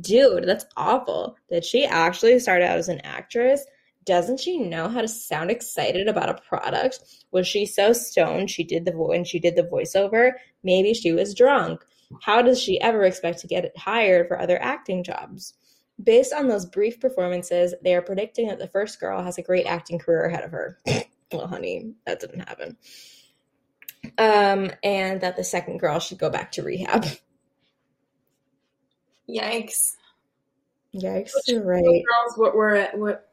Dude, 0.00 0.44
that's 0.46 0.64
awful. 0.76 1.36
Did 1.50 1.64
she 1.64 1.84
actually 1.84 2.38
start 2.38 2.62
out 2.62 2.78
as 2.78 2.88
an 2.88 3.00
actress? 3.00 3.64
Doesn't 4.04 4.40
she 4.40 4.58
know 4.58 4.88
how 4.88 5.00
to 5.02 5.08
sound 5.08 5.50
excited 5.50 6.08
about 6.08 6.28
a 6.28 6.42
product? 6.48 7.00
Was 7.30 7.46
she 7.46 7.66
so 7.66 7.92
stoned 7.92 8.50
she 8.50 8.64
did 8.64 8.84
the 8.84 8.92
when 8.92 9.24
she 9.24 9.38
did 9.38 9.54
the 9.54 9.62
voiceover? 9.62 10.32
Maybe 10.64 10.94
she 10.94 11.12
was 11.12 11.34
drunk. 11.34 11.84
How 12.20 12.42
does 12.42 12.60
she 12.60 12.80
ever 12.80 13.04
expect 13.04 13.40
to 13.40 13.46
get 13.46 13.76
hired 13.76 14.28
for 14.28 14.40
other 14.40 14.60
acting 14.60 15.04
jobs? 15.04 15.54
Based 16.02 16.32
on 16.32 16.48
those 16.48 16.66
brief 16.66 16.98
performances, 17.00 17.74
they 17.84 17.94
are 17.94 18.02
predicting 18.02 18.48
that 18.48 18.58
the 18.58 18.66
first 18.66 18.98
girl 18.98 19.22
has 19.22 19.38
a 19.38 19.42
great 19.42 19.66
acting 19.66 19.98
career 19.98 20.24
ahead 20.24 20.44
of 20.44 20.50
her. 20.50 20.78
well, 21.32 21.46
honey, 21.46 21.92
that 22.06 22.20
didn't 22.20 22.48
happen. 22.48 22.76
Um, 24.18 24.70
and 24.82 25.20
that 25.20 25.36
the 25.36 25.44
second 25.44 25.78
girl 25.78 25.98
should 25.98 26.18
go 26.18 26.30
back 26.30 26.52
to 26.52 26.62
rehab. 26.62 27.06
Yikes. 29.28 29.92
Yikes, 30.94 31.30
Which 31.34 31.48
you're 31.48 31.64
right. 31.64 31.82
girls 31.82 32.36
what 32.36 32.54
were 32.54 32.74
it? 32.74 32.90
What? 32.94 33.30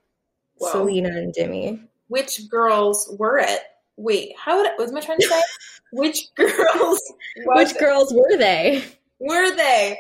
Whoa. 0.56 0.72
Selena 0.72 1.10
and 1.10 1.34
Demi. 1.34 1.82
Which 2.08 2.50
girls 2.50 3.14
were 3.20 3.38
it? 3.40 3.62
Wait, 3.98 4.34
how 4.38 4.58
would 4.58 4.68
what 4.78 4.80
was 4.80 4.94
I 4.94 5.02
trying 5.02 5.20
to 5.20 5.28
say? 5.28 5.42
Which 5.92 6.34
girls? 6.36 7.02
Which 7.46 7.72
it? 7.72 7.80
girls 7.80 8.14
were 8.14 8.38
they? 8.38 8.84
were 9.20 9.56
they? 9.56 9.98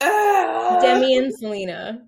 Ugh. 0.00 0.82
Demi 0.82 1.16
and 1.16 1.34
Selena. 1.34 2.02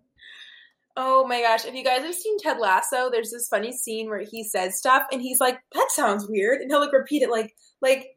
Oh 0.97 1.27
my 1.27 1.41
gosh! 1.41 1.65
If 1.65 1.75
you 1.75 1.83
guys 1.85 2.03
have 2.03 2.15
seen 2.15 2.39
Ted 2.39 2.59
Lasso, 2.59 3.11
there's 3.11 3.31
this 3.31 3.49
funny 3.49 3.73
scene 3.73 4.09
where 4.09 4.25
he 4.31 4.45
says 4.45 4.77
stuff 4.79 5.05
and 5.11 5.23
he's 5.23 5.41
like, 5.41 5.59
"That 5.75 5.89
sounds 5.91 6.29
weird," 6.29 6.61
and 6.61 6.71
he'll 6.71 6.81
like 6.81 6.93
repeat 6.93 7.23
it 7.23 7.31
like, 7.31 7.55
like 7.81 8.09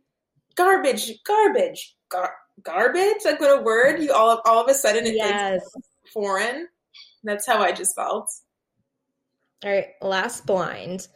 garbage, 0.55 1.11
garbage, 1.25 1.95
gar- 2.09 2.35
garbage. 2.63 3.17
Like 3.23 3.39
what 3.39 3.59
a 3.59 3.61
word 3.61 4.01
you 4.01 4.11
all 4.13 4.41
all 4.45 4.61
of 4.63 4.69
a 4.69 4.73
sudden 4.73 5.05
it's 5.05 5.15
Yes. 5.15 5.61
like 5.73 5.83
foreign. 6.13 6.67
That's 7.23 7.47
how 7.47 7.59
I 7.61 7.71
just 7.71 7.95
felt. 7.95 8.29
All 9.63 9.71
right, 9.71 9.87
last 10.01 10.45
blind. 10.45 11.07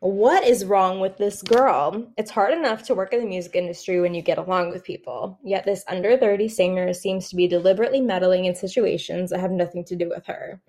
What 0.00 0.44
is 0.44 0.64
wrong 0.66 1.00
with 1.00 1.16
this 1.16 1.40
girl? 1.42 2.12
It's 2.18 2.30
hard 2.30 2.52
enough 2.52 2.82
to 2.84 2.94
work 2.94 3.12
in 3.14 3.20
the 3.20 3.26
music 3.26 3.54
industry 3.56 4.00
when 4.00 4.12
you 4.12 4.20
get 4.22 4.38
along 4.38 4.70
with 4.70 4.84
people. 4.84 5.38
Yet 5.42 5.64
this 5.64 5.84
under 5.88 6.18
30 6.18 6.48
singer 6.48 6.92
seems 6.92 7.30
to 7.30 7.36
be 7.36 7.48
deliberately 7.48 8.00
meddling 8.02 8.44
in 8.44 8.54
situations 8.54 9.30
that 9.30 9.40
have 9.40 9.50
nothing 9.52 9.84
to 9.86 9.96
do 9.96 10.08
with 10.10 10.26
her. 10.26 10.60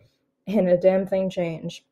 And 0.47 0.69
a 0.69 0.77
damn 0.77 1.05
thing 1.05 1.29
change. 1.29 1.83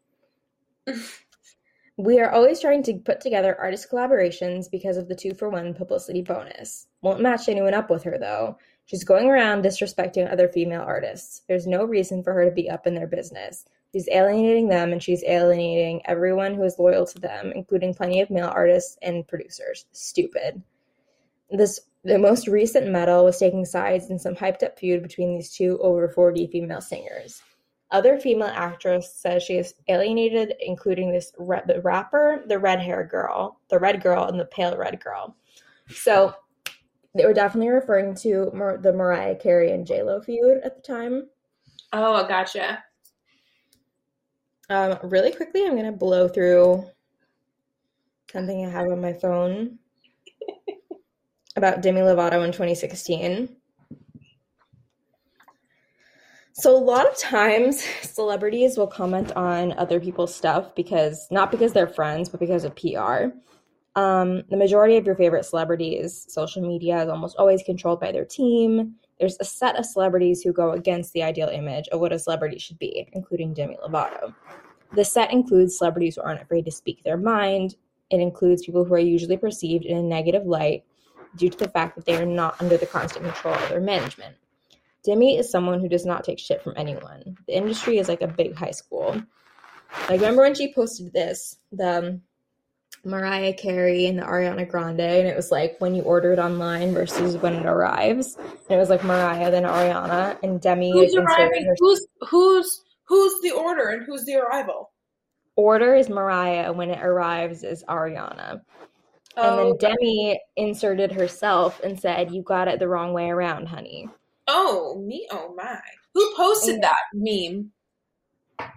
we 1.97 2.19
are 2.19 2.31
always 2.31 2.59
trying 2.59 2.83
to 2.83 2.93
put 2.93 3.21
together 3.21 3.59
artist 3.59 3.89
collaborations 3.91 4.71
because 4.71 4.97
of 4.97 5.07
the 5.07 5.15
two 5.15 5.33
for 5.33 5.49
one 5.49 5.73
publicity 5.73 6.21
bonus. 6.21 6.87
Won't 7.01 7.21
match 7.21 7.49
anyone 7.49 7.73
up 7.73 7.89
with 7.89 8.03
her 8.03 8.17
though. 8.17 8.57
She's 8.85 9.03
going 9.03 9.27
around 9.27 9.63
disrespecting 9.63 10.31
other 10.31 10.47
female 10.47 10.81
artists. 10.81 11.41
There's 11.47 11.65
no 11.65 11.83
reason 11.85 12.23
for 12.23 12.33
her 12.33 12.45
to 12.45 12.51
be 12.51 12.69
up 12.69 12.85
in 12.85 12.95
their 12.95 13.07
business. 13.07 13.65
She's 13.91 14.09
alienating 14.09 14.67
them 14.67 14.91
and 14.91 15.01
she's 15.01 15.23
alienating 15.23 16.01
everyone 16.05 16.53
who 16.53 16.63
is 16.63 16.77
loyal 16.77 17.05
to 17.07 17.19
them, 17.19 17.51
including 17.55 17.93
plenty 17.93 18.21
of 18.21 18.29
male 18.29 18.51
artists 18.53 18.97
and 19.01 19.27
producers. 19.27 19.85
Stupid. 19.91 20.61
This 21.49 21.79
the 22.03 22.19
most 22.19 22.47
recent 22.47 22.87
meddle 22.87 23.25
was 23.25 23.39
taking 23.39 23.65
sides 23.65 24.11
in 24.11 24.19
some 24.19 24.35
hyped 24.35 24.61
up 24.61 24.77
feud 24.77 25.01
between 25.01 25.33
these 25.33 25.51
two 25.51 25.79
over 25.81 26.07
40 26.07 26.47
female 26.47 26.81
singers. 26.81 27.41
Other 27.91 28.19
female 28.19 28.51
actress 28.51 29.13
says 29.13 29.43
she 29.43 29.57
is 29.57 29.75
alienated, 29.87 30.55
including 30.59 31.11
this 31.11 31.31
ra- 31.37 31.61
the 31.67 31.81
rapper, 31.81 32.43
the 32.47 32.57
red 32.57 32.79
hair 32.79 33.03
girl, 33.03 33.59
the 33.69 33.79
red 33.79 34.01
girl, 34.01 34.25
and 34.25 34.39
the 34.39 34.45
pale 34.45 34.75
red 34.75 34.99
girl. 34.99 35.35
So 35.89 36.33
they 37.13 37.25
were 37.25 37.33
definitely 37.33 37.69
referring 37.69 38.15
to 38.15 38.51
Mar- 38.53 38.77
the 38.77 38.91
Mariah 38.91 39.35
Carey 39.35 39.71
and 39.71 39.85
J 39.85 40.01
Lo 40.03 40.19
feud 40.19 40.61
at 40.63 40.75
the 40.75 40.81
time. 40.81 41.27
Oh, 41.93 42.27
gotcha. 42.27 42.83
Um, 44.69 44.97
really 45.03 45.31
quickly, 45.31 45.65
I'm 45.65 45.75
gonna 45.75 45.91
blow 45.91 46.27
through 46.27 46.89
something 48.31 48.65
I 48.65 48.69
have 48.69 48.87
on 48.87 48.99
my 48.99 49.13
phone 49.13 49.77
about 51.55 51.81
Demi 51.81 52.01
Lovato 52.01 52.43
in 52.43 52.51
2016. 52.51 53.55
So 56.57 56.73
a 56.73 56.79
lot 56.79 57.05
of 57.05 57.17
times 57.17 57.83
celebrities 58.01 58.77
will 58.77 58.87
comment 58.87 59.33
on 59.33 59.73
other 59.73 59.99
people's 59.99 60.33
stuff 60.33 60.73
because 60.73 61.27
not 61.29 61.51
because 61.51 61.73
they're 61.73 61.85
friends, 61.85 62.29
but 62.29 62.39
because 62.39 62.63
of 62.63 62.73
PR. 62.77 63.35
Um, 63.97 64.43
the 64.49 64.55
majority 64.55 64.95
of 64.95 65.05
your 65.05 65.15
favorite 65.15 65.43
celebrities, 65.43 66.25
social 66.29 66.65
media 66.65 67.03
is 67.03 67.09
almost 67.09 67.35
always 67.37 67.61
controlled 67.61 67.99
by 67.99 68.13
their 68.13 68.23
team. 68.23 68.95
There's 69.19 69.35
a 69.41 69.43
set 69.43 69.75
of 69.75 69.85
celebrities 69.85 70.43
who 70.43 70.53
go 70.53 70.71
against 70.71 71.11
the 71.11 71.23
ideal 71.23 71.49
image 71.49 71.89
of 71.89 71.99
what 71.99 72.13
a 72.13 72.19
celebrity 72.19 72.57
should 72.57 72.79
be, 72.79 73.05
including 73.11 73.53
Demi 73.53 73.77
Lovato. 73.85 74.33
The 74.93 75.03
set 75.03 75.33
includes 75.33 75.77
celebrities 75.77 76.15
who 76.15 76.21
aren't 76.21 76.41
afraid 76.41 76.63
to 76.65 76.71
speak 76.71 77.03
their 77.03 77.17
mind. 77.17 77.75
It 78.09 78.21
includes 78.21 78.65
people 78.65 78.85
who 78.85 78.93
are 78.93 78.99
usually 78.99 79.35
perceived 79.35 79.83
in 79.83 79.97
a 79.97 80.01
negative 80.01 80.45
light 80.45 80.85
due 81.35 81.49
to 81.49 81.57
the 81.57 81.69
fact 81.69 81.97
that 81.97 82.05
they 82.05 82.15
are 82.15 82.25
not 82.25 82.61
under 82.61 82.77
the 82.77 82.85
constant 82.85 83.25
control 83.25 83.55
of 83.55 83.67
their 83.67 83.81
management. 83.81 84.37
Demi 85.05 85.37
is 85.37 85.49
someone 85.49 85.79
who 85.79 85.87
does 85.89 86.05
not 86.05 86.23
take 86.23 86.39
shit 86.39 86.61
from 86.63 86.73
anyone. 86.75 87.37
The 87.47 87.55
industry 87.55 87.97
is 87.99 88.07
like 88.07 88.21
a 88.21 88.27
big 88.27 88.55
high 88.55 88.71
school. 88.71 89.21
Like, 90.09 90.19
remember 90.19 90.41
when 90.41 90.55
she 90.55 90.73
posted 90.73 91.13
this, 91.13 91.57
the 91.71 91.97
um, 91.97 92.21
Mariah 93.03 93.53
Carey 93.53 94.07
and 94.07 94.17
the 94.17 94.23
Ariana 94.23 94.67
Grande, 94.67 95.01
and 95.01 95.27
it 95.27 95.35
was 95.35 95.51
like 95.51 95.75
when 95.79 95.93
you 95.95 96.01
order 96.01 96.33
it 96.33 96.39
online 96.39 96.93
versus 96.93 97.37
when 97.37 97.53
it 97.53 97.65
arrives. 97.65 98.35
And 98.37 98.71
it 98.71 98.77
was 98.77 98.89
like 98.89 99.03
Mariah, 99.03 99.51
then 99.51 99.63
Ariana, 99.63 100.37
and 100.43 100.59
Demi. 100.59 100.91
Who's 100.91 101.13
arriving? 101.15 101.65
her- 101.65 101.75
Who's 101.79 102.07
who's 102.29 102.81
who's 103.05 103.41
the 103.41 103.51
order 103.51 103.89
and 103.89 104.05
who's 104.05 104.25
the 104.25 104.35
arrival? 104.35 104.91
order 105.55 105.95
is 105.95 106.09
Mariah, 106.09 106.73
when 106.73 106.89
it 106.89 107.01
arrives 107.03 107.63
is 107.63 107.83
Ariana. 107.87 108.61
And 109.37 109.59
Oh, 109.59 109.77
then 109.77 109.77
Demi 109.77 110.39
inserted 110.55 111.11
herself 111.11 111.79
and 111.83 111.99
said, 111.99 112.31
You 112.31 112.41
got 112.41 112.67
it 112.67 112.79
the 112.79 112.87
wrong 112.87 113.13
way 113.13 113.29
around, 113.29 113.67
honey. 113.67 114.09
Oh 114.47 115.03
me, 115.05 115.27
oh 115.31 115.53
my! 115.55 115.79
Who 116.13 116.33
posted 116.35 116.75
Yeah. 116.81 116.89
that 116.89 116.97
meme? 117.13 117.71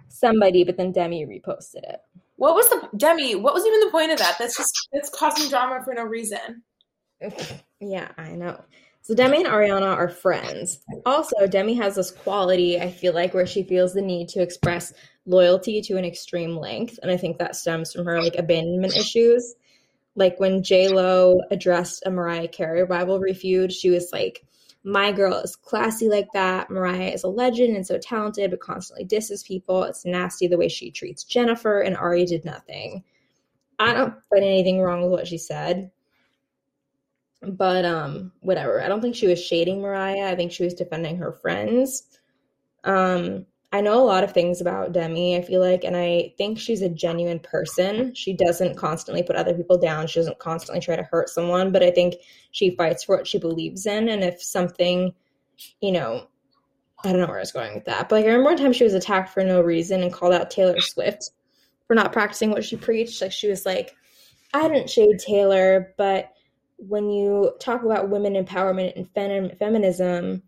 Somebody, 0.09 0.63
but 0.63 0.77
then 0.77 0.91
Demi 0.91 1.25
reposted 1.25 1.83
it. 1.83 1.99
What 2.35 2.55
was 2.55 2.67
the 2.69 2.89
Demi? 2.97 3.35
What 3.35 3.53
was 3.53 3.65
even 3.65 3.79
the 3.81 3.91
point 3.91 4.11
of 4.11 4.19
that? 4.19 4.37
That's 4.39 4.57
just 4.57 4.73
that's 4.91 5.09
causing 5.09 5.49
drama 5.49 5.81
for 5.83 5.93
no 5.93 6.03
reason. 6.03 6.63
yeah, 7.79 8.09
I 8.17 8.31
know. 8.31 8.61
So 9.01 9.15
Demi 9.15 9.37
and 9.37 9.47
Ariana 9.47 9.95
are 9.95 10.09
friends. 10.09 10.79
Also, 11.05 11.47
Demi 11.47 11.73
has 11.75 11.95
this 11.95 12.11
quality, 12.11 12.79
I 12.79 12.91
feel 12.91 13.13
like, 13.13 13.33
where 13.33 13.47
she 13.47 13.63
feels 13.63 13.93
the 13.93 14.01
need 14.01 14.29
to 14.29 14.41
express 14.41 14.93
loyalty 15.25 15.81
to 15.81 15.97
an 15.97 16.05
extreme 16.05 16.55
length. 16.57 16.99
And 17.01 17.09
I 17.09 17.17
think 17.17 17.37
that 17.37 17.55
stems 17.55 17.91
from 17.91 18.05
her 18.05 18.21
like 18.21 18.35
abandonment 18.35 18.95
issues. 18.95 19.55
Like 20.15 20.39
when 20.39 20.63
J 20.63 20.89
Lo 20.89 21.39
addressed 21.49 22.03
a 22.05 22.11
Mariah 22.11 22.49
Carey 22.49 22.83
rivalry 22.83 23.33
feud, 23.33 23.71
she 23.71 23.89
was 23.89 24.09
like, 24.11 24.45
My 24.83 25.11
girl 25.11 25.35
is 25.35 25.55
classy 25.55 26.07
like 26.07 26.27
that. 26.33 26.69
Mariah 26.69 27.09
is 27.09 27.23
a 27.23 27.27
legend 27.27 27.75
and 27.75 27.85
so 27.85 27.97
talented, 27.97 28.51
but 28.51 28.61
constantly 28.61 29.03
disses 29.03 29.43
people. 29.43 29.83
It's 29.83 30.05
nasty 30.05 30.47
the 30.47 30.57
way 30.57 30.69
she 30.69 30.89
treats 30.89 31.23
Jennifer, 31.23 31.81
and 31.81 31.97
Ari 31.97 32.25
did 32.25 32.45
nothing. 32.45 33.03
I 33.77 33.93
don't 33.93 34.13
find 34.29 34.43
anything 34.43 34.81
wrong 34.81 35.01
with 35.01 35.11
what 35.11 35.27
she 35.27 35.37
said 35.37 35.91
but 37.41 37.85
um 37.85 38.31
whatever 38.41 38.81
i 38.81 38.87
don't 38.87 39.01
think 39.01 39.15
she 39.15 39.27
was 39.27 39.43
shading 39.43 39.81
mariah 39.81 40.31
i 40.31 40.35
think 40.35 40.51
she 40.51 40.63
was 40.63 40.73
defending 40.73 41.17
her 41.17 41.31
friends 41.31 42.19
um 42.83 43.45
i 43.71 43.81
know 43.81 44.01
a 44.01 44.03
lot 44.03 44.23
of 44.23 44.31
things 44.31 44.61
about 44.61 44.91
demi 44.91 45.37
i 45.37 45.41
feel 45.41 45.61
like 45.61 45.83
and 45.83 45.95
i 45.95 46.33
think 46.37 46.57
she's 46.57 46.81
a 46.81 46.89
genuine 46.89 47.39
person. 47.39 48.13
She 48.13 48.33
doesn't 48.33 48.75
constantly 48.75 49.23
put 49.23 49.35
other 49.35 49.53
people 49.53 49.77
down. 49.77 50.07
She 50.07 50.19
doesn't 50.19 50.39
constantly 50.39 50.81
try 50.81 50.95
to 50.95 51.03
hurt 51.03 51.29
someone 51.29 51.71
but 51.71 51.83
i 51.83 51.91
think 51.91 52.15
she 52.51 52.71
fights 52.71 53.03
for 53.03 53.17
what 53.17 53.27
she 53.27 53.37
believes 53.37 53.85
in. 53.85 54.09
And 54.09 54.23
if 54.23 54.41
something 54.41 55.13
you 55.81 55.91
know 55.91 56.27
i 57.03 57.11
don't 57.11 57.21
know 57.21 57.27
where 57.27 57.37
i 57.37 57.41
was 57.41 57.51
going 57.51 57.75
with 57.75 57.85
that 57.85 58.09
but 58.09 58.15
like 58.15 58.25
i 58.25 58.27
remember 58.27 58.49
one 58.49 58.57
time 58.57 58.73
she 58.73 58.83
was 58.83 58.93
attacked 58.93 59.33
for 59.33 59.43
no 59.43 59.61
reason 59.61 60.01
and 60.03 60.13
called 60.13 60.33
out 60.33 60.49
taylor 60.49 60.79
swift 60.79 61.31
for 61.85 61.95
not 61.95 62.13
practicing 62.13 62.51
what 62.51 62.63
she 62.63 62.77
preached. 62.77 63.21
Like 63.21 63.31
she 63.31 63.49
was 63.49 63.65
like 63.65 63.95
i 64.53 64.67
didn't 64.67 64.89
shade 64.89 65.19
taylor 65.19 65.93
but 65.97 66.33
when 66.79 67.09
you 67.09 67.51
talk 67.59 67.83
about 67.83 68.09
women 68.09 68.33
empowerment 68.33 68.95
and 68.95 69.09
fem- 69.13 69.55
feminism, 69.57 70.41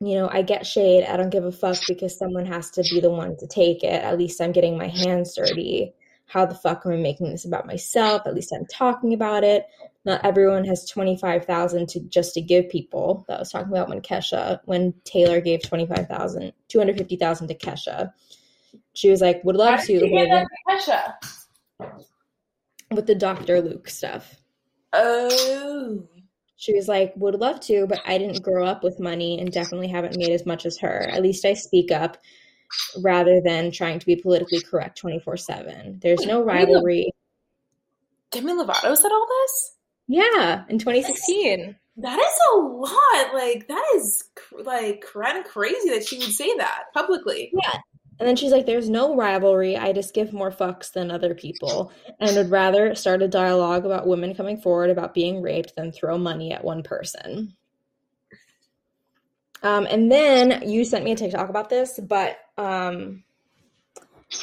you 0.00 0.14
know, 0.14 0.28
I 0.30 0.42
get 0.42 0.66
shade. 0.66 1.04
I 1.04 1.16
don't 1.16 1.30
give 1.30 1.44
a 1.44 1.52
fuck 1.52 1.78
because 1.88 2.18
someone 2.18 2.46
has 2.46 2.70
to 2.72 2.82
be 2.82 3.00
the 3.00 3.10
one 3.10 3.36
to 3.38 3.46
take 3.46 3.82
it. 3.82 4.02
At 4.02 4.18
least 4.18 4.40
I'm 4.40 4.52
getting 4.52 4.76
my 4.76 4.88
hands 4.88 5.34
dirty. 5.34 5.94
How 6.26 6.44
the 6.44 6.54
fuck 6.54 6.82
am 6.84 6.92
I 6.92 6.96
making 6.96 7.30
this 7.30 7.44
about 7.44 7.66
myself? 7.66 8.22
At 8.26 8.34
least 8.34 8.52
I'm 8.52 8.66
talking 8.66 9.14
about 9.14 9.44
it. 9.44 9.66
Not 10.04 10.24
everyone 10.24 10.64
has 10.64 10.88
25,000 10.88 11.88
to 11.88 12.00
just 12.00 12.34
to 12.34 12.40
give 12.40 12.68
people. 12.68 13.24
That 13.28 13.38
was 13.38 13.50
talking 13.50 13.72
about 13.72 13.88
when 13.88 14.00
Kesha, 14.00 14.60
when 14.64 14.92
Taylor 15.04 15.40
gave 15.40 15.62
25,000, 15.62 16.52
250,000 16.68 17.48
to 17.48 17.54
Kesha. 17.54 18.12
She 18.92 19.10
was 19.10 19.20
like, 19.20 19.42
would 19.44 19.56
love 19.56 19.82
to 19.84 19.92
you 19.92 20.00
get 20.00 20.28
that 20.30 20.46
to 20.46 20.92
Kesha? 21.80 21.96
with 22.90 23.06
the 23.06 23.14
Dr. 23.14 23.60
Luke 23.60 23.88
stuff. 23.88 24.36
Oh, 24.92 26.04
She 26.56 26.74
was 26.74 26.88
like, 26.88 27.12
would 27.16 27.34
love 27.34 27.60
to, 27.60 27.86
but 27.86 28.00
I 28.06 28.18
didn't 28.18 28.42
grow 28.42 28.64
up 28.64 28.82
with 28.82 28.98
money 28.98 29.38
and 29.38 29.52
definitely 29.52 29.88
haven't 29.88 30.16
made 30.16 30.32
as 30.32 30.46
much 30.46 30.64
as 30.64 30.78
her. 30.78 31.08
At 31.10 31.22
least 31.22 31.44
I 31.44 31.52
speak 31.52 31.92
up 31.92 32.16
rather 33.02 33.40
than 33.40 33.70
trying 33.70 33.98
to 33.98 34.06
be 34.06 34.16
politically 34.16 34.60
correct 34.60 34.98
24 34.98 35.36
7. 35.36 36.00
There's 36.02 36.24
no 36.24 36.40
Wait, 36.40 36.46
wait, 36.46 36.54
rivalry. 36.54 37.12
Demi 38.30 38.52
Lovato 38.52 38.96
said 38.96 39.12
all 39.12 39.26
this. 39.28 39.76
Yeah, 40.08 40.64
in 40.68 40.78
2016. 40.78 41.76
That 41.98 42.18
is 42.18 42.38
a 42.52 42.58
lot. 42.58 43.34
Like 43.34 43.68
that 43.68 43.84
is 43.94 44.24
cr- 44.34 44.62
like 44.62 45.04
kind 45.12 45.38
of 45.38 45.44
crazy 45.44 45.90
that 45.90 46.06
she 46.06 46.18
would 46.18 46.32
say 46.32 46.54
that 46.58 46.84
publicly. 46.92 47.50
Yeah. 47.52 47.78
And 48.18 48.26
then 48.26 48.36
she's 48.36 48.52
like, 48.52 48.64
there's 48.64 48.88
no 48.88 49.14
rivalry. 49.14 49.76
I 49.76 49.92
just 49.92 50.14
give 50.14 50.32
more 50.32 50.50
fucks 50.50 50.90
than 50.92 51.10
other 51.10 51.34
people 51.34 51.92
and 52.18 52.34
would 52.36 52.50
rather 52.50 52.94
start 52.94 53.20
a 53.22 53.28
dialogue 53.28 53.84
about 53.84 54.06
women 54.06 54.34
coming 54.34 54.56
forward 54.56 54.88
about 54.90 55.12
being 55.12 55.42
raped 55.42 55.76
than 55.76 55.92
throw 55.92 56.16
money 56.16 56.52
at 56.52 56.64
one 56.64 56.82
person. 56.82 57.54
Um, 59.62 59.86
and 59.90 60.10
then 60.10 60.68
you 60.68 60.84
sent 60.84 61.04
me 61.04 61.12
a 61.12 61.16
TikTok 61.16 61.48
about 61.50 61.68
this, 61.68 61.98
but 62.02 62.38
um, 62.56 63.22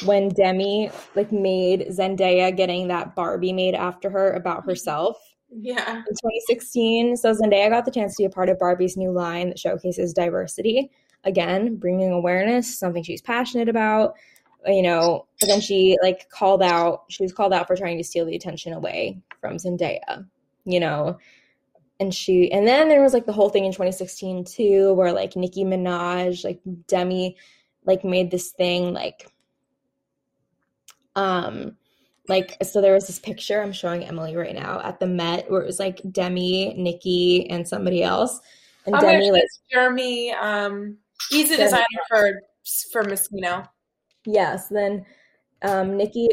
when 0.04 0.28
Demi 0.28 0.90
like 1.14 1.32
made 1.32 1.88
Zendaya 1.90 2.56
getting 2.56 2.88
that 2.88 3.14
Barbie 3.14 3.52
made 3.52 3.74
after 3.74 4.10
her 4.10 4.32
about 4.32 4.64
herself 4.66 5.16
Yeah. 5.50 5.98
in 5.98 6.04
2016. 6.04 7.16
So 7.16 7.32
Zendaya 7.34 7.70
got 7.70 7.84
the 7.84 7.90
chance 7.90 8.16
to 8.16 8.22
be 8.22 8.26
a 8.26 8.30
part 8.30 8.48
of 8.48 8.58
Barbie's 8.58 8.96
new 8.96 9.10
line 9.10 9.48
that 9.48 9.58
showcases 9.58 10.12
diversity. 10.12 10.90
Again, 11.24 11.76
bringing 11.76 12.12
awareness, 12.12 12.78
something 12.78 13.02
she's 13.02 13.22
passionate 13.22 13.68
about. 13.68 14.14
You 14.66 14.82
know, 14.82 15.26
but 15.40 15.48
then 15.48 15.60
she 15.60 15.98
like 16.02 16.30
called 16.30 16.62
out. 16.62 17.04
She 17.08 17.22
was 17.22 17.32
called 17.32 17.52
out 17.52 17.66
for 17.66 17.76
trying 17.76 17.98
to 17.98 18.04
steal 18.04 18.24
the 18.24 18.36
attention 18.36 18.72
away 18.72 19.20
from 19.40 19.56
Zendaya. 19.56 20.26
You 20.64 20.80
know, 20.80 21.18
and 22.00 22.14
she 22.14 22.50
and 22.50 22.66
then 22.66 22.88
there 22.88 23.02
was 23.02 23.12
like 23.12 23.26
the 23.26 23.32
whole 23.32 23.50
thing 23.50 23.64
in 23.64 23.72
2016 23.72 24.44
too, 24.44 24.94
where 24.94 25.12
like 25.12 25.36
Nicki 25.36 25.64
Minaj, 25.64 26.44
like 26.44 26.60
Demi, 26.86 27.36
like 27.84 28.04
made 28.04 28.30
this 28.30 28.52
thing 28.52 28.92
like 28.92 29.28
um 31.16 31.76
like 32.28 32.56
so 32.62 32.80
there 32.80 32.94
was 32.94 33.06
this 33.06 33.18
picture 33.18 33.60
I'm 33.60 33.72
showing 33.72 34.04
Emily 34.04 34.34
right 34.34 34.54
now 34.54 34.80
at 34.82 34.98
the 34.98 35.06
Met 35.06 35.50
where 35.50 35.60
it 35.60 35.66
was 35.66 35.78
like 35.78 36.00
Demi, 36.10 36.74
Nicki, 36.74 37.48
and 37.50 37.68
somebody 37.68 38.02
else. 38.02 38.40
And 38.86 38.94
Oh, 38.94 39.00
Demi 39.00 39.30
like 39.30 39.44
Jeremy. 39.70 40.32
Um, 40.32 40.98
he's 41.30 41.50
a 41.50 41.56
designer 41.56 41.84
for 42.08 42.40
for 42.92 43.04
Moschino. 43.04 43.66
yes, 44.26 44.68
then 44.68 45.04
um 45.62 45.96
Nicki 45.96 46.28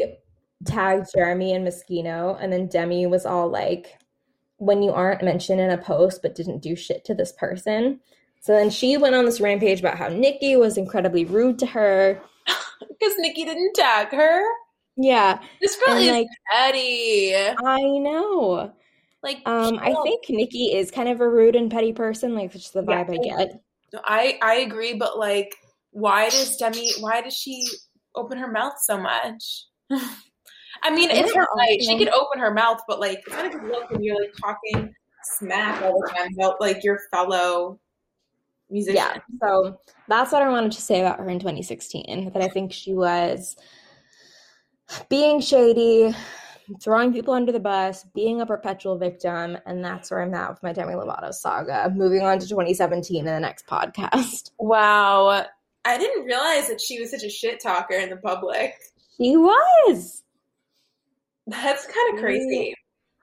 tagged 0.64 1.08
Jeremy 1.14 1.54
and 1.54 1.66
Moschino, 1.66 2.36
and 2.40 2.52
then 2.52 2.68
Demi 2.68 3.06
was 3.06 3.26
all 3.26 3.48
like, 3.48 3.98
when 4.58 4.82
you 4.82 4.92
aren't 4.92 5.22
mentioned 5.22 5.60
in 5.60 5.70
a 5.70 5.78
post 5.78 6.22
but 6.22 6.34
didn't 6.34 6.62
do 6.62 6.76
shit 6.76 7.04
to 7.06 7.14
this 7.14 7.32
person. 7.32 8.00
So 8.40 8.52
then 8.52 8.70
she 8.70 8.96
went 8.96 9.14
on 9.14 9.24
this 9.24 9.40
rampage 9.40 9.80
about 9.80 9.98
how 9.98 10.08
Nicki 10.08 10.56
was 10.56 10.76
incredibly 10.76 11.24
rude 11.24 11.58
to 11.60 11.66
her. 11.66 12.20
Because 12.98 13.14
Nicki 13.18 13.44
didn't 13.44 13.74
tag 13.74 14.08
her. 14.10 14.42
Yeah, 14.96 15.40
This 15.60 15.76
girl 15.76 15.94
and 15.96 16.04
is 16.04 16.10
like 16.10 16.26
petty. 16.52 17.34
I 17.34 17.80
know. 17.80 18.72
Like, 19.22 19.38
Um, 19.46 19.78
I 19.80 19.94
think 20.04 20.24
Nicki 20.28 20.74
is 20.74 20.90
kind 20.90 21.08
of 21.08 21.20
a 21.20 21.28
rude 21.28 21.54
and 21.56 21.70
petty 21.70 21.92
person, 21.92 22.34
like 22.34 22.52
that's 22.52 22.64
just 22.64 22.74
the 22.74 22.84
Yeah. 22.86 23.04
vibe 23.04 23.10
I 23.14 23.16
get. 23.46 23.62
I 24.04 24.38
I 24.42 24.54
agree, 24.56 24.94
but 24.94 25.18
like, 25.18 25.54
why 25.90 26.30
does 26.30 26.56
Demi? 26.56 26.90
Why 27.00 27.20
does 27.20 27.34
she 27.34 27.66
open 28.14 28.38
her 28.38 28.50
mouth 28.50 28.74
so 28.80 28.98
much? 28.98 29.66
I 30.82 30.90
mean, 30.90 31.10
it's 31.10 31.34
her 31.34 31.46
right. 31.56 31.80
She 31.82 31.98
could 31.98 32.08
open 32.08 32.40
her 32.40 32.52
mouth, 32.52 32.80
but 32.88 32.98
like, 32.98 33.18
it's 33.26 33.36
not 33.36 33.46
a 33.46 33.50
good 33.50 33.64
look 33.64 33.90
when 33.90 34.02
you're 34.02 34.20
like 34.20 34.32
talking 34.40 34.94
smack 35.24 35.82
all 35.82 36.00
the 36.00 36.08
time 36.08 36.28
about 36.34 36.60
like 36.60 36.82
your 36.82 36.98
fellow 37.10 37.78
musician. 38.70 38.96
Yeah. 38.96 39.18
So 39.40 39.78
that's 40.08 40.32
what 40.32 40.42
I 40.42 40.48
wanted 40.48 40.72
to 40.72 40.80
say 40.80 41.00
about 41.00 41.18
her 41.18 41.28
in 41.28 41.38
2016. 41.38 42.32
That 42.32 42.42
I 42.42 42.48
think 42.48 42.72
she 42.72 42.94
was 42.94 43.56
being 45.08 45.40
shady, 45.40 46.14
throwing 46.80 47.12
people 47.12 47.34
under 47.34 47.52
the 47.52 47.60
bus, 47.60 48.04
being 48.14 48.40
a 48.40 48.46
perpetual 48.46 48.98
victim, 48.98 49.58
and 49.66 49.84
that's 49.84 50.10
where 50.10 50.22
I'm 50.22 50.34
at 50.34 50.50
with 50.50 50.62
my 50.62 50.72
Demi 50.72 50.94
Lovato 50.94 51.32
saga. 51.32 51.92
Moving 51.94 52.22
on 52.22 52.38
to 52.38 52.48
2017 52.48 53.18
in 53.18 53.24
the 53.24 53.40
next 53.40 53.66
podcast. 53.66 54.50
Wow, 54.58 55.44
I 55.84 55.98
didn't 55.98 56.24
realize 56.24 56.68
that 56.68 56.80
she 56.80 57.00
was 57.00 57.10
such 57.10 57.24
a 57.24 57.28
shit 57.28 57.60
talker 57.60 57.94
in 57.94 58.10
the 58.10 58.16
public. 58.16 58.74
She 59.16 59.36
was. 59.36 60.22
That's 61.46 61.86
kind 61.86 62.14
of 62.14 62.20
crazy. 62.20 62.74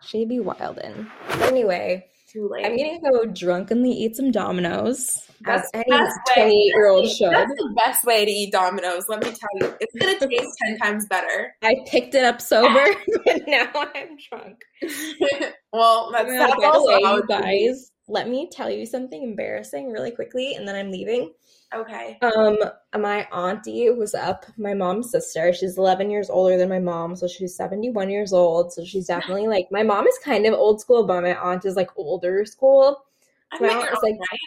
She'd 0.02 0.30
be 0.30 0.40
wildin'. 0.40 1.10
Anyway, 1.42 2.08
Too 2.32 2.48
late. 2.48 2.64
I'm 2.64 2.78
gonna 2.78 3.00
go 3.02 3.26
drunkenly 3.26 3.92
eat 3.92 4.16
some 4.16 4.30
Domino's, 4.30 5.28
That's 5.42 5.72
the 5.72 5.80
any 5.80 5.90
best 5.90 6.20
way. 6.38 6.44
28 6.44 6.54
year 6.54 6.88
old 6.88 7.10
should. 7.10 7.32
That's 7.32 7.52
the 7.56 7.74
best 7.76 8.06
way 8.06 8.24
to 8.24 8.30
eat 8.30 8.52
Domino's. 8.52 9.10
Let 9.10 9.24
me 9.24 9.32
tell 9.32 9.50
you, 9.56 9.76
it's 9.80 9.96
gonna 9.96 10.20
taste 10.20 10.58
ten 10.64 10.78
times 10.78 11.08
better. 11.08 11.56
I 11.64 11.78
picked 11.88 12.14
it 12.14 12.24
up 12.24 12.40
sober, 12.40 12.86
but 13.26 13.48
now 13.48 13.72
I'm 13.74 14.16
drunk. 14.30 14.62
well, 15.74 16.12
that's, 16.12 16.30
that's 16.30 16.64
also 16.64 16.88
way, 16.88 17.00
you 17.02 17.08
it 17.08 17.16
should 17.16 17.28
be. 17.28 17.34
guys, 17.34 17.92
let 18.08 18.30
me 18.30 18.48
tell 18.52 18.70
you 18.70 18.86
something 18.86 19.24
embarrassing 19.24 19.92
really 19.92 20.12
quickly, 20.12 20.54
and 20.54 20.68
then 20.68 20.76
I'm 20.76 20.92
leaving. 20.92 21.34
Okay. 21.74 22.18
Um, 22.22 22.58
my 23.00 23.28
auntie 23.32 23.92
was 23.92 24.16
up, 24.16 24.46
my 24.58 24.74
mom's 24.74 25.12
sister. 25.12 25.54
She's 25.54 25.78
11 25.78 26.10
years 26.10 26.30
older 26.30 26.58
than 26.58 26.68
my 26.68 26.80
mom, 26.80 27.16
so 27.16 27.28
she's 27.28 27.56
71 27.56 28.10
years 28.10 28.34
old. 28.34 28.74
So 28.74 28.84
she's 28.84 29.06
definitely 29.08 29.48
like 29.48 29.68
my 29.72 29.84
mom 29.84 30.08
is 30.08 30.18
kind 30.24 30.46
of 30.48 30.54
old 30.54 30.82
school, 30.82 31.06
but 31.06 31.22
my 31.22 31.36
aunt 31.36 31.66
is 31.66 31.76
like 31.76 31.92
older 31.96 32.44
school. 32.46 33.06
I 33.52 33.60
My 33.60 33.70
aunt 33.70 33.92
was 33.92 34.00
like, 34.02 34.16
right? 34.20 34.40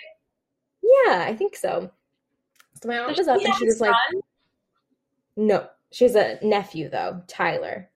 Yeah, 0.83 1.25
I 1.29 1.35
think 1.37 1.55
so. 1.55 1.91
So 2.83 2.89
my 2.89 2.99
aunt 2.99 3.17
was 3.17 3.29
up 3.29 3.41
and 3.41 3.55
she 3.55 3.67
was 3.67 3.81
like, 3.81 3.95
son? 4.13 4.23
no, 5.37 5.69
she's 5.93 6.17
a 6.17 6.39
nephew 6.43 6.89
though, 6.89 7.23
Tyler. 7.29 7.89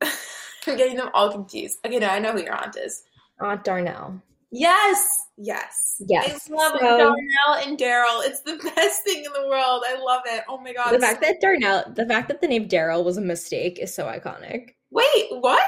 I'm 0.02 0.76
getting 0.76 0.96
them 0.96 1.08
all 1.14 1.32
confused. 1.32 1.78
Okay, 1.86 1.98
no, 1.98 2.08
I 2.08 2.18
know 2.18 2.32
who 2.32 2.42
your 2.42 2.54
aunt 2.54 2.76
is. 2.76 3.04
Aunt 3.40 3.64
Darnell. 3.64 4.22
Yes, 4.56 5.26
yes, 5.36 5.96
Yes. 6.06 6.48
I 6.48 6.54
love 6.54 6.72
So- 6.78 6.78
Darnell 6.80 7.66
and 7.66 7.76
Daryl. 7.76 8.24
It's 8.24 8.40
the 8.40 8.56
best 8.76 9.02
thing 9.02 9.24
in 9.24 9.32
the 9.32 9.48
world. 9.48 9.82
I 9.86 9.96
love 10.00 10.22
it. 10.26 10.44
Oh 10.48 10.58
my 10.58 10.72
god. 10.72 10.92
The 10.92 11.00
fact 11.00 11.24
so- 11.24 11.28
that 11.28 11.40
Darnell, 11.40 11.92
the 11.94 12.06
fact 12.06 12.28
that 12.28 12.40
the 12.40 12.46
name 12.46 12.68
Daryl 12.68 13.04
was 13.04 13.16
a 13.16 13.20
mistake 13.20 13.78
is 13.80 13.92
so 13.92 14.04
iconic. 14.06 14.70
Wait, 14.90 15.26
what? 15.30 15.66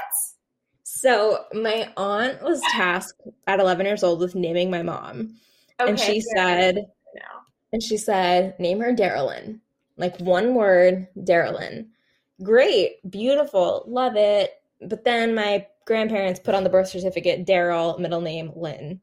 So 0.85 1.45
my 1.53 1.93
aunt 1.97 2.41
was 2.43 2.61
tasked 2.71 3.21
at 3.49 3.59
11 3.59 3.87
years 3.87 4.05
old 4.05 4.21
with 4.21 4.37
naming 4.37 4.71
my 4.71 4.83
mom, 4.83 5.35
and 5.81 5.99
she 5.99 6.23
fair 6.35 6.73
said, 6.75 6.87
and 7.73 7.83
she 7.83 7.97
said, 7.97 8.59
name 8.61 8.79
her 8.81 8.95
Darylyn, 8.95 9.59
like 9.97 10.17
one 10.21 10.55
word, 10.55 11.09
Darylyn. 11.19 11.89
Great, 12.43 12.99
beautiful, 13.11 13.83
love 13.89 14.15
it. 14.15 14.53
But 14.81 15.05
then 15.05 15.35
my 15.35 15.67
grandparents 15.87 16.41
put 16.41 16.55
on 16.55 16.65
the 16.65 16.71
birth 16.71 16.89
certificate 16.89 17.47
Daryl, 17.47 17.99
middle 17.99 18.21
name 18.21 18.53
Lynn. 18.55 19.01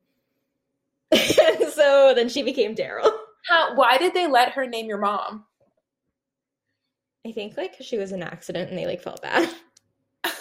so 1.74 2.14
then 2.16 2.30
she 2.30 2.44
became 2.44 2.76
Daryl. 2.76 3.12
How? 3.48 3.76
Why 3.76 3.98
did 3.98 4.14
they 4.14 4.28
let 4.28 4.52
her 4.54 4.66
name 4.66 4.88
your 4.88 5.00
mom? 5.00 5.46
I 7.26 7.32
think 7.32 7.56
like 7.58 7.72
because 7.72 7.86
she 7.86 7.98
was 7.98 8.12
an 8.12 8.24
accident 8.24 8.70
and 8.70 8.78
they 8.78 8.86
like 8.86 9.02
felt 9.02 9.22
bad. 9.22 9.50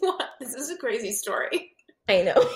what? 0.00 0.30
This 0.40 0.54
is 0.54 0.70
a 0.70 0.76
crazy 0.76 1.12
story. 1.12 1.72
I 2.08 2.22
know. 2.22 2.48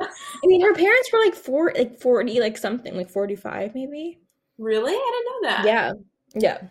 I 0.00 0.46
mean, 0.46 0.60
her 0.62 0.74
parents 0.74 1.10
were 1.12 1.20
like 1.20 1.34
four, 1.34 1.72
like 1.76 2.00
forty, 2.00 2.40
like 2.40 2.58
something, 2.58 2.96
like 2.96 3.10
forty-five, 3.10 3.74
maybe. 3.74 4.18
Really? 4.58 4.92
I 4.92 5.22
didn't 5.22 5.42
know 5.42 5.48
that. 5.48 5.64
Yeah, 5.64 5.92
yeah. 6.34 6.68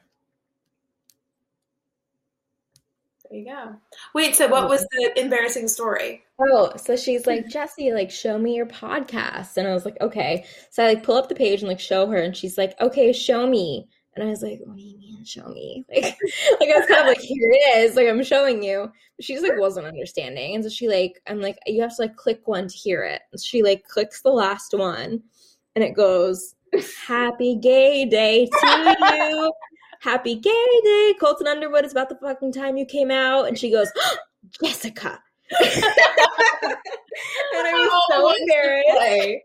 There 3.32 3.40
you 3.40 3.46
go. 3.46 3.76
Wait, 4.14 4.36
so 4.36 4.50
what 4.50 4.66
oh. 4.66 4.68
was 4.68 4.86
the 4.92 5.18
embarrassing 5.18 5.70
story? 5.70 6.24
Oh, 6.38 6.74
so 6.76 6.98
she's 6.98 7.26
like, 7.26 7.48
Jesse, 7.48 7.94
like, 7.94 8.12
show 8.12 8.38
me 8.38 8.56
your 8.56 8.66
podcast, 8.66 9.56
and 9.56 9.66
I 9.66 9.74
was 9.74 9.86
like, 9.86 9.96
okay. 10.02 10.46
So 10.70 10.84
I 10.84 10.88
like 10.88 11.04
pull 11.04 11.16
up 11.16 11.30
the 11.30 11.36
page 11.36 11.62
and 11.62 11.70
like 11.70 11.80
show 11.80 12.08
her, 12.08 12.18
and 12.18 12.36
she's 12.36 12.58
like, 12.58 12.74
okay, 12.82 13.14
show 13.14 13.48
me. 13.48 13.88
And 14.16 14.28
I 14.28 14.30
was 14.30 14.44
like, 14.44 14.60
what 14.66 14.76
do 14.76 14.84
you 14.84 15.00
mean, 15.00 15.24
show 15.24 15.48
me? 15.48 15.86
Like, 15.94 16.18
like 16.60 16.70
I 16.70 16.78
was 16.78 16.88
kind 16.88 17.02
of 17.02 17.08
like, 17.08 17.22
here 17.22 17.52
it 17.52 17.78
is, 17.78 17.96
like 17.96 18.08
I'm 18.10 18.22
showing 18.22 18.62
you. 18.62 18.92
But 19.16 19.26
she's 19.26 19.42
like, 19.42 19.58
wasn't 19.58 19.88
understanding, 19.88 20.56
and 20.56 20.64
so 20.64 20.70
she 20.70 20.90
like, 20.90 21.22
I'm 21.26 21.40
like, 21.40 21.58
you 21.66 21.82
have 21.82 21.96
to 21.96 22.02
like 22.02 22.18
click 22.18 22.46
one 22.50 22.68
to 22.68 22.76
hear 22.76 23.04
it. 23.04 23.22
And 23.32 23.42
she 23.42 23.64
like 23.64 23.88
clicks 23.88 24.22
the 24.22 24.32
last 24.32 24.78
one, 24.78 25.24
and 25.76 25.86
it 25.86 25.96
goes, 25.96 26.56
Happy 27.08 27.56
Gay 27.56 28.04
Day 28.04 28.48
to 28.48 28.98
you. 29.02 29.54
Happy 30.02 30.36
Gay 30.36 30.82
Day. 30.84 31.14
Colton 31.20 31.48
Underwood 31.48 31.86
is 31.86 31.92
about 31.92 32.10
the 32.10 32.16
fucking 32.16 32.52
time 32.52 32.76
you 32.76 32.86
came 32.86 33.12
out. 33.12 33.48
And 33.48 33.58
she 33.58 33.72
goes, 33.72 33.92
Jessica. 34.64 35.20
and 35.62 35.84
I 37.54 37.72
was 37.74 37.90
Oh, 37.92 38.02
so 38.10 38.24
what's 38.24 38.40
embarrassed. 38.42 39.44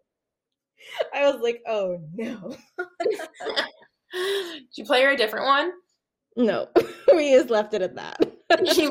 I 1.14 1.30
was 1.30 1.40
like, 1.42 1.62
oh 1.66 2.00
no. 2.14 2.56
Did 4.12 4.64
you 4.76 4.84
play 4.84 5.02
her 5.02 5.10
a 5.10 5.16
different 5.16 5.44
one? 5.46 5.72
No. 6.36 6.68
we 7.14 7.32
just 7.32 7.50
left 7.50 7.74
it 7.74 7.82
at 7.82 7.96
that. 7.96 8.18
She- 8.72 8.88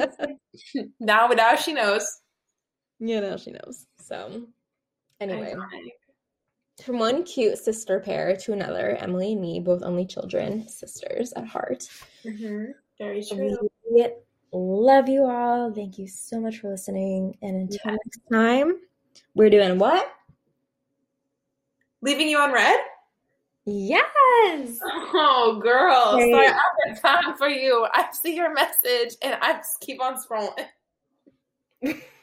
now, 0.99 1.27
now 1.27 1.55
she 1.55 1.73
knows. 1.73 2.07
Yeah, 2.99 3.21
now 3.21 3.37
she 3.37 3.51
knows. 3.51 3.87
So, 4.01 4.47
anyway. 5.19 5.55
From 6.84 6.99
one 6.99 7.23
cute 7.23 7.57
sister 7.57 7.99
pair 7.99 8.35
to 8.35 8.53
another, 8.53 8.97
Emily 8.99 9.31
and 9.34 9.41
me, 9.41 9.60
both 9.60 9.81
only 9.81 10.06
children, 10.06 10.68
sisters 10.68 11.31
at 11.34 11.45
heart. 11.45 11.88
Mhm. 12.23 12.73
Very 12.97 13.23
true. 13.23 13.69
We 13.91 14.07
love 14.52 15.10
you 15.10 15.26
all. 15.26 15.73
Thank 15.73 15.97
you 15.97 16.07
so 16.07 16.39
much 16.39 16.60
for 16.60 16.69
listening. 16.69 17.38
And 17.41 17.56
until 17.56 17.80
Yeah. 17.85 17.97
next 18.06 18.19
time, 18.31 18.81
we're 19.34 19.49
doing 19.49 19.77
what? 19.80 20.14
Leaving 22.02 22.30
you 22.30 22.38
on 22.38 22.52
red? 22.52 22.80
Yes. 23.65 24.80
Oh, 24.84 25.60
girl. 25.61 26.18
Great. 26.18 26.31
Sorry, 26.31 26.47
I 26.47 26.61
have 26.88 27.02
time 27.02 27.38
for 27.38 27.49
you. 27.49 27.88
I 27.93 28.11
see 28.11 28.35
your 28.35 28.53
message 28.53 29.15
and 29.22 29.35
I 29.41 29.53
just 29.53 29.80
keep 29.80 30.02
on 30.02 30.18
scrolling. 30.18 30.68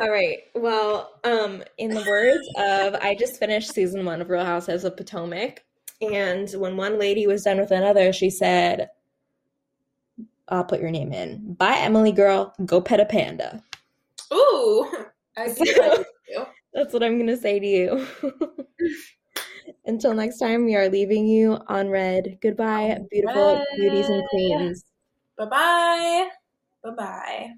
All 0.00 0.10
right. 0.10 0.38
Well, 0.54 1.18
um, 1.24 1.62
in 1.78 1.90
the 1.90 2.04
words 2.08 2.46
of, 2.58 2.94
I 3.02 3.14
just 3.14 3.38
finished 3.38 3.72
season 3.72 4.04
one 4.04 4.20
of 4.20 4.30
Real 4.30 4.44
Housewives 4.44 4.84
of 4.84 4.96
Potomac, 4.96 5.64
and 6.00 6.48
when 6.52 6.76
one 6.76 6.98
lady 6.98 7.26
was 7.26 7.42
done 7.42 7.58
with 7.58 7.70
another, 7.70 8.12
she 8.12 8.30
said, 8.30 8.90
"I'll 10.48 10.64
put 10.64 10.80
your 10.80 10.90
name 10.90 11.12
in. 11.12 11.54
Bye, 11.54 11.78
Emily 11.78 12.12
girl. 12.12 12.54
Go 12.64 12.80
pet 12.80 13.00
a 13.00 13.04
panda." 13.04 13.62
Ooh, 14.32 14.88
I 15.36 15.48
see 15.52 15.72
that. 15.72 16.06
That's 16.74 16.92
what 16.92 17.02
I'm 17.02 17.18
gonna 17.18 17.36
say 17.36 17.58
to 17.58 17.66
you. 17.66 18.06
Until 19.86 20.14
next 20.14 20.38
time, 20.38 20.64
we 20.64 20.76
are 20.76 20.88
leaving 20.88 21.26
you 21.26 21.58
on 21.66 21.88
red. 21.88 22.38
Goodbye, 22.40 22.98
beautiful 23.10 23.54
red. 23.54 23.66
beauties 23.76 24.08
and 24.08 24.22
queens. 24.28 24.84
Bye 25.36 25.46
bye. 25.46 26.28
Bye 26.84 26.90
bye. 26.90 27.52